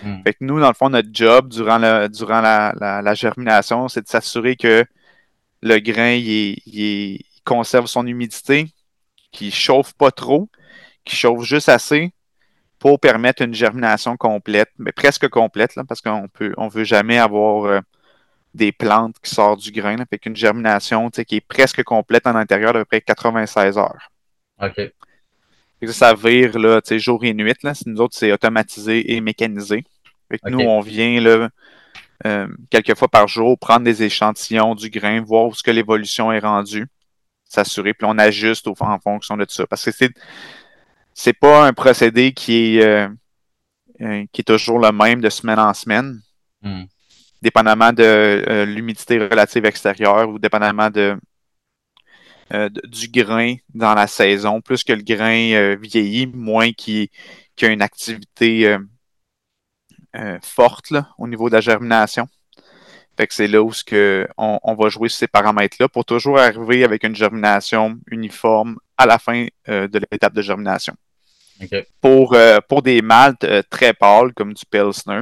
Hmm. 0.03 0.21
Fait 0.23 0.33
que 0.33 0.43
nous, 0.43 0.59
dans 0.59 0.67
le 0.67 0.73
fond, 0.73 0.89
notre 0.89 1.09
job 1.11 1.49
durant, 1.49 1.77
le, 1.77 2.07
durant 2.09 2.41
la, 2.41 3.13
germination, 3.13 3.87
c'est 3.87 4.01
de 4.01 4.07
s'assurer 4.07 4.55
que 4.55 4.85
le 5.61 5.79
grain 5.79 6.13
il, 6.13 7.19
conserve 7.43 7.87
son 7.87 8.05
humidité, 8.05 8.67
qu'il 9.31 9.47
ne 9.47 9.51
chauffe 9.51 9.93
pas 9.93 10.11
trop, 10.11 10.49
qui 11.05 11.15
chauffe 11.15 11.43
juste 11.43 11.69
assez 11.69 12.13
pour 12.79 12.99
permettre 12.99 13.43
une 13.43 13.53
germination 13.53 14.17
complète, 14.17 14.69
mais 14.79 14.91
presque 14.91 15.27
complète, 15.27 15.75
parce 15.87 16.01
qu'on 16.01 16.27
peut, 16.27 16.53
on 16.57 16.67
veut 16.67 16.83
jamais 16.83 17.19
avoir 17.19 17.65
euh, 17.65 17.79
des 18.55 18.71
plantes 18.71 19.15
qui 19.21 19.29
sortent 19.29 19.61
du 19.61 19.71
grain. 19.71 19.95
Là, 19.97 20.05
fait 20.09 20.17
qu'une 20.17 20.35
germination 20.35 21.09
qui 21.09 21.35
est 21.35 21.47
presque 21.47 21.83
complète 21.83 22.25
en 22.25 22.35
intérieur 22.35 22.73
d'à 22.73 22.79
peu 22.79 22.85
près 22.85 23.01
96 23.01 23.77
heures. 23.77 24.09
OK. 24.61 24.81
ça, 25.87 26.13
vire 26.13 26.57
là, 26.57 26.81
jour 26.97 27.23
et 27.23 27.33
nuit. 27.33 27.53
Là. 27.61 27.73
Nous 27.85 28.01
autres, 28.01 28.15
c'est 28.17 28.31
automatisé 28.31 29.13
et 29.13 29.21
mécanisé. 29.21 29.85
Fait 30.29 30.39
que 30.39 30.49
Nous, 30.49 30.59
on 30.59 30.79
vient 30.79 31.21
là, 31.21 31.49
euh, 32.25 32.47
quelques 32.69 32.95
fois 32.95 33.07
par 33.07 33.27
jour 33.27 33.57
prendre 33.59 33.83
des 33.83 34.03
échantillons 34.03 34.75
du 34.75 34.89
grain, 34.89 35.21
voir 35.21 35.45
où 35.45 35.53
ce 35.53 35.63
que 35.63 35.71
l'évolution 35.71 36.31
est 36.31 36.39
rendue, 36.39 36.87
s'assurer, 37.43 37.93
puis 37.93 38.07
on 38.09 38.17
ajuste 38.17 38.67
en 38.67 38.99
fonction 38.99 39.37
de 39.37 39.45
ça. 39.47 39.67
Parce 39.67 39.85
que 39.85 39.91
c'est 39.91 40.11
c'est 41.13 41.33
pas 41.33 41.67
un 41.67 41.73
procédé 41.73 42.33
qui 42.33 42.77
est, 42.77 42.83
euh, 42.83 44.25
qui 44.31 44.41
est 44.41 44.45
toujours 44.45 44.79
le 44.79 44.91
même 44.91 45.21
de 45.21 45.29
semaine 45.29 45.59
en 45.59 45.73
semaine. 45.73 46.21
Hmm. 46.61 46.83
Dépendamment 47.41 47.91
de 47.91 48.65
l'humidité 48.65 49.17
relative 49.17 49.65
extérieure 49.65 50.29
ou 50.29 50.37
dépendamment 50.37 50.91
de, 50.91 51.17
du 52.83 53.07
grain 53.07 53.55
dans 53.73 53.95
la 53.95 54.05
saison. 54.05 54.61
Plus 54.61 54.83
que 54.83 54.93
le 54.93 55.01
grain 55.01 55.75
vieillit, 55.81 56.27
moins 56.27 56.71
qu'il 56.71 57.09
y 57.59 57.65
a 57.65 57.69
une 57.69 57.81
activité 57.81 58.77
forte 60.43 60.93
au 61.17 61.27
niveau 61.27 61.49
de 61.49 61.55
la 61.55 61.61
germination. 61.61 62.27
Fait 63.21 63.27
que 63.27 63.35
c'est 63.35 63.45
là 63.47 63.61
où 63.61 63.71
que 63.85 64.27
on, 64.35 64.73
va 64.73 64.89
jouer 64.89 65.07
ces 65.07 65.27
paramètres-là 65.27 65.87
pour 65.87 66.05
toujours 66.05 66.39
arriver 66.39 66.83
avec 66.83 67.03
une 67.03 67.15
germination 67.15 67.99
uniforme 68.07 68.79
à 68.97 69.05
la 69.05 69.19
fin 69.19 69.45
euh, 69.69 69.87
de 69.87 70.01
l'étape 70.11 70.33
de 70.33 70.41
germination. 70.41 70.95
Pour, 72.01 72.33
euh, 72.33 72.57
pour 72.67 72.81
des 72.81 73.03
maltes 73.03 73.43
euh, 73.43 73.61
très 73.69 73.93
pâles, 73.93 74.33
comme 74.33 74.55
du 74.55 74.65
Pilsner, 74.65 75.21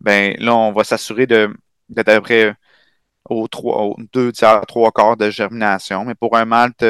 ben 0.00 0.34
là, 0.40 0.52
on 0.56 0.72
va 0.72 0.82
s'assurer 0.82 1.28
d'être 1.28 2.08
à 2.08 2.14
peu 2.16 2.22
près 2.22 2.54
aux, 3.30 3.46
trois, 3.46 3.94
deux 4.12 4.32
tiers, 4.32 4.66
trois 4.66 4.90
quarts 4.90 5.16
de 5.16 5.30
germination. 5.30 6.04
Mais 6.04 6.16
pour 6.16 6.36
un 6.36 6.44
malt 6.44 6.84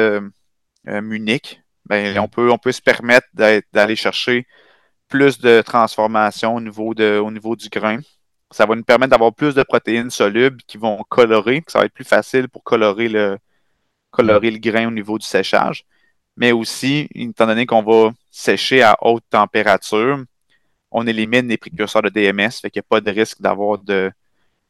Munich, 0.83 1.61
ben, 1.85 2.17
on, 2.17 2.27
peut, 2.27 2.49
on 2.49 2.57
peut 2.57 2.71
se 2.71 2.81
permettre 2.81 3.27
d'aller 3.35 3.95
chercher 3.95 4.47
plus 5.07 5.37
de 5.37 5.61
transformation 5.61 6.55
au 6.55 6.59
niveau, 6.59 6.95
de, 6.95 7.19
au 7.19 7.29
niveau 7.29 7.55
du 7.55 7.69
grain. 7.69 7.99
Ça 8.53 8.65
va 8.65 8.75
nous 8.75 8.83
permettre 8.83 9.11
d'avoir 9.11 9.33
plus 9.33 9.55
de 9.55 9.63
protéines 9.63 10.09
solubles 10.09 10.61
qui 10.67 10.77
vont 10.77 11.03
colorer, 11.09 11.63
ça 11.67 11.79
va 11.79 11.85
être 11.85 11.93
plus 11.93 12.03
facile 12.05 12.47
pour 12.47 12.63
colorer 12.63 13.09
le, 13.09 13.37
colorer 14.11 14.51
le 14.51 14.59
grain 14.59 14.87
au 14.87 14.91
niveau 14.91 15.17
du 15.17 15.25
séchage. 15.25 15.85
Mais 16.37 16.51
aussi, 16.51 17.07
étant 17.13 17.47
donné 17.47 17.65
qu'on 17.65 17.83
va 17.83 18.11
sécher 18.31 18.81
à 18.81 18.97
haute 19.01 19.23
température, 19.29 20.23
on 20.91 21.05
élimine 21.07 21.47
les 21.47 21.57
précurseurs 21.57 22.03
de 22.03 22.09
DMS, 22.09 22.51
fait 22.61 22.69
qu'il 22.69 22.79
n'y 22.79 22.85
a 22.85 22.89
pas 22.89 23.01
de 23.01 23.11
risque 23.11 23.41
d'avoir 23.41 23.79
de, 23.79 24.11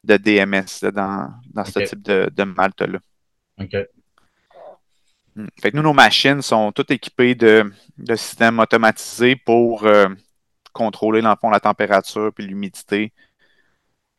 DMS 0.02 0.90
dans, 0.92 1.30
ce 1.64 1.80
type 1.80 2.02
de, 2.02 2.30
de 2.34 2.42
malte-là. 2.44 2.98
OK. 3.60 3.76
Hmm. 5.36 5.46
Fait 5.60 5.70
que 5.70 5.76
nous, 5.76 5.82
nos 5.82 5.92
machines 5.92 6.42
sont 6.42 6.70
toutes 6.72 6.90
équipées 6.90 7.34
de, 7.34 7.70
systèmes 8.16 8.60
automatisés 8.60 9.36
pour 9.36 9.84
euh, 9.84 10.08
contrôler, 10.72 11.22
dans 11.22 11.36
la 11.50 11.60
température 11.60 12.32
et 12.38 12.42
l'humidité 12.42 13.12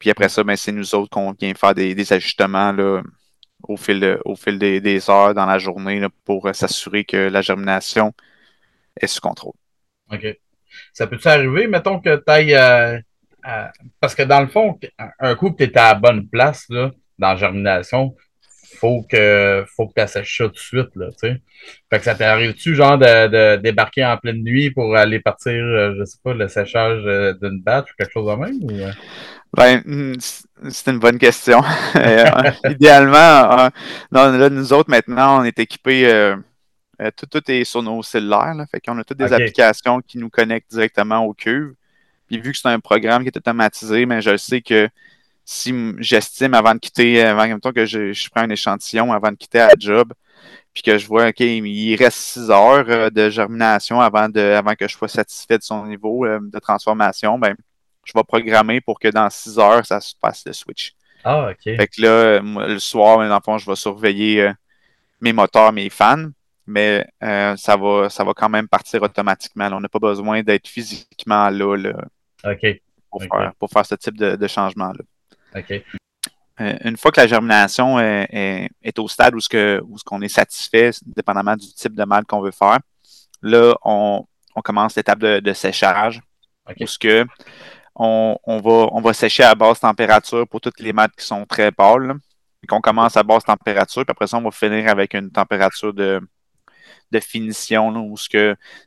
puis 0.06 0.12
après 0.12 0.30
ça, 0.30 0.44
ben, 0.44 0.56
c'est 0.56 0.72
nous 0.72 0.94
autres 0.94 1.10
qu'on 1.10 1.32
vient 1.32 1.56
faire 1.56 1.74
des, 1.74 2.14
ajustements 2.14 2.72
là, 2.72 3.02
au 3.64 3.76
fil, 3.76 4.20
au 4.24 4.36
fil 4.36 4.60
des, 4.60 5.10
heures 5.10 5.34
dans 5.34 5.48
la 5.48 5.58
journée 5.58 6.00
pour 6.24 6.48
s'assurer 6.54 7.04
que 7.04 7.18
la 7.18 7.42
germination 7.42 8.14
est 9.02 9.08
sous 9.08 9.20
contrôle. 9.20 9.56
OK. 10.12 10.28
Ça 10.94 11.08
peut-tu 11.08 11.28
arriver, 11.28 11.66
mettons 11.66 12.00
que 12.00 12.18
tu 12.18 12.32
ailles. 12.32 12.54
Euh, 12.54 13.00
parce 14.00 14.14
que 14.14 14.22
dans 14.22 14.42
le 14.42 14.48
fond, 14.48 14.80
un 15.18 15.34
coup 15.34 15.50
tu 15.50 15.64
étais 15.64 15.80
à 15.80 15.94
la 15.94 16.00
bonne 16.00 16.28
place 16.28 16.68
là, 16.70 16.92
dans 17.18 17.30
la 17.30 17.36
germination, 17.36 18.16
faut 18.76 19.06
que 19.10 19.66
faut 19.76 19.88
que 19.88 19.94
tu 19.96 20.02
assèches 20.02 20.38
ça 20.38 20.46
tout 20.46 20.52
de 20.52 20.58
suite. 20.58 20.96
Là, 20.96 21.08
sais. 21.18 21.42
fait 21.90 21.98
que 21.98 22.04
ça 22.04 22.16
t'arrive-tu 22.16 22.76
genre 22.76 22.98
de, 22.98 23.56
débarquer 23.58 24.06
en 24.06 24.18
pleine 24.18 24.44
nuit 24.44 24.72
pour 24.72 24.96
aller 24.96 25.20
partir, 25.20 25.54
euh, 25.54 25.96
je 25.98 26.06
sais 26.06 26.18
pas, 26.24 26.34
le 26.34 26.48
séchage 26.48 27.04
d'une 27.42 27.62
batch 27.62 27.92
ou 27.92 27.96
quelque 27.98 28.12
chose 28.12 28.28
de 28.28 28.36
même? 28.36 28.64
Ou... 28.64 28.92
Ben, 29.56 29.82
hmm, 29.86 30.16
c'est 30.70 30.92
une 30.92 31.00
bonne 31.00 31.18
question. 31.18 31.62
Euh, 31.96 32.52
idéalement, 32.70 33.70
euh, 34.14 34.50
nous 34.50 34.74
autres, 34.74 34.90
maintenant, 34.90 35.42
on 35.42 35.44
est 35.44 35.58
équipés, 35.60 36.08
euh, 36.08 36.36
tout, 37.16 37.52
est 37.52 37.64
sur 37.64 37.82
nos 37.82 38.04
cellulaires. 38.04 38.54
Là, 38.54 38.66
fait 38.68 38.82
qu'on 38.82 38.98
a 38.98 39.04
toutes 39.04 39.18
des 39.18 39.32
applications 39.32 40.02
qui 40.02 40.18
nous 40.18 40.30
connectent 40.30 40.72
directement 40.72 41.24
au 41.26 41.34
cuve. 41.34 41.74
Puis 42.28 42.40
vu 42.40 42.52
que 42.52 42.58
c'est 42.58 42.68
un 42.68 42.80
programme 42.80 43.24
qui 43.24 43.30
est 43.30 43.38
automatisé, 43.38 44.06
mais 44.06 44.16
ben, 44.16 44.22
je 44.22 44.38
sais 44.38 44.62
que 44.62 44.90
si 45.46 45.74
j'estime 46.00 46.54
avant 46.54 46.74
de 46.74 46.80
quitter, 46.80 47.22
avant 47.22 47.48
même 47.48 47.60
temps 47.60 47.72
que 47.72 47.86
je, 47.86 48.12
je, 48.14 48.30
prends 48.30 48.42
un 48.42 48.50
échantillon 48.50 49.14
avant 49.14 49.32
de 49.32 49.38
quitter 49.38 49.60
la 49.60 49.74
job, 49.78 50.12
puis 50.74 50.84
que 50.84 50.98
je 50.98 51.08
vois, 51.08 51.30
OK, 51.30 51.40
il 51.40 51.96
reste 51.96 52.18
six 52.18 52.50
heures 52.50 53.12
de 53.12 53.30
germination 53.30 54.02
avant, 54.02 54.28
de, 54.28 54.42
avant 54.42 54.74
que 54.76 54.88
je 54.88 54.96
sois 54.96 55.08
satisfait 55.08 55.58
de 55.58 55.64
son 55.64 55.86
niveau 55.86 56.26
de 56.28 56.60
transformation, 56.60 57.38
ben, 57.40 57.56
je 58.06 58.14
vais 58.14 58.24
programmer 58.24 58.80
pour 58.80 59.00
que 59.00 59.10
dans 59.10 59.30
6 59.30 59.60
heures, 59.60 59.86
ça 59.86 60.00
se 60.00 60.14
passe 60.20 60.44
le 60.46 60.54
switch. 60.54 60.94
Ah, 61.24 61.50
OK. 61.50 61.64
Fait 61.64 61.88
que 61.88 62.02
là, 62.02 62.40
le 62.40 62.80
soir, 62.80 63.18
dans 63.18 63.36
le 63.36 63.42
fond, 63.44 63.58
je 63.58 63.70
vais 63.70 63.76
surveiller 63.76 64.44
euh, 64.44 64.54
mes 65.20 65.34
moteurs, 65.34 65.74
mes 65.74 65.90
fans, 65.90 66.30
mais 66.68 67.06
euh, 67.24 67.56
ça, 67.58 67.76
va, 67.76 68.10
ça 68.10 68.24
va 68.24 68.34
quand 68.34 68.50
même 68.50 68.68
partir 68.68 69.02
automatiquement. 69.02 69.68
on 69.72 69.82
n'a 69.82 69.90
pas 69.90 70.00
besoin 70.00 70.44
d'être 70.44 70.68
physiquement 70.68 71.50
là, 71.50 71.94
Pour, 73.60 73.70
Faire, 73.72 73.86
ce 73.86 73.96
type 73.96 74.18
de, 74.18 74.48
changement-là. 74.48 75.04
OK. 75.56 75.84
Euh, 76.62 76.78
une 76.86 76.96
fois 76.96 77.12
que 77.12 77.20
la 77.20 77.28
germination 77.28 78.00
est, 78.00 79.00
au 79.00 79.08
stade 79.08 79.36
où 79.36 79.40
ce 79.40 79.50
que 79.50 79.82
où 79.88 79.98
ce 79.98 80.04
qu'on 80.04 80.22
est 80.22 80.30
satisfait, 80.30 80.92
dépendamment 81.06 81.56
du 81.56 81.68
type 81.74 81.96
de 81.96 82.04
mal 82.06 82.26
qu'on 82.26 82.42
veut 82.42 82.52
faire, 82.52 82.80
là, 83.42 83.76
on, 83.84 84.26
commence 84.64 84.96
l'étape 84.96 85.20
de, 85.20 85.54
séchage. 85.54 86.22
Okay. 86.68 86.88
ce 86.88 86.98
que 86.98 87.26
on, 87.96 88.38
va, 88.48 88.90
on 88.92 89.02
va 89.02 89.14
sécher 89.14 89.44
à 89.44 89.54
basse 89.54 89.80
température 89.80 90.48
pour 90.48 90.62
toutes 90.62 90.80
les 90.80 90.94
maths 90.94 91.16
qui 91.18 91.26
sont 91.26 91.46
très 91.46 91.72
pâles. 91.72 92.16
et 92.64 92.68
qu'on 92.68 92.82
commence 92.82 93.18
à 93.18 93.24
basse 93.24 93.44
température, 93.44 94.04
puis 94.06 94.12
après 94.12 94.28
ça, 94.28 94.38
on 94.38 94.42
va 94.42 94.52
finir 94.52 94.90
avec 94.90 95.14
une 95.14 95.32
température 95.32 95.94
de, 95.94 96.22
de 97.12 97.20
finition, 97.20 97.90
où 97.98 98.16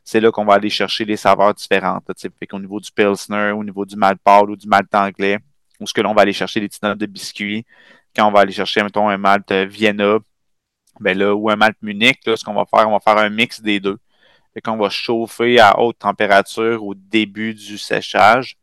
c'est 0.03 0.19
là 0.19 0.31
qu'on 0.31 0.45
va 0.45 0.55
aller 0.55 0.69
chercher 0.69 1.05
les 1.05 1.17
saveurs 1.17 1.53
différentes. 1.53 2.05
au 2.51 2.59
niveau 2.59 2.79
du 2.79 2.91
Pilsner, 2.91 3.51
au 3.51 3.63
niveau 3.63 3.85
du 3.85 3.95
malt 3.95 4.19
pâle 4.23 4.51
ou 4.51 4.55
du 4.55 4.67
malt 4.67 4.93
anglais, 4.93 5.39
où 5.79 5.87
ce 5.87 5.93
que 5.93 6.01
l'on 6.01 6.13
va 6.13 6.23
aller 6.23 6.33
chercher 6.33 6.59
des 6.59 6.67
petites 6.67 6.83
notes 6.83 6.97
de 6.97 7.05
biscuits. 7.05 7.65
Quand 8.15 8.27
on 8.27 8.31
va 8.31 8.41
aller 8.41 8.51
chercher, 8.51 8.83
mettons, 8.83 9.09
un 9.09 9.17
malt 9.17 9.51
Vienna, 9.51 10.19
ben 10.99 11.17
là, 11.17 11.33
ou 11.33 11.49
un 11.49 11.55
malt 11.55 11.77
Munich, 11.81 12.19
là, 12.25 12.35
ce 12.35 12.43
qu'on 12.43 12.53
va 12.53 12.65
faire, 12.65 12.87
on 12.89 12.91
va 12.91 12.99
faire 12.99 13.17
un 13.17 13.29
mix 13.29 13.61
des 13.61 13.79
deux. 13.79 13.97
Fait 14.53 14.61
qu'on 14.61 14.77
va 14.77 14.89
chauffer 14.89 15.59
à 15.59 15.79
haute 15.79 15.99
température 15.99 16.83
au 16.83 16.95
début 16.95 17.53
du 17.53 17.77
séchage. 17.77 18.57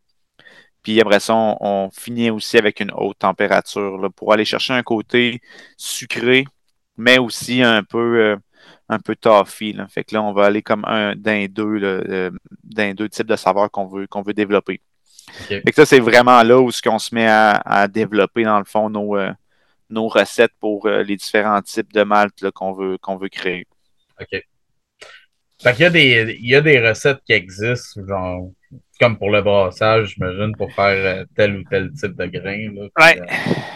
Puis 0.82 1.00
après 1.00 1.20
ça, 1.20 1.34
on, 1.34 1.90
finit 1.92 2.30
aussi 2.30 2.58
avec 2.58 2.80
une 2.80 2.92
haute 2.94 3.18
température 3.18 4.08
pour 4.14 4.32
aller 4.32 4.44
chercher 4.44 4.74
un 4.74 4.82
côté 4.82 5.40
sucré, 5.76 6.44
mais 6.96 7.18
aussi 7.18 7.62
un 7.62 7.82
peu, 7.82 8.20
euh, 8.20 8.36
un 8.88 8.98
peu 9.00 9.16
toffee. 9.16 9.76
Fait 9.88 10.12
là, 10.12 10.22
on 10.22 10.32
va 10.32 10.46
aller 10.46 10.62
comme 10.62 10.84
un 10.86 11.16
d'un 11.16 11.46
deux, 11.46 11.82
euh, 11.82 12.30
d'un 12.64 12.94
deux 12.94 13.08
types 13.08 13.26
de 13.26 13.36
saveurs 13.36 13.70
qu'on 13.70 13.86
veut 13.88 14.34
développer. 14.34 14.80
Fait 15.48 15.62
que 15.62 15.74
ça, 15.74 15.86
c'est 15.86 16.00
vraiment 16.00 16.42
là 16.42 16.58
où 16.60 16.70
on 16.86 16.98
se 16.98 17.14
met 17.14 17.26
à, 17.28 17.88
développer, 17.88 18.44
dans 18.44 18.58
le 18.58 18.64
fond, 18.64 18.88
nos, 18.88 19.16
euh, 19.16 19.32
nos 19.90 20.08
recettes 20.08 20.52
pour 20.60 20.88
les 20.88 21.16
différents 21.16 21.62
types 21.62 21.92
de 21.92 22.02
malt 22.02 22.50
qu'on 22.50 22.72
veut, 22.72 22.98
qu'on 22.98 23.16
veut 23.16 23.28
créer. 23.28 23.66
OK. 24.20 24.42
Fait 25.62 25.72
qu'il 25.72 25.82
y 25.82 25.86
a 25.86 25.90
des, 25.90 26.38
il 26.40 26.48
y 26.48 26.54
a 26.54 26.60
des 26.60 26.86
recettes 26.86 27.20
qui 27.24 27.32
existent, 27.32 28.06
genre 28.06 28.50
comme 29.00 29.18
pour 29.18 29.30
le 29.30 29.42
brassage, 29.42 30.14
j'imagine, 30.14 30.54
pour 30.56 30.72
faire 30.72 31.20
euh, 31.20 31.24
tel 31.36 31.56
ou 31.56 31.62
tel 31.68 31.92
type 31.92 32.16
de 32.16 32.26
grain. 32.26 32.72
Là, 32.74 32.88
ouais. 32.98 33.20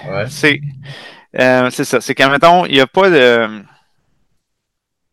Euh, 0.08 0.26
c'est, 0.28 0.60
euh, 1.38 1.70
c'est 1.70 1.84
ça. 1.84 2.00
C'est 2.00 2.14
qu'en 2.14 2.30
mettons, 2.30 2.64
il 2.66 2.74
n'y 2.74 2.80
a 2.80 2.86
pas 2.86 3.10
de. 3.10 3.62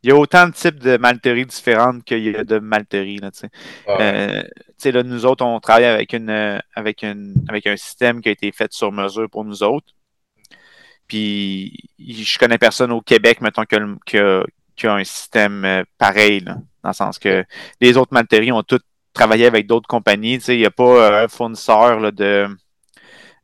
Il 0.07 0.11
y 0.11 0.13
a 0.13 0.15
autant 0.15 0.47
de 0.47 0.53
types 0.53 0.79
de 0.79 0.95
malteries 0.95 1.45
différentes 1.45 2.05
qu'il 2.05 2.23
y 2.23 2.33
a 2.33 2.45
de 2.45 2.59
malteries. 2.59 3.17
Là, 3.17 3.29
là, 4.85 5.03
nous 5.03 5.25
autres, 5.25 5.43
on 5.43 5.59
travaille 5.59 5.83
avec 5.83 6.13
une 6.13 6.61
avec 6.73 7.03
une 7.03 7.33
avec 7.49 7.67
un 7.67 7.75
système 7.75 8.21
qui 8.21 8.29
a 8.29 8.31
été 8.31 8.53
fait 8.53 8.71
sur 8.71 8.93
mesure 8.93 9.29
pour 9.29 9.43
nous 9.43 9.63
autres. 9.63 9.93
Puis 11.09 11.89
je 11.99 12.39
connais 12.39 12.57
personne 12.57 12.93
au 12.93 13.01
Québec, 13.01 13.41
mettons, 13.41 13.65
qui 13.65 13.75
a, 14.17 14.45
qui 14.77 14.87
a, 14.87 14.93
un 14.93 15.03
système 15.03 15.83
pareil, 15.97 16.39
dans 16.41 16.55
le 16.85 16.93
sens 16.93 17.19
que 17.19 17.43
les 17.81 17.97
autres 17.97 18.13
malteries 18.13 18.53
ont 18.53 18.63
toutes 18.63 18.85
travailler 19.11 19.45
avec 19.45 19.67
d'autres 19.67 19.89
compagnies. 19.89 20.37
Il 20.47 20.57
n'y 20.57 20.65
a 20.65 20.71
pas 20.71 20.83
euh, 20.83 21.25
un 21.25 21.27
fournisseur 21.27 21.99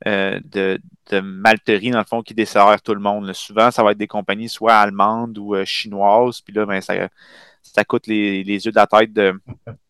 euh, 0.07 0.39
de, 0.45 0.79
malterie, 1.21 1.91
dans 1.91 1.99
le 1.99 2.05
fond, 2.05 2.21
qui 2.21 2.33
dessert 2.33 2.81
tout 2.81 2.93
le 2.93 2.99
monde. 2.99 3.31
Souvent, 3.33 3.71
ça 3.71 3.83
va 3.83 3.91
être 3.91 3.97
des 3.97 4.07
compagnies 4.07 4.49
soit 4.49 4.75
allemandes 4.75 5.37
ou 5.37 5.55
euh, 5.55 5.65
chinoises. 5.65 6.41
Puis 6.41 6.53
là, 6.53 6.65
ben, 6.65 6.81
ça, 6.81 6.93
ça 7.61 7.83
coûte 7.83 8.07
les, 8.07 8.43
yeux 8.43 8.71
de 8.71 8.75
la 8.75 8.87
tête 8.87 9.13
de. 9.13 9.33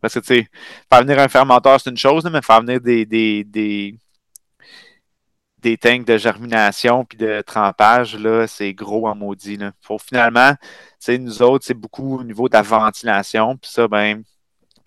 Parce 0.02 0.14
que, 0.16 0.20
tu 0.20 0.26
sais, 0.28 0.48
faire 0.92 1.02
venir 1.02 1.20
un 1.20 1.28
fermenteur, 1.28 1.80
c'est 1.80 1.90
une 1.90 1.98
chose, 1.98 2.24
mais 2.32 2.42
faire 2.42 2.62
venir 2.62 2.82
des, 2.82 3.06
des, 3.06 3.44
des, 3.44 3.98
des 5.60 5.78
tanks 5.78 6.06
de 6.06 6.18
germination 6.18 7.06
puis 7.06 7.18
de 7.18 7.42
trempage, 7.42 8.18
là, 8.18 8.48
c'est 8.48 8.74
gros 8.74 9.08
en 9.08 9.16
maudit. 9.16 9.60
Faut 9.82 9.98
finalement, 9.98 10.54
tu 11.04 11.18
nous 11.20 11.42
autres, 11.42 11.66
c'est 11.66 11.74
beaucoup 11.74 12.20
au 12.20 12.24
niveau 12.24 12.50
de 12.50 12.54
la 12.54 12.62
ventilation. 12.62 13.58
Puis 13.58 13.72
ça, 13.72 13.88
ben, 13.88 14.24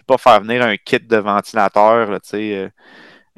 pas 0.06 0.18
faire 0.18 0.40
venir 0.40 0.62
un 0.62 0.76
kit 0.76 1.00
de 1.00 1.16
ventilateur 1.16 2.18
euh, 2.34 2.68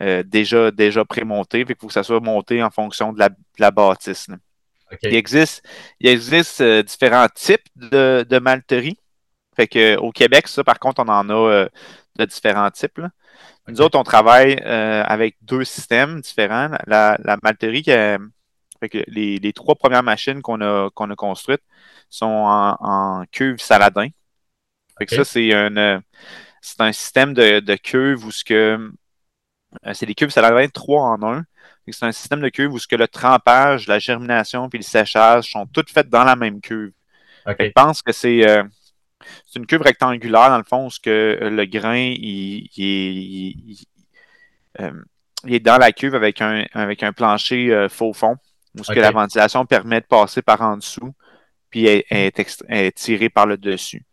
euh, 0.00 0.22
déjà, 0.24 0.70
déjà 0.70 1.04
prémonté. 1.04 1.64
Il 1.68 1.74
faut 1.78 1.88
que 1.88 1.92
ça 1.92 2.02
soit 2.02 2.20
monté 2.20 2.62
en 2.62 2.70
fonction 2.70 3.12
de 3.12 3.20
la, 3.58 3.70
bâtisse. 3.70 4.28
Il 5.02 5.14
existe, 5.14 5.66
il 6.00 6.08
existe 6.08 6.60
euh, 6.60 6.82
différents 6.82 7.28
types 7.34 7.66
de, 7.74 8.24
de 8.28 8.38
malterie. 8.38 8.98
Fait 9.56 9.66
que, 9.66 9.96
au 9.96 10.12
Québec, 10.12 10.46
ça, 10.46 10.62
par 10.62 10.78
contre, 10.78 11.02
on 11.04 11.08
en 11.08 11.28
a 11.30 11.66
de 12.16 12.24
différents 12.24 12.70
types. 12.70 13.00
Nous 13.66 13.80
autres, 13.80 13.98
on 13.98 14.04
travaille 14.04 14.60
euh, 14.64 15.02
avec 15.04 15.36
deux 15.42 15.64
systèmes 15.64 16.20
différents. 16.20 16.70
La, 16.86 17.18
la 17.22 17.36
malterie, 17.42 17.84
les, 18.82 19.52
trois 19.52 19.74
premières 19.74 20.04
machines 20.04 20.42
qu'on 20.42 20.60
a, 20.60 20.90
qu'on 20.94 21.10
a 21.10 21.16
construites 21.16 21.62
sont 22.08 22.26
en, 22.26 23.24
cuve 23.32 23.58
saladin. 23.58 24.08
ça, 25.08 25.24
c'est 25.24 25.52
un, 25.52 26.00
c'est 26.62 26.80
un 26.80 26.92
système 26.92 27.34
de, 27.34 27.60
de 27.60 27.74
cuve 27.74 28.24
où 28.24 28.30
ce 28.30 28.44
que 28.44 28.92
c'est 29.92 30.06
des 30.06 30.14
cuves 30.14 30.30
saladin 30.30 30.68
3 30.68 31.02
en 31.02 31.22
1. 31.22 31.44
C'est 31.90 32.04
un 32.04 32.12
système 32.12 32.40
de 32.40 32.48
cuve 32.50 32.72
où 32.72 32.78
ce 32.78 32.86
que 32.86 32.96
le 32.96 33.08
trempage, 33.08 33.86
la 33.86 33.98
germination 33.98 34.68
puis 34.68 34.78
le 34.78 34.84
séchage 34.84 35.50
sont 35.50 35.66
toutes 35.66 35.90
faites 35.90 36.10
dans 36.10 36.24
la 36.24 36.36
même 36.36 36.60
cuve. 36.60 36.92
Je 37.46 37.70
pense 37.70 38.02
que 38.02 38.12
c'est 38.12 38.44
c'est 39.46 39.58
une 39.58 39.66
cuve 39.66 39.82
rectangulaire, 39.82 40.50
dans 40.50 40.58
le 40.58 40.64
fond, 40.64 40.86
où 40.86 40.90
ce 40.90 41.00
que 41.00 41.38
le 41.40 41.64
grain 41.64 42.14
il, 42.16 42.68
euh, 44.80 44.92
est 45.46 45.60
dans 45.60 45.78
la 45.78 45.92
cuve 45.92 46.14
avec 46.14 46.40
un, 46.40 46.64
avec 46.72 47.02
un 47.02 47.12
plancher 47.12 47.72
euh, 47.72 47.88
faux 47.88 48.12
fond, 48.12 48.36
où 48.78 48.84
ce 48.84 48.92
que 48.92 49.00
la 49.00 49.10
ventilation 49.10 49.66
permet 49.66 50.00
de 50.00 50.06
passer 50.06 50.42
par 50.42 50.60
en 50.62 50.76
dessous, 50.76 51.14
puis 51.70 51.86
est, 51.86 52.06
est, 52.10 52.92
tirée 52.96 53.28
par 53.28 53.46
le 53.46 53.56
dessus. 53.56 54.04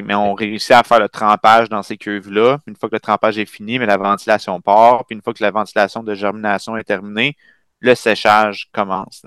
Mais 0.00 0.14
on 0.14 0.32
réussit 0.32 0.72
à 0.72 0.82
faire 0.82 1.00
le 1.00 1.08
trempage 1.08 1.68
dans 1.68 1.82
ces 1.82 1.98
cuves-là. 1.98 2.58
Une 2.66 2.76
fois 2.76 2.88
que 2.88 2.94
le 2.94 3.00
trempage 3.00 3.36
est 3.36 3.46
fini, 3.46 3.78
mais 3.78 3.84
la 3.84 3.98
ventilation 3.98 4.58
part. 4.62 5.04
Puis 5.04 5.14
une 5.14 5.22
fois 5.22 5.34
que 5.34 5.42
la 5.42 5.50
ventilation 5.50 6.02
de 6.02 6.14
germination 6.14 6.76
est 6.78 6.84
terminée, 6.84 7.36
le 7.80 7.94
séchage 7.94 8.70
commence. 8.72 9.22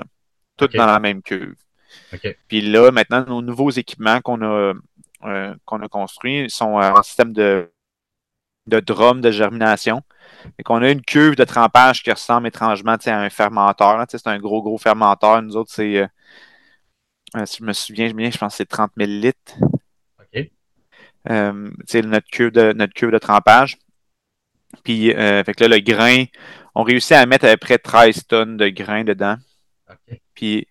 Tout 0.58 0.68
dans 0.70 0.88
la 0.88 1.00
même 1.00 1.22
cuve. 1.22 1.56
Puis 2.48 2.62
là, 2.62 2.92
maintenant, 2.92 3.26
nos 3.28 3.42
nouveaux 3.42 3.70
équipements 3.70 4.22
qu'on 4.22 4.42
a, 4.42 4.74
euh, 5.26 5.56
qu'on 5.66 5.82
a 5.82 5.88
construits 5.88 6.50
sont 6.50 6.76
en 6.76 7.04
système 7.04 7.34
de, 7.34 7.72
de 8.68 8.80
drum 8.80 9.22
de 9.22 9.32
germination. 9.32 10.02
Et 10.58 10.64
qu'on 10.64 10.82
a 10.82 10.90
une 10.90 11.02
cuve 11.02 11.36
de 11.36 11.44
trempage 11.44 12.04
qui 12.04 12.12
ressemble 12.12 12.48
étrangement 12.48 12.98
à 13.06 13.20
un 13.20 13.30
fermenteur. 13.30 14.04
C'est 14.10 14.28
un 14.28 14.38
gros, 14.38 14.62
gros 14.62 14.78
fermenteur. 14.78 15.42
Nous 15.42 15.56
autres, 15.56 15.72
c'est, 15.74 15.98
euh, 15.98 16.08
euh, 17.36 17.46
si 17.46 17.58
je 17.60 17.64
me 17.64 17.74
souviens 17.74 18.12
bien, 18.14 18.32
je 18.32 18.38
pense 18.38 18.54
que 18.54 18.58
c'est 18.58 18.66
30 18.66 18.92
000 18.98 19.10
litres. 19.10 19.54
C'est 21.28 22.02
notre 22.04 22.28
cuve, 22.32 22.52
de, 22.52 22.74
notre 22.74 22.94
cuve 22.94 23.12
de 23.12 23.18
trempage. 23.18 23.78
Puis, 24.84 25.12
fait 25.12 25.60
là, 25.60 25.68
le 25.68 25.80
grain, 25.80 26.26
on 26.76 26.84
réussit 26.84 27.14
à 27.14 27.26
mettre 27.26 27.46
à 27.46 27.52
peu 27.52 27.58
près 27.58 27.78
13 27.78 28.28
tonnes 28.28 28.58
de 28.58 28.68
grain 28.68 29.04
dedans. 29.04 29.38
Puis, 30.34 30.68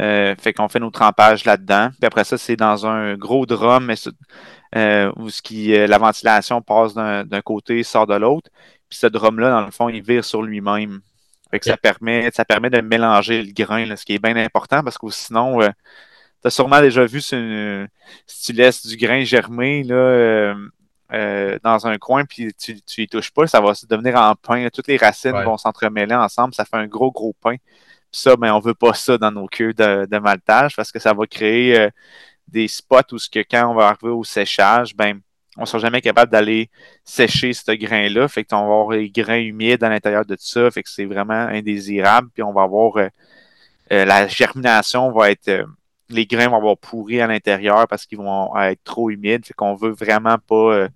euh, 0.00 0.34
fait 0.38 0.52
qu'on 0.52 0.68
fait 0.68 0.78
nos 0.78 0.90
trempages 0.90 1.44
là-dedans. 1.44 1.88
Puis 1.98 2.06
après 2.06 2.24
ça, 2.24 2.36
c'est 2.36 2.56
dans 2.56 2.86
un 2.86 3.16
gros 3.16 3.46
drum 3.46 3.92
euh, 4.74 5.12
où 5.16 5.30
ce 5.30 5.40
qui, 5.40 5.74
euh, 5.74 5.86
la 5.86 5.98
ventilation 5.98 6.60
passe 6.60 6.94
d'un 6.94 7.40
côté, 7.42 7.82
sort 7.82 8.06
de 8.06 8.14
l'autre. 8.14 8.50
Puis 8.88 8.98
ce 8.98 9.06
drum-là, 9.06 9.50
dans 9.50 9.64
le 9.64 9.70
fond, 9.70 9.88
il 9.88 10.02
vire 10.02 10.24
sur 10.24 10.42
lui-même. 10.42 11.00
Fait 11.50 11.60
que 11.60 11.64
ça, 11.64 11.76
permet, 11.76 12.30
ça 12.32 12.44
permet 12.44 12.70
de 12.70 12.80
mélanger 12.80 13.42
le 13.42 13.52
grain, 13.52 13.94
ce 13.96 14.04
qui 14.04 14.14
est 14.14 14.18
bien 14.18 14.36
important 14.36 14.82
parce 14.82 14.98
que 14.98 15.08
sinon, 15.10 15.60
as 16.46 16.50
sûrement 16.50 16.80
déjà 16.80 17.04
vu 17.04 17.20
si, 17.20 17.36
tu 18.44 18.52
laisses 18.52 18.86
du 18.86 18.96
grain 18.96 19.24
germer 19.24 19.82
là, 19.82 20.54
dans 21.62 21.86
un 21.86 21.98
coin 21.98 22.24
puis 22.24 22.52
tu, 22.54 22.80
tu 22.82 23.02
y 23.02 23.08
touches 23.08 23.30
pas, 23.30 23.46
ça 23.46 23.60
va 23.60 23.72
devenir 23.88 24.16
en 24.16 24.34
pain. 24.34 24.68
Toutes 24.72 24.88
les 24.88 24.96
racines 24.96 25.42
vont 25.44 25.56
s'entremêler 25.56 26.14
ensemble, 26.14 26.54
ça 26.54 26.64
fait 26.64 26.76
un 26.76 26.86
gros, 26.86 27.10
gros 27.12 27.34
pain 27.40 27.56
ça, 28.16 28.34
mais 28.40 28.50
on 28.50 28.58
ne 28.58 28.64
veut 28.64 28.74
pas 28.74 28.94
ça 28.94 29.18
dans 29.18 29.30
nos 29.30 29.46
queues 29.46 29.74
de, 29.74 30.18
maltage 30.18 30.74
parce 30.76 30.90
que 30.90 30.98
ça 30.98 31.12
va 31.12 31.26
créer 31.26 31.78
euh, 31.78 31.90
des 32.48 32.68
spots 32.68 33.12
où 33.12 33.18
ce 33.18 33.28
que 33.28 33.40
quand 33.40 33.70
on 33.70 33.74
va 33.74 33.88
arriver 33.88 34.12
au 34.12 34.24
séchage, 34.24 34.94
ben, 34.96 35.20
on 35.56 35.62
ne 35.62 35.66
sera 35.66 35.78
jamais 35.78 36.00
capable 36.00 36.32
d'aller 36.32 36.70
sécher 37.04 37.52
ce 37.52 37.72
grain-là. 37.72 38.28
Fait 38.28 38.44
qu'on 38.44 38.56
va 38.56 38.62
avoir 38.62 38.90
les 38.90 39.10
grains 39.10 39.38
humides 39.38 39.82
à 39.84 39.88
l'intérieur 39.88 40.24
de 40.24 40.34
tout 40.34 40.44
ça. 40.44 40.70
Fait 40.70 40.82
que 40.82 40.90
c'est 40.90 41.06
vraiment 41.06 41.34
indésirable. 41.34 42.28
Puis 42.34 42.42
on 42.42 42.52
va 42.52 42.62
avoir 42.62 42.96
euh, 42.98 43.08
euh, 43.92 44.04
la 44.04 44.28
germination 44.28 45.10
va 45.12 45.30
être. 45.30 45.66
Les 46.08 46.26
grains 46.26 46.48
vont 46.48 46.56
avoir 46.56 46.78
pourri 46.78 47.20
à 47.20 47.26
l'intérieur 47.26 47.86
parce 47.88 48.06
qu'ils 48.06 48.18
vont 48.18 48.56
être 48.58 48.82
trop 48.84 49.10
humides. 49.10 49.46
Fait 49.46 49.54
qu'on 49.54 49.74
veut 49.74 49.92
vraiment 49.92 50.38
pas, 50.38 50.88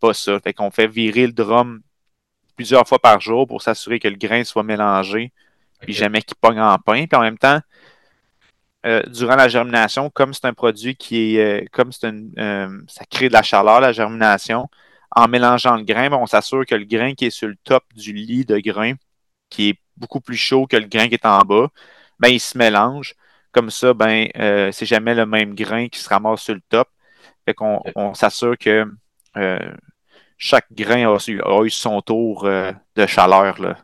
pas 0.00 0.14
ça. 0.14 0.38
Fait 0.40 0.54
qu'on 0.54 0.70
fait 0.70 0.86
virer 0.86 1.26
le 1.26 1.32
drum 1.32 1.82
plusieurs 2.56 2.86
fois 2.86 2.98
par 2.98 3.20
jour 3.20 3.46
pour 3.46 3.62
s'assurer 3.62 3.98
que 3.98 4.08
le 4.08 4.16
grain 4.16 4.44
soit 4.44 4.62
mélangé 4.62 5.32
puis 5.80 5.94
jamais 5.94 6.22
qu'il 6.22 6.36
pogne 6.36 6.60
en 6.60 6.78
pain. 6.78 7.06
Puis 7.06 7.16
en 7.16 7.22
même 7.22 7.38
temps, 7.38 7.60
euh, 8.86 9.02
durant 9.06 9.36
la 9.36 9.48
germination, 9.48 10.10
comme 10.10 10.34
c'est 10.34 10.46
un 10.46 10.52
produit 10.52 10.96
qui 10.96 11.36
est, 11.36 11.62
euh, 11.62 11.66
comme 11.72 11.92
c'est 11.92 12.12
euh, 12.38 12.82
ça 12.88 13.04
crée 13.06 13.28
de 13.28 13.32
la 13.32 13.42
chaleur, 13.42 13.80
la 13.80 13.92
germination, 13.92 14.68
en 15.10 15.28
mélangeant 15.28 15.76
le 15.76 15.84
grain, 15.84 16.10
ben, 16.10 16.18
on 16.18 16.26
s'assure 16.26 16.66
que 16.66 16.74
le 16.74 16.84
grain 16.84 17.14
qui 17.14 17.26
est 17.26 17.30
sur 17.30 17.48
le 17.48 17.56
top 17.64 17.84
du 17.94 18.12
lit 18.12 18.44
de 18.44 18.58
grain, 18.58 18.94
qui 19.50 19.70
est 19.70 19.80
beaucoup 19.96 20.20
plus 20.20 20.36
chaud 20.36 20.66
que 20.66 20.76
le 20.76 20.86
grain 20.86 21.08
qui 21.08 21.14
est 21.14 21.26
en 21.26 21.40
bas, 21.40 21.68
ben, 22.18 22.28
il 22.28 22.40
se 22.40 22.58
mélange. 22.58 23.14
Comme 23.54 23.70
ça, 23.70 23.94
ben, 23.94 24.28
c'est 24.72 24.86
jamais 24.86 25.14
le 25.14 25.26
même 25.26 25.54
grain 25.54 25.88
qui 25.88 26.00
se 26.00 26.08
ramasse 26.08 26.42
sur 26.42 26.54
le 26.54 26.60
top. 26.68 26.88
Fait 27.46 27.54
qu'on 27.54 27.80
on, 27.94 28.12
s'assure 28.14 28.58
que 28.58 28.84
chaque 30.36 30.66
grain 30.72 31.08
a, 31.08 31.16
a, 31.16 31.64
eu 31.64 31.70
son 31.70 32.02
tour 32.02 32.44
de 32.44 33.06
chaleur. 33.06 33.62
Là 33.62 33.76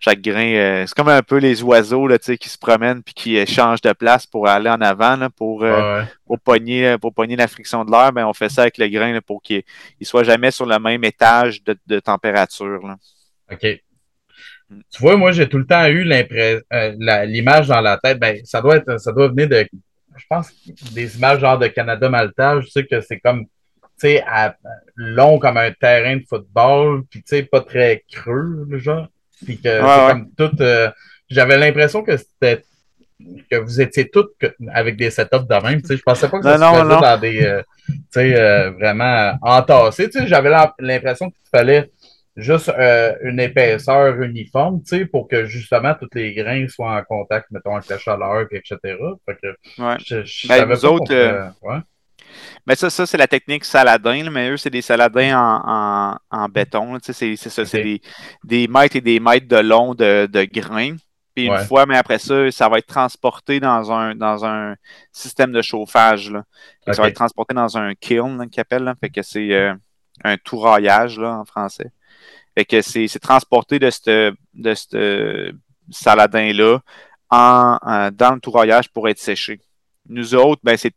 chaque 0.00 0.20
grain, 0.20 0.54
euh, 0.54 0.86
c'est 0.86 0.94
comme 0.94 1.08
un 1.08 1.22
peu 1.22 1.38
les 1.38 1.62
oiseaux 1.62 2.06
là, 2.06 2.18
qui 2.18 2.48
se 2.48 2.58
promènent 2.58 3.02
puis 3.02 3.14
qui 3.14 3.38
euh, 3.38 3.46
changent 3.46 3.80
de 3.80 3.92
place 3.92 4.26
pour 4.26 4.48
aller 4.48 4.70
en 4.70 4.80
avant 4.80 5.28
pour, 5.36 5.64
euh, 5.64 6.02
pour, 6.26 6.38
pogner, 6.38 6.96
pour 6.98 7.12
pogner 7.12 7.36
la 7.36 7.48
friction 7.48 7.84
de 7.84 7.90
l'air. 7.90 8.12
Ben, 8.12 8.26
on 8.26 8.32
fait 8.32 8.48
ça 8.48 8.62
avec 8.62 8.78
le 8.78 8.88
grain 8.88 9.18
pour 9.20 9.42
qu'il 9.42 9.64
ne 10.00 10.06
soit 10.06 10.24
jamais 10.24 10.50
sur 10.50 10.66
le 10.66 10.78
même 10.78 11.02
étage 11.04 11.62
de, 11.64 12.00
température. 12.00 12.96
OK. 13.50 13.66
Tu 14.90 15.00
vois, 15.00 15.16
moi, 15.16 15.32
j'ai 15.32 15.48
tout 15.48 15.58
le 15.58 15.66
temps 15.66 15.86
eu 15.86 16.04
l'image 16.04 17.68
dans 17.68 17.80
la 17.80 17.96
tête. 17.96 18.18
Ben, 18.18 18.40
ça 18.44 18.60
doit 18.60 18.76
être, 18.76 18.98
ça 19.00 19.12
doit 19.12 19.28
venir 19.28 19.48
de, 19.48 19.66
je 20.16 20.24
pense, 20.28 20.52
des 20.92 21.16
images 21.16 21.40
genre 21.40 21.58
de 21.58 21.68
Canada 21.68 22.08
Maltage. 22.08 22.66
Je 22.66 22.70
sais 22.70 22.86
que 22.86 23.00
c'est 23.00 23.18
comme, 23.18 23.44
tu 23.44 24.08
sais, 24.08 24.24
long 24.94 25.38
comme 25.38 25.56
un 25.56 25.72
terrain 25.72 26.16
de 26.16 26.24
football, 26.28 27.04
puis 27.10 27.20
tu 27.20 27.36
sais, 27.36 27.42
pas 27.44 27.60
très 27.60 28.04
creux, 28.12 28.66
genre. 28.72 29.08
Puis 29.44 29.58
que 29.60 30.08
comme 30.10 30.30
tout. 30.36 30.50
Euh, 30.60 30.90
j'avais 31.30 31.58
l'impression 31.58 32.02
que 32.02 32.16
c'était 32.16 32.62
que 33.50 33.56
vous 33.56 33.80
étiez 33.80 34.08
tous 34.08 34.28
avec 34.72 34.96
des 34.96 35.10
setups 35.10 35.46
de 35.48 35.62
même. 35.62 35.80
Je 35.88 36.02
pensais 36.02 36.28
pas 36.28 36.38
que 36.38 36.44
ça 36.44 36.56
se 36.56 36.64
faisait 36.64 37.00
dans 37.00 37.18
des 37.20 37.44
euh, 37.44 37.62
euh, 38.16 38.70
vraiment 38.70 39.32
entassés. 39.42 40.08
J'avais 40.26 40.50
l'impression 40.78 41.30
qu'il 41.30 41.48
fallait 41.50 41.90
juste 42.38 42.70
une 43.22 43.40
épaisseur 43.40 44.20
uniforme 44.22 44.80
pour 45.12 45.28
que 45.28 45.44
justement 45.44 45.94
tous 45.94 46.08
les 46.14 46.34
grains 46.34 46.66
soient 46.68 46.96
en 46.96 47.02
contact, 47.02 47.50
mettons, 47.50 47.76
avec 47.76 47.88
la 47.88 47.98
chaleur, 47.98 48.46
etc. 48.50 48.76
Fait 49.26 49.36
que, 49.42 49.54
je, 49.98 50.24
je 50.24 50.48
ben, 50.48 50.72
autres, 50.84 51.52
mais 52.66 52.76
ça, 52.76 52.90
ça 52.90 53.06
c'est 53.06 53.16
la 53.16 53.26
technique 53.26 53.64
saladin, 53.64 54.30
mais 54.30 54.50
eux, 54.50 54.56
c'est 54.56 54.70
des 54.70 54.82
saladins 54.82 55.38
en, 55.38 56.16
en, 56.30 56.48
béton. 56.48 56.98
C'est 57.02 57.36
ça, 57.36 57.64
c'est 57.64 57.82
des, 57.82 58.02
des, 58.44 58.68
mètres 58.68 58.96
et 58.96 59.00
des 59.00 59.20
mètres 59.20 59.48
de 59.48 59.56
long 59.56 59.94
de, 59.94 60.26
de 60.26 60.44
grains. 60.44 60.96
Puis 61.34 61.46
une 61.46 61.58
fois, 61.58 61.86
mais 61.86 61.96
après 61.96 62.18
ça, 62.18 62.50
ça 62.50 62.68
va 62.68 62.78
être 62.78 62.86
transporté 62.86 63.60
dans 63.60 63.92
un, 63.92 64.14
dans 64.14 64.44
un 64.44 64.74
système 65.12 65.52
de 65.52 65.62
chauffage. 65.62 66.32
Là. 66.32 66.42
Ça 66.90 67.00
va 67.00 67.08
être 67.08 67.14
transporté 67.14 67.54
dans 67.54 67.78
un 67.78 67.94
kiln 67.94 68.48
qu'ils 68.50 68.60
appellent. 68.60 68.92
Fait 69.00 69.08
que 69.08 69.22
c'est 69.22 69.52
euh, 69.52 69.72
un 70.24 70.36
touraillage 70.36 71.18
là, 71.18 71.38
en 71.38 71.44
français. 71.44 71.90
Fait 72.58 72.64
que 72.64 72.82
c'est 72.82 73.20
transporté 73.20 73.78
de 73.78 73.88
ce 73.88 74.34
de 74.52 75.54
saladin-là 75.92 76.80
en, 77.30 78.10
dans 78.12 78.34
le 78.34 78.40
touraillage 78.40 78.88
pour 78.88 79.08
être 79.08 79.20
séché. 79.20 79.60
Nous 80.08 80.34
autres, 80.34 80.60
ben, 80.64 80.76
c'est 80.76 80.92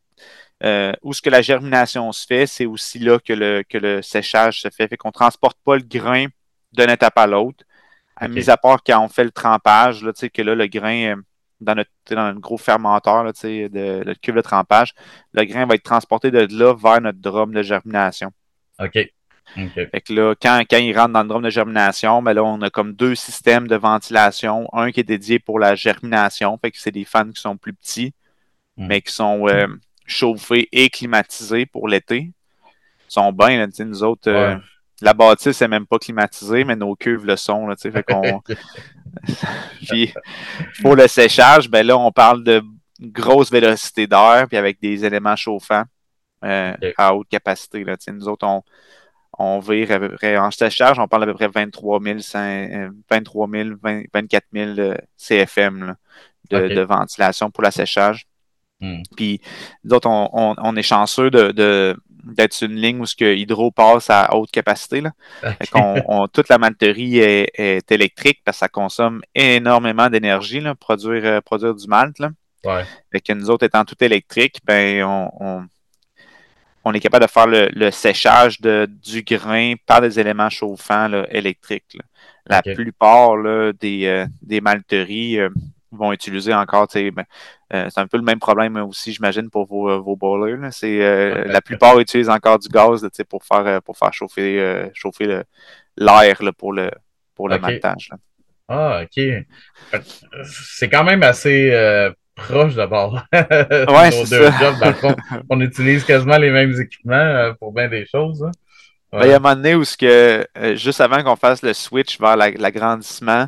euh, 0.63 0.91
où 1.03 1.13
ce 1.13 1.21
que 1.21 1.29
la 1.29 1.43
germination 1.43 2.11
se 2.13 2.25
fait, 2.25 2.47
c'est 2.47 2.65
aussi 2.65 2.97
là 2.97 3.19
que 3.19 3.33
le, 3.33 3.61
que 3.69 3.77
le 3.77 4.01
séchage 4.01 4.61
se 4.61 4.69
fait. 4.71 4.87
Fait 4.87 4.97
qu'on 4.97 5.09
ne 5.09 5.13
transporte 5.13 5.59
pas 5.63 5.75
le 5.75 5.83
grain 5.83 6.25
d'une 6.73 6.89
étape 6.89 7.19
à 7.19 7.27
l'autre. 7.27 7.63
À 8.15 8.27
mis 8.27 8.49
à 8.49 8.57
part 8.57 8.81
quand 8.83 8.99
on 8.99 9.07
fait 9.07 9.23
le 9.23 9.31
trempage, 9.31 10.03
là, 10.03 10.13
que 10.13 10.41
là, 10.41 10.55
le 10.55 10.65
grain, 10.65 11.13
euh, 11.13 11.21
dans 11.59 11.75
notre 11.75 11.91
dans 12.09 12.33
gros 12.39 12.57
fermenteur 12.57 13.23
là, 13.23 13.33
de 13.33 14.03
notre 14.03 14.19
cuve 14.19 14.33
de 14.33 14.41
trempage, 14.41 14.95
le 15.33 15.43
grain 15.43 15.67
va 15.67 15.75
être 15.75 15.83
transporté 15.83 16.31
de 16.31 16.47
là 16.57 16.73
vers 16.73 17.01
notre 17.01 17.19
drum 17.19 17.53
de 17.53 17.61
germination. 17.61 18.31
OK. 18.79 18.97
Fait 19.55 20.01
que 20.01 20.13
là, 20.13 20.33
quand, 20.41 20.61
quand 20.69 20.77
il 20.77 20.97
rentre 20.97 21.13
dans 21.13 21.23
le 21.23 21.29
drum 21.29 21.43
de 21.43 21.49
germination, 21.49 22.21
ben 22.21 22.33
là, 22.33 22.43
on 22.43 22.61
a 22.61 22.69
comme 22.69 22.93
deux 22.93 23.15
systèmes 23.15 23.67
de 23.67 23.75
ventilation. 23.75 24.67
Un 24.73 24.91
qui 24.91 25.01
est 25.01 25.03
dédié 25.03 25.39
pour 25.39 25.59
la 25.59 25.75
germination, 25.75 26.57
fait 26.57 26.71
que 26.71 26.77
c'est 26.79 26.91
des 26.91 27.05
fans 27.05 27.29
qui 27.29 27.41
sont 27.41 27.57
plus 27.57 27.73
petits, 27.73 28.13
hmm. 28.77 28.87
mais 28.87 29.01
qui 29.01 29.13
sont 29.13 29.47
euh, 29.47 29.67
chauffés 30.05 30.69
et 30.71 30.89
climatisés 30.89 31.65
pour 31.65 31.87
l'été. 31.87 32.31
Ils 32.67 33.13
sont 33.13 33.31
bien, 33.31 33.67
nous 33.79 34.03
autres. 34.03 34.29
Euh, 34.29 34.55
la 35.01 35.13
bâtisse 35.13 35.59
n'est 35.61 35.67
même 35.67 35.87
pas 35.87 35.97
climatisée, 35.97 36.63
mais 36.63 36.75
nos 36.75 36.95
cuves 36.95 37.25
le 37.25 37.35
sont. 37.35 37.67
Là, 37.67 37.75
fait 37.75 38.03
qu'on... 38.03 38.41
puis, 39.89 40.13
pour 40.81 40.95
le 40.95 41.07
séchage, 41.07 41.69
ben 41.69 41.85
là, 41.85 41.97
on 41.97 42.11
parle 42.11 42.43
de 42.43 42.63
grosse 43.01 43.51
vélocité 43.51 44.07
d'air, 44.07 44.45
puis 44.47 44.57
avec 44.57 44.79
des 44.79 45.03
éléments 45.03 45.35
chauffants 45.35 45.83
euh, 46.45 46.73
à 46.97 47.15
haute 47.15 47.27
capacité. 47.29 47.83
Là, 47.83 47.95
nous 48.07 48.27
autres, 48.27 48.45
on 48.47 48.63
vire 49.39 49.91
à 49.91 49.99
peu 49.99 50.09
près, 50.09 50.37
en 50.37 50.51
séchage, 50.51 50.99
on 50.99 51.07
parle 51.07 51.23
à 51.23 51.25
peu 51.27 51.33
près 51.33 51.47
23 51.47 51.99
000, 52.01 52.17
23 53.09 53.49
000 53.49 53.69
24 54.13 54.45
000 54.53 54.93
CFM 55.17 55.95
de, 56.49 56.81
ventilation 56.81 57.49
pour 57.49 57.63
l'assèchage. 57.63 58.25
Hmm. 58.79 59.03
Puis, 59.15 59.41
d'autres, 59.83 60.09
on, 60.09 60.75
est 60.75 60.83
chanceux 60.83 61.29
de, 61.29 61.95
d'être 62.23 62.53
sur 62.53 62.69
une 62.69 62.75
ligne 62.75 62.99
où 62.99 63.05
ce 63.05 63.15
que 63.15 63.35
Hydro 63.35 63.71
passe 63.71 64.09
à 64.09 64.35
haute 64.35 64.51
capacité. 64.51 65.01
Là. 65.01 65.11
toute 66.33 66.49
la 66.49 66.57
malterie 66.57 67.19
est, 67.19 67.91
électrique 67.91 68.41
parce 68.43 68.57
que 68.57 68.59
ça 68.59 68.69
consomme 68.69 69.21
énormément 69.35 70.09
d'énergie, 70.09 70.61
produire, 70.79 71.25
euh, 71.25 71.41
produire 71.41 71.75
du 71.75 71.87
malt. 71.87 72.19
Là. 72.19 72.31
Ouais. 72.63 72.83
que 73.21 73.33
nous 73.33 73.49
autres, 73.49 73.65
étant 73.65 73.85
tout 73.85 74.01
électrique, 74.03 74.59
ben, 74.65 75.03
on, 75.03 75.31
on, 75.39 75.65
est 76.93 76.99
capable 76.99 77.25
de 77.25 77.29
faire 77.29 77.47
le, 77.47 77.91
séchage 77.91 78.59
de, 78.59 78.87
du 78.89 79.21
grain 79.23 79.75
par 79.85 80.01
des 80.01 80.19
éléments 80.19 80.49
chauffants 80.49 81.23
électriques. 81.29 81.97
La 82.47 82.61
plupart 82.61 83.37
des, 83.79 84.05
euh, 84.05 84.25
des 84.41 84.61
malteries 84.61 85.39
euh, 85.39 85.49
vont 85.91 86.11
utiliser 86.11 86.53
encore, 86.53 86.87
ben, 86.93 87.23
euh, 87.73 87.87
c'est 87.89 87.99
un 87.99 88.07
peu 88.07 88.17
le 88.17 88.23
même 88.23 88.39
problème 88.39 88.77
aussi, 88.77 89.13
j'imagine, 89.13 89.49
pour 89.49 89.65
vos, 89.65 90.01
vos 90.01 90.15
boilers. 90.15 90.57
La 90.57 91.61
plupart 91.65 91.99
utilisent 91.99 92.29
encore 92.29 92.59
du 92.59 92.67
gaz 92.67 93.07
pour 93.29 93.43
faire, 93.43 93.81
pour 93.83 93.97
faire 93.97 94.13
chauffer, 94.13 94.89
chauffer 94.93 95.41
l'air 95.97 96.37
pour 96.57 96.73
le, 96.73 96.89
pour 97.35 97.47
le 97.47 97.59
maltage. 97.59 98.09
Ah, 98.67 99.03
OK. 99.03 99.21
C'est 100.45 100.89
quand 100.89 101.03
même 101.03 101.23
assez 101.23 101.71
proche 102.43 102.75
d'abord. 102.75 103.13
ouais, 103.33 104.11
c'est 104.11 104.25
ça. 104.25 104.53
on 105.49 105.61
utilise 105.61 106.03
quasiment 106.03 106.37
les 106.37 106.51
mêmes 106.51 106.79
équipements 106.79 107.53
pour 107.59 107.73
bien 107.73 107.87
des 107.87 108.05
choses. 108.05 108.43
Hein. 108.43 108.51
Ben, 109.11 109.23
il 109.23 109.29
y 109.29 109.33
a 109.33 109.37
un 109.37 109.39
moment 109.39 109.55
donné 109.55 109.75
où, 109.75 109.83
que, 109.99 110.45
juste 110.75 111.01
avant 111.01 111.21
qu'on 111.23 111.35
fasse 111.35 111.61
le 111.63 111.73
switch 111.73 112.19
vers 112.19 112.37
l'agrandissement, 112.37 113.47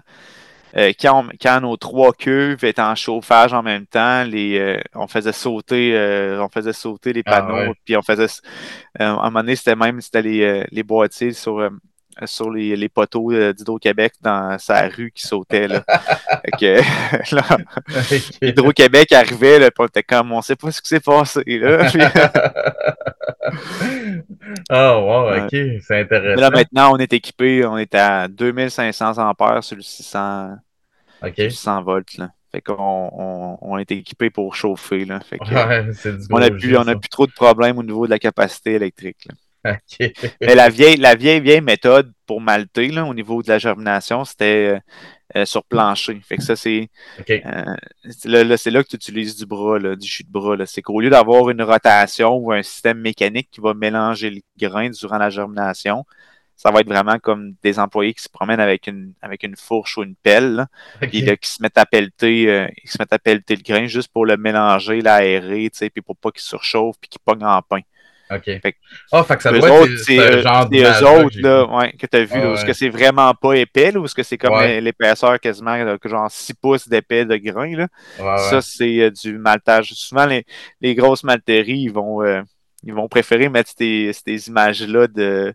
euh, 0.76 0.92
quand, 1.00 1.62
nos 1.62 1.78
trois 1.78 2.14
cuves 2.14 2.66
étaient 2.66 2.82
en 2.82 2.96
chauffage 2.96 3.54
en 3.54 3.62
même 3.62 3.86
temps, 3.86 4.24
les, 4.24 4.58
euh, 4.58 4.82
on 4.96 5.08
faisait 5.08 5.32
sauter, 5.32 5.96
euh, 5.96 6.44
on 6.44 6.50
faisait 6.50 6.74
sauter 6.74 7.14
les 7.14 7.22
ah, 7.26 7.42
panneaux, 7.42 7.74
puis 7.86 7.96
on 7.96 8.02
faisait, 8.02 8.26
à 9.00 9.12
un 9.12 9.16
moment 9.16 9.42
donné, 9.42 9.56
c'était 9.56 9.76
même 9.76 10.02
c'était 10.02 10.24
les, 10.24 10.66
les 10.72 10.84
boîtiers 10.84 11.34
sur 11.34 11.70
sur 12.26 12.52
les, 12.52 12.76
les 12.76 12.90
poteaux 12.90 13.32
d'Hydro-Québec 13.32 14.14
dans 14.22 14.58
sa 14.60 14.88
rue 14.88 15.12
qui 15.12 15.26
sautaient. 15.26 15.68
Là. 15.68 15.84
Hydro-Québec 18.42 19.12
arrivait, 19.12 19.60
là, 19.60 19.72
puis 19.72 19.84
on 19.84 19.86
était 19.86 20.04
comme, 20.04 20.32
on 20.32 20.42
sait 20.42 20.56
pas 20.56 20.72
ce 20.72 20.82
qui 20.82 20.90
s'est 20.90 21.00
passé. 21.00 21.44
Là. 21.46 21.90
oh, 24.72 24.74
wow, 24.74 25.46
ok, 25.46 25.56
c'est 25.82 26.02
intéressant. 26.02 26.42
là, 26.42 26.50
maintenant, 26.50 26.94
on 26.94 26.98
est 26.98 27.14
équipé, 27.14 27.66
on 27.66 27.78
est 27.78 27.96
à 27.96 28.28
2500 28.28 29.18
ampères 29.18 29.64
sur 29.64 29.76
le 29.76 29.82
600, 29.82 30.56
600 31.36 31.84
volts. 31.84 32.18
Là. 32.18 32.30
Fait 32.52 32.62
qu'on 32.62 33.58
on, 33.62 33.78
est 33.80 33.92
équipé 33.92 34.30
pour 34.30 34.54
chauffer. 34.56 35.06
Là. 35.06 35.20
Fait 35.22 35.40
on 36.30 36.40
n'a 36.40 36.52
plus 36.52 37.10
trop 37.10 37.26
de 37.26 37.32
problèmes 37.32 37.80
au 37.80 37.84
niveau 37.84 38.06
de 38.06 38.12
la 38.12 38.20
capacité 38.20 38.74
électrique. 38.74 39.28
Mais 40.42 40.56
la 40.56 40.70
vieille, 40.70 40.98
la 40.98 41.16
vieille, 41.16 41.40
vieille 41.40 41.62
méthode 41.62 42.12
pour 42.26 42.42
malter 42.42 42.90
là, 42.90 43.06
au 43.06 43.14
niveau 43.14 43.42
de 43.44 43.50
la 43.50 43.60
germination, 43.60 44.26
c'était 44.26 44.76
euh, 44.76 44.80
euh, 45.40 45.46
sur 45.46 45.64
plancher. 45.64 46.20
Fait 46.28 46.38
que 46.38 46.44
ça, 46.44 46.56
c'est 46.56 46.90
euh, 47.30 47.76
là, 48.26 48.44
là 48.44 48.84
que 48.84 48.88
tu 48.90 48.96
utilises 48.96 49.36
du 49.38 49.46
bras, 49.46 49.80
là, 49.80 49.96
du 49.96 50.08
chute 50.08 50.28
de 50.28 50.32
bras. 50.32 50.56
C'est 50.66 50.82
qu'au 50.82 51.00
lieu 51.00 51.10
d'avoir 51.10 51.50
une 51.50 51.62
rotation 51.62 52.36
ou 52.36 52.52
un 52.52 52.64
système 52.64 53.00
mécanique 53.00 53.50
qui 53.52 53.62
va 53.62 53.74
mélanger 53.74 54.30
les 54.30 54.44
grains 54.58 54.90
durant 54.90 55.18
la 55.18 55.30
germination, 55.30 56.06
ça 56.56 56.72
va 56.72 56.82
être 56.82 56.88
vraiment 56.88 57.18
comme 57.20 57.56
des 57.64 57.80
employés 57.80 58.14
qui 58.14 58.24
se 58.24 58.30
promènent 58.30 58.60
avec 58.60 58.88
une, 58.88 59.14
avec 59.22 59.44
une 59.44 59.56
fourche 59.56 59.98
ou 59.98 60.04
une 60.04 60.16
pelle, 60.16 60.68
puis 61.02 61.26
qui 61.26 61.50
se 61.50 61.62
mettent 61.62 61.78
à 61.78 61.86
pelleter, 61.86 62.70
se 62.86 62.98
mettent 63.00 63.12
à 63.12 63.20
pelleter 63.20 63.56
le 63.56 63.64
grain 63.64 63.88
juste 63.88 64.12
pour 64.14 64.26
le 64.26 64.38
mélanger, 64.38 65.02
l'aérer, 65.02 65.72
puis 65.72 66.02
pour 66.02 66.16
pas 66.16 66.32
qu'il 66.32 66.42
surchauffe 66.42 66.96
puis 67.02 67.10
qu'il 67.10 67.20
pogne 67.26 67.44
en 67.44 67.62
pain. 67.62 67.82
OK. 68.36 68.62
Oh, 69.12 69.24
fait 69.24 69.36
que 69.38 69.44
ça 69.44 69.52
doit 69.52 69.70
être 69.70 69.98
c'est 69.98 70.20
euh, 70.20 70.42
eux 70.42 71.08
autres 71.08 71.40
là, 71.40 71.66
ouais, 71.66 71.94
que 71.94 72.08
tu 72.08 72.18
as 72.18 72.24
vu. 72.24 72.40
est-ce 72.54 72.66
que 72.66 72.74
c'est 72.74 72.90
vraiment 72.90 73.34
pas 73.34 73.54
épais 73.54 73.96
ou 73.96 74.06
est-ce 74.06 74.16
que 74.16 74.24
c'est 74.24 74.38
comme 74.38 74.60
l'épaisseur 74.62 75.40
quasiment 75.40 75.78
genre 76.04 76.30
6 76.30 76.54
pouces 76.56 76.88
d'épais 76.88 77.26
de 77.26 77.36
grain? 77.38 77.76
Là? 77.76 77.88
ça, 78.38 78.62
c'est 78.62 79.02
euh, 79.02 79.12
du 79.12 79.38
maltage. 79.38 79.94
Souvent, 79.94 80.26
les, 80.26 80.46
les 80.82 80.96
grosses 80.96 81.24
malteries, 81.24 81.84
ils 81.84 81.92
vont. 81.92 82.24
Euh, 82.24 82.42
ils 82.86 82.94
vont 82.94 83.08
préférer 83.08 83.48
mettre 83.48 83.72
ces, 83.78 84.12
ces 84.12 84.50
images-là 84.50 85.08
de, 85.08 85.54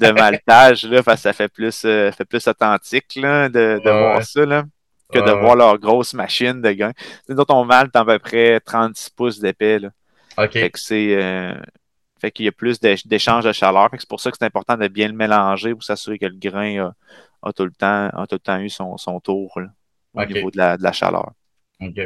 de 0.00 0.10
maltage 0.10 0.84
là, 0.84 1.04
parce 1.04 1.18
que 1.18 1.22
ça 1.22 1.32
fait 1.32 1.46
plus, 1.46 1.82
fait 1.82 2.24
plus 2.28 2.48
authentique 2.48 3.14
là, 3.14 3.48
de, 3.48 3.80
de 3.84 3.90
voir 3.90 4.24
ça. 4.24 4.44
Là 4.44 4.64
que 5.12 5.18
de 5.20 5.30
voir 5.30 5.54
leur 5.54 5.78
grosse 5.78 6.14
machine 6.14 6.60
de 6.60 6.72
grain. 6.72 6.92
Nous 7.28 7.36
on 7.48 7.64
malte 7.64 7.94
à 7.94 8.04
peu 8.04 8.18
près 8.18 8.58
36 8.60 9.10
pouces 9.10 9.38
d'épais. 9.38 9.78
OK. 10.36 10.52
Fait 10.52 10.70
que 10.70 10.78
c'est. 10.78 11.54
Fait 12.24 12.30
qu'il 12.30 12.46
y 12.46 12.48
a 12.48 12.52
plus 12.52 12.80
d'échanges 12.80 13.44
de 13.44 13.52
chaleur. 13.52 13.90
C'est 13.98 14.08
pour 14.08 14.18
ça 14.18 14.30
que 14.30 14.38
c'est 14.40 14.46
important 14.46 14.78
de 14.78 14.88
bien 14.88 15.08
le 15.08 15.12
mélanger 15.12 15.72
pour 15.74 15.84
s'assurer 15.84 16.18
que 16.18 16.24
le 16.24 16.38
grain 16.38 16.90
a, 17.42 17.52
tout, 17.52 17.66
le 17.66 17.70
temps, 17.70 18.08
tout 18.30 18.36
le 18.36 18.38
temps 18.38 18.58
eu 18.60 18.70
son, 18.70 18.96
tour 19.22 19.60
au 20.14 20.24
niveau 20.24 20.50
de 20.50 20.56
la, 20.56 20.92
chaleur. 20.92 21.32
OK. 21.82 22.00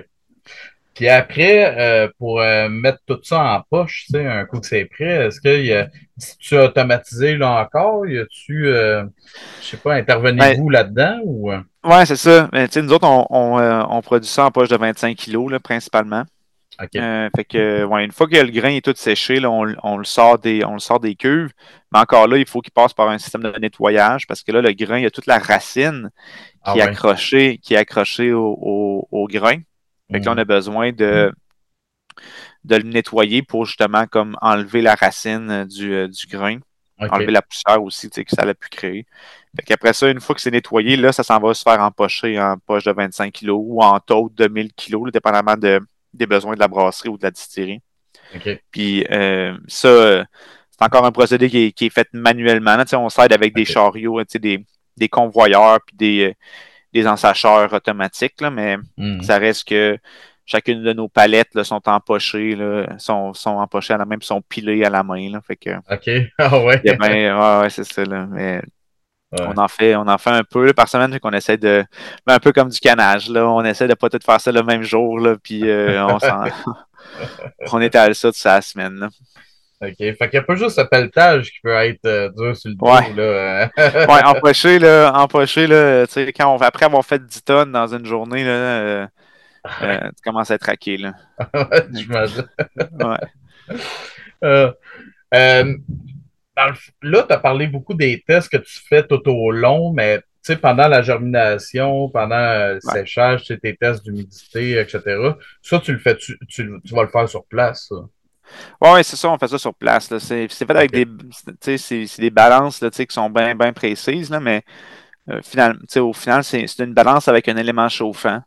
Puis 0.92 1.08
après, 1.08 1.78
euh, 1.78 2.08
pour 2.18 2.40
euh, 2.40 2.68
mettre 2.68 2.98
tout 3.06 3.20
ça 3.22 3.44
en 3.44 3.62
poche, 3.70 4.06
tu 4.06 4.14
sais, 4.14 4.26
un 4.26 4.44
coup 4.44 4.58
que 4.58 4.66
c'est 4.66 4.86
prêt, 4.86 5.28
est-ce 5.28 5.40
que 5.40 5.86
tu 6.40 6.56
as 6.56 6.64
automatisé 6.64 7.36
là 7.36 7.62
encore? 7.62 8.04
Y 8.04 8.18
a-tu, 8.18 8.66
euh, 8.66 9.04
je 9.62 9.66
sais 9.66 9.76
pas, 9.76 9.94
intervenez-vous 9.94 10.66
ben, 10.66 10.72
là-dedans? 10.72 11.20
Ou... 11.22 11.52
Oui, 11.52 12.06
c'est 12.06 12.16
ça. 12.16 12.48
Mais, 12.52 12.66
nous 12.74 12.92
autres, 12.92 13.06
on, 13.06 13.26
on, 13.30 14.02
produit 14.02 14.28
ça 14.28 14.46
en 14.46 14.50
poche 14.50 14.68
de 14.68 14.76
25 14.76 15.16
kg 15.16 15.60
principalement. 15.60 16.24
Euh, 16.80 17.28
fait 17.34 17.44
que, 17.44 18.04
une 18.04 18.12
fois 18.12 18.28
que 18.28 18.36
le 18.36 18.50
grain 18.50 18.70
est 18.70 18.84
tout 18.84 18.94
séché, 18.94 19.44
on, 19.44 19.64
le 19.64 20.04
sort 20.04 20.38
des, 20.38 20.64
on 20.64 20.74
le 20.74 20.78
sort 20.78 21.00
des 21.00 21.16
cuves. 21.16 21.50
Mais 21.92 21.98
encore 21.98 22.28
là, 22.28 22.38
il 22.38 22.46
faut 22.46 22.60
qu'il 22.60 22.72
passe 22.72 22.92
par 22.92 23.08
un 23.08 23.18
système 23.18 23.42
de 23.42 23.58
nettoyage 23.58 24.26
parce 24.26 24.42
que 24.42 24.52
là, 24.52 24.60
le 24.60 24.72
grain, 24.72 24.98
il 24.98 25.02
y 25.02 25.06
a 25.06 25.10
toute 25.10 25.26
la 25.26 25.38
racine 25.38 26.10
ah 26.62 26.72
qui, 26.72 26.78
est, 26.78 26.82
accrochée, 26.82 27.58
qui 27.58 27.74
est 27.74 27.78
accrochée 27.78 28.32
au, 28.32 29.26
grain. 29.30 29.58
Fait 30.10 30.20
que 30.20 30.24
là, 30.24 30.32
on 30.32 30.38
a 30.38 30.44
mm. 30.44 30.48
besoin 30.48 30.92
de, 30.92 31.32
de 32.64 32.76
le 32.76 32.84
nettoyer 32.84 33.42
pour 33.42 33.66
justement 33.66 34.06
comme 34.06 34.36
enlever 34.40 34.80
la 34.80 34.94
racine 34.94 35.64
du, 35.64 35.92
euh, 35.92 36.08
du 36.08 36.26
grain. 36.26 36.58
Enlever 37.00 37.30
la 37.30 37.42
poussière 37.42 37.80
aussi, 37.80 38.10
que 38.10 38.22
ça 38.28 38.42
a 38.42 38.54
pu 38.54 38.68
créer. 38.70 39.06
Fait 39.54 39.62
qu'après 39.62 39.92
ça, 39.92 40.10
une 40.10 40.20
fois 40.20 40.34
que 40.34 40.40
c'est 40.40 40.50
nettoyé, 40.50 40.96
là, 40.96 41.12
ça 41.12 41.22
s'en 41.22 41.38
va 41.38 41.54
se 41.54 41.62
faire 41.62 41.80
empocher 41.80 42.40
en 42.40 42.56
poche 42.58 42.82
de 42.82 42.90
25 42.90 43.32
kg 43.32 43.50
ou 43.50 43.80
en 43.82 44.00
taux 44.00 44.32
de 44.34 44.48
1000 44.48 44.72
kg, 44.72 45.12
dépendamment 45.12 45.56
de, 45.56 45.80
des 46.12 46.26
besoins 46.26 46.54
de 46.54 46.61
la 46.61 46.68
brasserie 46.68 47.09
ou 47.09 47.18
de 47.18 47.22
la 47.22 47.30
distillerie. 47.30 47.80
Puis 48.70 49.04
euh, 49.11 49.56
ça, 49.66 50.24
c'est 50.70 50.84
encore 50.84 51.04
un 51.04 51.12
procédé 51.12 51.48
qui 51.48 51.86
est, 51.86 51.90
fait 51.90 52.09
manuellement. 52.12 52.76
on 52.94 53.09
s'aide 53.09 53.32
avec 53.32 53.54
des 53.54 53.64
chariots, 53.64 54.22
des, 54.34 54.64
des 54.96 55.09
convoyeurs, 55.09 55.78
puis 55.86 55.96
des, 55.96 56.24
euh, 56.28 56.34
des 56.92 57.06
ensacheurs 57.06 57.72
automatiques, 57.72 58.40
là, 58.40 58.50
mais 58.50 58.76
hmm. 58.96 59.22
ça 59.22 59.38
reste 59.38 59.68
que 59.68 59.98
chacune 60.44 60.82
de 60.82 60.92
nos 60.92 61.09
palettes 61.09 61.62
sont 61.62 61.86
empochées, 61.88 62.54
là, 62.54 62.86
sont, 62.98 63.34
sont 63.34 63.59
empochées 63.59 63.94
à 63.94 63.98
la 63.98 64.04
main, 64.06 64.16
puis 64.16 64.26
sont 64.26 64.42
pilées 64.42 64.84
à 64.84 64.90
la 64.90 65.02
main. 65.02 65.30
Là, 65.30 65.40
fait 65.40 65.56
que, 65.56 65.70
OK. 65.90 66.30
Ah 66.38 66.59
ouais. 66.62 66.80
ouais, 66.84 67.70
c'est 67.70 67.84
ça. 67.84 68.04
Là, 68.04 68.26
mais 68.30 68.62
on, 69.32 69.58
en 69.58 69.68
fait, 69.68 69.94
on 69.94 70.06
en 70.08 70.18
fait 70.18 70.30
un 70.30 70.44
peu 70.44 70.72
par 70.72 70.88
semaine, 70.88 71.18
qu'on 71.20 71.30
essaie 71.32 71.56
de. 71.56 71.84
Ben, 72.26 72.34
un 72.34 72.38
peu 72.38 72.52
comme 72.52 72.68
du 72.68 72.80
canage. 72.80 73.28
Là. 73.28 73.46
On 73.46 73.64
essaie 73.64 73.88
de 73.88 73.94
pas 73.94 74.08
tout 74.08 74.18
faire 74.24 74.40
ça 74.40 74.52
le 74.52 74.62
même 74.62 74.82
jour, 74.82 75.18
là, 75.18 75.36
puis 75.42 75.68
euh, 75.68 76.02
on, 76.06 76.18
on 77.72 77.80
étale 77.80 78.14
ça 78.14 78.32
toute 78.32 78.44
la 78.44 78.60
semaine. 78.62 78.94
Là. 78.94 79.08
OK. 79.80 79.96
Fait 79.96 80.16
qu'il 80.16 80.28
n'y 80.32 80.38
a 80.38 80.42
pas 80.42 80.56
juste 80.56 80.78
le 80.78 80.88
pelletage 80.88 81.52
qui 81.52 81.60
peut 81.62 81.72
être 81.72 82.04
euh, 82.04 82.30
dur 82.30 82.56
sur 82.56 82.70
le 82.70 82.74
dos. 82.74 82.86
Ouais. 82.86 83.12
Là. 83.14 83.70
ouais, 83.76 84.24
empoché, 84.36 84.78
là, 84.78 85.12
empoché, 85.14 85.66
là, 85.66 86.04
quand 86.36 86.54
on, 86.54 86.58
après 86.58 86.86
avoir 86.86 87.04
fait 87.04 87.24
10 87.24 87.44
tonnes 87.44 87.72
dans 87.72 87.86
une 87.94 88.04
journée, 88.04 88.44
là, 88.44 88.50
euh, 88.50 89.06
tu 89.82 90.22
commences 90.24 90.50
à 90.50 90.54
être 90.54 90.66
raqué, 90.66 90.96
là. 90.96 91.12
J'imagine. 91.92 92.48
ouais. 94.42 94.74
Là, 97.02 97.22
tu 97.22 97.32
as 97.32 97.38
parlé 97.38 97.66
beaucoup 97.66 97.94
des 97.94 98.22
tests 98.26 98.50
que 98.50 98.56
tu 98.59 98.78
fais 98.88 99.06
tout 99.06 99.22
au 99.28 99.50
long, 99.50 99.92
mais 99.92 100.20
pendant 100.56 100.88
la 100.88 101.02
germination, 101.02 102.09
pendant 102.09 102.36
euh, 102.36 102.74
le 102.74 102.80
séchage, 102.80 103.44
tes 103.44 103.76
tests 103.76 104.02
d'humidité, 104.04 104.78
etc. 104.78 105.02
Ça, 105.62 105.78
tu 105.78 105.92
le 105.92 105.98
fais, 105.98 106.16
tu, 106.16 106.80
vas 106.90 107.02
le 107.02 107.09
faire 107.09 107.28
sur 107.28 107.44
place. 107.44 107.92
Oui, 108.80 109.04
c'est 109.04 109.16
ça, 109.16 109.30
on 109.30 109.38
fait 109.38 109.48
ça 109.48 109.59
sur 109.59 109.74
place. 109.74 110.16
C'est 110.18 110.48
fait 110.48 110.70
avec 110.70 110.90
des, 110.90 111.06
des 112.18 112.30
balances 112.30 112.80
là, 112.80 112.90
qui 112.90 113.06
sont 113.11 113.28
bien 113.28 113.54
bien 113.54 113.72
précises, 113.72 114.30
là, 114.30 114.40
mais 114.40 114.62
euh, 115.30 115.40
au 116.00 116.12
final, 116.12 116.44
c'est 116.44 116.78
une 116.78 116.94
balance 116.94 117.28
avec 117.28 117.48
un 117.48 117.56
élément 117.56 117.88
chauffant. 117.88 118.40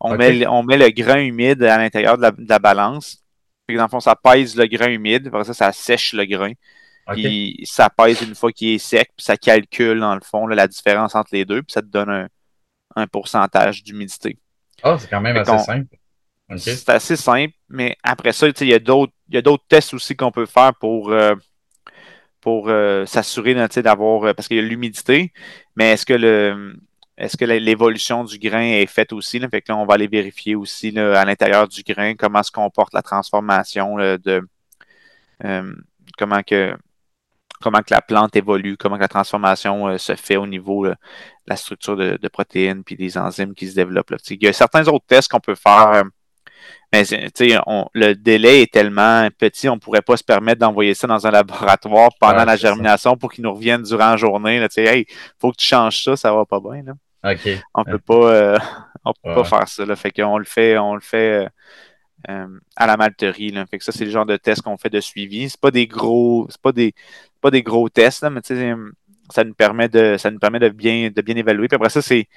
On, 0.00 0.16
met, 0.16 0.46
on 0.46 0.62
met 0.62 0.76
le 0.76 0.90
grain 0.90 1.20
humide 1.20 1.62
à 1.62 1.78
l'intérieur 1.78 2.18
de, 2.18 2.30
la, 2.48 2.58
balance. 2.58 3.22
Puis, 3.66 3.76
dans 3.76 3.84
le 3.84 3.88
fond, 3.88 4.00
ça 4.00 4.16
pèse 4.16 4.56
le 4.56 4.66
grain 4.66 4.88
humide. 4.88 5.28
Après 5.28 5.44
ça, 5.44 5.54
ça 5.54 5.72
sèche 5.72 6.12
le 6.12 6.24
grain. 6.24 6.52
Puis 7.12 7.60
ça 7.64 7.90
pèse 7.90 8.22
une 8.22 8.34
fois 8.34 8.52
qu'il 8.52 8.68
est 8.74 8.78
sec, 8.78 9.10
puis 9.16 9.24
ça 9.24 9.36
calcule 9.36 10.00
dans 10.00 10.14
le 10.14 10.20
fond 10.22 10.46
la 10.46 10.66
différence 10.66 11.14
entre 11.14 11.30
les 11.32 11.44
deux, 11.44 11.62
puis 11.62 11.72
ça 11.72 11.82
te 11.82 11.86
donne 11.86 12.28
un, 12.96 13.06
pourcentage 13.08 13.82
d'humidité. 13.82 14.38
Ah, 14.82 14.96
c'est 14.98 15.08
quand 15.08 15.20
même 15.20 15.36
assez 15.36 15.58
simple. 15.58 15.96
C'est 16.56 16.88
assez 16.90 17.16
simple, 17.16 17.54
mais 17.68 17.96
après 18.02 18.32
ça, 18.32 18.46
il 18.60 18.68
y 18.68 18.74
a 18.74 18.78
d'autres 18.78 19.64
tests 19.68 19.94
aussi 19.94 20.14
qu'on 20.14 20.30
peut 20.30 20.46
faire 20.46 20.74
pour, 20.74 21.10
euh, 21.10 21.34
pour 22.40 22.68
euh, 22.68 23.06
s'assurer 23.06 23.54
d'avoir. 23.54 24.24
Euh, 24.24 24.34
parce 24.34 24.48
qu'il 24.48 24.58
y 24.58 24.60
a 24.60 24.62
l'humidité, 24.62 25.32
mais 25.74 25.92
est-ce 25.92 26.06
que 26.06 26.14
le 26.14 26.76
est-ce 27.16 27.36
que 27.36 27.44
l'évolution 27.44 28.24
du 28.24 28.38
grain 28.38 28.62
est 28.62 28.86
faite 28.86 29.12
aussi? 29.12 29.38
Là? 29.38 29.48
Fait 29.48 29.62
que 29.62 29.70
là, 29.70 29.78
on 29.78 29.86
va 29.86 29.94
aller 29.94 30.08
vérifier 30.08 30.56
aussi 30.56 30.98
à 30.98 31.24
l'intérieur 31.24 31.68
du 31.68 31.82
grain 31.84 32.14
comment 32.16 32.42
se 32.42 32.50
comporte 32.50 32.92
la 32.92 33.02
transformation 33.02 33.96
de 33.96 34.42
comment 36.18 36.42
que 36.42 36.76
comment 37.64 37.80
que 37.80 37.94
la 37.94 38.02
plante 38.02 38.36
évolue, 38.36 38.76
comment 38.76 38.96
que 38.96 39.02
la 39.02 39.08
transformation 39.08 39.96
se 39.98 40.14
fait 40.14 40.36
au 40.36 40.46
niveau 40.46 40.86
de 40.86 40.94
la 41.46 41.56
structure 41.56 41.96
de, 41.96 42.28
protéines 42.28 42.84
puis 42.84 42.94
des 42.94 43.16
enzymes 43.16 43.54
qui 43.54 43.68
se 43.68 43.74
développent. 43.74 44.12
Il 44.30 44.42
y 44.42 44.48
a 44.48 44.52
certains 44.52 44.86
autres 44.88 45.06
tests 45.06 45.30
qu'on 45.30 45.40
peut 45.40 45.54
faire 45.54 46.04
mais 46.94 47.02
le 47.94 48.12
délai 48.14 48.62
est 48.62 48.72
tellement 48.72 49.28
petit, 49.36 49.68
on 49.68 49.74
ne 49.74 49.80
pourrait 49.80 50.02
pas 50.02 50.16
se 50.16 50.22
permettre 50.22 50.60
d'envoyer 50.60 50.94
ça 50.94 51.06
dans 51.06 51.26
un 51.26 51.30
laboratoire 51.32 52.10
pendant 52.20 52.44
la 52.44 52.56
germination 52.56 53.16
pour 53.16 53.32
qu'il 53.32 53.42
nous 53.42 53.52
revienne 53.52 53.82
durant 53.82 54.10
la 54.10 54.16
journée. 54.16 54.60
Là, 54.60 54.68
hey, 54.76 55.06
faut 55.40 55.50
que 55.50 55.56
tu 55.56 55.66
changes 55.66 56.04
ça, 56.04 56.16
ça 56.16 56.32
va 56.32 56.44
pas 56.44 56.60
bien. 56.60 56.82
Là. 56.84 56.92
On 57.74 57.84
peut 57.84 57.98
pas, 57.98 58.14
euh, 58.14 58.58
peut 59.04 59.34
pas 59.34 59.44
faire 59.44 59.68
ça. 59.68 59.84
Là. 59.84 59.96
Fait 59.96 60.10
qu'on 60.10 60.38
le 60.38 60.44
fait, 60.44 60.78
on 60.78 60.94
le 60.94 61.00
fait 61.00 61.44
euh, 61.44 61.48
euh, 62.28 62.46
à 62.76 62.86
la 62.86 62.96
malterie. 62.96 63.50
Là. 63.50 63.66
Fait 63.66 63.78
que 63.78 63.84
ça, 63.84 63.92
c'est 63.92 64.04
le 64.04 64.10
genre 64.10 64.26
de 64.26 64.36
test 64.36 64.62
qu'on 64.62 64.76
fait 64.76 64.90
de 64.90 65.00
suivi. 65.00 65.48
C'est 65.50 65.60
pas 65.60 65.70
des 65.70 65.86
gros, 65.86 66.48
pas 66.62 66.72
des, 66.72 66.94
pas 67.40 67.50
des 67.50 67.62
gros 67.62 67.88
tests, 67.88 68.22
là, 68.22 68.30
mais 68.30 68.40
ça 69.30 69.44
nous 69.44 69.54
permet 69.54 69.88
de, 69.88 70.16
ça 70.18 70.30
nous 70.30 70.38
permet 70.38 70.60
de 70.60 70.68
bien, 70.68 71.10
de 71.14 71.22
bien 71.22 71.36
évaluer. 71.36 71.68
Puis 71.68 71.76
après 71.76 71.90
ça, 71.90 72.02
c'est 72.02 72.28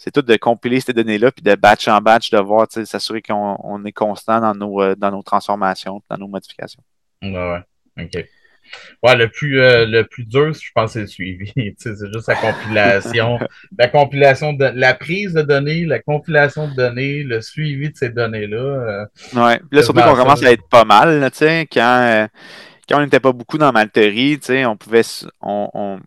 c'est 0.00 0.10
tout 0.10 0.22
de 0.22 0.36
compiler 0.36 0.80
ces 0.80 0.94
données-là, 0.94 1.30
puis 1.30 1.42
de 1.42 1.54
batch 1.54 1.86
en 1.86 2.00
batch, 2.00 2.30
de 2.30 2.38
voir, 2.38 2.66
s'assurer 2.70 3.20
qu'on 3.20 3.84
est 3.84 3.92
constant 3.92 4.40
dans 4.40 4.54
nos, 4.54 4.80
euh, 4.80 4.94
dans 4.96 5.10
nos 5.10 5.22
transformations, 5.22 6.02
dans 6.08 6.16
nos 6.16 6.26
modifications. 6.26 6.82
Ouais, 7.20 7.30
ouais. 7.30 8.04
OK. 8.04 8.24
Ouais, 9.02 9.16
le 9.16 9.28
plus, 9.28 9.60
euh, 9.60 9.86
le 9.86 10.04
plus 10.04 10.24
dur, 10.24 10.52
je 10.52 10.70
pense, 10.74 10.92
c'est 10.92 11.00
le 11.00 11.06
suivi. 11.06 11.52
c'est 11.78 11.96
juste 12.12 12.28
la 12.28 12.34
compilation. 12.34 13.38
la 13.78 13.88
compilation 13.88 14.52
de 14.52 14.64
la 14.74 14.94
prise 14.94 15.32
de 15.34 15.42
données, 15.42 15.84
la 15.84 16.00
compilation 16.00 16.68
de 16.68 16.74
données, 16.74 17.22
le 17.22 17.40
suivi 17.40 17.90
de 17.90 17.96
ces 17.96 18.10
données-là. 18.10 18.56
Euh, 18.56 19.04
ouais. 19.34 19.60
Là, 19.70 19.82
surtout 19.82 20.02
qu'on 20.02 20.14
commence 20.14 20.42
à 20.42 20.52
être 20.52 20.68
pas 20.68 20.84
mal, 20.84 21.30
tu 21.32 21.38
sais, 21.38 21.66
quand, 21.72 22.28
quand 22.88 22.98
on 22.98 23.04
n'était 23.04 23.20
pas 23.20 23.32
beaucoup 23.32 23.58
dans 23.58 23.72
Malterie, 23.72 24.38
tu 24.38 24.46
sais, 24.46 24.64
on 24.64 24.76
pouvait. 24.76 25.02
on, 25.40 25.98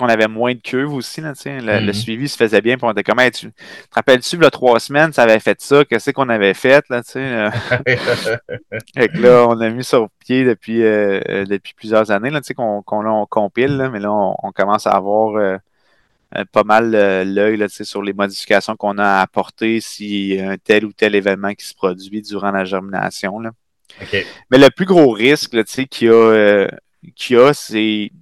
qu'on 0.00 0.08
avait 0.08 0.28
moins 0.28 0.54
de 0.54 0.60
cuves 0.60 0.92
aussi. 0.92 1.20
Là, 1.20 1.34
le, 1.44 1.60
le, 1.60 1.60
mm-hmm. 1.60 1.92
suivi 1.92 2.28
se 2.28 2.36
faisait 2.36 2.60
bien. 2.60 2.76
Puis 2.76 2.86
on 2.86 2.92
était 2.92 3.02
comme, 3.02 3.20
tu 3.30 3.52
te 3.52 3.54
rappelles-tu, 3.92 4.42
a 4.44 4.50
trois 4.50 4.80
semaines, 4.80 5.12
ça 5.12 5.22
avait 5.22 5.40
fait 5.40 5.60
ça. 5.60 5.84
Qu'est-ce 5.84 6.10
qu'on 6.10 6.28
avait 6.28 6.54
fait? 6.54 6.84
Là, 6.88 7.02
tu 7.02 7.12
sais, 7.12 7.50
là, 9.14 9.46
on 9.48 9.60
a 9.60 9.68
mis 9.68 9.84
sur 9.84 10.08
pied 10.20 10.44
depuis, 10.44 10.82
euh, 10.82 11.20
euh, 11.28 11.44
depuis 11.44 11.74
plusieurs 11.74 12.10
années 12.10 12.30
là, 12.30 12.40
qu'on 12.56 12.82
qu'on 12.82 13.26
compile. 13.26 13.76
Là, 13.76 13.90
mais 13.90 14.00
là, 14.00 14.10
on, 14.10 14.52
commence 14.52 14.86
à 14.86 14.92
avoir 14.92 15.36
euh, 15.36 15.58
pas 16.52 16.64
mal 16.64 16.90
l'œil 16.90 17.64
sur 17.68 18.02
les 18.02 18.12
modifications 18.12 18.76
qu'on 18.76 18.98
a 18.98 19.20
apportées 19.20 19.80
s'il 19.80 20.34
y 20.34 20.40
a 20.40 20.50
un 20.50 20.56
tel 20.56 20.84
ou 20.86 20.92
tel 20.92 21.14
événement 21.14 21.54
qui 21.54 21.66
se 21.66 21.74
produit 21.74 22.22
durant 22.22 22.52
la 22.52 22.64
germination. 22.64 23.38
Là. 23.38 23.50
Mais 24.50 24.58
le 24.58 24.70
plus 24.70 24.86
gros 24.86 25.10
risque 25.10 25.62
qu'il 25.88 26.08
y 26.08 26.10
a, 26.10 26.68
qu'il 27.16 27.36
y 27.36 27.38
a 27.38 27.52
c'est 27.52 28.12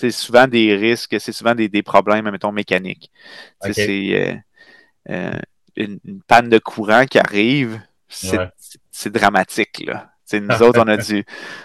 c'est 0.00 0.10
souvent 0.10 0.46
des 0.46 0.74
risques, 0.74 1.16
c'est 1.20 1.32
souvent 1.32 1.54
des, 1.54 1.82
problèmes, 1.82 2.30
mettons, 2.30 2.52
mécaniques. 2.52 3.10
C'est 3.60 4.14
euh, 4.14 4.34
euh, 5.10 5.38
une, 5.76 6.00
panne 6.26 6.48
de 6.48 6.58
courant 6.58 7.04
qui 7.04 7.18
arrive, 7.18 7.82
c'est 8.08 9.12
dramatique. 9.12 9.84
Là. 9.86 10.10
nous 10.32 10.48
autres, 10.62 10.80
on 10.82 10.88
a 10.88 10.96
du 10.96 11.24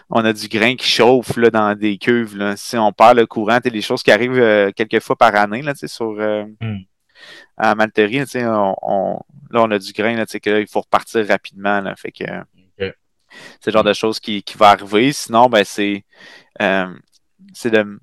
on 0.10 0.26
a 0.26 0.34
du 0.34 0.50
grain 0.50 0.76
qui 0.76 0.86
chauffe 0.86 1.38
là, 1.38 1.50
dans 1.50 1.76
des 1.76 1.98
cuves. 1.98 2.36
Là. 2.36 2.58
Si 2.58 2.78
on 2.78 2.92
perd 2.92 3.18
le 3.18 3.26
courant, 3.26 3.60
c'est 3.64 3.72
des 3.72 3.82
choses 3.82 4.04
qui 4.04 4.12
arrivent 4.12 4.38
euh, 4.38 4.72
quelques 4.76 5.00
fois 5.00 5.16
par 5.16 5.34
année 5.36 5.62
là, 5.62 5.74
sur 5.74 6.12
hmm. 6.12 6.80
à 7.56 7.74
Malterie. 7.74 8.26
On, 8.36 9.20
là, 9.50 9.64
on 9.64 9.72
a 9.72 9.80
du 9.80 9.94
grain 9.94 10.16
là, 10.16 10.26
que 10.26 10.60
il 10.60 10.68
faut 10.68 10.82
repartir 10.82 11.26
rapidement. 11.26 11.80
Là, 11.80 11.96
fait 11.96 12.12
que 12.12 12.26
c'est 13.60 13.68
le 13.68 13.72
genre 13.72 13.84
de 13.84 13.94
choses 13.94 14.20
qui, 14.20 14.44
qui 14.44 14.58
va 14.58 14.72
arriver. 14.72 15.14
Sinon, 15.14 15.48
ben 15.48 15.64
c'est 15.64 16.04
c'est 17.54 17.72
de 17.72 18.00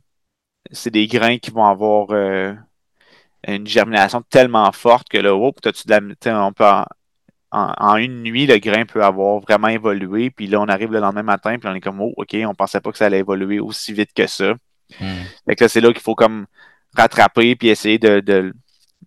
c'est 0.73 0.91
des 0.91 1.07
grains 1.07 1.39
qui 1.39 1.51
vont 1.51 1.67
avoir 1.67 2.09
euh, 2.11 2.55
une 3.47 3.67
germination 3.67 4.23
tellement 4.29 4.71
forte 4.73 5.09
que 5.09 5.19
là, 5.19 5.35
oh, 5.35 5.53
tu 5.63 5.71
de 5.87 5.91
la, 5.91 6.47
on 6.47 6.53
peut 6.53 6.65
en, 7.51 7.97
une 7.97 8.23
nuit, 8.23 8.47
le 8.47 8.59
grain 8.59 8.87
peut 8.87 9.05
avoir 9.05 9.41
vraiment 9.41 9.69
évolué. 9.69 10.31
Puis 10.31 10.47
là, 10.47 10.61
on 10.61 10.69
arrive 10.69 10.91
le 10.91 11.01
lendemain 11.01 11.23
matin, 11.23 11.59
puis 11.59 11.69
on 11.69 11.75
est 11.75 11.81
comme, 11.81 12.01
oh, 12.01 12.15
OK, 12.17 12.35
on 12.47 12.55
pensait 12.55 12.81
pas 12.81 12.91
que 12.91 12.97
ça 12.97 13.07
allait 13.07 13.19
évoluer 13.19 13.61
aussi 13.61 13.93
vite 13.93 14.15
que 14.15 14.27
ça. 14.27 14.55
Hmm. 14.99 15.25
Fait 15.47 15.57
que 15.57 15.65
là, 15.65 15.69
c'est 15.69 15.83
là 15.83 15.93
qu'il 15.93 16.01
faut 16.01 16.15
comme 16.15 16.47
rattraper 16.97 17.55
puis 17.57 17.69
essayer 17.69 17.99
de, 17.99 18.21
de, 18.21 18.53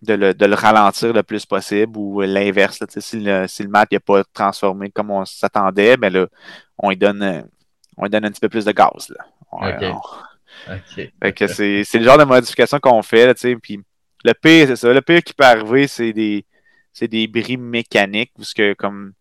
le, 0.08 0.54
ralentir 0.54 1.12
le 1.12 1.24
plus 1.24 1.46
possible 1.48 1.98
ou 1.98 2.22
l'inverse. 2.22 2.84
Si 3.00 3.20
le, 3.20 3.48
si 3.48 3.64
le 3.64 3.70
mat 3.70 3.92
n'est 3.92 4.00
pas 4.00 4.24
transformé 4.26 4.92
comme 4.92 5.10
on 5.10 5.26
s'attendait, 5.26 5.98
ben 5.98 6.14
là, 6.14 6.28
on 6.78 6.90
lui 6.90 6.98
donne, 6.98 7.48
on 7.98 8.08
donne 8.08 8.26
un 8.26 8.32
petit 8.32 8.42
peu 8.42 8.50
plus 8.50 8.66
de 8.66 8.72
gaz. 8.72 9.10
Là 9.10 9.26
que 11.36 11.48
c'est, 11.48 11.86
le 11.94 12.04
genre 12.04 12.18
de 12.18 12.24
modification 12.24 12.80
qu'on 12.80 13.02
fait, 13.02 13.34
tu 13.36 13.42
sais. 13.42 13.56
Puis 13.56 13.80
le 14.24 14.34
pire, 14.34 14.68
c'est 14.68 14.76
ça. 14.76 14.94
Le 14.94 15.02
pire 15.02 15.24
qui 15.24 15.34
peut 15.34 15.46
arriver, 15.46 15.88
c'est 15.88 16.14
des, 16.14 16.46
c'est 16.94 17.08
des 17.08 17.28
bris 17.28 17.58
mécaniques, 17.58 18.32
parce 18.36 18.54
que 18.54 18.74
comme 18.74 19.14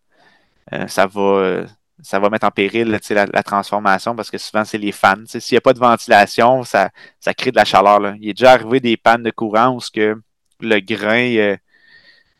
euh, 0.72 0.86
ça 0.88 1.06
va. 1.06 1.66
ça 2.02 2.18
va 2.18 2.30
mettre 2.30 2.46
en 2.46 2.50
péril 2.50 2.88
la, 3.10 3.26
la, 3.26 3.42
transformation 3.42 4.16
parce 4.16 4.30
que 4.30 4.38
souvent, 4.38 4.64
c'est 4.64 4.78
les 4.78 4.92
fans. 4.92 5.14
S'il 5.26 5.54
n'y 5.54 5.58
a 5.58 5.60
pas 5.60 5.72
de 5.72 5.78
ventilation, 5.78 6.62
ça, 6.64 6.90
ça 7.20 7.34
crée 7.34 7.50
de 7.50 7.56
la 7.56 7.64
chaleur. 7.64 8.00
Là. 8.00 8.14
Il 8.20 8.28
est 8.28 8.34
déjà 8.34 8.52
arrivé 8.52 8.80
des 8.80 8.96
pannes 8.96 9.22
de 9.22 9.30
courant 9.30 9.76
où 9.76 9.80
que 9.92 10.16
le 10.60 10.80
grain, 10.80 11.34
euh, 11.36 11.56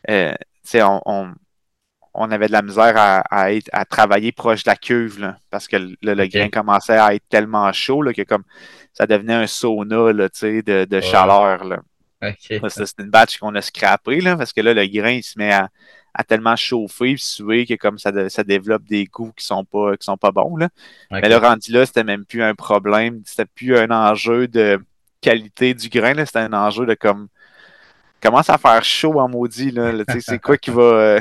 euh, 0.09 0.33
on, 0.75 1.01
on, 1.05 1.33
on 2.15 2.31
avait 2.31 2.47
de 2.47 2.51
la 2.51 2.61
misère 2.61 2.93
à, 2.97 3.23
à, 3.29 3.85
travailler 3.85 4.31
proche 4.31 4.63
de 4.63 4.69
la 4.69 4.75
cuve 4.75 5.33
parce 5.49 5.67
que 5.67 5.77
le, 5.77 6.27
grain 6.27 6.49
commençait 6.49 6.97
à 6.97 7.13
être 7.13 7.27
tellement 7.29 7.71
chaud 7.73 8.01
là, 8.01 8.13
que 8.13 8.23
comme 8.23 8.43
ça 8.93 9.05
devenait 9.05 9.33
un 9.33 9.47
sauna 9.47 10.13
là, 10.13 10.27
de, 10.29 10.85
de 10.85 11.01
chaleur. 11.01 11.63
Là. 11.65 11.79
C'est 12.39 12.99
une 12.99 13.09
batch 13.09 13.37
qu'on 13.37 13.53
a 13.55 13.61
scrappé 13.61 14.21
là, 14.21 14.37
parce 14.37 14.53
que 14.53 14.61
là, 14.61 14.73
le 14.73 14.87
grain 14.87 15.11
il 15.11 15.23
se 15.23 15.37
met 15.37 15.51
à, 15.51 15.69
tellement 16.27 16.55
chauffer 16.55 17.11
et 17.11 17.17
suer 17.17 17.65
que 17.65 17.73
comme 17.73 17.97
ça, 17.97 18.11
ça 18.29 18.43
développe 18.43 18.83
des 18.85 19.05
goûts 19.05 19.33
qui 19.35 19.45
sont 19.45 19.65
pas 19.65 19.97
qui 19.97 20.05
sont 20.05 20.17
pas 20.17 20.31
bons. 20.31 20.55
Là. 20.55 20.69
Mais 21.11 21.27
le 21.27 21.35
rendu 21.35 21.73
là, 21.73 21.85
c'était 21.85 22.05
même 22.05 22.25
plus 22.25 22.41
un 22.41 22.55
problème. 22.55 23.21
C'était 23.25 23.45
plus 23.45 23.77
un 23.77 23.91
enjeu 23.91 24.47
de 24.47 24.79
qualité 25.19 25.73
du 25.73 25.89
grain. 25.89 26.13
C'était 26.25 26.39
un 26.39 26.53
enjeu 26.53 26.85
de 26.85 26.93
comme 26.93 27.27
commence 28.21 28.49
à 28.49 28.57
faire 28.57 28.83
chaud 28.83 29.19
en 29.19 29.27
maudit. 29.27 29.71
Là, 29.71 29.91
c'est 30.21 30.39
quoi 30.39 30.57
qui 30.57 30.71
va. 30.71 30.81
Euh, 30.81 31.19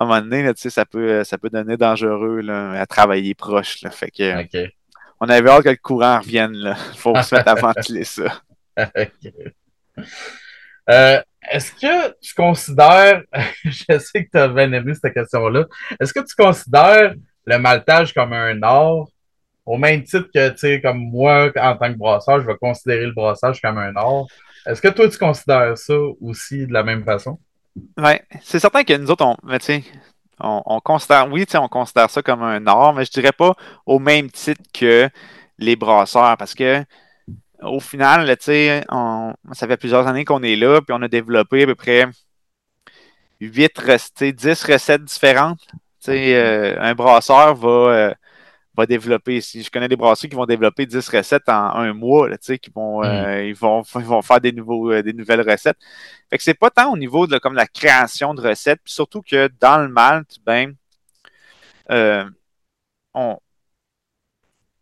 à 0.00 0.04
un 0.04 0.06
moment 0.06 0.20
donné, 0.22 0.42
là, 0.42 0.52
ça, 0.56 0.86
peut, 0.86 1.22
ça 1.24 1.36
peut 1.36 1.50
donner 1.50 1.76
dangereux 1.76 2.40
là, 2.40 2.80
à 2.80 2.86
travailler 2.86 3.34
proche. 3.34 3.82
Là, 3.82 3.90
fait 3.90 4.10
que, 4.10 4.66
On 5.20 5.28
avait 5.28 5.50
hâte 5.50 5.64
que 5.64 5.68
le 5.68 5.76
courant 5.76 6.20
revienne. 6.20 6.54
Il 6.54 6.74
faut 6.98 7.14
se 7.22 7.34
mettre 7.34 7.50
à 7.50 7.54
ventiler 7.60 8.04
ça. 8.04 8.40
Euh, 10.88 11.20
est-ce 11.50 11.72
que 11.72 12.18
tu 12.18 12.34
considères, 12.34 13.22
je 13.64 13.98
sais 13.98 14.24
que 14.24 14.30
tu 14.32 14.38
as 14.38 14.48
bien 14.48 14.72
aimé 14.72 14.94
cette 14.94 15.12
question-là, 15.12 15.66
est-ce 16.00 16.14
que 16.14 16.20
tu 16.20 16.34
considères 16.34 17.14
le 17.44 17.58
maltage 17.58 18.14
comme 18.14 18.32
un 18.32 18.62
art? 18.62 19.06
Au 19.66 19.76
même 19.76 20.02
titre 20.02 20.28
que, 20.34 20.48
tu 20.48 20.58
sais, 20.58 20.80
comme 20.80 20.98
moi, 20.98 21.52
en 21.56 21.76
tant 21.76 21.92
que 21.92 21.98
brasseur, 21.98 22.40
je 22.40 22.46
vais 22.46 22.56
considérer 22.56 23.04
le 23.04 23.12
brassage 23.12 23.60
comme 23.60 23.76
un 23.76 23.94
art. 23.96 24.24
Est-ce 24.66 24.80
que 24.80 24.88
toi, 24.88 25.08
tu 25.10 25.18
considères 25.18 25.76
ça 25.76 25.94
aussi 26.22 26.66
de 26.66 26.72
la 26.72 26.82
même 26.82 27.04
façon? 27.04 27.38
Oui, 27.76 28.12
c'est 28.42 28.58
certain 28.58 28.84
que 28.84 28.94
nous 28.94 29.10
autres, 29.10 29.24
on, 29.24 29.36
on, 30.40 30.62
on, 30.66 30.80
considère, 30.80 31.30
oui, 31.30 31.46
on 31.54 31.68
considère 31.68 32.10
ça 32.10 32.22
comme 32.22 32.42
un 32.42 32.66
art, 32.66 32.94
mais 32.94 33.04
je 33.04 33.10
dirais 33.10 33.32
pas 33.32 33.54
au 33.86 33.98
même 33.98 34.30
titre 34.30 34.62
que 34.72 35.08
les 35.58 35.76
brasseurs, 35.76 36.36
parce 36.36 36.54
que 36.54 36.84
au 37.62 37.80
final, 37.80 38.36
on, 38.90 39.34
ça 39.52 39.66
fait 39.66 39.76
plusieurs 39.76 40.06
années 40.06 40.24
qu'on 40.24 40.42
est 40.42 40.56
là, 40.56 40.80
puis 40.80 40.96
on 40.98 41.02
a 41.02 41.08
développé 41.08 41.62
à 41.62 41.66
peu 41.66 41.74
près 41.74 42.06
8 43.40 43.80
10 44.32 44.64
recettes 44.64 45.04
différentes. 45.04 45.60
Euh, 46.08 46.76
un 46.80 46.94
brasseur 46.94 47.54
va, 47.54 47.68
euh, 47.68 48.14
va 48.80 48.86
développer. 48.86 49.40
Si 49.40 49.62
je 49.62 49.70
connais 49.70 49.88
des 49.88 49.96
brasseries 49.96 50.28
qui 50.28 50.36
vont 50.36 50.46
développer 50.46 50.86
10 50.86 51.08
recettes 51.08 51.48
en 51.48 51.74
un 51.74 51.92
mois, 51.92 52.28
là, 52.28 52.36
qui 52.38 52.70
vont, 52.74 53.00
mm. 53.00 53.04
euh, 53.04 53.46
ils 53.46 53.54
vont, 53.54 53.82
ils 53.96 54.00
vont 54.02 54.22
faire 54.22 54.40
des, 54.40 54.52
nouveaux, 54.52 54.92
euh, 54.92 55.02
des 55.02 55.12
nouvelles 55.12 55.48
recettes. 55.48 55.78
Fait 56.30 56.38
que 56.38 56.42
c'est 56.42 56.54
pas 56.54 56.70
tant 56.70 56.92
au 56.92 56.96
niveau 56.96 57.26
de 57.26 57.38
comme 57.38 57.54
la 57.54 57.66
création 57.66 58.34
de 58.34 58.40
recettes, 58.40 58.80
puis 58.84 58.92
surtout 58.92 59.22
que 59.22 59.48
dans 59.60 59.78
le 59.78 59.88
malt, 59.88 60.38
ben, 60.44 60.74
euh, 61.90 62.24
on, 63.14 63.38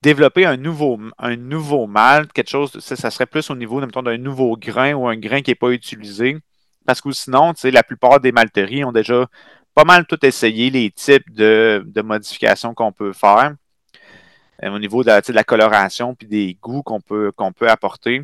développer 0.02 0.46
un 0.46 0.56
nouveau, 0.56 0.98
un 1.18 1.36
nouveau 1.36 1.86
malt, 1.86 2.32
quelque 2.32 2.50
chose, 2.50 2.78
ça, 2.78 2.96
ça 2.96 3.10
serait 3.10 3.26
plus 3.26 3.50
au 3.50 3.56
niveau 3.56 3.80
d'un 3.80 4.18
nouveau 4.18 4.56
grain 4.56 4.94
ou 4.94 5.08
un 5.08 5.16
grain 5.16 5.42
qui 5.42 5.50
n'est 5.50 5.56
pas 5.56 5.70
utilisé. 5.70 6.38
Parce 6.86 7.00
que 7.00 7.10
sinon, 7.12 7.52
la 7.64 7.82
plupart 7.82 8.20
des 8.20 8.32
malteries 8.32 8.84
ont 8.84 8.92
déjà 8.92 9.26
pas 9.74 9.84
mal 9.84 10.06
tout 10.06 10.24
essayé 10.24 10.70
les 10.70 10.90
types 10.90 11.32
de, 11.32 11.84
modifications 12.02 12.74
qu'on 12.74 12.92
peut 12.92 13.12
faire 13.12 13.54
euh, 14.64 14.70
au 14.70 14.78
niveau 14.78 15.02
de 15.02 15.08
la, 15.08 15.20
de 15.20 15.32
la 15.32 15.44
coloration 15.44 16.14
puis 16.14 16.26
des 16.26 16.58
goûts 16.60 16.82
qu'on 16.82 17.00
peut, 17.00 17.32
qu'on 17.32 17.52
peut 17.52 17.68
apporter. 17.68 18.22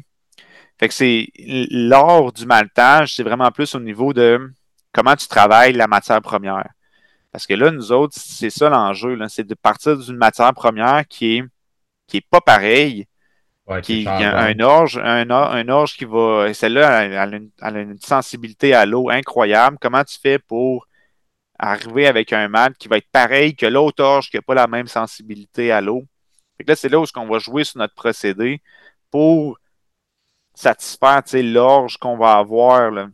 Fait 0.78 0.89
que 0.89 0.95
c'est 0.95 1.28
l'art 1.37 2.32
du 2.32 2.47
maltage, 2.47 3.14
c'est 3.14 3.22
vraiment 3.22 3.51
plus 3.53 3.74
au 3.74 3.80
niveau 3.80 4.12
de 4.12 4.53
comment 4.93 5.14
tu 5.14 5.28
travailles 5.28 5.72
la 5.72 5.87
matière 5.87 6.20
première. 6.20 6.68
Parce 7.30 7.47
que 7.47 7.55
là, 7.55 7.70
nous 7.70 7.93
autres, 7.93 8.14
c'est 8.16 8.51
ça 8.51 8.68
l'enjeu, 8.68 9.18
c'est 9.28 9.47
de 9.47 9.55
partir 9.55 9.97
d'une 9.97 10.16
matière 10.16 10.53
première 10.55 11.07
qui 11.09 11.37
est, 11.37 11.45
qui 12.07 12.18
est 12.18 12.26
pas 12.28 12.41
pareille, 12.41 13.07
qui, 13.82 14.07
a 14.07 14.39
un 14.39 14.61
orge, 14.61 14.99
un, 14.99 15.30
un 15.30 15.68
orge 15.68 15.97
qui 15.97 16.05
va. 16.05 16.53
Celle-là, 16.53 17.05
elle, 17.05 17.51
a 17.59 17.70
une 17.80 17.99
sensibilité 17.99 18.74
à 18.74 18.85
l'eau 18.85 19.11
incroyable. 19.11 19.78
Comment 19.80 20.05
tu 20.05 20.18
fais 20.20 20.39
pour 20.39 20.87
arriver 21.59 22.07
avec 22.07 22.32
un 22.32 22.49
malt 22.49 22.76
qui 22.76 22.89
va 22.89 22.99
être 22.99 23.11
pareil 23.11 23.57
que 23.57 23.66
l'autre 23.66 24.05
orge 24.05 24.30
qui 24.30 24.37
n'a 24.37 24.43
pas 24.43 24.55
la 24.55 24.66
même 24.66 24.87
sensibilité 24.87 25.72
à 25.72 25.80
l'eau? 25.80 26.05
Là, 26.67 26.77
c'est 26.77 26.89
là 26.89 27.01
où 27.01 27.05
on 27.17 27.27
va 27.27 27.39
jouer 27.39 27.65
sur 27.65 27.79
notre 27.79 27.95
procédé 27.95 28.63
pour 29.11 29.59
satisfaire 30.55 31.23
l'orge 31.35 31.99
qu'on 31.99 32.17
va 32.17 32.35
avoir 32.37 33.09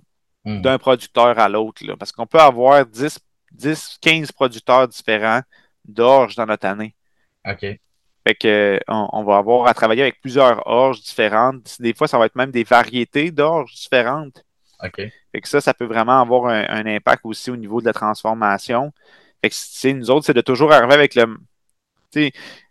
hmm. 0.44 0.60
d'un 0.60 0.78
producteur 0.78 1.38
à 1.38 1.48
l'autre. 1.48 1.82
Parce 1.98 2.12
qu'on 2.12 2.26
peut 2.26 2.40
avoir 2.40 2.84
10, 2.86 3.18
10, 3.52 3.98
15 4.00 4.32
producteurs 4.32 4.88
différents 4.88 5.40
d'orge 5.84 6.36
dans 6.36 6.46
notre 6.46 6.66
année. 6.66 6.94
OK. 7.48 7.66
Fait 8.26 8.34
que, 8.34 8.78
on, 8.86 9.24
va 9.24 9.38
avoir 9.38 9.66
à 9.66 9.72
travailler 9.72 10.02
avec 10.02 10.20
plusieurs 10.20 10.66
orges 10.66 11.00
différentes. 11.00 11.80
Des 11.80 11.94
fois, 11.94 12.06
ça 12.06 12.18
va 12.18 12.26
être 12.26 12.36
même 12.36 12.50
des 12.50 12.64
variétés 12.64 13.30
d'orges 13.30 13.74
différentes. 13.74 14.44
OK. 14.82 14.96
Fait 15.32 15.40
que 15.40 15.48
ça, 15.48 15.60
ça 15.60 15.72
peut 15.72 15.86
vraiment 15.86 16.20
avoir 16.20 16.46
un, 16.46 16.86
impact 16.86 17.22
aussi 17.24 17.50
au 17.50 17.56
niveau 17.56 17.80
de 17.80 17.86
la 17.86 17.94
transformation. 17.94 18.92
Fait 19.42 19.48
que, 19.48 19.92
nous 19.92 20.10
autres, 20.10 20.26
c'est 20.26 20.34
de 20.34 20.42
toujours 20.42 20.72
arriver 20.72 20.92
avec 20.92 21.14
le, 21.14 21.38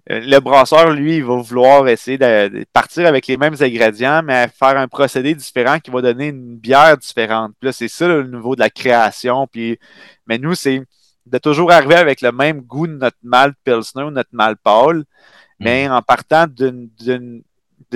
le 0.09 0.39
brasseur, 0.39 0.89
lui, 0.91 1.17
il 1.17 1.23
va 1.23 1.35
vouloir 1.35 1.87
essayer 1.87 2.17
de, 2.17 2.65
partir 2.73 3.05
avec 3.05 3.27
les 3.27 3.37
mêmes 3.37 3.55
ingrédients, 3.59 4.23
mais 4.23 4.47
faire 4.47 4.75
un 4.75 4.87
procédé 4.87 5.35
différent 5.35 5.79
qui 5.79 5.91
va 5.91 6.01
donner 6.01 6.29
une 6.29 6.57
bière 6.57 6.97
différente. 6.97 7.53
Puis 7.59 7.67
là, 7.67 7.71
c'est 7.71 7.87
ça 7.87 8.07
le 8.07 8.23
niveau 8.23 8.55
de 8.55 8.59
la 8.59 8.71
création. 8.71 9.45
Puis, 9.45 9.77
mais 10.25 10.39
nous, 10.39 10.55
c'est 10.55 10.81
de 11.27 11.37
toujours 11.37 11.71
arriver 11.71 11.95
avec 11.95 12.21
le 12.21 12.31
même 12.31 12.61
goût 12.61 12.87
de 12.87 12.93
notre 12.93 13.17
malt 13.21 13.55
Pilsner 13.63 14.03
ou 14.03 14.09
notre 14.09 14.31
malt 14.31 14.57
pâle, 14.63 15.03
mais 15.59 15.87
mm. 15.87 15.91
en 15.91 16.01
partant 16.01 16.47
d'une 16.47 17.43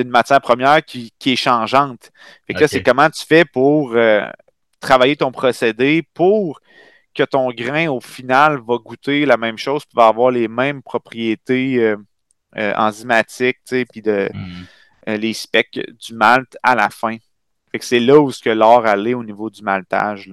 matière 0.05 0.41
première 0.41 0.85
qui, 0.85 1.11
est 1.25 1.35
changeante. 1.35 2.11
Fait 2.45 2.53
que 2.53 2.59
là, 2.59 2.67
c'est 2.67 2.83
comment 2.83 3.09
tu 3.09 3.25
fais 3.25 3.43
pour 3.43 3.93
euh, 3.95 4.21
travailler 4.79 5.15
ton 5.15 5.31
procédé 5.31 6.07
pour 6.13 6.59
que 7.13 7.23
ton 7.23 7.49
grain, 7.51 7.87
au 7.89 8.01
final, 8.01 8.59
va 8.67 8.77
goûter 8.77 9.25
la 9.25 9.37
même 9.37 9.57
chose, 9.57 9.85
puis 9.85 9.95
va 9.95 10.07
avoir 10.07 10.31
les 10.31 10.47
mêmes 10.47 10.81
propriétés 10.81 11.77
euh, 11.77 11.95
euh, 12.57 12.73
enzymatiques, 12.75 13.59
puis 13.91 14.01
de, 14.01 14.29
mm. 14.33 14.65
euh, 15.09 15.17
les 15.17 15.33
specs 15.33 15.79
du 15.99 16.13
malt 16.13 16.57
à 16.63 16.75
la 16.75 16.89
fin. 16.89 17.17
Fait 17.71 17.79
que 17.79 17.85
c'est 17.85 17.99
là 17.99 18.19
où 18.19 18.31
ce 18.31 18.41
que 18.41 18.49
l'or 18.49 18.85
allait 18.85 19.13
au 19.13 19.23
niveau 19.23 19.49
du 19.49 19.63
maltage. 19.63 20.29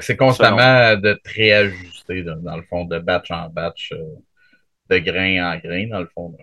c'est 0.00 0.16
constamment 0.16 0.96
de 0.96 1.00
de 1.00 1.20
réajuster, 1.24 2.22
dans 2.22 2.56
le 2.56 2.62
fond, 2.62 2.84
de 2.84 2.98
batch 2.98 3.30
en 3.30 3.48
batch, 3.48 3.92
de 4.90 4.98
grain 4.98 5.52
en 5.52 5.58
grain, 5.58 5.88
dans 5.88 6.00
le 6.00 6.10
fond. 6.14 6.36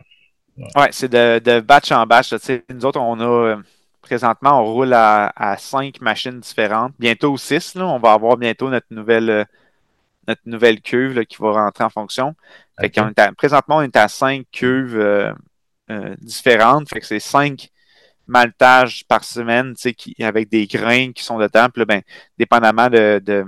Ouais, 0.57 0.87
c'est 0.91 1.11
de, 1.11 1.59
batch 1.59 1.91
en 1.91 2.05
batch. 2.05 2.33
Nous 2.69 2.85
autres, 2.85 2.99
on 2.99 3.19
a 3.19 3.57
présentement, 4.05 4.61
on 4.61 4.65
roule 4.65 4.93
à, 4.93 5.55
cinq 5.57 5.99
machines 5.99 6.39
différentes. 6.39 6.93
Bientôt 6.99 7.35
six. 7.37 7.73
Là, 7.75 7.87
on 7.87 7.97
va 7.97 8.13
avoir 8.13 8.37
bientôt 8.37 8.69
notre 8.69 8.85
nouvelle, 8.91 9.29
euh, 9.29 9.43
notre 10.27 10.41
nouvelle 10.45 10.81
cuve 10.81 11.25
qui 11.25 11.37
va 11.39 11.51
rentrer 11.51 11.83
en 11.83 11.89
fonction. 11.89 12.35
présentement, 13.35 13.77
on 13.77 13.81
est 13.81 13.95
à 13.95 14.07
cinq 14.07 14.45
cuves 14.51 14.97
euh, 14.97 15.33
euh, 15.89 16.15
différentes. 16.19 16.87
Fait 16.89 16.99
que 16.99 17.05
c'est 17.05 17.19
cinq 17.19 17.69
maltages 18.27 19.03
par 19.07 19.23
semaine 19.23 19.73
qui, 19.73 20.15
avec 20.23 20.49
des 20.49 20.67
grains 20.67 21.11
qui 21.11 21.23
sont 21.23 21.39
dedans. 21.39 21.67
Puis 21.73 21.85
ben, 21.85 22.01
dépendamment 22.37 22.89
de, 22.89 23.45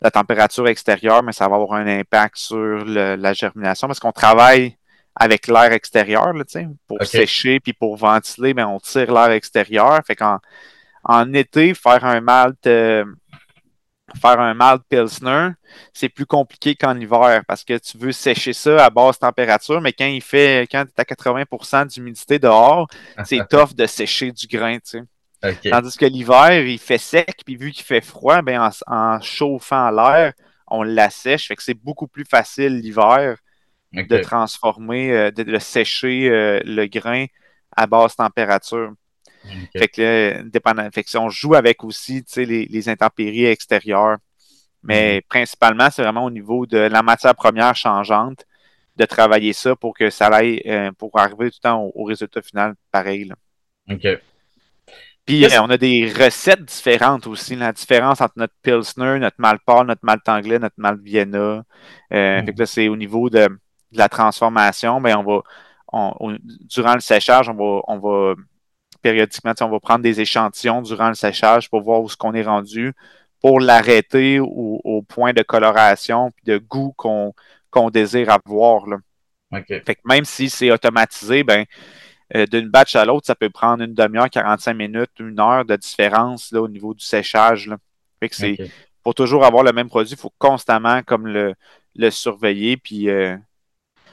la 0.00 0.10
température 0.10 0.68
extérieure, 0.68 1.22
mais 1.22 1.32
ça 1.32 1.48
va 1.48 1.56
avoir 1.56 1.72
un 1.72 1.86
impact 1.86 2.36
sur 2.36 2.84
la 2.84 3.32
germination 3.32 3.88
parce 3.88 4.00
qu'on 4.00 4.12
travaille 4.12 4.76
avec 5.18 5.48
l'air 5.48 5.72
extérieur, 5.72 6.32
là, 6.32 6.44
pour 6.86 7.02
sécher 7.02 7.60
puis 7.60 7.72
pour 7.72 7.96
ventiler, 7.96 8.54
mais 8.54 8.62
ben, 8.62 8.68
on 8.68 8.78
tire 8.78 9.12
l'air 9.12 9.30
extérieur. 9.30 10.00
Fait 10.06 10.16
qu'en 10.16 10.38
en 11.04 11.32
été, 11.32 11.74
faire 11.74 12.04
un 12.04 12.20
malt 12.20 12.66
euh, 12.66 13.04
faire 14.20 14.40
un 14.40 14.54
malt 14.54 14.82
pilsner, 14.88 15.50
c'est 15.92 16.08
plus 16.08 16.24
compliqué 16.24 16.74
qu'en 16.74 16.98
hiver 16.98 17.42
parce 17.46 17.64
que 17.64 17.76
tu 17.78 17.98
veux 17.98 18.12
sécher 18.12 18.52
ça 18.52 18.84
à 18.84 18.90
basse 18.90 19.18
température, 19.18 19.80
mais 19.80 19.92
quand 19.92 20.06
il 20.06 20.22
fait 20.22 20.66
quand 20.70 20.84
tu 20.84 20.92
es 20.96 21.00
à 21.00 21.04
80% 21.04 21.88
d'humidité 21.88 22.38
dehors, 22.38 22.88
c'est 23.24 23.46
tough 23.50 23.74
de 23.74 23.86
sécher 23.86 24.30
du 24.32 24.46
grain, 24.46 24.78
tu 24.78 25.00
sais. 25.42 25.70
Tandis 25.70 25.96
que 25.96 26.06
l'hiver, 26.06 26.66
il 26.66 26.78
fait 26.78 26.98
sec, 26.98 27.42
puis 27.44 27.56
vu 27.56 27.70
qu'il 27.70 27.84
fait 27.84 28.00
froid, 28.00 28.42
ben 28.42 28.60
en, 28.60 28.70
en 28.92 29.20
chauffant 29.20 29.90
l'air, 29.90 30.32
on 30.66 30.82
l'assèche. 30.82 31.46
Fait 31.46 31.56
que 31.56 31.62
c'est 31.62 31.74
beaucoup 31.74 32.08
plus 32.08 32.24
facile 32.24 32.78
l'hiver 32.78 33.36
de 33.92 34.18
transformer, 34.18 35.12
euh, 35.12 35.30
de, 35.30 35.58
sécher 35.58 36.28
euh, 36.28 36.60
le 36.64 36.86
grain 36.86 37.26
à 37.76 37.86
basse 37.86 38.16
température. 38.16 38.92
Fait 39.76 39.88
que, 39.88 40.42
dépendant, 40.42 40.88
fait 40.92 41.04
que 41.04 41.10
si 41.10 41.16
on 41.16 41.30
joue 41.30 41.54
avec 41.54 41.82
aussi 41.84 42.22
les, 42.36 42.66
les 42.66 42.88
intempéries 42.88 43.46
extérieures, 43.46 44.18
mais 44.82 45.16
mhm. 45.16 45.22
principalement, 45.28 45.88
c'est 45.90 46.02
vraiment 46.02 46.24
au 46.24 46.30
niveau 46.30 46.66
de 46.66 46.78
la 46.78 47.02
matière 47.02 47.34
première 47.34 47.74
changeante, 47.74 48.44
de 48.96 49.04
travailler 49.04 49.52
ça 49.52 49.76
pour 49.76 49.94
que 49.94 50.10
ça 50.10 50.26
aille, 50.26 50.60
euh, 50.66 50.90
pour 50.92 51.18
arriver 51.18 51.50
tout 51.50 51.58
le 51.62 51.68
temps 51.68 51.90
au, 51.94 52.04
résultat 52.04 52.42
final 52.42 52.74
pareil. 52.90 53.32
OK. 53.88 54.06
Puis 55.24 55.46
on 55.60 55.70
a 55.70 55.76
des 55.76 56.10
recettes 56.10 56.64
différentes 56.64 57.26
aussi. 57.26 57.54
La 57.54 57.72
différence 57.72 58.20
entre 58.20 58.32
notre 58.36 58.54
Pilsner, 58.62 59.18
notre 59.18 59.36
Malport, 59.38 59.84
notre 59.84 60.04
Malt 60.04 60.26
anglais, 60.28 60.58
notre 60.58 60.76
Malt 60.78 61.00
Vienna. 61.02 61.64
Fait 62.10 62.44
que 62.46 62.58
là, 62.58 62.66
c'est 62.66 62.88
au 62.88 62.96
niveau 62.96 63.28
de 63.28 63.46
de 63.92 63.98
la 63.98 64.08
transformation, 64.08 65.00
mais 65.00 65.14
ben, 65.14 65.22
on 65.92 66.12
va, 66.12 66.14
durant 66.68 66.94
le 66.94 67.00
séchage, 67.00 67.48
on 67.48 67.54
va, 67.54 67.80
on 67.86 67.98
va 67.98 68.34
périodiquement, 69.02 69.52
on 69.60 69.68
va 69.68 69.80
prendre 69.80 70.02
des 70.02 70.20
échantillons 70.20 70.82
durant 70.82 71.08
le 71.08 71.14
séchage 71.14 71.70
pour 71.70 71.82
voir 71.82 72.02
où 72.02 72.08
ce 72.08 72.16
qu'on 72.16 72.34
est 72.34 72.42
rendu, 72.42 72.92
pour 73.40 73.60
l'arrêter 73.60 74.40
au, 74.40 75.04
point 75.08 75.32
de 75.32 75.42
coloration 75.42 76.28
et 76.28 76.50
de 76.52 76.58
goût 76.58 76.92
qu'on 76.96 77.90
désire 77.90 78.30
avoir. 78.30 78.86
Là. 78.86 78.96
Fait 79.66 79.94
que 79.94 80.00
même 80.04 80.24
si 80.24 80.50
c'est 80.50 80.70
automatisé, 80.70 81.44
ben, 81.44 81.64
euh, 82.36 82.46
d'une 82.46 82.68
batch 82.68 82.94
à 82.96 83.04
l'autre, 83.04 83.26
ça 83.26 83.34
peut 83.34 83.48
prendre 83.48 83.82
une 83.82 83.94
demi-heure, 83.94 84.28
45 84.28 84.74
minutes, 84.74 85.10
une 85.18 85.40
heure 85.40 85.64
de 85.64 85.76
différence 85.76 86.52
là, 86.52 86.60
au 86.60 86.68
niveau 86.68 86.92
du 86.92 87.04
séchage. 87.04 87.68
Là. 87.68 87.78
Fait 88.20 88.28
que 88.28 88.34
c'est 88.34 88.58
pour 89.02 89.14
toujours 89.14 89.44
avoir 89.44 89.62
le 89.62 89.72
même 89.72 89.88
produit, 89.88 90.12
il 90.12 90.18
faut 90.18 90.32
constamment 90.38 91.02
comme 91.02 91.26
le, 91.26 91.54
le 91.96 92.10
surveiller 92.10 92.76
puis 92.76 93.08
euh, 93.08 93.36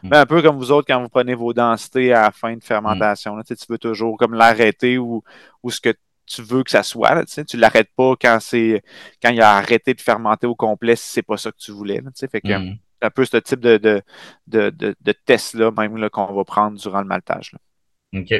Mm. 0.05 0.09
Ben, 0.09 0.21
un 0.21 0.25
peu 0.25 0.41
comme 0.41 0.57
vous 0.57 0.71
autres 0.71 0.87
quand 0.87 1.01
vous 1.01 1.09
prenez 1.09 1.33
vos 1.33 1.53
densités 1.53 2.13
à 2.13 2.23
la 2.23 2.31
fin 2.31 2.55
de 2.55 2.63
fermentation. 2.63 3.41
tu 3.43 3.55
veux 3.67 3.77
toujours 3.77 4.17
comme 4.17 4.33
l'arrêter 4.33 4.97
ou, 4.97 5.23
ou 5.63 5.71
ce 5.71 5.81
que 5.81 5.93
tu 6.27 6.41
veux 6.41 6.63
que 6.63 6.71
ça 6.71 6.83
soit. 6.83 7.25
tu 7.25 7.55
ne 7.55 7.61
l'arrêtes 7.61 7.89
pas 7.95 8.13
quand 8.19 8.37
c'est 8.39 8.83
quand 9.21 9.29
il 9.29 9.41
a 9.41 9.55
arrêté 9.55 9.93
de 9.93 10.01
fermenter 10.01 10.47
au 10.47 10.55
complet 10.55 10.95
si 10.95 11.11
c'est 11.11 11.21
pas 11.21 11.37
ça 11.37 11.51
que 11.51 11.57
tu 11.57 11.71
voulais. 11.71 12.01
fait 12.31 12.41
que 12.41 12.57
mm. 12.57 12.77
un 13.01 13.09
peu 13.09 13.25
ce 13.25 13.37
type 13.37 13.59
de, 13.59 13.77
de, 13.77 14.01
de, 14.47 14.95
de, 14.99 15.11
test-là, 15.25 15.71
même 15.71 16.09
qu'on 16.09 16.33
va 16.33 16.43
prendre 16.43 16.77
durant 16.77 17.01
le 17.01 17.07
maltage. 17.07 17.51
OK. 18.13 18.33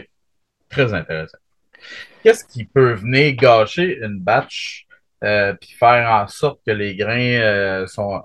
Très 0.70 0.94
intéressant. 0.94 1.38
Qu'est-ce 2.24 2.46
qui 2.46 2.66
peut 2.66 2.94
venir 2.94 3.36
gâcher 3.36 4.00
une 4.02 4.20
batch 4.20 4.88
euh, 5.24 5.54
puis 5.54 5.72
faire 5.72 6.12
en 6.12 6.28
sorte 6.28 6.60
que 6.66 6.72
les 6.72 6.96
grains 6.96 7.40
euh, 7.42 7.88
sont 7.88 8.24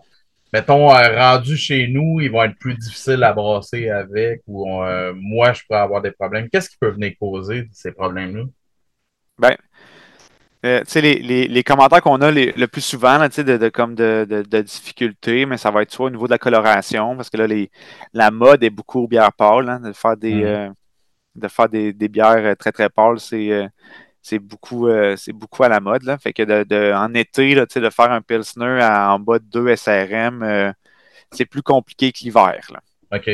mettons, 0.52 0.90
euh, 0.90 1.16
rendu 1.16 1.56
chez 1.56 1.88
nous, 1.88 2.20
ils 2.20 2.30
vont 2.30 2.42
être 2.42 2.58
plus 2.58 2.74
difficiles 2.74 3.22
à 3.22 3.32
brasser 3.32 3.88
avec 3.88 4.42
ou 4.46 4.82
euh, 4.82 5.12
moi, 5.16 5.52
je 5.52 5.62
pourrais 5.66 5.80
avoir 5.80 6.02
des 6.02 6.10
problèmes. 6.10 6.48
Qu'est-ce 6.50 6.70
qui 6.70 6.78
peut 6.78 6.90
venir 6.90 7.12
causer 7.18 7.68
ces 7.72 7.92
problèmes-là? 7.92 8.44
Ben, 9.38 9.56
euh, 10.66 10.80
tu 10.80 10.90
sais, 10.90 11.00
les, 11.00 11.62
commentaires 11.64 12.02
qu'on 12.02 12.20
a 12.20 12.30
le 12.30 12.66
plus 12.66 12.82
souvent, 12.82 13.16
là, 13.16 13.28
de, 13.28 13.56
de, 13.56 13.68
comme 13.70 13.94
de, 13.94 14.26
de, 14.28 14.60
difficultés, 14.60 15.46
mais 15.46 15.56
ça 15.56 15.70
va 15.70 15.82
être 15.82 15.92
soit 15.92 16.06
au 16.06 16.10
niveau 16.10 16.26
de 16.26 16.32
la 16.32 16.38
coloration, 16.38 17.16
parce 17.16 17.30
que 17.30 17.38
là, 17.38 17.46
les, 17.46 17.70
la 18.12 18.30
mode 18.30 18.62
est 18.62 18.70
beaucoup 18.70 19.08
bière 19.08 19.32
pâle, 19.32 19.68
hein, 19.70 19.80
de 19.80 19.92
faire 19.92 20.18
des, 20.18 20.34
mm. 20.34 20.74
de 21.36 21.48
faire 21.48 21.68
des, 21.70 21.94
des, 21.94 22.08
bières 22.08 22.56
très, 22.58 22.72
très 22.72 22.90
pâles, 22.90 23.18
c'est 23.20 23.70
c'est 24.22 24.38
beaucoup, 24.38 24.88
euh, 24.88 25.16
c'est 25.16 25.32
beaucoup 25.32 25.62
à 25.64 25.68
la 25.68 25.80
mode. 25.80 26.02
Là. 26.02 26.18
Fait 26.18 26.32
que 26.32 26.42
de, 26.42 26.92
en 26.92 27.14
été, 27.14 27.54
là, 27.54 27.66
de 27.66 27.90
faire 27.90 28.12
un 28.12 28.20
Pilsner 28.20 28.82
en 28.82 29.18
bas 29.18 29.38
de 29.38 29.44
2 29.44 29.76
SRM, 29.76 30.42
euh, 30.42 30.72
c'est 31.32 31.46
plus 31.46 31.62
compliqué 31.62 32.12
que 32.12 32.18
l'hiver. 32.20 32.60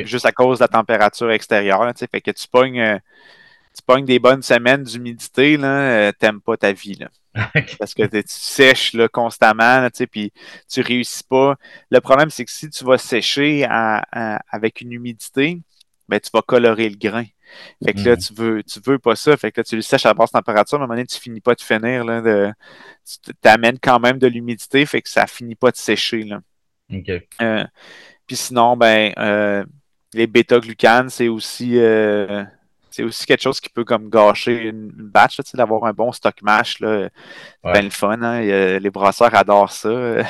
Juste 0.05 0.27
à 0.27 0.33
cause 0.33 0.59
de 0.59 0.65
la 0.65 0.69
température 0.69 1.31
extérieure. 1.31 1.93
fait 1.97 2.21
que 2.21 2.31
tu 2.31 2.49
pognes, 2.49 2.81
euh, 2.81 2.99
tu 3.77 3.83
pognes 3.87 4.05
des 4.05 4.19
bonnes 4.19 4.43
semaines 4.43 4.85
d'humidité, 4.85 5.57
là, 5.57 6.13
t'aimes 6.13 6.41
pas 6.41 6.57
ta 6.57 6.73
vie. 6.73 6.95
Là. 6.95 7.09
Parce 7.79 7.93
que 7.93 8.07
tu 8.07 8.23
sèches 8.27 8.95
là, 8.95 9.09
constamment, 9.09 9.89
puis 10.11 10.33
tu 10.69 10.81
réussis 10.81 11.25
pas. 11.25 11.57
Le 11.91 12.01
problème, 12.01 12.31
c'est 12.31 12.45
que 12.45 12.51
si 12.51 12.71
tu 12.71 12.85
vas 12.85 12.97
sécher 12.97 13.67
avec 13.69 14.81
une 14.81 14.93
humidité, 14.93 15.61
ben, 16.09 16.21
tu 16.21 16.31
vas 16.33 16.43
colorer 16.43 16.89
le 16.89 16.97
grain. 16.97 17.25
Fait 17.85 17.95
que 17.95 18.01
là, 18.01 18.15
mm. 18.15 18.19
tu 18.19 18.35
veux, 18.35 18.63
tu 18.63 18.81
veux 18.85 18.99
pas 18.99 19.17
ça. 19.17 19.37
Fait 19.37 19.53
que 19.53 19.61
là, 19.61 19.65
tu 19.65 19.77
le 19.77 19.83
sèches 19.83 20.07
à 20.07 20.15
basse 20.15 20.33
température, 20.33 20.79
à 20.79 20.81
un 20.81 20.85
moment 20.85 20.95
donné, 20.95 21.07
tu 21.07 21.19
finis 21.19 21.41
pas 21.41 21.55
de 21.55 21.61
finir. 21.61 22.05
Là, 22.05 22.21
de, 22.21 22.53
tu 23.05 23.33
t'amènes 23.41 23.79
quand 23.79 24.01
même 24.01 24.19
de 24.19 24.27
l'humidité, 24.27 24.85
fait 24.87 25.03
que 25.03 25.09
ça 25.09 25.27
finit 25.27 25.55
pas 25.55 25.71
de 25.71 25.77
sécher. 25.77 26.23
Là. 26.23 26.41
Euh, 27.43 27.65
puis 28.27 28.37
sinon, 28.37 28.77
ben, 28.77 29.13
euh, 29.19 29.65
les 30.15 30.27
bêta-glucanes, 30.27 31.11
c'est 31.11 31.29
aussi, 31.29 31.79
euh, 31.79 32.45
c'est 32.97 33.05
aussi 33.05 33.27
quelque 33.27 33.43
chose 33.43 33.61
qui 33.61 33.69
peut 33.69 33.85
comme 33.85 34.09
gâcher 34.09 34.69
une, 34.69 34.91
batch, 34.91 35.39
d'avoir 35.53 35.85
un 35.85 35.93
bon 35.93 36.13
stock. 36.13 36.37
Là. 36.43 36.63
C'est 36.65 37.11
bien 37.63 37.83
le 37.83 37.91
fun. 37.91 38.23
Hein? 38.23 38.41
les 38.79 38.91
brasseurs 38.91 39.35
adorent 39.35 39.71
ça. 39.71 39.91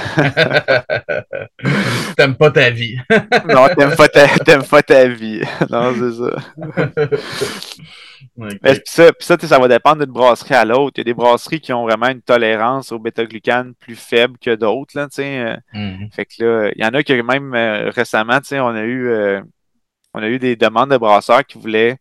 t'aimes 2.16 2.34
pas 2.34 2.50
ta 2.50 2.70
vie. 2.70 2.98
non, 3.48 3.68
t'aimes 3.76 3.94
pas, 3.94 4.08
ta, 4.08 4.26
pas 4.68 4.82
ta 4.82 5.06
vie. 5.06 5.42
non, 5.70 5.94
c'est 5.94 6.10
ça. 6.12 6.30
Puis 8.36 8.80
ça, 8.84 9.12
ça, 9.20 9.38
ça 9.38 9.58
va 9.60 9.68
dépendre 9.68 10.04
d'une 10.04 10.12
brasserie 10.12 10.54
à 10.54 10.64
l'autre. 10.64 10.94
Il 10.96 11.00
y 11.00 11.02
a 11.02 11.04
des 11.04 11.14
brasseries 11.14 11.60
qui 11.60 11.72
ont 11.72 11.84
vraiment 11.84 12.08
une 12.08 12.22
tolérance 12.22 12.90
au 12.90 12.98
bêta-glucane 12.98 13.74
plus 13.78 13.94
faible 13.94 14.38
que 14.38 14.56
d'autres. 14.56 14.98
Là, 14.98 15.06
mm-hmm. 15.06 16.12
Fait 16.12 16.24
que 16.24 16.42
là, 16.42 16.72
il 16.74 16.82
y 16.82 16.84
en 16.84 16.94
a 16.94 17.04
qui 17.04 17.22
même 17.22 17.54
euh, 17.54 17.90
récemment, 17.90 18.40
on 18.50 18.74
a 18.74 18.82
eu 18.82 19.06
euh, 19.06 19.40
on 20.14 20.22
a 20.22 20.28
eu 20.28 20.38
des 20.38 20.56
demandes 20.56 20.90
de 20.90 20.96
brasseurs 20.96 21.44
qui 21.44 21.58
voulaient 21.58 21.98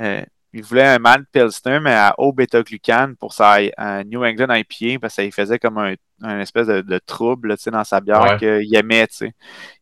euh, 0.00 0.22
il 0.52 0.62
voulait 0.62 0.86
un 0.86 0.98
malt 0.98 1.26
Pilsner, 1.30 1.78
mais 1.80 1.92
à 1.92 2.14
haut 2.18 2.32
bêta-glucane 2.32 3.16
pour 3.16 3.32
sa 3.32 3.58
New 4.04 4.24
England 4.24 4.54
IPA, 4.54 4.98
parce 5.00 5.16
qu'il 5.16 5.32
faisait 5.32 5.58
comme 5.58 5.78
un, 6.22 6.40
espèce 6.40 6.66
de, 6.66 6.98
trouble 6.98 7.54
dans 7.70 7.84
sa 7.84 8.00
bière 8.00 8.38
qu'il 8.38 8.74
aimait. 8.74 9.06
Il 9.20 9.32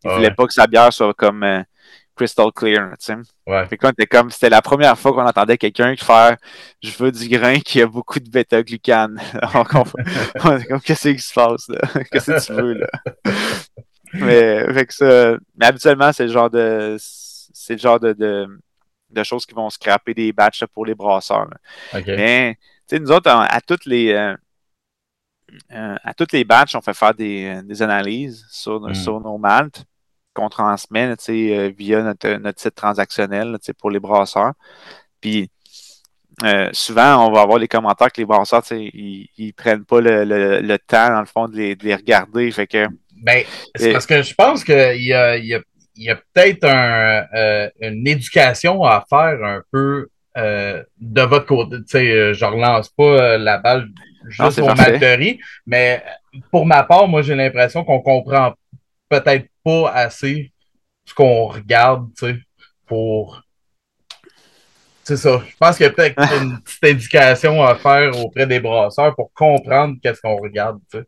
ne 0.04 0.12
voulait 0.12 0.34
pas 0.34 0.46
que 0.46 0.52
sa 0.52 0.66
bière 0.66 0.92
soit 0.92 1.14
comme 1.14 1.44
euh, 1.44 1.62
crystal 2.16 2.50
clear. 2.52 2.94
comme, 4.10 4.30
c'était 4.30 4.50
la 4.50 4.62
première 4.62 4.98
fois 4.98 5.12
qu'on 5.12 5.26
entendait 5.26 5.56
quelqu'un 5.56 5.94
faire 5.96 6.36
Je 6.82 6.90
veux 6.98 7.12
du 7.12 7.28
grain 7.28 7.60
qui 7.60 7.80
a 7.80 7.86
beaucoup 7.86 8.18
de 8.18 8.28
bêta-glucane. 8.28 9.20
on, 10.44 10.56
est 10.56 10.64
comme 10.64 10.80
Qu'est-ce 10.80 11.10
qui 11.10 11.18
se 11.20 11.32
passe 11.32 11.68
là? 11.68 11.78
Qu'est-ce 12.10 12.32
que 12.32 12.44
tu 12.44 12.52
veux 12.52 12.74
là? 12.74 12.88
mais, 14.14 14.66
mais 15.56 15.66
habituellement, 15.66 16.12
c'est 16.12 16.26
le 16.26 16.32
genre 16.32 16.50
de. 16.50 16.96
C'est 16.98 17.74
le 17.74 17.78
genre 17.78 18.00
de 18.00 18.12
de 18.12 18.46
choses 19.24 19.46
qui 19.46 19.54
vont 19.54 19.70
scraper 19.70 20.14
des 20.14 20.32
batchs 20.32 20.64
pour 20.66 20.86
les 20.86 20.94
brasseurs. 20.94 21.48
Mais 22.06 22.56
nous 22.92 23.10
autres, 23.10 23.30
à 23.30 23.60
toutes 23.60 23.86
les 23.86 24.12
euh, 24.12 24.34
euh, 25.72 25.96
à 26.02 26.14
toutes 26.14 26.32
les 26.32 26.44
batchs, 26.44 26.74
on 26.74 26.80
fait 26.80 26.94
faire 26.94 27.14
des, 27.14 27.60
des 27.62 27.82
analyses 27.82 28.44
sur, 28.50 28.80
hmm. 28.80 28.94
sur, 28.94 29.20
nos 29.20 29.38
maltes 29.38 29.84
qu'on 30.34 30.48
transmet 30.48 31.14
euh, 31.28 31.72
via 31.76 32.02
notre, 32.02 32.28
notre, 32.36 32.60
site 32.60 32.74
transactionnel 32.74 33.56
pour 33.78 33.90
les 33.90 34.00
brasseurs. 34.00 34.52
Puis 35.20 35.50
souvent, 36.72 37.26
on 37.26 37.32
va 37.32 37.40
avoir 37.42 37.58
les 37.58 37.68
commentaires 37.68 38.12
que 38.12 38.20
les 38.20 38.26
brasseurs, 38.26 38.62
ils, 38.72 39.28
ils 39.38 39.54
prennent 39.54 39.84
pas 39.84 40.00
le, 40.00 40.24
le, 40.24 40.78
temps, 40.78 41.08
dans 41.08 41.20
le 41.20 41.26
fond, 41.26 41.48
de 41.48 41.56
les, 41.56 41.76
de 41.76 41.84
les 41.84 41.94
regarder. 41.94 42.50
Fait 42.50 42.66
que, 42.66 42.86
ben, 43.22 43.44
c'est 43.74 43.92
parce 43.92 44.06
que 44.06 44.22
je 44.22 44.34
pense 44.34 44.62
qu'il 44.62 45.02
y 45.02 45.14
a 45.14 45.60
il 45.96 46.04
y 46.04 46.10
a 46.10 46.16
peut-être 46.16 46.64
un, 46.64 47.26
euh, 47.34 47.70
une 47.80 48.06
éducation 48.06 48.84
à 48.84 49.04
faire 49.08 49.42
un 49.42 49.62
peu 49.72 50.08
euh, 50.36 50.82
de 51.00 51.22
votre 51.22 51.46
côté. 51.46 51.76
Tu 51.78 51.84
sais, 51.86 52.10
euh, 52.10 52.34
je 52.34 52.44
relance 52.44 52.88
pas 52.90 53.38
la 53.38 53.58
balle 53.58 53.88
juste 54.28 54.58
au 54.58 54.66
malterie, 54.66 55.40
mais 55.66 56.02
pour 56.50 56.66
ma 56.66 56.82
part, 56.82 57.08
moi, 57.08 57.22
j'ai 57.22 57.34
l'impression 57.34 57.84
qu'on 57.84 58.00
comprend 58.00 58.54
peut-être 59.08 59.48
pas 59.64 59.90
assez 59.92 60.52
ce 61.04 61.14
qu'on 61.14 61.46
regarde, 61.46 62.08
tu 62.18 62.26
sais, 62.26 62.36
pour. 62.86 63.42
C'est 65.04 65.16
ça. 65.16 65.40
Je 65.48 65.56
pense 65.56 65.76
qu'il 65.76 65.86
y 65.86 65.88
a 65.88 65.92
peut-être 65.92 66.16
une 66.42 66.60
petite 66.60 66.84
éducation 66.84 67.62
à 67.62 67.76
faire 67.76 68.18
auprès 68.18 68.46
des 68.46 68.60
brasseurs 68.60 69.14
pour 69.14 69.32
comprendre 69.32 69.96
qu'est-ce 70.02 70.20
qu'on 70.20 70.36
regarde, 70.36 70.80
tu 70.90 70.98
sais. 70.98 71.04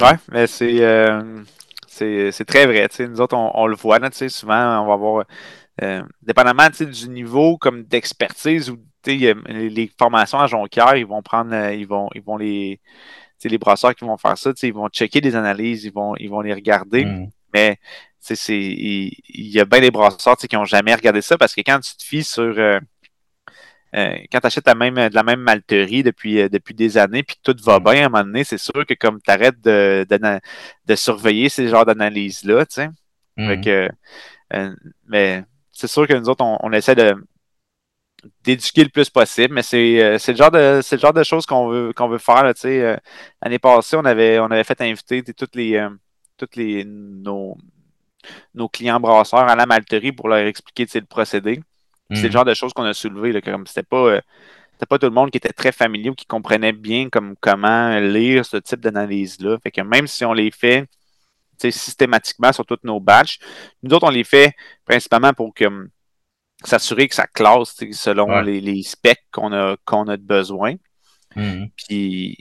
Ouais, 0.00 0.16
mais 0.30 0.46
c'est 0.46 0.78
c'est 1.96 2.44
très 2.46 2.66
vrai. 2.66 2.88
Nous 3.00 3.20
autres, 3.20 3.36
on, 3.36 3.66
le 3.66 3.76
voit. 3.76 3.98
souvent, 4.10 4.82
on 4.82 4.86
va 4.86 4.92
avoir, 4.94 5.24
euh, 5.82 6.02
dépendamment 6.22 6.68
du 6.70 7.08
niveau 7.08 7.58
comme 7.58 7.84
d'expertise 7.84 8.70
ou 8.70 8.78
les, 9.06 9.90
formations 9.98 10.38
à 10.38 10.46
Jonquière, 10.46 10.96
ils 10.96 11.06
vont 11.06 11.22
prendre, 11.22 11.54
euh, 11.54 11.74
ils 11.74 11.86
vont, 11.86 12.08
ils 12.14 12.22
vont 12.22 12.36
les, 12.36 12.80
les 13.44 13.58
brasseurs 13.58 13.94
qui 13.94 14.04
vont 14.04 14.16
faire 14.16 14.36
ça, 14.36 14.52
ils 14.62 14.72
vont 14.72 14.88
checker 14.88 15.20
des 15.20 15.36
analyses, 15.36 15.84
ils 15.84 15.92
vont, 15.92 16.14
ils 16.16 16.28
vont 16.28 16.40
les 16.40 16.54
regarder. 16.54 17.04
Mm. 17.04 17.30
Mais 17.54 17.78
il, 18.48 19.12
y 19.28 19.60
a 19.60 19.64
bien 19.64 19.80
des 19.80 19.90
brasseurs 19.90 20.36
qui 20.36 20.54
n'ont 20.56 20.64
jamais 20.64 20.94
regardé 20.94 21.22
ça 21.22 21.38
parce 21.38 21.54
que 21.54 21.60
quand 21.60 21.80
tu 21.80 21.96
te 21.96 22.04
fies 22.04 22.24
sur. 22.24 22.42
Euh, 22.58 22.80
euh, 23.96 24.18
quand 24.30 24.40
tu 24.40 24.46
achètes 24.46 24.66
la 24.66 24.74
même, 24.74 24.94
de 24.94 25.14
la 25.14 25.22
même 25.22 25.40
malterie 25.40 26.02
depuis, 26.02 26.40
euh, 26.40 26.48
depuis 26.50 26.74
des 26.74 26.98
années, 26.98 27.22
puis 27.22 27.36
tout 27.42 27.56
va 27.62 27.78
mm. 27.80 27.84
bien 27.84 28.02
à 28.02 28.06
un 28.06 28.08
moment 28.10 28.24
donné, 28.24 28.44
c'est 28.44 28.58
sûr 28.58 28.84
que 28.86 28.94
comme 28.94 29.20
tu 29.22 29.30
arrêtes 29.30 29.60
de, 29.62 30.06
de, 30.86 30.94
surveiller 30.94 31.48
ces 31.48 31.68
genres 31.68 31.86
d'analyses-là, 31.86 32.66
tu 32.66 32.74
sais. 32.74 32.88
Mm. 33.36 33.88
Euh, 34.52 34.74
mais 35.08 35.44
c'est 35.72 35.88
sûr 35.88 36.06
que 36.06 36.14
nous 36.14 36.28
autres, 36.28 36.44
on, 36.44 36.72
essaie 36.72 36.94
de 36.94 37.14
d'éduquer 38.42 38.84
le 38.84 38.90
plus 38.90 39.10
possible, 39.10 39.54
mais 39.54 39.62
c'est 39.62 40.18
le 40.28 40.36
genre 40.36 40.50
de 40.50 40.80
c'est 40.82 40.96
le 40.96 41.00
genre 41.00 41.12
de 41.12 41.22
choses 41.22 41.46
qu'on 41.46 41.68
veut 41.68 41.92
qu'on 41.92 42.08
veut 42.08 42.18
faire. 42.18 42.42
L'année 43.42 43.58
passée, 43.58 43.96
on 43.96 44.04
avait 44.04 44.38
on 44.40 44.46
avait 44.46 44.64
fait 44.64 44.80
inviter 44.80 45.22
toutes 45.22 45.54
les 45.54 45.86
toutes 46.36 46.56
les 46.56 46.84
nos, 46.84 47.56
nos 48.54 48.68
clients 48.68 49.00
brasseurs 49.00 49.48
à 49.48 49.56
la 49.56 49.66
malterie 49.66 50.12
pour 50.12 50.28
leur 50.28 50.38
expliquer 50.46 50.86
le 50.94 51.06
procédé. 51.06 51.60
C'est 52.10 52.22
le 52.22 52.28
mm. 52.28 52.32
genre 52.32 52.44
de 52.44 52.54
choses 52.54 52.72
qu'on 52.72 52.84
a 52.84 52.94
soulevé. 52.94 53.32
Là, 53.32 53.40
comme 53.40 53.66
c'était 53.66 53.82
pas, 53.82 53.96
euh, 53.96 54.20
pas 54.88 54.98
tout 54.98 55.06
le 55.06 55.12
monde 55.12 55.30
qui 55.30 55.38
était 55.38 55.52
très 55.52 55.72
familier 55.72 56.10
ou 56.10 56.14
qui 56.14 56.26
comprenait 56.26 56.72
bien 56.72 57.08
comme, 57.08 57.34
comment 57.40 57.98
lire 57.98 58.44
ce 58.44 58.58
type 58.58 58.80
d'analyse-là. 58.80 59.58
Fait 59.62 59.70
que 59.70 59.80
même 59.80 60.06
si 60.06 60.24
on 60.24 60.32
les 60.32 60.50
fait 60.50 60.86
systématiquement 61.58 62.52
sur 62.52 62.66
toutes 62.66 62.84
nos 62.84 63.00
batchs, 63.00 63.38
nous 63.82 63.94
autres, 63.94 64.06
on 64.06 64.10
les 64.10 64.24
fait 64.24 64.54
principalement 64.84 65.32
pour 65.32 65.54
que 65.54 65.88
s'assurer 66.64 67.08
que 67.08 67.14
ça 67.14 67.26
classe 67.26 67.74
selon 67.92 68.40
les, 68.40 68.82
specs 68.82 69.24
qu'on 69.32 69.52
a, 69.52 69.76
qu'on 69.84 70.08
a 70.08 70.16
de 70.16 70.22
besoin. 70.22 70.74
Mm. 71.34 71.66
Puis, 71.76 72.38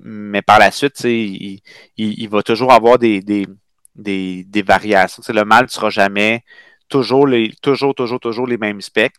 mais 0.00 0.42
par 0.42 0.58
la 0.58 0.70
suite, 0.70 1.00
il, 1.04 1.60
il, 1.96 2.28
va 2.28 2.42
toujours 2.42 2.72
avoir 2.72 2.98
des, 2.98 3.20
des, 3.20 3.46
des, 3.94 4.44
des 4.44 4.62
variations. 4.62 5.22
le 5.28 5.44
mal 5.44 5.64
ne 5.64 5.68
sera 5.68 5.90
jamais 5.90 6.44
toujours 6.88 7.26
les, 7.26 7.52
toujours, 7.62 7.94
toujours, 7.94 8.20
toujours 8.20 8.46
les 8.46 8.58
mêmes 8.58 8.80
specs. 8.80 9.14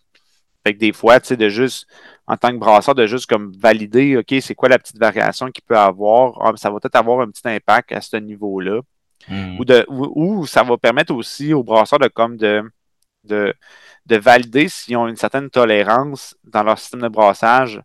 Fait 0.66 0.74
que 0.74 0.80
des 0.80 0.94
fois, 0.94 1.20
tu 1.20 1.28
sais, 1.28 1.38
de 1.38 1.50
juste, 1.50 1.88
en 2.28 2.36
tant 2.38 2.52
que 2.52 2.58
brasseur, 2.58 2.96
de 2.96 3.06
juste 3.06 3.28
comme 3.28 3.52
valider, 3.58 4.18
OK, 4.18 4.36
c'est 4.42 4.56
quoi 4.56 4.70
la 4.70 4.80
petite 4.80 5.00
variation 5.00 5.50
qu'il 5.52 5.64
peut 5.64 5.78
avoir? 5.78 6.38
Ah, 6.42 6.54
ça 6.58 6.70
va 6.70 6.80
peut-être 6.80 6.96
avoir 6.96 7.22
un 7.22 7.30
petit 7.30 7.48
impact 7.48 7.92
à 7.94 8.02
ce 8.02 8.18
niveau-là. 8.18 8.82
Hmm. 9.30 9.58
Ou, 9.60 9.66
de, 9.66 9.86
ou, 9.90 10.46
ça 10.46 10.64
va 10.64 10.78
permettre 10.78 11.14
aussi 11.14 11.54
aux 11.54 11.64
brasseurs 11.64 12.00
de 12.00 12.08
comme 12.08 12.38
de, 12.38 12.64
de, 13.24 13.54
de 14.06 14.16
valider 14.18 14.70
s'ils 14.70 14.98
ont 14.98 15.08
une 15.08 15.16
certaine 15.16 15.50
tolérance 15.50 16.36
dans 16.44 16.64
leur 16.64 16.80
système 16.80 17.02
de 17.02 17.08
brassage. 17.10 17.82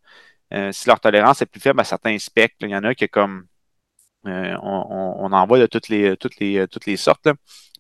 Euh, 0.53 0.71
si 0.71 0.87
leur 0.89 1.01
tolérance 1.01 1.41
est 1.41 1.47
plus 1.47 1.61
faible 1.61 1.81
à 1.81 1.85
certains 1.85 2.19
specs. 2.19 2.55
Il 2.61 2.69
y 2.69 2.77
en 2.77 2.85
a 2.85 2.95
qui, 2.95 3.09
comme 3.09 3.47
euh, 4.27 4.57
on, 4.63 5.17
on, 5.19 5.33
envoie 5.33 5.59
de 5.59 5.67
toutes 5.67 5.89
les, 5.89 6.17
toutes 6.17 6.39
les, 6.39 6.67
toutes 6.69 6.87
les 6.87 6.97
sortes. 6.97 7.29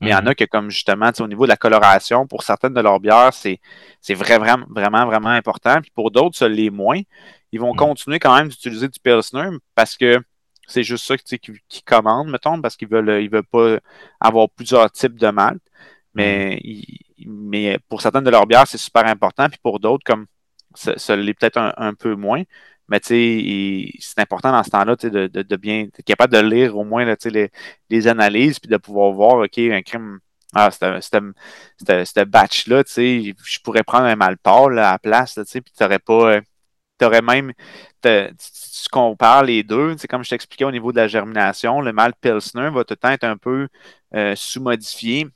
Mais 0.00 0.08
il 0.08 0.10
y 0.10 0.14
en 0.14 0.26
a 0.26 0.30
mhm. 0.30 0.34
que, 0.34 0.44
comme 0.44 0.70
justement, 0.70 1.10
au 1.20 1.28
niveau 1.28 1.44
de 1.44 1.48
la 1.48 1.56
coloration, 1.56 2.26
pour 2.26 2.42
certaines 2.42 2.74
de 2.74 2.80
leurs 2.80 2.98
bières, 2.98 3.32
c'est, 3.32 3.60
vraiment, 4.14 4.66
vraiment, 4.68 5.06
vraiment 5.06 5.28
important. 5.28 5.80
Puis 5.80 5.92
pour 5.94 6.10
d'autres, 6.10 6.36
ça 6.36 6.48
l'est 6.48 6.70
moins. 6.70 7.00
Ils 7.52 7.60
vont 7.60 7.72
mhm. 7.72 7.76
continuer 7.76 8.18
quand 8.18 8.34
même 8.34 8.48
d'utiliser 8.48 8.88
du 8.88 8.98
Pilsner 8.98 9.50
parce 9.76 9.96
que 9.96 10.18
c'est 10.66 10.82
juste 10.82 11.06
ça 11.06 11.16
qu'ils, 11.16 11.60
commandent, 11.84 12.30
mettons, 12.30 12.60
parce 12.60 12.76
qu'ils 12.76 12.88
veulent, 12.88 13.22
ils 13.22 13.30
veulent 13.30 13.44
pas 13.44 13.78
avoir 14.20 14.48
plusieurs 14.50 14.90
types 14.90 15.18
de 15.18 15.28
malt. 15.28 15.62
Mais, 16.14 16.60
mhm. 16.64 17.52
mais 17.52 17.78
pour 17.88 18.02
certaines 18.02 18.24
de 18.24 18.30
leurs 18.30 18.46
bières, 18.46 18.66
c'est 18.66 18.78
super 18.78 19.06
important. 19.06 19.48
Puis 19.48 19.60
pour 19.62 19.78
d'autres, 19.78 20.04
comme 20.04 20.26
ça, 20.74 21.14
l'est 21.14 21.34
peut-être 21.34 21.72
un 21.76 21.94
peu 21.94 22.16
moins. 22.16 22.42
Mais 22.88 23.00
c'est 23.02 24.18
important 24.18 24.52
dans 24.52 24.62
ce 24.62 24.70
temps-là 24.70 24.96
de, 24.96 25.26
de, 25.26 25.56
bien 25.56 25.84
être 25.84 26.02
capable 26.04 26.32
de 26.34 26.40
lire 26.40 26.76
au 26.76 26.84
moins 26.84 27.04
les, 27.04 27.50
les, 27.88 28.08
analyses 28.08 28.58
puis 28.58 28.68
de 28.68 28.76
pouvoir 28.76 29.12
voir, 29.12 29.36
OK, 29.36 29.58
un 29.58 29.82
crime. 29.82 30.18
Ah, 30.54 30.70
ce 30.70 32.24
batch-là, 32.24 32.82
je 32.86 33.58
pourrais 33.64 33.84
prendre 33.84 34.04
un 34.04 34.16
malport 34.16 34.68
à 34.68 34.74
la 34.74 34.98
place, 34.98 35.38
puis 35.50 35.62
tu 35.62 35.82
n'aurais 35.82 35.98
pas. 35.98 36.40
Tu 36.98 37.06
aurais 37.06 37.22
même. 37.22 37.52
Tu 38.02 38.88
compares 38.90 39.44
les 39.44 39.62
deux, 39.62 39.96
comme 40.08 40.24
je 40.24 40.30
t'expliquais 40.30 40.64
au 40.64 40.70
niveau 40.70 40.92
de 40.92 40.98
la 40.98 41.08
germination, 41.08 41.80
le 41.80 41.92
mal 41.92 42.12
Pilsner 42.20 42.70
va 42.70 42.84
tout 42.84 42.92
le 42.92 42.96
temps 42.96 43.10
être 43.10 43.24
un 43.24 43.36
peu 43.36 43.68
euh, 44.14 44.34
sous-modifié 44.36 45.28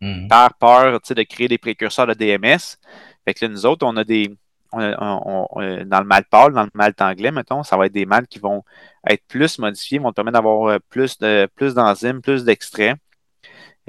mm. 0.00 0.28
par 0.28 0.54
peur 0.54 1.00
de 1.00 1.22
créer 1.22 1.48
des 1.48 1.58
précurseurs 1.58 2.06
de 2.08 2.14
DMS. 2.14 2.76
Fait 3.24 3.34
que 3.34 3.44
là, 3.44 3.48
nous 3.50 3.66
autres, 3.66 3.86
on 3.86 3.96
a 3.96 4.04
des. 4.04 4.36
Dans 4.76 6.00
le 6.00 6.04
mal 6.04 6.24
pâle, 6.24 6.52
dans 6.52 6.64
le 6.64 6.70
malt 6.74 7.00
anglais, 7.00 7.30
mettons, 7.30 7.62
ça 7.62 7.76
va 7.76 7.86
être 7.86 7.92
des 7.92 8.06
mâles 8.06 8.26
qui 8.26 8.38
vont 8.38 8.64
être 9.08 9.24
plus 9.28 9.58
modifiés, 9.58 9.98
vont 9.98 10.10
te 10.10 10.16
permettre 10.16 10.34
d'avoir 10.34 10.70
euh, 10.70 10.78
plus 10.90 11.18
de 11.18 11.48
plus 11.54 11.74
d'enzymes, 11.74 12.20
plus 12.22 12.44
d'extraits. 12.44 12.96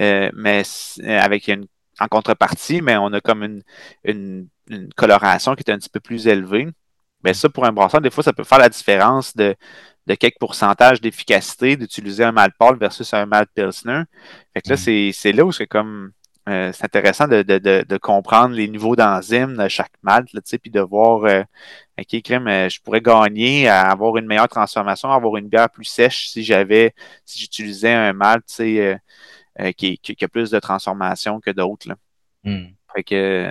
Euh, 0.00 0.30
mais 0.34 0.62
euh, 1.02 1.18
avec 1.20 1.48
une 1.48 1.66
en 2.00 2.06
contrepartie, 2.06 2.80
mais 2.80 2.96
on 2.96 3.12
a 3.12 3.20
comme 3.20 3.42
une, 3.42 3.62
une, 4.04 4.48
coloration 4.96 5.56
qui 5.56 5.64
est 5.66 5.72
un 5.72 5.78
petit 5.78 5.88
peu 5.88 6.00
plus 6.00 6.28
élevée. 6.28 6.68
Mais 7.24 7.34
ça, 7.34 7.48
pour 7.48 7.64
un 7.64 7.72
brasseur, 7.72 8.00
des 8.00 8.10
fois, 8.10 8.22
ça 8.22 8.32
peut 8.32 8.44
faire 8.44 8.58
la 8.58 8.68
différence 8.68 9.34
de, 9.34 9.56
de 10.06 10.14
quelques 10.14 10.38
pourcentages 10.38 11.00
d'efficacité 11.00 11.76
d'utiliser 11.76 12.24
un 12.24 12.32
malt 12.32 12.54
pâle 12.58 12.78
versus 12.78 13.12
un 13.14 13.26
malt 13.26 13.48
pilsner. 13.54 14.02
Fait 14.54 14.62
que 14.62 14.70
là, 14.70 14.76
mm. 14.76 15.12
c'est 15.12 15.32
là 15.32 15.44
où 15.44 15.52
c'est 15.52 15.66
comme 15.66 16.12
euh, 16.48 16.72
c'est 16.72 16.84
intéressant 16.84 17.28
de, 17.28 17.42
de, 17.42 17.58
de, 17.58 17.96
comprendre 17.98 18.54
les 18.54 18.68
niveaux 18.68 18.96
d'enzymes 18.96 19.56
de 19.56 19.68
chaque 19.68 19.92
malt, 20.02 20.28
puis 20.62 20.70
de 20.70 20.80
voir 20.80 21.24
euh, 21.24 21.42
OK, 21.98 22.22
crème, 22.22 22.48
euh, 22.48 22.68
je 22.68 22.80
pourrais 22.80 23.00
gagner 23.00 23.68
à 23.68 23.90
avoir 23.90 24.16
une 24.16 24.26
meilleure 24.26 24.48
transformation, 24.48 25.10
avoir 25.10 25.36
une 25.36 25.48
bière 25.48 25.70
plus 25.70 25.84
sèche 25.84 26.28
si 26.28 26.42
j'avais 26.42 26.94
si 27.24 27.40
j'utilisais 27.40 27.92
un 27.92 28.12
malt 28.12 28.44
qui, 29.76 29.98
qui, 29.98 30.24
a 30.24 30.28
plus 30.28 30.50
de 30.50 30.58
transformation 30.58 31.40
que 31.40 31.50
d'autres. 31.50 31.88
Mm. 32.44 32.66
Fait 32.94 33.02
que 33.02 33.50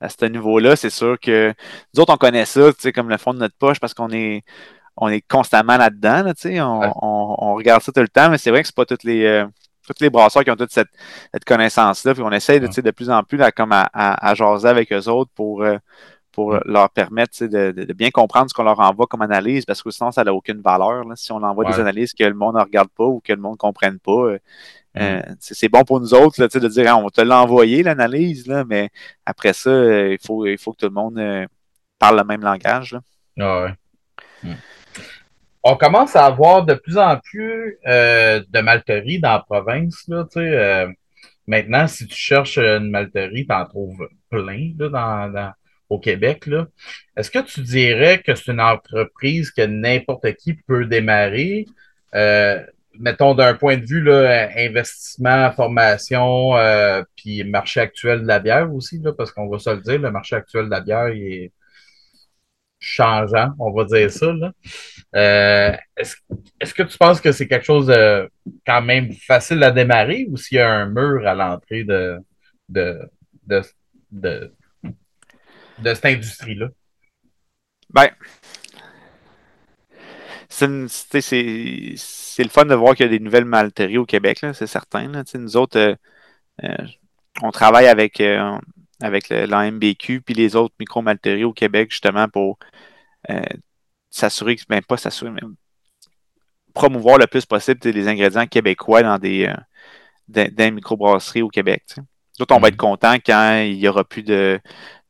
à 0.00 0.08
ce 0.08 0.24
niveau-là, 0.26 0.76
c'est 0.76 0.90
sûr 0.90 1.18
que 1.18 1.54
nous 1.94 2.00
autres, 2.02 2.12
on 2.12 2.16
connaît 2.16 2.44
ça, 2.44 2.70
comme 2.94 3.08
le 3.08 3.18
fond 3.18 3.34
de 3.34 3.38
notre 3.38 3.56
poche, 3.56 3.80
parce 3.80 3.94
qu'on 3.94 4.10
est 4.10 4.44
on 4.96 5.08
est 5.08 5.22
constamment 5.22 5.76
là-dedans, 5.76 6.32
on, 6.44 7.34
on, 7.38 7.54
regarde 7.54 7.82
ça 7.82 7.92
tout 7.92 8.00
le 8.00 8.08
temps, 8.08 8.30
mais 8.30 8.38
c'est 8.38 8.50
vrai 8.50 8.60
que 8.60 8.66
c'est 8.66 8.76
pas 8.76 8.84
toutes 8.84 9.04
les 9.04 9.24
euh, 9.24 9.46
tous 9.86 9.94
les 10.00 10.10
brasseurs 10.10 10.44
qui 10.44 10.50
ont 10.50 10.56
toute 10.56 10.72
cette, 10.72 10.88
connaissance-là. 11.46 12.14
Puis 12.14 12.22
on 12.22 12.32
essaie 12.32 12.60
de, 12.60 12.66
de 12.66 12.90
plus 12.90 13.10
en 13.10 13.22
plus 13.22 13.38
là, 13.38 13.50
comme 13.52 13.72
à, 13.72 13.88
à, 13.92 14.34
jaser 14.34 14.68
avec 14.68 14.92
eux 14.92 15.08
autres 15.08 15.30
pour, 15.34 15.62
euh, 15.62 15.78
pour 16.30 16.58
leur 16.64 16.90
permettre 16.90 17.44
de, 17.44 17.72
de, 17.72 17.92
bien 17.92 18.10
comprendre 18.10 18.48
ce 18.48 18.54
qu'on 18.54 18.62
leur 18.62 18.80
envoie 18.80 19.06
comme 19.06 19.22
analyse, 19.22 19.64
parce 19.64 19.82
que 19.82 19.90
sinon, 19.90 20.12
ça 20.12 20.24
n'a 20.24 20.32
aucune 20.32 20.60
valeur. 20.60 21.04
Si 21.16 21.32
on 21.32 21.42
envoie 21.42 21.64
des 21.64 21.80
analyses 21.80 22.12
que 22.12 22.24
le 22.24 22.34
monde 22.34 22.56
ne 22.56 22.60
regarde 22.60 22.88
pas 22.96 23.04
ou 23.04 23.20
que 23.20 23.32
le 23.32 23.40
monde 23.40 23.52
ne 23.52 23.58
comprenne 23.58 23.98
pas, 23.98 24.36
euh, 24.98 25.22
c'est 25.40 25.68
bon 25.68 25.84
pour 25.84 26.00
nous 26.00 26.14
autres 26.14 26.40
là, 26.40 26.48
de 26.48 26.68
dire 26.68 26.96
on 26.98 27.04
va 27.04 27.10
te 27.10 27.22
l'envoyer, 27.22 27.82
l'analyse, 27.82 28.46
mais 28.66 28.90
après 29.26 29.52
ça, 29.52 29.70
il, 29.70 30.18
faut, 30.24 30.46
il 30.46 30.58
faut 30.58 30.72
que 30.72 30.78
tout 30.78 30.86
le 30.86 30.92
monde 30.92 31.20
parle 31.98 32.18
le 32.18 32.24
même 32.24 32.42
langage. 32.42 32.92
Là. 32.92 33.00
Ah 33.40 33.62
ouais. 33.64 33.74
Hmm 34.42 34.54
on 35.62 35.76
commence 35.76 36.16
à 36.16 36.26
avoir 36.26 36.64
de 36.64 36.74
plus 36.74 36.98
en 36.98 37.18
plus 37.18 37.78
euh, 37.86 38.42
de 38.48 38.60
malteries 38.60 39.20
dans 39.20 39.32
la 39.32 39.40
province. 39.40 40.04
Là, 40.08 40.26
euh, 40.36 40.88
maintenant, 41.46 41.86
si 41.86 42.06
tu 42.06 42.16
cherches 42.16 42.58
une 42.58 42.90
malterie, 42.90 43.46
tu 43.46 43.54
en 43.54 43.64
trouves 43.66 44.08
plein 44.30 44.72
là, 44.78 44.88
dans, 44.88 45.52
au 45.88 45.98
Québec. 45.98 46.48
Est-ce 47.16 47.30
que 47.30 47.38
tu 47.38 47.60
dirais 47.60 48.22
que 48.24 48.34
c'est 48.34 48.50
une 48.50 48.60
entreprise 48.60 49.50
que 49.50 49.62
n'importe 49.62 50.34
qui 50.34 50.54
peut 50.54 50.86
démarrer? 50.86 51.66
Euh, 52.14 52.60
mettons 52.98 53.34
d'un 53.34 53.54
point 53.54 53.76
de 53.76 53.84
vue 53.84 54.02
là, 54.02 54.48
investissement, 54.56 55.50
formation, 55.52 56.56
euh, 56.56 57.02
puis 57.16 57.44
marché 57.44 57.80
actuel 57.80 58.22
de 58.22 58.26
la 58.26 58.40
bière 58.40 58.72
aussi, 58.74 58.98
là, 58.98 59.12
parce 59.12 59.30
qu'on 59.32 59.48
va 59.48 59.58
se 59.58 59.70
le 59.70 59.80
dire, 59.80 59.98
le 59.98 60.10
marché 60.10 60.36
actuel 60.36 60.66
de 60.66 60.70
la 60.70 60.80
bière 60.80 61.08
il 61.10 61.22
est 61.22 61.52
changeant, 62.82 63.50
on 63.60 63.72
va 63.72 63.84
dire 63.84 64.10
ça. 64.10 64.26
Euh, 65.14 65.76
est-ce, 65.96 66.74
que 66.74 66.82
tu 66.82 66.98
penses 66.98 67.20
que 67.20 67.30
c'est 67.30 67.46
quelque 67.46 67.64
chose 67.64 67.86
de 67.86 68.28
quand 68.66 68.82
même 68.82 69.12
facile 69.12 69.62
à 69.62 69.70
démarrer 69.70 70.26
ou 70.28 70.36
s'il 70.36 70.56
y 70.58 70.60
a 70.60 70.68
un 70.68 70.86
mur 70.86 71.26
à 71.26 71.34
l'entrée 71.34 71.84
de, 71.84 72.18
de, 72.68 72.98
de, 73.46 74.52
de, 75.78 75.94
cette 75.94 76.06
industrie-là? 76.06 76.68
Ben, 77.90 78.08
c'est, 80.48 80.66
le 80.66 82.48
fun 82.48 82.64
de 82.64 82.74
voir 82.74 82.96
qu'il 82.96 83.06
y 83.06 83.08
a 83.08 83.12
des 83.12 83.22
nouvelles 83.22 83.44
malteries 83.44 83.98
au 83.98 84.06
Québec, 84.06 84.40
c'est 84.54 84.66
certain. 84.66 85.06
Nous 85.34 85.56
autres, 85.56 85.78
euh, 85.78 85.94
euh, 86.64 86.86
on 87.42 87.52
travaille 87.52 87.86
avec, 87.86 88.20
avec 89.02 89.28
l'AMBQ 89.28 90.22
puis 90.22 90.34
les 90.34 90.56
autres 90.56 90.74
micro-malteries 90.78 91.44
au 91.44 91.52
Québec, 91.52 91.90
justement, 91.90 92.28
pour 92.28 92.58
euh, 93.30 93.40
s'assurer, 94.10 94.56
même 94.68 94.84
pas 94.84 94.96
s'assurer, 94.96 95.30
mais 95.30 95.42
promouvoir 96.74 97.18
le 97.18 97.26
plus 97.26 97.44
possible 97.44 97.80
les 97.84 98.08
ingrédients 98.08 98.46
québécois 98.46 99.02
dans 99.02 99.18
des, 99.18 99.46
euh, 99.46 100.48
dans, 100.50 100.74
microbrasseries 100.74 101.42
au 101.42 101.48
Québec. 101.48 101.84
D'autres, 102.38 102.54
on 102.54 102.58
va 102.58 102.68
mm-hmm. 102.68 102.72
être 102.72 102.76
content 102.76 103.14
quand 103.14 103.60
il 103.60 103.76
n'y 103.76 103.88
aura 103.88 104.04
plus 104.04 104.22
de, 104.22 104.58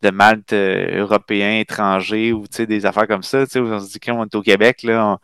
de 0.03 0.11
malt 0.11 0.53
euh, 0.53 0.99
européen, 1.01 1.61
étranger 1.61 2.33
ou 2.33 2.47
des 2.49 2.87
affaires 2.87 3.07
comme 3.07 3.23
ça. 3.23 3.45
on 3.57 3.79
se 3.81 3.93
dit 3.93 4.01
qu'on 4.01 4.25
est 4.25 4.35
au 4.35 4.43
Québec, 4.43 4.83
là, 4.83 5.19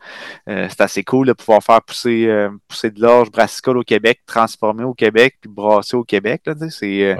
c'est 0.47 0.81
assez 0.81 1.03
cool 1.03 1.27
de 1.27 1.33
pouvoir 1.33 1.61
faire 1.61 1.81
pousser, 1.81 2.47
pousser 2.67 2.91
de 2.91 3.01
l'orge 3.01 3.31
brassicole 3.31 3.77
au 3.77 3.83
Québec, 3.83 4.21
transformer 4.25 4.85
au 4.85 4.93
Québec, 4.93 5.35
puis 5.41 5.51
brasser 5.51 5.97
au 5.97 6.05
Québec. 6.05 6.43
Là, 6.45 6.53
c'est, 6.69 7.17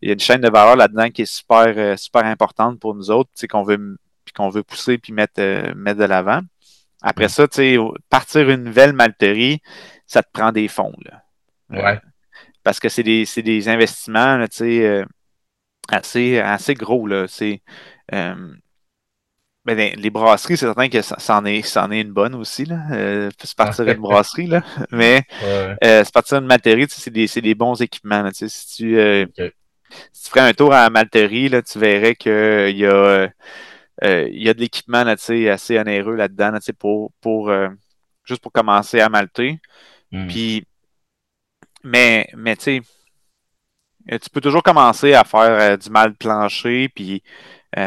il 0.00 0.08
y 0.08 0.10
a 0.10 0.14
une 0.14 0.20
chaîne 0.20 0.40
de 0.40 0.50
valeur 0.50 0.76
là-dedans 0.76 1.10
qui 1.10 1.22
est 1.22 1.32
super, 1.32 1.66
euh, 1.76 1.96
super 1.96 2.24
importante 2.24 2.78
pour 2.78 2.94
nous 2.94 3.10
autres, 3.10 3.30
qu'on 3.48 3.62
veut, 3.62 3.98
qu'on 4.34 4.48
veut 4.48 4.62
pousser 4.62 4.98
puis 4.98 5.12
mettre, 5.12 5.40
euh, 5.40 5.74
mettre 5.74 5.98
de 5.98 6.04
l'avant. 6.04 6.40
Après 7.02 7.28
ça, 7.28 7.46
partir 8.08 8.50
une 8.50 8.64
nouvelle 8.64 8.92
malterie, 8.92 9.60
ça 10.06 10.22
te 10.22 10.28
prend 10.32 10.52
des 10.52 10.68
fonds. 10.68 10.94
Là. 11.04 11.22
Ouais. 11.70 12.00
parce 12.62 12.80
que 12.80 12.88
c'est 12.88 13.02
des, 13.02 13.26
des, 13.36 13.68
investissements 13.68 14.38
là, 14.38 14.46
euh, 14.62 15.04
assez, 15.88 16.38
assez 16.38 16.74
gros. 16.74 17.06
Là. 17.06 17.26
Ben, 19.64 19.94
les 19.96 20.08
brasseries, 20.08 20.56
c'est 20.56 20.64
certain 20.64 20.88
que 20.88 21.02
ça, 21.02 21.16
en 21.36 21.44
est, 21.44 21.60
ça 21.60 21.86
est 21.90 22.00
une 22.00 22.12
bonne 22.12 22.34
aussi. 22.34 22.64
Là. 22.64 22.80
Euh, 22.90 23.30
se 23.42 23.54
partir 23.54 23.86
une 23.86 23.98
brasserie, 24.00 24.46
là. 24.46 24.62
mais 24.90 25.22
ouais. 25.42 26.04
se 26.04 26.10
partir 26.10 26.38
une 26.38 26.46
malterie, 26.46 26.86
c'est 26.88 27.10
des, 27.10 27.26
des, 27.26 27.54
bons 27.54 27.80
équipements. 27.82 28.22
Là, 28.22 28.30
si 28.32 28.48
tu, 28.76 28.98
si 30.12 30.24
tu 30.24 30.30
ferais 30.30 30.48
un 30.48 30.52
tour 30.52 30.72
à 30.72 30.82
la 30.82 30.90
malterie, 30.90 31.48
là, 31.48 31.62
tu 31.62 31.78
verrais 31.78 32.14
qu'il 32.14 32.32
euh, 32.32 32.70
y, 32.70 32.86
a, 32.86 33.30
euh, 34.04 34.28
il 34.30 34.42
y 34.42 34.48
a 34.48 34.54
de 34.54 34.60
l'équipement 34.60 34.98
assez 34.98 35.78
onéreux 35.78 36.16
là-dedans 36.16 36.58
pour, 36.78 37.12
pour 37.20 37.50
euh, 37.50 37.68
juste 38.24 38.42
pour 38.42 38.52
commencer 38.52 39.00
à 39.00 39.08
malter. 39.08 39.60
Hmm. 40.12 40.26
Puis, 40.26 40.64
mais, 41.84 42.28
mais 42.36 42.56
tu 42.56 42.62
sais, 42.62 44.18
tu 44.18 44.30
peux 44.30 44.40
toujours 44.40 44.62
commencer 44.62 45.14
à 45.14 45.24
faire 45.24 45.76
du 45.76 45.90
mal 45.90 46.14
plancher, 46.14 46.88
puis 46.88 47.22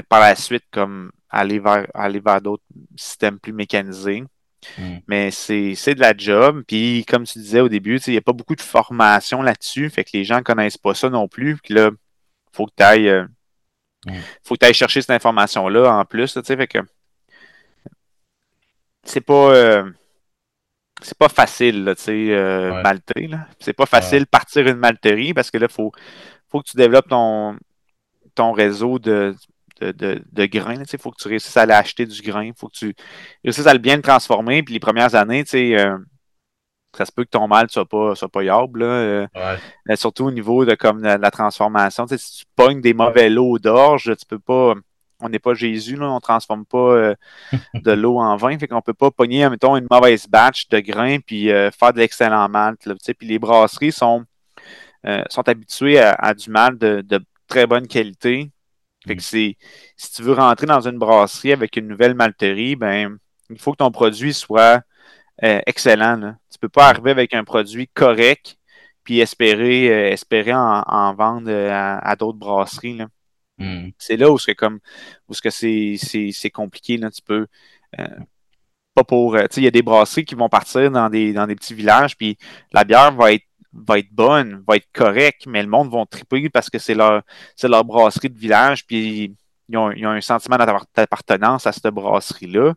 par 0.08 0.20
la 0.20 0.36
suite, 0.36 0.66
comme 0.72 1.12
aller 1.30 1.60
vers, 1.60 1.88
aller 1.94 2.20
vers 2.20 2.42
d'autres 2.42 2.64
systèmes 2.96 3.40
plus 3.40 3.54
mécanisés. 3.54 4.24
Mm. 4.78 4.98
Mais 5.08 5.32
c'est 5.32 5.96
de 5.96 6.00
la 6.00 6.16
job. 6.16 6.64
Puis, 6.68 7.06
comme 7.08 7.26
tu 7.26 7.40
disais 7.40 7.62
au 7.62 7.70
début, 7.70 8.00
il 8.08 8.12
n'y 8.12 8.18
a 8.18 8.22
pas 8.22 8.34
beaucoup 8.34 8.56
de 8.56 8.62
formation 8.62 9.42
là-dessus. 9.42 9.90
Fait 9.90 10.04
que 10.04 10.12
les 10.14 10.24
gens 10.24 10.38
ne 10.38 10.42
connaissent 10.42 10.78
pas 10.78 10.94
ça 10.94 11.10
non 11.10 11.28
plus. 11.28 11.58
Puis 11.58 11.74
là, 11.74 11.90
il 11.92 12.56
faut 12.56 12.66
que 12.66 12.74
tu 12.78 12.84
ailles, 12.84 13.10
euh, 13.10 13.26
mm. 14.06 14.14
faut 14.44 14.56
que 14.56 14.66
ailles 14.66 14.74
chercher 14.74 15.02
cette 15.02 15.12
information-là 15.12 15.92
en 15.92 16.06
plus. 16.06 16.40
fait 16.42 16.68
que 16.68 16.80
c'est 19.04 19.22
pas. 19.22 19.54
Euh, 19.54 19.90
c'est 21.04 21.18
pas 21.18 21.30
facile, 21.30 21.94
tu 21.98 22.04
sais, 22.04 22.28
euh, 22.30 22.80
malter. 22.84 23.28
C'est 23.60 23.74
pas 23.74 23.88
facile 23.88 24.28
partir 24.28 24.68
une 24.68 24.78
malterie 24.78 25.34
parce 25.34 25.50
que 25.50 25.58
là, 25.58 25.66
il 25.68 25.74
faut, 25.74 25.92
faut 26.48 26.62
que 26.62 26.70
tu 26.70 26.78
développes 26.78 27.10
ton, 27.10 27.58
ton 28.36 28.52
réseau 28.52 29.00
de, 29.00 29.36
de, 29.82 30.22
de, 30.32 30.46
grains. 30.46 30.84
Il 30.92 31.00
faut 31.00 31.12
que 31.12 31.22
tu 31.22 31.28
réussisses 31.28 31.58
à 31.58 31.62
aller 31.62 31.74
acheter 31.74 32.06
du 32.06 32.22
grain. 32.22 32.44
Il 32.44 32.54
faut 32.56 32.68
que 32.68 32.78
tu 32.78 32.94
réussisses 33.44 33.68
à 33.68 33.74
le 33.74 33.80
bien 33.80 34.00
transformer. 34.02 34.64
Puis 34.64 34.74
les 34.74 34.80
premières 34.80 35.16
années, 35.16 35.44
euh, 35.54 35.98
ça 36.96 37.06
se 37.06 37.12
peut 37.12 37.24
que 37.24 37.30
ton 37.30 37.48
mal 37.48 37.66
ne 37.66 37.70
soit 37.70 37.86
pas, 37.86 38.16
soit 38.16 38.30
pas 38.30 38.44
yable. 38.44 38.84
Euh, 38.84 39.28
euh, 39.36 39.96
surtout 39.96 40.26
au 40.26 40.32
niveau 40.32 40.66
de 40.66 40.76
comme 40.76 41.02
la, 41.02 41.32
transformation. 41.32 42.06
si 42.08 42.40
tu 42.40 42.46
pognes 42.56 42.82
des 42.82 42.94
mauvais 42.94 43.30
lots 43.30 43.60
d'orge, 43.60 44.14
tu 44.18 44.26
peux 44.26 44.40
pas. 44.40 44.76
On 45.24 45.30
n'est 45.30 45.40
pas 45.40 45.54
Jésus, 45.54 45.98
là, 45.98 46.10
on 46.10 46.16
ne 46.16 46.20
transforme 46.20 46.66
pas 46.66 47.14
de 47.74 47.92
l'eau 47.92 48.20
en 48.20 48.36
vin. 48.38 48.58
Fait 48.58 48.68
qu'on 48.68 48.78
ne 48.78 48.82
peut 48.82 48.94
pas 48.94 49.12
pogner, 49.12 49.48
mettons, 49.50 49.78
une 49.78 49.88
mauvaise 49.90 50.28
batch 50.28 50.68
de 50.70 50.80
grains 50.80 51.20
puis 51.20 51.48
faire 51.48 51.94
de 51.94 52.00
l'excellent 52.00 52.50
malt. 52.50 52.80
Puis 53.20 53.28
les 53.28 53.38
brasseries 53.38 53.92
sont, 53.92 54.26
sont 55.30 55.48
habituées 55.48 56.00
à, 56.00 56.34
du 56.34 56.50
mal 56.50 56.78
de, 56.78 57.02
de 57.02 57.20
très 57.48 57.68
bonne 57.68 57.88
qualité 57.88 58.52
fait 59.08 59.16
que 59.16 59.24
c'est, 59.24 59.58
si 59.98 60.14
tu 60.14 60.22
veux 60.22 60.34
rentrer 60.34 60.68
dans 60.68 60.88
une 60.88 61.00
brasserie 61.00 61.54
avec 61.54 61.76
une 61.76 61.88
nouvelle 61.88 62.14
malterie, 62.14 62.76
ben, 62.76 63.18
il 63.50 63.60
faut 63.60 63.72
que 63.72 63.78
ton 63.78 63.92
produit 63.92 64.34
soit 64.34 64.82
euh, 65.44 65.60
excellent. 65.66 66.18
Là. 66.18 66.38
Tu 66.52 66.60
peux 66.60 66.70
pas 66.70 66.88
arriver 66.90 67.12
avec 67.12 67.34
un 67.34 67.44
produit 67.44 67.88
correct 67.88 68.58
puis 69.04 69.20
espérer, 69.20 69.90
euh, 69.90 70.12
espérer 70.12 70.54
en, 70.54 71.14
vendre 71.16 71.50
euh, 71.50 71.70
à, 71.72 72.16
d'autres 72.16 72.38
brasseries. 72.38 72.98
Là. 72.98 73.08
Hmm. 73.58 73.90
C'est 73.98 74.18
là 74.18 74.30
où 74.32 74.38
c'est 74.38 74.56
comme 74.56 74.80
où 75.28 75.34
ce 75.34 75.42
que 75.42 75.50
c'est, 75.50 75.96
c'est, 75.98 76.50
compliqué. 76.52 76.98
Là. 76.98 77.10
Tu 77.10 77.22
peux 77.24 77.48
pas 78.94 79.04
pour. 79.04 79.36
il 79.38 79.64
y 79.64 79.68
a 79.68 79.72
des 79.72 79.82
brasseries 79.82 80.26
qui 80.26 80.36
vont 80.36 80.50
partir 80.50 80.92
dans 80.92 81.10
des, 81.10 81.34
dans 81.34 81.48
des 81.48 81.56
petits 81.56 81.74
villages, 81.74 82.16
puis 82.16 82.38
la 82.72 82.84
bière 82.84 83.12
va 83.14 83.34
être 83.34 83.46
va 83.74 84.00
être 84.00 84.12
bonne, 84.12 84.64
va 84.68 84.76
être 84.78 84.88
correcte, 84.94 85.46
mais 85.48 85.62
le 85.64 85.70
monde 85.70 85.92
va 85.92 86.06
triper 86.06 86.50
parce 86.50 86.70
que 86.70 86.80
c'est 86.80 86.96
leur, 86.96 87.24
leur 87.64 87.86
brasserie 87.86 88.30
de 88.30 88.38
village, 88.38 88.86
puis 88.86 89.36
ils 89.70 89.78
ont, 89.78 89.90
un 89.90 90.22
sentiment 90.22 90.58
d'appartenance 90.58 91.66
à 91.68 91.72
cette 91.72 91.88
brasserie-là. 91.88 92.74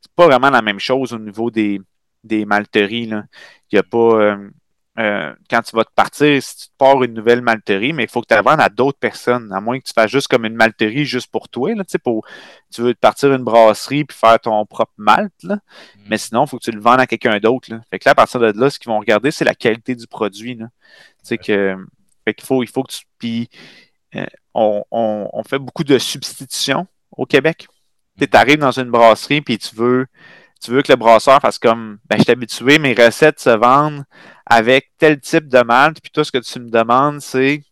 C'est 0.00 0.12
pas 0.12 0.26
vraiment 0.26 0.50
la 0.50 0.62
même 0.62 0.80
chose 0.80 1.12
au 1.12 1.18
niveau 1.18 1.50
des, 1.50 1.80
des 2.24 2.44
malteries. 2.44 3.06
Là. 3.06 3.24
Il 3.70 3.76
n'y 3.76 3.78
a 3.78 3.82
pas. 3.84 3.98
Euh, 3.98 4.50
euh, 4.98 5.34
quand 5.48 5.62
tu 5.62 5.74
vas 5.74 5.84
te 5.84 5.92
partir, 5.94 6.42
si 6.42 6.56
tu 6.56 6.66
te 6.66 6.72
pars 6.76 7.02
une 7.02 7.14
nouvelle 7.14 7.40
malterie, 7.40 7.94
mais 7.94 8.04
il 8.04 8.10
faut 8.10 8.20
que 8.20 8.26
tu 8.26 8.34
la 8.34 8.42
vendes 8.42 8.60
à 8.60 8.68
d'autres 8.68 8.98
personnes, 8.98 9.50
à 9.50 9.60
moins 9.60 9.78
que 9.78 9.84
tu 9.84 9.92
fasses 9.94 10.10
juste 10.10 10.28
comme 10.28 10.44
une 10.44 10.54
malterie 10.54 11.06
juste 11.06 11.30
pour 11.30 11.48
toi. 11.48 11.74
Là, 11.74 11.82
pour, 12.04 12.26
tu 12.70 12.82
veux 12.82 12.92
te 12.92 12.98
partir 12.98 13.32
une 13.32 13.42
brasserie 13.42 14.04
puis 14.04 14.16
faire 14.16 14.38
ton 14.38 14.66
propre 14.66 14.92
malt, 14.98 15.32
là. 15.44 15.54
Mm. 15.54 16.00
mais 16.08 16.18
sinon, 16.18 16.44
il 16.44 16.48
faut 16.48 16.58
que 16.58 16.64
tu 16.64 16.72
le 16.72 16.80
vendes 16.80 17.00
à 17.00 17.06
quelqu'un 17.06 17.38
d'autre. 17.38 17.68
Fait 17.90 17.98
que 17.98 18.06
là, 18.06 18.12
à 18.12 18.14
partir 18.14 18.38
de 18.38 18.52
là, 18.54 18.68
ce 18.68 18.78
qu'ils 18.78 18.90
vont 18.90 18.98
regarder, 18.98 19.30
c'est 19.30 19.46
la 19.46 19.54
qualité 19.54 19.94
du 19.94 20.06
produit. 20.06 20.56
Là. 20.56 20.66
Que, 21.38 21.76
fait 22.26 22.34
qu'il 22.34 22.46
faut, 22.46 22.62
il 22.62 22.68
faut 22.68 22.82
que 22.82 22.92
tu. 22.92 23.04
Puis, 23.18 23.48
euh, 24.14 24.26
on, 24.52 24.84
on, 24.90 25.42
fait 25.44 25.58
beaucoup 25.58 25.84
de 25.84 25.98
substitutions 25.98 26.86
au 27.16 27.24
Québec. 27.24 27.66
Tu 28.18 28.26
mm. 28.26 28.36
arrives 28.36 28.58
dans 28.58 28.78
une 28.78 28.90
brasserie 28.90 29.40
puis 29.40 29.56
tu 29.56 29.74
veux 29.74 30.06
tu 30.62 30.70
veux 30.70 30.82
que 30.82 30.92
le 30.92 30.96
brasseur 30.96 31.40
fasse 31.40 31.58
comme 31.58 31.98
ben, 32.08 32.16
je 32.18 32.22
suis 32.22 32.32
habitué, 32.32 32.78
mes 32.78 32.94
recettes 32.94 33.40
se 33.40 33.50
vendent 33.50 34.04
avec 34.46 34.90
tel 34.98 35.20
type 35.20 35.48
de 35.48 35.62
malt, 35.62 36.00
puis 36.00 36.10
tout 36.12 36.24
ce 36.24 36.32
que 36.32 36.38
tu 36.38 36.60
me 36.60 36.70
demandes, 36.70 37.20
c'est 37.20 37.62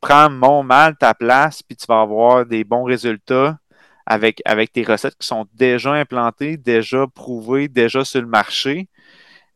prends 0.00 0.30
mon 0.30 0.62
malt 0.62 1.02
à 1.02 1.14
place, 1.14 1.62
puis 1.62 1.76
tu 1.76 1.86
vas 1.86 2.00
avoir 2.00 2.46
des 2.46 2.64
bons 2.64 2.84
résultats 2.84 3.58
avec, 4.06 4.40
avec 4.44 4.72
tes 4.72 4.84
recettes 4.84 5.16
qui 5.18 5.26
sont 5.26 5.46
déjà 5.54 5.92
implantées, 5.92 6.56
déjà 6.56 7.06
prouvées, 7.06 7.68
déjà 7.68 8.04
sur 8.04 8.22
le 8.22 8.26
marché. 8.26 8.88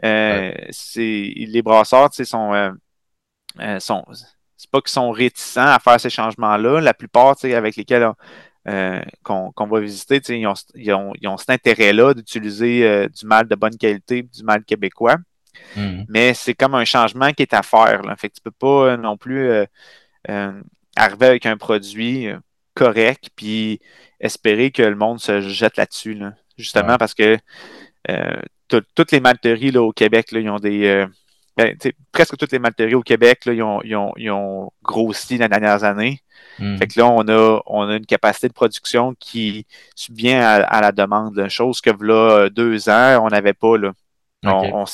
Euh, 0.05 0.53
les 0.97 1.63
brasseurs, 1.63 2.11
tu 2.11 2.17
sais, 2.17 2.25
sont, 2.25 2.53
euh, 2.53 2.71
euh, 3.61 3.81
sont 3.81 4.05
c'est 4.57 4.71
pas 4.71 4.81
qu'ils 4.81 4.93
sont 4.93 5.11
réticents 5.11 5.67
à 5.67 5.79
faire 5.79 5.99
ces 5.99 6.11
changements-là. 6.11 6.81
La 6.81 6.95
plupart, 6.95 7.35
tu 7.37 7.43
sais, 7.49 7.55
avec 7.55 7.77
lesquels 7.77 8.09
euh, 8.69 9.01
qu'on 9.25 9.67
va 9.67 9.81
visiter, 9.81 10.21
ils 10.29 10.47
ont, 10.47 10.55
ils, 10.77 10.93
ont, 10.93 11.13
ils 11.21 11.27
ont, 11.27 11.37
cet 11.37 11.51
intérêt-là 11.51 12.15
d'utiliser 12.15 12.87
euh, 12.87 13.09
du 13.09 13.27
mal 13.27 13.49
de 13.49 13.57
bonne 13.57 13.77
qualité, 13.77 14.23
du 14.23 14.45
mal 14.45 14.65
québécois. 14.65 15.17
Mhm. 15.77 16.07
Mais 16.09 16.33
c'est 16.33 16.55
comme 16.55 16.77
un 16.77 16.85
changement 16.85 17.33
qui 17.33 17.43
est 17.43 17.55
à 17.55 17.63
faire. 17.63 18.03
Là. 18.03 18.15
Fait 18.15 18.29
que 18.29 18.35
tu 18.35 18.41
peux 18.41 18.53
pas 18.53 18.93
euh, 18.93 18.97
non 18.97 19.17
plus 19.17 19.51
arriver 20.95 21.27
avec 21.27 21.47
un 21.47 21.57
produit 21.57 22.29
correct 22.75 23.31
puis 23.35 23.81
espérer 24.21 24.71
que 24.71 24.83
le 24.83 24.95
monde 24.95 25.19
se 25.19 25.41
jette 25.41 25.77
là-dessus. 25.77 26.21
Justement 26.57 26.99
parce 26.99 27.15
que 27.15 27.39
toutes 28.69 29.11
les 29.11 29.21
malteries 29.21 29.73
là, 29.73 29.83
au 29.83 29.93
Québec, 29.93 30.31
là, 30.31 30.39
ils 30.39 30.51
ont 30.51 30.61
des. 30.61 31.05
Ben, 31.63 31.93
presque 32.11 32.37
toutes 32.37 32.53
les 32.53 32.59
malteries 32.59 32.95
au 32.95 33.03
Québec, 33.03 33.45
là, 33.47 33.53
ils, 33.53 33.63
ont, 33.63 33.81
ils, 33.83 33.97
ont, 33.97 34.13
ils, 34.17 34.31
ont, 34.31 34.71
grossi 34.83 35.39
dans 35.39 35.45
les 35.45 35.49
dernières 35.49 35.85
années. 35.85 36.21
Hmm. 36.59 36.77
Fait 36.77 36.87
que 36.87 36.99
là, 36.99 37.07
on 37.07 37.27
a, 37.29 37.61
on 37.67 37.89
a 37.89 37.97
une 37.97 38.07
capacité 38.07 38.49
de 38.49 38.53
production 38.53 39.15
qui 39.19 39.67
subvient 39.95 40.35
à, 40.35 40.63
à 40.65 40.81
la 40.81 40.93
demande. 40.93 41.49
Chose 41.49 41.81
que 41.81 41.91
là, 41.91 42.49
deux 42.51 42.89
ans, 42.89 43.25
on 43.25 43.29
n'avait 43.29 43.55
pas. 43.55 43.77
Là. 43.77 43.93
On, 44.45 44.85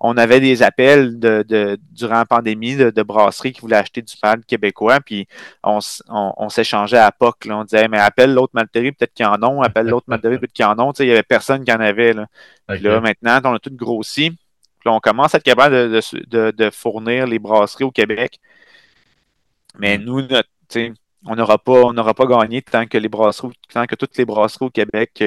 on, 0.00 0.16
avait 0.16 0.40
des 0.40 0.62
appels 0.62 1.18
de, 1.18 1.44
de, 1.46 1.78
durant 1.90 2.14
la 2.14 2.24
pandémie 2.24 2.74
de, 2.74 2.88
de, 2.88 3.02
brasseries 3.02 3.52
qui 3.52 3.60
voulaient 3.60 3.76
acheter 3.76 4.00
du 4.00 4.14
mal 4.22 4.42
québécois, 4.46 5.00
puis 5.00 5.28
on, 5.62 5.78
on, 6.08 6.48
s'échangeait 6.48 6.96
à 6.96 7.12
POC. 7.12 7.44
Là. 7.46 7.58
On 7.58 7.64
disait, 7.64 7.86
mais 7.88 7.98
appelle 7.98 8.32
l'autre 8.32 8.52
malterie, 8.54 8.92
peut-être 8.92 9.12
qu'ils 9.12 9.26
en 9.26 9.42
ont, 9.42 9.60
appelle 9.60 9.88
l'autre 9.88 10.06
malterie, 10.08 10.38
peut-être 10.38 10.54
qu'ils 10.54 10.64
en 10.64 10.78
ont. 10.78 10.92
il 10.92 11.04
n'y 11.04 11.12
avait 11.12 11.22
personne 11.22 11.64
qui 11.64 11.72
en 11.72 11.80
avait. 11.80 12.14
Là. 12.14 12.26
là, 12.68 13.00
maintenant, 13.00 13.40
on 13.44 13.54
a 13.54 13.58
tout 13.58 13.74
grossi. 13.74 14.38
Puis 14.80 14.88
on 14.88 15.00
commence 15.00 15.34
à 15.34 15.38
être 15.38 15.44
capable 15.44 15.90
de, 15.90 16.70
fournir 16.70 17.26
les 17.26 17.38
brasseries 17.38 17.84
au 17.84 17.90
Québec. 17.90 18.38
Mais 19.78 19.98
nous, 19.98 20.26
on 21.26 21.36
n'aura 21.36 21.58
pas, 21.58 22.14
pas 22.14 22.26
gagné 22.26 22.62
tant 22.62 22.86
que 22.86 22.98
les 22.98 23.08
brasseries, 23.08 23.52
tant 23.72 23.86
que 23.86 23.94
toutes 23.94 24.16
les 24.16 24.24
brasseries 24.24 24.66
au 24.66 24.70
Québec 24.70 25.22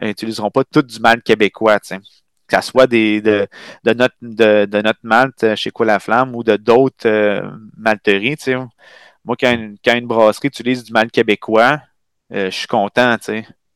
n'utiliseront 0.00 0.48
euh, 0.48 0.50
pas 0.50 0.64
tout 0.64 0.82
du 0.82 1.00
mal 1.00 1.22
québécois, 1.22 1.78
que 1.80 1.86
ce 1.88 2.60
soit 2.62 2.86
de, 2.86 3.48
notre, 3.84 4.14
de, 4.22 4.64
de 4.66 4.82
notre 4.82 5.00
malt 5.02 5.54
chez 5.54 5.70
Quoi 5.70 5.86
la 5.86 6.00
Flamme 6.00 6.34
ou 6.34 6.42
de 6.42 6.56
d'autres 6.56 7.06
euh, 7.08 7.50
malteries. 7.76 8.36
Moi, 9.24 9.36
quand 9.38 9.52
une, 9.52 10.06
brasserie 10.06 10.48
utilise 10.48 10.84
du 10.84 10.92
mal 10.92 11.10
québécois, 11.10 11.80
euh, 12.32 12.50
je 12.50 12.56
suis 12.56 12.66
content. 12.66 13.16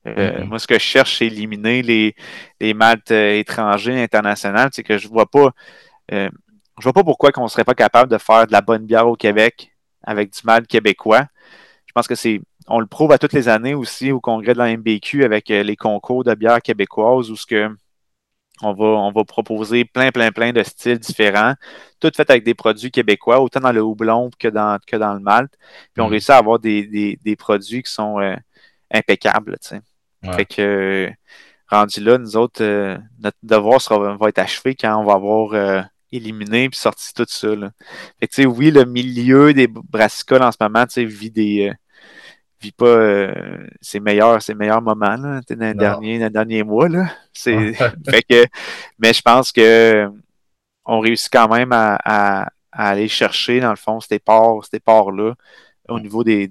Mm-hmm. 0.04 0.44
Moi, 0.44 0.58
ce 0.58 0.66
que 0.66 0.74
je 0.74 0.84
cherche, 0.84 1.18
c'est 1.18 1.26
éliminer 1.26 1.82
les, 1.82 2.14
les 2.60 2.74
maltes 2.74 3.10
étrangers, 3.10 4.02
internationaux. 4.02 4.68
C'est 4.72 4.82
que 4.82 4.98
je 4.98 5.08
vois 5.08 5.26
pas. 5.26 5.50
je 6.10 6.28
vois 6.82 6.92
pas 6.92 7.04
pourquoi 7.04 7.30
on 7.36 7.44
ne 7.44 7.48
serait 7.48 7.64
pas 7.64 7.74
capable 7.74 8.10
de 8.10 8.18
faire 8.18 8.46
de 8.46 8.52
la 8.52 8.60
bonne 8.60 8.86
bière 8.86 9.08
au 9.08 9.16
Québec 9.16 9.74
avec 10.02 10.32
du 10.32 10.40
mal 10.44 10.66
québécois. 10.66 11.26
Je 11.86 11.92
pense 11.94 12.06
que 12.08 12.14
c'est. 12.14 12.40
On 12.66 12.80
le 12.80 12.86
prouve 12.86 13.12
à 13.12 13.18
toutes 13.18 13.34
les 13.34 13.48
années 13.48 13.74
aussi 13.74 14.10
au 14.10 14.20
congrès 14.20 14.54
de 14.54 14.58
la 14.58 14.74
MBQ 14.74 15.24
avec 15.24 15.50
euh, 15.50 15.62
les 15.62 15.76
concours 15.76 16.24
de 16.24 16.34
bière 16.34 16.62
québécoise 16.62 17.30
où 17.30 17.36
ce 17.36 17.44
que 17.46 17.68
on 18.62 18.72
va, 18.72 18.84
on 18.84 19.12
va 19.12 19.24
proposer 19.24 19.84
plein, 19.84 20.10
plein, 20.10 20.30
plein 20.30 20.52
de 20.52 20.62
styles 20.62 20.98
différents, 20.98 21.54
tout 22.00 22.10
fait 22.14 22.28
avec 22.30 22.44
des 22.44 22.54
produits 22.54 22.90
québécois, 22.90 23.40
autant 23.40 23.60
dans 23.60 23.72
le 23.72 23.82
houblon 23.82 24.30
que 24.38 24.48
dans, 24.48 24.78
que 24.86 24.96
dans 24.96 25.12
le 25.12 25.20
malt. 25.20 25.52
Puis 25.92 26.02
on 26.02 26.06
mm. 26.06 26.10
réussit 26.10 26.30
à 26.30 26.38
avoir 26.38 26.58
des, 26.58 27.36
produits 27.38 27.82
qui 27.82 27.92
sont 27.92 28.20
euh, 28.20 28.36
impeccables. 28.90 29.56
Fait 30.32 30.46
que 30.46 31.10
rendu 31.68 32.00
là, 32.00 32.18
nous 32.18 32.36
autres, 32.36 32.62
euh, 32.62 32.96
notre 33.18 33.38
devoir 33.42 33.80
sera, 33.80 34.16
va 34.16 34.28
être 34.28 34.38
achevé 34.38 34.74
quand 34.74 34.96
on 35.00 35.04
va 35.04 35.14
avoir 35.14 35.88
éliminé 36.16 36.68
puis 36.68 36.78
sorti 36.78 37.12
tout 37.14 37.26
ça. 37.28 37.48
Fait 38.20 38.28
que, 38.28 38.46
oui, 38.46 38.70
le 38.70 38.84
milieu 38.84 39.52
des 39.52 39.66
brassicoles 39.66 40.42
en 40.42 40.52
ce 40.52 40.58
moment, 40.60 40.84
vit 40.96 41.30
des. 41.30 41.68
Euh, 41.70 41.74
vit 42.60 42.72
pas 42.72 42.86
euh, 42.86 43.66
ses 43.82 44.00
meilleurs, 44.00 44.40
ses 44.40 44.54
meilleurs 44.54 44.80
moments 44.80 45.16
là, 45.16 45.40
dans, 45.50 45.66
les 45.66 45.74
derniers, 45.74 46.18
dans 46.18 46.24
les 46.24 46.30
derniers 46.30 46.62
mois. 46.62 46.88
Là. 46.88 47.10
fait 47.34 48.22
que, 48.28 48.46
mais 48.98 49.12
je 49.12 49.20
pense 49.20 49.52
que 49.52 50.08
on 50.86 51.00
réussit 51.00 51.30
quand 51.30 51.48
même 51.48 51.72
à, 51.72 52.48
aller 52.72 53.08
chercher, 53.08 53.60
dans 53.60 53.70
le 53.70 53.76
fond, 53.76 54.00
ces 54.00 54.18
parts, 54.18 54.64
ces 54.70 54.80
parts-là, 54.80 55.34
au 55.88 56.00
niveau 56.00 56.24
des, 56.24 56.50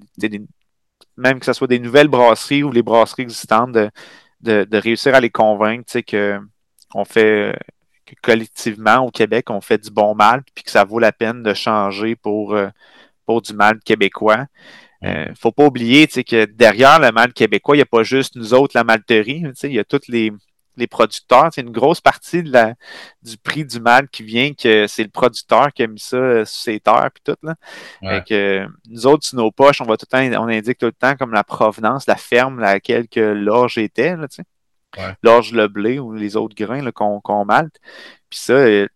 même 1.18 1.40
que 1.40 1.46
ce 1.46 1.54
soit 1.54 1.68
des 1.68 1.80
nouvelles 1.80 2.08
brasseries 2.08 2.64
ou 2.64 2.72
les 2.72 2.84
brasseries 2.84 3.24
existantes, 3.24 3.72
de, 3.72 3.90
de, 4.42 4.64
de 4.64 4.78
réussir 4.78 5.16
à 5.16 5.20
les 5.20 5.30
convaincre 5.30 6.00
que 6.02 6.40
on 6.94 7.06
fait 7.06 7.56
collectivement 8.22 8.98
au 9.00 9.12
Québec, 9.12 9.50
on 9.50 9.62
fait 9.62 9.78
du 9.78 9.90
bon 9.90 10.16
mal, 10.16 10.44
puis 10.54 10.64
que 10.64 10.72
ça 10.72 10.84
vaut 10.84 11.00
la 11.00 11.12
peine 11.12 11.44
de 11.44 11.54
changer 11.54 12.16
pour, 12.16 12.54
euh, 12.54 12.70
pour 13.26 13.42
du 13.42 13.54
mal 13.54 13.80
québécois. 13.80 14.46
Il 15.02 15.10
ne 15.10 15.16
euh, 15.16 15.36
faut 15.36 15.52
pas 15.52 15.66
oublier 15.66 16.08
que 16.08 16.46
derrière 16.46 17.00
le 17.00 17.12
mal 17.12 17.34
québécois, 17.34 17.76
il 17.76 17.80
n'y 17.80 17.84
a 17.84 17.88
pas 17.88 18.04
juste 18.04 18.36
nous 18.36 18.54
autres, 18.54 18.78
la 18.78 18.84
malterie. 18.84 19.44
Il 19.64 19.74
y 19.74 19.80
a 19.80 19.84
tous 19.84 20.08
les, 20.08 20.32
les 20.78 20.88
producteurs. 20.88 21.50
C'est 21.54 21.62
une 21.62 21.72
grosse 21.72 22.02
partie 22.02 22.44
de 22.44 22.52
la, 22.52 22.74
du 23.22 23.38
prix 23.38 23.66
du 23.66 23.80
mal 23.80 24.08
qui 24.10 24.24
vient 24.24 24.54
que 24.54 24.88
c'est 24.88 25.04
le 25.04 25.10
producteur 25.10 25.72
qui 25.74 25.84
a 25.84 25.88
mis 25.88 26.00
ça 26.00 26.18
euh, 26.18 26.46
sur 26.46 26.62
ses 26.62 26.80
terres 26.80 27.10
puis 27.14 27.24
tout. 27.24 27.38
Là. 27.44 28.22
que, 28.22 28.68
nous 28.90 29.08
autres, 29.08 29.26
sur 29.26 29.38
nos 29.38 29.52
poches, 29.52 29.82
on 29.82 29.86
va 29.86 29.98
tout 29.98 30.08
le 30.12 30.32
temps, 30.32 30.44
on 30.44 30.48
indique 30.48 30.78
tout 30.78 30.88
le 30.88 30.92
temps 30.92 31.16
comme 31.16 31.32
la 31.32 31.44
provenance, 31.44 32.08
la 32.08 32.16
ferme 32.16 32.60
laquelle 32.60 33.08
que 33.08 33.20
l'orge 33.20 33.78
était. 33.78 34.16
Là, 34.16 34.28
l'orge, 35.24 35.54
le 35.54 35.68
blé 35.68 36.00
ou 36.00 36.14
les 36.14 36.36
autres 36.36 36.56
grains 36.56 36.92
qu'on 36.92 37.46
malte. 37.46 37.80
Puis 38.30 38.40
ça, 38.40 38.54
euh, 38.54 38.88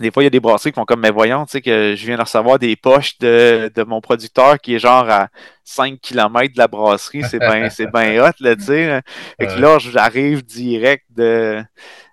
des 0.00 0.10
fois, 0.10 0.22
il 0.22 0.26
y 0.26 0.28
a 0.28 0.30
des 0.30 0.40
brasseries 0.40 0.70
qui 0.70 0.76
font 0.76 0.84
comme, 0.84 1.00
mais 1.00 1.10
voyons, 1.10 1.44
tu 1.44 1.52
sais, 1.52 1.62
que 1.62 1.94
je 1.96 2.06
viens 2.06 2.16
de 2.16 2.22
recevoir 2.22 2.58
des 2.58 2.76
poches 2.76 3.18
de, 3.18 3.70
mon 3.84 4.00
producteur 4.00 4.58
qui 4.58 4.74
est 4.74 4.78
genre 4.78 5.08
à 5.08 5.28
5 5.64 6.00
km 6.00 6.52
de 6.52 6.58
la 6.58 6.68
brasserie. 6.68 7.22
C'est 7.24 7.38
bien 7.38 7.68
c'est 7.70 7.86
ben 7.86 8.20
hot, 8.20 8.32
là, 8.40 8.56
tu 8.56 8.62
sais. 8.62 9.02
Et 9.38 9.46
que 9.46 9.58
là, 9.58 9.78
j'arrive 9.78 10.44
direct 10.44 11.04
de, 11.10 11.62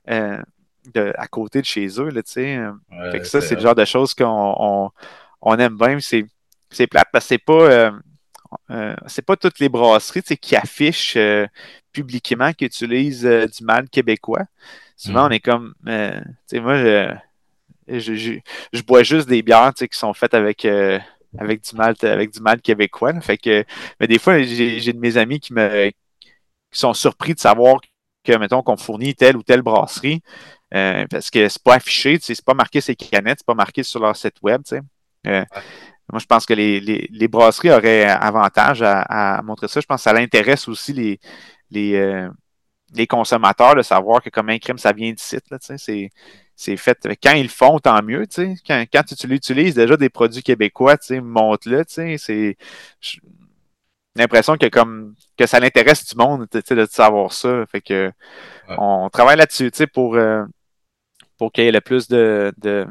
euh, 0.10 0.41
de, 0.94 1.14
à 1.18 1.28
côté 1.28 1.62
de 1.62 1.66
chez 1.66 1.88
eux, 1.99 2.10
là, 2.10 2.24
tu 2.24 2.32
sais. 2.32 2.60
fait 3.12 3.20
que 3.20 3.26
ça, 3.26 3.41
c'est 3.41 3.56
le 3.56 3.62
genre 3.62 3.76
de 3.76 3.86
choses 3.86 4.14
qu'on 4.14 4.91
on, 5.41 5.57
aime 5.57 5.78
bien. 5.78 5.99
C'est, 5.99 6.26
c'est 6.70 6.88
plate 6.88 7.07
parce 7.12 7.26
que 7.26 7.30
c'est 7.30 7.44
pas. 7.44 7.91
Euh, 8.72 8.95
c'est 9.07 9.26
pas 9.26 9.36
toutes 9.36 9.60
les 9.60 9.68
brasseries 9.68 10.22
qui 10.22 10.56
affichent 10.56 11.18
publiquement 11.91 12.53
qui 12.53 12.66
utilisent 12.66 13.26
du 13.26 13.64
mal 13.66 13.90
québécois. 13.90 14.45
Souvent, 14.98 15.24
mm. 15.24 15.28
on 15.28 15.32
est 15.32 15.40
comme, 15.40 15.74
euh, 15.88 16.22
tu 16.49 16.60
je, 17.88 18.40
je, 18.74 18.82
bois 18.84 19.03
juste 19.03 19.28
des 19.28 19.41
bières, 19.41 19.74
qui 19.74 19.88
sont 19.91 20.14
faites 20.14 20.34
avec, 20.34 20.66
euh, 20.66 20.99
avec 21.38 21.62
du 21.62 21.76
mal, 21.76 21.95
avec 22.02 22.32
du 22.32 22.41
québécois. 22.62 23.20
fait 23.22 23.38
que, 23.38 23.64
mais 23.99 24.07
des 24.07 24.20
fois, 24.20 24.41
j'ai 24.41 24.94
de 24.94 24.99
mes 24.99 25.18
amis 25.18 25.40
qui 25.40 25.53
me, 25.53 25.90
qui 25.90 26.80
sont 26.80 26.94
surpris 26.94 27.34
de 27.34 27.40
savoir 27.40 27.80
que, 28.24 28.38
mettons, 28.38 28.64
qu'on 28.64 28.78
fournit 28.78 29.16
telle 29.16 29.38
ou 29.38 29.44
telle 29.44 29.62
brasserie, 29.62 30.22
euh, 30.74 31.06
parce 31.10 31.30
que 31.30 31.48
c'est 31.48 31.64
pas 31.64 31.76
affiché, 31.76 32.18
c'est 32.22 32.44
pas 32.44 32.53
marqué 32.53 32.82
ces 32.82 32.95
canettes, 32.95 33.40
c'est 33.40 33.45
pas 33.45 33.53
marqué 33.53 33.84
sur 33.84 33.99
leur 33.99 34.16
site 34.16 34.36
web, 34.41 34.62
sais. 34.66 34.82
Moi, 36.12 36.20
je 36.20 36.26
pense 36.28 36.45
que 36.45 36.53
les, 36.53 36.80
les, 36.80 37.07
les, 37.12 37.28
brasseries 37.28 37.72
auraient 37.72 38.03
avantage 38.03 38.84
à, 38.84 39.02
à, 39.02 39.41
montrer 39.41 39.68
ça. 39.68 39.80
Je 39.80 39.88
pense 39.88 40.02
que 40.02 40.03
ça 40.03 40.14
l'intéresse 40.14 40.68
aussi 40.68 40.94
les, 40.94 41.20
les, 41.72 42.28
les 42.94 43.07
consommateurs 43.07 43.76
de 43.76 43.82
savoir 43.82 44.22
que 44.22 44.30
comme 44.30 44.49
un 44.49 44.60
crime, 44.60 44.78
ça 44.78 44.91
vient 44.91 45.12
d'ici. 45.12 45.38
C'est, 46.56 46.77
fait. 46.77 46.98
Quand 47.22 47.34
ils 47.34 47.44
le 47.44 47.49
font, 47.49 47.80
tant 47.80 48.02
mieux, 48.02 48.26
tu 48.27 48.36
sais. 48.36 48.56
Quand, 48.65 48.84
quand 48.91 49.03
tu 49.03 49.34
utilises 49.34 49.76
déjà 49.76 49.98
des 49.98 50.10
produits 50.10 50.44
québécois, 50.44 50.98
tu 50.98 51.07
sais, 51.07 51.22
monte-le, 51.22 51.84
tu 51.86 52.18
sais. 52.18 52.18
C'est 52.18 52.57
l'impression 54.15 54.57
que 54.57 54.68
comme 54.68 55.15
que 55.38 55.45
ça 55.45 55.60
l'intéresse 55.60 56.06
du 56.06 56.15
monde, 56.15 56.48
de 56.52 56.86
savoir 56.86 57.34
ça. 57.34 57.65
Fait 57.68 57.82
que 57.82 58.11
on 58.69 59.10
travaille 59.10 59.38
là-dessus, 59.38 59.72
tu 59.72 59.77
sais, 59.77 59.88
pour, 59.88 60.15
euh, 60.15 60.44
pour 61.38 61.52
qu'il 61.52 61.65
y 61.65 61.68
ait 61.68 61.72
le 61.72 61.82
plus 61.82 62.07
de, 62.07 62.53
de, 62.57 62.88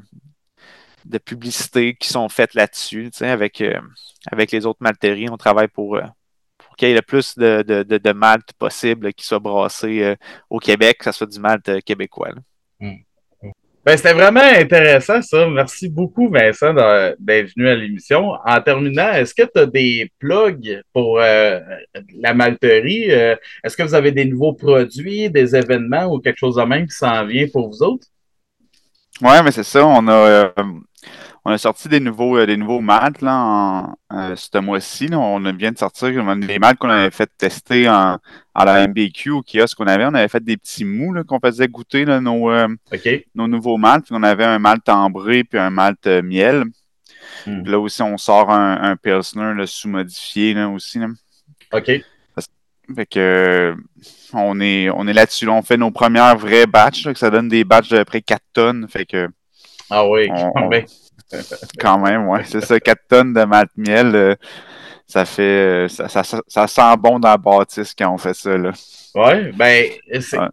de 1.05 1.19
publicités 1.19 1.95
qui 1.95 2.09
sont 2.09 2.29
faites 2.29 2.55
là-dessus, 2.55 3.11
tu 3.11 3.19
sais, 3.19 3.29
avec, 3.29 3.61
euh, 3.61 3.81
avec 4.31 4.53
les 4.53 4.67
autres 4.67 4.83
malteries. 4.83 5.29
On 5.31 5.37
travaille 5.37 5.69
pour, 5.69 5.97
euh, 5.97 6.03
pour 6.59 6.77
qu'il 6.77 6.89
y 6.89 6.93
ait 6.93 6.95
le 6.95 7.03
plus 7.03 7.37
de, 7.37 7.63
de, 7.63 7.83
de, 7.83 8.13
malt 8.13 8.53
possible 8.59 9.13
qui 9.15 9.25
soit 9.27 9.41
brassé 9.41 10.17
au 10.51 10.59
Québec, 10.59 10.99
que 10.99 11.05
ce 11.07 11.13
soit 11.13 11.27
du 11.27 11.41
malt 11.41 11.83
québécois. 11.85 12.31
Hmm. 12.81 12.97
Ben, 13.85 13.99
c'était 13.99 14.15
vraiment 14.15 14.41
intéressant, 14.41 15.21
ça. 15.21 15.47
Merci 15.47 15.91
beaucoup, 15.91 16.31
Vincent, 16.31 16.73
d'être 17.19 17.53
venu 17.55 17.69
à 17.69 17.75
l'émission. 17.75 18.33
En 18.47 18.61
terminant, 18.63 19.13
est-ce 19.13 19.35
que 19.35 19.43
tu 19.43 19.61
as 19.61 19.67
des 19.67 20.11
plugs 20.19 20.81
pour 20.95 21.21
euh, 21.21 21.61
la 22.19 22.33
malterie? 22.33 23.11
Euh, 23.11 23.37
est-ce 23.63 23.77
que 23.77 23.83
vous 23.83 23.95
avez 23.95 24.11
des 24.11 24.25
nouveaux 24.25 24.55
produits, 24.55 25.29
des 25.29 25.55
événements 25.55 26.07
ou 26.07 26.19
quelque 26.19 26.39
chose 26.39 26.57
de 26.57 26.63
même 26.63 26.87
qui 26.87 26.97
s'en 26.97 27.27
vient 27.27 27.47
pour 27.53 27.69
vous 27.69 27.83
autres? 27.83 28.07
Oui, 29.21 29.37
mais 29.45 29.51
c'est 29.51 29.63
ça. 29.63 29.85
On 29.87 30.09
a, 30.09 30.13
euh, 30.13 30.49
on 31.47 31.53
a 31.53 31.59
sorti 31.59 31.89
des 31.89 32.01
nouveaux, 32.01 32.39
euh, 32.39 32.47
des 32.47 32.57
nouveaux 32.57 32.81
maths 32.81 33.21
là, 33.21 33.37
en, 33.37 33.95
euh, 34.13 34.35
ce 34.35 34.59
mois-ci. 34.59 35.09
On 35.13 35.41
vient 35.53 35.73
de 35.73 35.79
sortir 35.79 36.11
des 36.37 36.59
maths 36.59 36.79
qu'on 36.79 36.89
avait 36.89 37.11
fait 37.11 37.31
tester 37.37 37.89
en, 37.89 38.19
à 38.55 38.65
la 38.65 38.89
MBQ 38.89 39.31
au 39.31 39.43
kiosque 39.43 39.77
qu'on 39.77 39.87
avait. 39.87 40.07
On 40.07 40.15
avait 40.15 40.29
fait 40.29 40.43
des 40.43 40.57
petits 40.57 40.85
mous 40.85 41.15
qu'on 41.25 41.41
faisait 41.41 41.69
goûter 41.69 42.07
nos, 42.07 42.51
euh, 42.51 42.69
nos 43.35 43.47
nouveaux 43.47 43.77
maltes. 43.77 44.07
on 44.11 44.23
avait 44.23 44.45
un 44.45 44.59
malt 44.59 44.89
ambré 44.89 45.45
puis 45.45 45.59
un 45.59 45.71
malt 45.71 46.07
miel. 46.07 46.65
Hmm. 47.47 47.63
là 47.65 47.79
aussi, 47.79 48.03
on 48.03 48.17
sort 48.17 48.51
un, 48.51 48.83
un 48.83 48.97
Pilsner 48.97 49.55
sous-modifié 49.67 50.63
aussi. 50.65 51.01
OK. 51.73 51.91
Fait 52.95 53.07
que 53.07 53.75
on 54.35 54.61
est, 54.61 54.91
on 54.91 55.07
est 55.07 55.15
là-dessus. 55.15 55.49
on 55.49 55.63
fait 55.63 55.79
nos 55.79 55.91
premières 55.91 56.37
vraies 56.37 56.67
batches, 56.67 57.05
que 57.05 57.19
ça 57.19 57.31
donne 57.31 57.49
des 57.49 57.65
batches 57.65 57.89
de 57.89 58.03
près 58.03 58.21
4 58.21 58.43
tonnes. 58.53 58.87
Fait 58.89 59.07
que 59.07 59.29
ah 59.91 60.07
oui, 60.09 60.29
quand 61.79 61.99
même, 61.99 62.29
ouais. 62.29 62.43
C'est 62.45 62.65
ça, 62.65 62.79
4 62.79 62.99
tonnes 63.09 63.33
de 63.35 63.45
malt 63.45 63.71
miel, 63.77 64.15
euh, 64.15 64.35
ça 65.07 65.25
fait. 65.25 65.43
Euh, 65.43 65.89
ça, 65.89 66.09
ça, 66.09 66.67
sent 66.67 66.97
bon 66.99 67.19
dans 67.19 67.29
la 67.29 67.37
bâtisse 67.37 67.95
quand 67.97 68.13
on 68.13 68.19
fait 68.19 68.35
ça, 68.35 68.57
là. 68.57 68.73
Oui, 69.17 69.53
ben, 69.53 69.87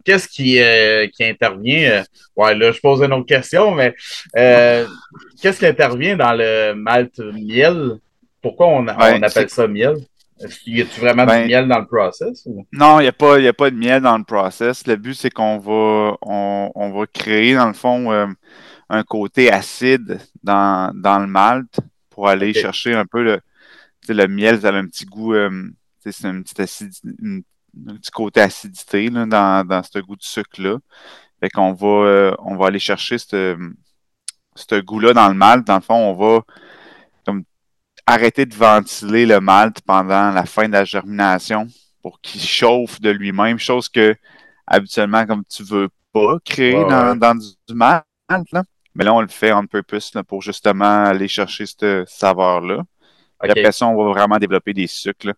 qu'est-ce 0.04 0.28
qui, 0.28 0.60
euh, 0.60 1.08
qui 1.08 1.24
intervient? 1.24 2.04
ouais, 2.36 2.54
là, 2.54 2.70
je 2.70 2.80
pose 2.80 3.02
une 3.02 3.12
autre 3.12 3.26
question, 3.26 3.72
mais 3.72 3.94
qu'est-ce 4.34 5.58
qui 5.58 5.66
intervient 5.66 6.16
dans 6.16 6.32
le 6.32 6.74
malt 6.74 7.18
miel? 7.18 7.98
Pourquoi 8.40 8.68
on, 8.68 8.86
on 8.86 9.22
appelle 9.22 9.50
ça 9.50 9.66
miel? 9.66 9.96
Y 10.66 10.82
a-tu 10.82 11.00
vraiment 11.00 11.22
du 11.22 11.28
ben, 11.28 11.46
miel 11.46 11.68
dans 11.68 11.78
le 11.78 11.86
process? 11.86 12.46
Non, 12.72 12.98
il 12.98 13.04
n'y 13.04 13.08
a, 13.08 13.12
pas, 13.12 13.38
a 13.38 13.52
pas 13.52 13.70
de 13.70 13.76
miel 13.76 14.02
dans 14.02 14.18
le 14.18 14.24
process. 14.24 14.86
Le 14.86 14.96
but, 14.96 15.14
c'est 15.14 15.30
qu'on 15.30 15.58
va, 15.58 16.16
on, 16.22 16.70
on, 16.74 16.90
va 16.90 17.06
créer, 17.06 17.54
dans 17.54 17.68
le 17.68 17.74
fond, 17.74 18.10
un 18.92 19.04
côté 19.04 19.50
acide 19.50 20.20
dans, 20.42 20.92
le 20.94 21.26
malt 21.26 21.80
pour 22.10 22.28
aller 22.28 22.52
chercher 22.52 22.94
un 22.94 23.06
peu 23.06 23.22
le, 23.22 23.40
le 24.08 24.26
miel, 24.26 24.60
ça 24.60 24.68
a 24.68 24.72
un 24.72 24.86
petit 24.86 25.04
goût, 25.04 25.34
euh, 25.34 25.70
c'est 26.00 26.26
un 26.26 26.42
petit, 26.42 26.84
un 27.86 27.94
petit 27.96 28.10
côté 28.10 28.40
acidité 28.40 29.08
là, 29.08 29.26
dans, 29.26 29.66
dans 29.66 29.82
ce 29.82 29.98
goût 29.98 30.16
de 30.16 30.22
sucre-là. 30.22 30.78
Fait 31.40 31.50
qu'on 31.50 31.72
va, 31.72 31.86
euh, 31.86 32.34
on 32.38 32.56
va 32.56 32.66
aller 32.66 32.78
chercher 32.78 33.18
ce 33.18 34.80
goût-là 34.80 35.12
dans 35.12 35.28
le 35.28 35.34
malt. 35.34 35.66
Dans 35.66 35.76
le 35.76 35.80
fond, 35.80 35.94
on 35.94 36.14
va 36.14 36.42
comme, 37.26 37.44
arrêter 38.06 38.46
de 38.46 38.54
ventiler 38.54 39.26
le 39.26 39.40
malt 39.40 39.80
pendant 39.80 40.30
la 40.30 40.44
fin 40.44 40.68
de 40.68 40.72
la 40.72 40.84
germination 40.84 41.66
pour 42.02 42.20
qu'il 42.20 42.40
chauffe 42.40 43.00
de 43.00 43.10
lui-même, 43.10 43.58
chose 43.58 43.88
que 43.88 44.14
habituellement, 44.66 45.26
comme 45.26 45.44
tu 45.44 45.62
veux 45.62 45.88
pas 46.12 46.38
créer 46.44 46.74
dans, 46.74 47.18
dans, 47.18 47.34
du 47.36 47.74
malt. 47.74 48.04
Là. 48.52 48.64
Mais 48.94 49.04
là, 49.04 49.14
on 49.14 49.20
le 49.20 49.28
fait 49.28 49.52
on 49.52 49.66
purpose 49.66 50.12
pour 50.28 50.42
justement 50.42 51.04
aller 51.04 51.28
chercher 51.28 51.66
cette 51.66 52.08
saveur-là. 52.08 52.82
Après 53.40 53.72
ça, 53.72 53.86
on 53.86 53.96
va 53.96 54.10
vraiment 54.10 54.38
développer 54.38 54.72
des 54.72 54.86
sucres 54.86 55.32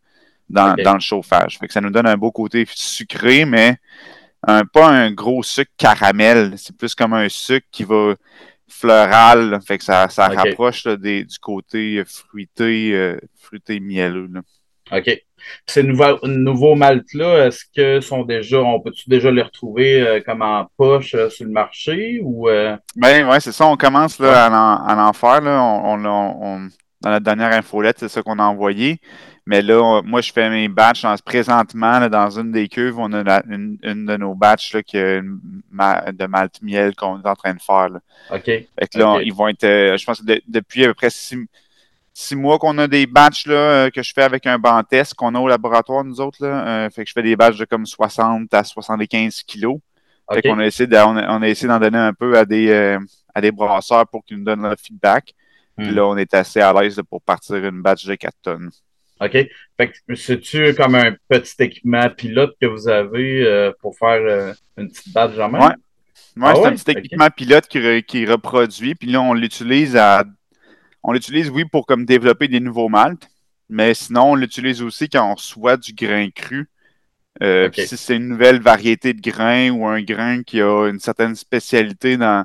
dans, 0.49 0.75
le 0.77 1.01
chauffage. 1.01 1.59
Fait 1.59 1.67
que 1.67 1.73
ça 1.73 1.81
nous 1.81 1.91
donne 1.91 2.07
un 2.07 2.17
beau 2.17 2.31
côté 2.31 2.67
sucré, 2.69 3.45
mais 3.45 3.77
un, 4.47 4.65
pas 4.65 4.89
un 4.89 5.11
gros 5.11 5.43
sucre 5.43 5.73
caramel. 5.77 6.55
C'est 6.57 6.77
plus 6.77 6.95
comme 6.95 7.15
un 7.15 7.29
sucre 7.29 7.67
qui 7.71 7.85
va 7.85 8.15
floral. 8.69 9.59
Fait 9.67 9.79
que 9.79 9.85
ça, 9.85 10.09
ça 10.09 10.29
rapproche 10.29 10.87
du 10.87 11.27
côté 11.41 12.03
fruité, 12.07 12.93
euh, 12.93 13.19
fruité 13.37 13.81
mielleux. 13.81 14.29
OK. 14.93 15.25
Ces 15.67 15.83
nouveaux, 15.83 16.19
nouveaux 16.27 16.75
maltes-là, 16.75 17.47
est-ce 17.47 17.65
que 17.75 18.01
sont 18.01 18.25
déjà, 18.25 18.61
on 18.61 18.81
peut-tu 18.81 19.09
déjà 19.09 19.31
les 19.31 19.43
retrouver 19.43 20.01
euh, 20.01 20.21
comme 20.25 20.43
en 20.43 20.69
poche 20.77 21.15
euh, 21.15 21.31
sur 21.31 21.45
le 21.45 21.53
marché 21.53 22.21
ou 22.23 22.49
euh? 22.49 22.77
Ben 22.97 23.29
ouais, 23.29 23.41
c'est 23.41 23.53
ça, 23.53 23.67
on 23.67 23.77
commence 23.77 24.19
là, 24.19 24.47
à, 24.47 25.09
en, 25.09 25.13
faire. 25.13 25.41
Là. 25.41 25.61
On, 25.63 26.69
dans 27.01 27.11
la 27.11 27.21
dernière 27.21 27.53
infolette, 27.53 27.99
c'est 27.99 28.09
ça 28.09 28.23
qu'on 28.23 28.39
a 28.39 28.45
envoyé. 28.45 29.01
Mais 29.47 29.61
là, 29.61 30.01
moi, 30.03 30.23
je 30.23 30.33
fais 30.33 30.49
mes 30.49 30.69
batchs 30.69 31.05
présentement 31.23 32.09
dans 32.09 32.31
une 32.31 32.51
des 32.51 32.67
cuves. 32.67 32.99
On 32.99 33.13
a 33.13 33.43
une, 33.47 33.77
de 33.83 34.17
nos 34.17 34.35
batchs 34.35 34.73
là, 34.73 34.83
qui 34.83 34.97
a 34.97 35.21
de 35.21 36.27
malt 36.27 36.63
miel 36.63 36.97
qu'on 36.97 37.21
est 37.21 37.29
en 37.29 37.35
train 37.35 37.53
de 37.53 37.61
faire. 37.61 37.91
OK. 38.31 38.45
Fait 38.45 38.69
que 38.91 38.99
là, 38.99 39.19
ils 39.23 39.35
vont 39.35 39.49
être, 39.49 39.67
je 39.67 40.05
pense 40.07 40.25
depuis 40.25 40.85
à 40.85 40.89
peu 40.89 40.95
près 40.95 41.11
six, 41.11 41.37
six 42.15 42.37
mois 42.37 42.59
qu'on 42.59 42.79
a 42.79 42.87
des 42.87 43.07
batchs 43.07 43.47
là, 43.47 43.55
euh, 43.55 43.91
que 43.91 44.03
je 44.03 44.13
fais 44.15 44.23
avec 44.23 44.47
un 44.47 44.59
banc 44.59 44.83
test 44.85 45.15
qu'on 45.15 45.35
a 45.35 45.41
au 45.41 45.49
laboratoire, 45.49 46.05
nous 46.05 46.21
autres. 46.21 46.47
Là. 46.47 46.67
Euh, 46.87 46.91
fait 46.91 47.03
que 47.03 47.09
je 47.09 47.13
fais 47.13 47.23
des 47.23 47.37
batchs 47.37 47.59
de 47.59 47.65
comme 47.65 47.85
60 47.85 48.55
à 48.55 48.65
75 48.65 49.43
kilos. 49.43 49.79
Fait 50.33 50.41
qu'on 50.41 50.59
a 50.59 50.65
essayé 50.65 50.89
on, 51.05 51.17
a, 51.17 51.49
essayé 51.49 51.69
d'en 51.69 51.79
donner 51.79 51.99
un 51.99 52.15
peu 52.15 52.39
à 52.39 52.47
des, 52.47 52.71
euh, 52.71 52.99
à 53.35 53.43
des 53.43 53.53
brasseurs 53.53 54.07
pour 54.07 54.25
qu'ils 54.25 54.39
nous 54.39 54.45
donnent 54.45 54.63
leur 54.63 54.79
feedback. 54.79 55.35
Puis 55.77 55.91
hmm. 55.91 55.95
là, 55.95 56.07
on 56.07 56.17
est 56.17 56.33
assez 56.33 56.61
à 56.61 56.73
l'aise 56.73 57.03
pour 57.11 57.21
partir 57.21 57.57
une 57.57 57.83
batch 57.83 58.07
de 58.07 58.15
4 58.15 58.35
tonnes. 58.41 58.71
OK. 59.21 59.33
Fait 59.77 59.91
que 59.91 60.15
c'est-tu 60.15 60.73
comme 60.75 60.95
un 60.95 61.15
petit 61.29 61.55
équipement 61.59 62.09
pilote 62.09 62.55
que 62.61 62.67
vous 62.67 62.89
avez 62.89 63.73
pour 63.81 63.97
faire 63.99 64.55
une 64.79 64.89
petite 64.89 65.13
batch 65.13 65.37
en? 65.39 65.53
Ouais. 65.53 65.75
Ouais, 66.37 66.47
ah 66.47 66.55
c'est 66.57 66.67
un 66.67 66.73
petit 66.73 66.91
équipement 66.99 67.29
pilote 67.31 67.67
qui, 67.69 68.03
qui 68.05 68.27
reproduit. 68.27 68.95
Puis 68.95 69.11
là, 69.11 69.21
on 69.21 69.35
l'utilise 69.35 69.97
à 69.97 70.25
on 71.05 71.13
l'utilise, 71.13 71.51
oui, 71.51 71.65
pour 71.67 71.87
comme 71.87 72.07
développer 72.07 72.49
des 72.49 72.61
nouveaux 72.61 72.89
maltes, 72.89 73.29
mais 73.69 73.93
sinon, 73.95 74.33
on 74.33 74.35
l'utilise 74.35 74.83
aussi 74.83 75.09
quand 75.09 75.31
on 75.31 75.35
reçoit 75.35 75.77
du 75.77 75.93
grain 75.93 76.31
cru. 76.31 76.69
Euh, 77.43 77.69
si 77.73 77.97
c'est 77.97 78.17
une 78.17 78.29
nouvelle 78.29 78.61
variété 78.61 79.13
de 79.13 79.21
grain 79.21 79.71
ou 79.71 79.87
un 79.87 80.01
grain 80.03 80.43
qui 80.43 80.61
a 80.61 80.89
une 80.89 81.01
certaine 81.01 81.35
spécialité 81.35 82.17
dans, 82.17 82.45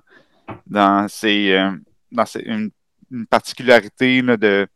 dans, 0.67 1.07
ses, 1.07 1.51
euh, 1.53 1.71
dans 2.11 2.25
une, 2.43 2.71
particularité 3.29 4.21
de, 4.21 4.67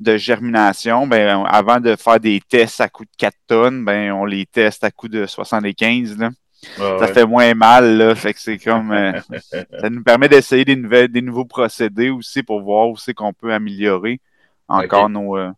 de 0.00 0.16
germination, 0.16 1.06
ben, 1.06 1.44
avant 1.46 1.80
de 1.80 1.96
faire 1.96 2.20
des 2.20 2.40
tests 2.40 2.80
à 2.80 2.88
coût 2.88 3.04
de 3.04 3.10
4 3.16 3.36
tonnes, 3.46 3.84
ben, 3.84 4.12
on 4.12 4.24
les 4.24 4.46
teste 4.46 4.82
à 4.82 4.90
coût 4.90 5.08
de 5.08 5.24
75. 5.26 6.18
Là 6.18 6.30
ça 6.76 7.06
fait 7.08 7.26
moins 7.26 7.54
mal, 7.54 7.96
là. 7.96 8.14
Fait 8.14 8.32
que 8.34 8.40
c'est 8.40 8.58
comme. 8.58 8.92
Euh, 8.92 9.12
ça 9.80 9.90
nous 9.90 10.02
permet 10.02 10.28
d'essayer 10.28 10.64
des, 10.64 10.76
nouvelles, 10.76 11.08
des 11.08 11.22
nouveaux 11.22 11.44
procédés 11.44 12.10
aussi 12.10 12.42
pour 12.42 12.60
voir 12.60 12.88
où 12.88 12.96
c'est 12.96 13.14
qu'on 13.14 13.32
peut 13.32 13.52
améliorer 13.52 14.20
encore 14.68 15.08
nos, 15.08 15.36
euh, 15.36 15.50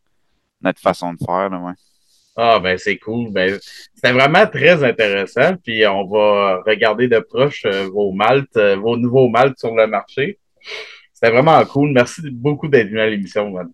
notre 0.60 0.80
façon 0.80 1.12
de 1.12 1.18
faire, 1.24 1.50
là, 1.50 1.58
ouais. 1.58 1.72
Ah, 2.38 2.58
ben 2.58 2.76
c'est 2.76 2.98
cool. 2.98 3.32
Ben, 3.32 3.58
c'était 3.94 4.12
vraiment 4.12 4.46
très 4.46 4.84
intéressant. 4.84 5.54
Puis 5.64 5.86
on 5.86 6.06
va 6.06 6.60
regarder 6.66 7.08
de 7.08 7.18
proche 7.18 7.62
euh, 7.64 7.88
vos 7.88 8.12
maltes, 8.12 8.58
vos 8.58 8.98
nouveaux 8.98 9.28
maltes 9.28 9.58
sur 9.58 9.74
le 9.74 9.86
marché. 9.86 10.38
C'était 11.14 11.32
vraiment 11.32 11.64
cool. 11.64 11.92
Merci 11.92 12.30
beaucoup 12.30 12.68
d'être 12.68 12.88
venu 12.88 13.00
à 13.00 13.06
l'émission, 13.06 13.50
man. 13.50 13.70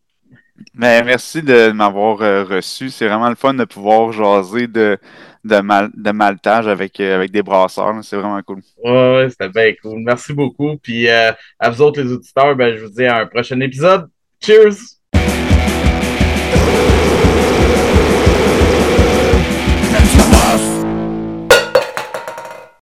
Ben, 0.75 1.05
merci 1.05 1.43
de 1.43 1.73
m'avoir 1.73 2.19
reçu. 2.47 2.91
C'est 2.91 3.09
vraiment 3.09 3.31
le 3.31 3.35
fun 3.35 3.55
de 3.55 3.65
pouvoir 3.65 4.13
jaser 4.13 4.69
de, 4.69 4.97
de, 5.45 5.61
mal, 5.61 5.91
de 5.95 6.11
maltage 6.11 6.67
avec, 6.67 6.99
euh, 7.01 7.17
avec 7.17 7.31
des 7.31 7.43
brasseurs. 7.43 7.95
C'est 8.03 8.17
vraiment 8.17 8.43
cool. 8.43 8.63
Ouais, 8.83 9.29
c'était 9.31 9.49
bien 9.49 9.73
cool. 9.83 10.01
Merci 10.01 10.33
beaucoup. 10.33 10.77
Puis 10.77 11.09
euh, 11.09 11.33
à 11.59 11.71
vous 11.71 11.83
autres, 11.83 12.01
les 12.01 12.13
auditeurs, 12.13 12.55
ben, 12.57 12.77
je 12.77 12.85
vous 12.85 12.91
dis 12.91 13.05
à 13.05 13.19
un 13.19 13.27
prochain 13.27 13.61
épisode. 13.61 14.09
Cheers! 14.41 15.02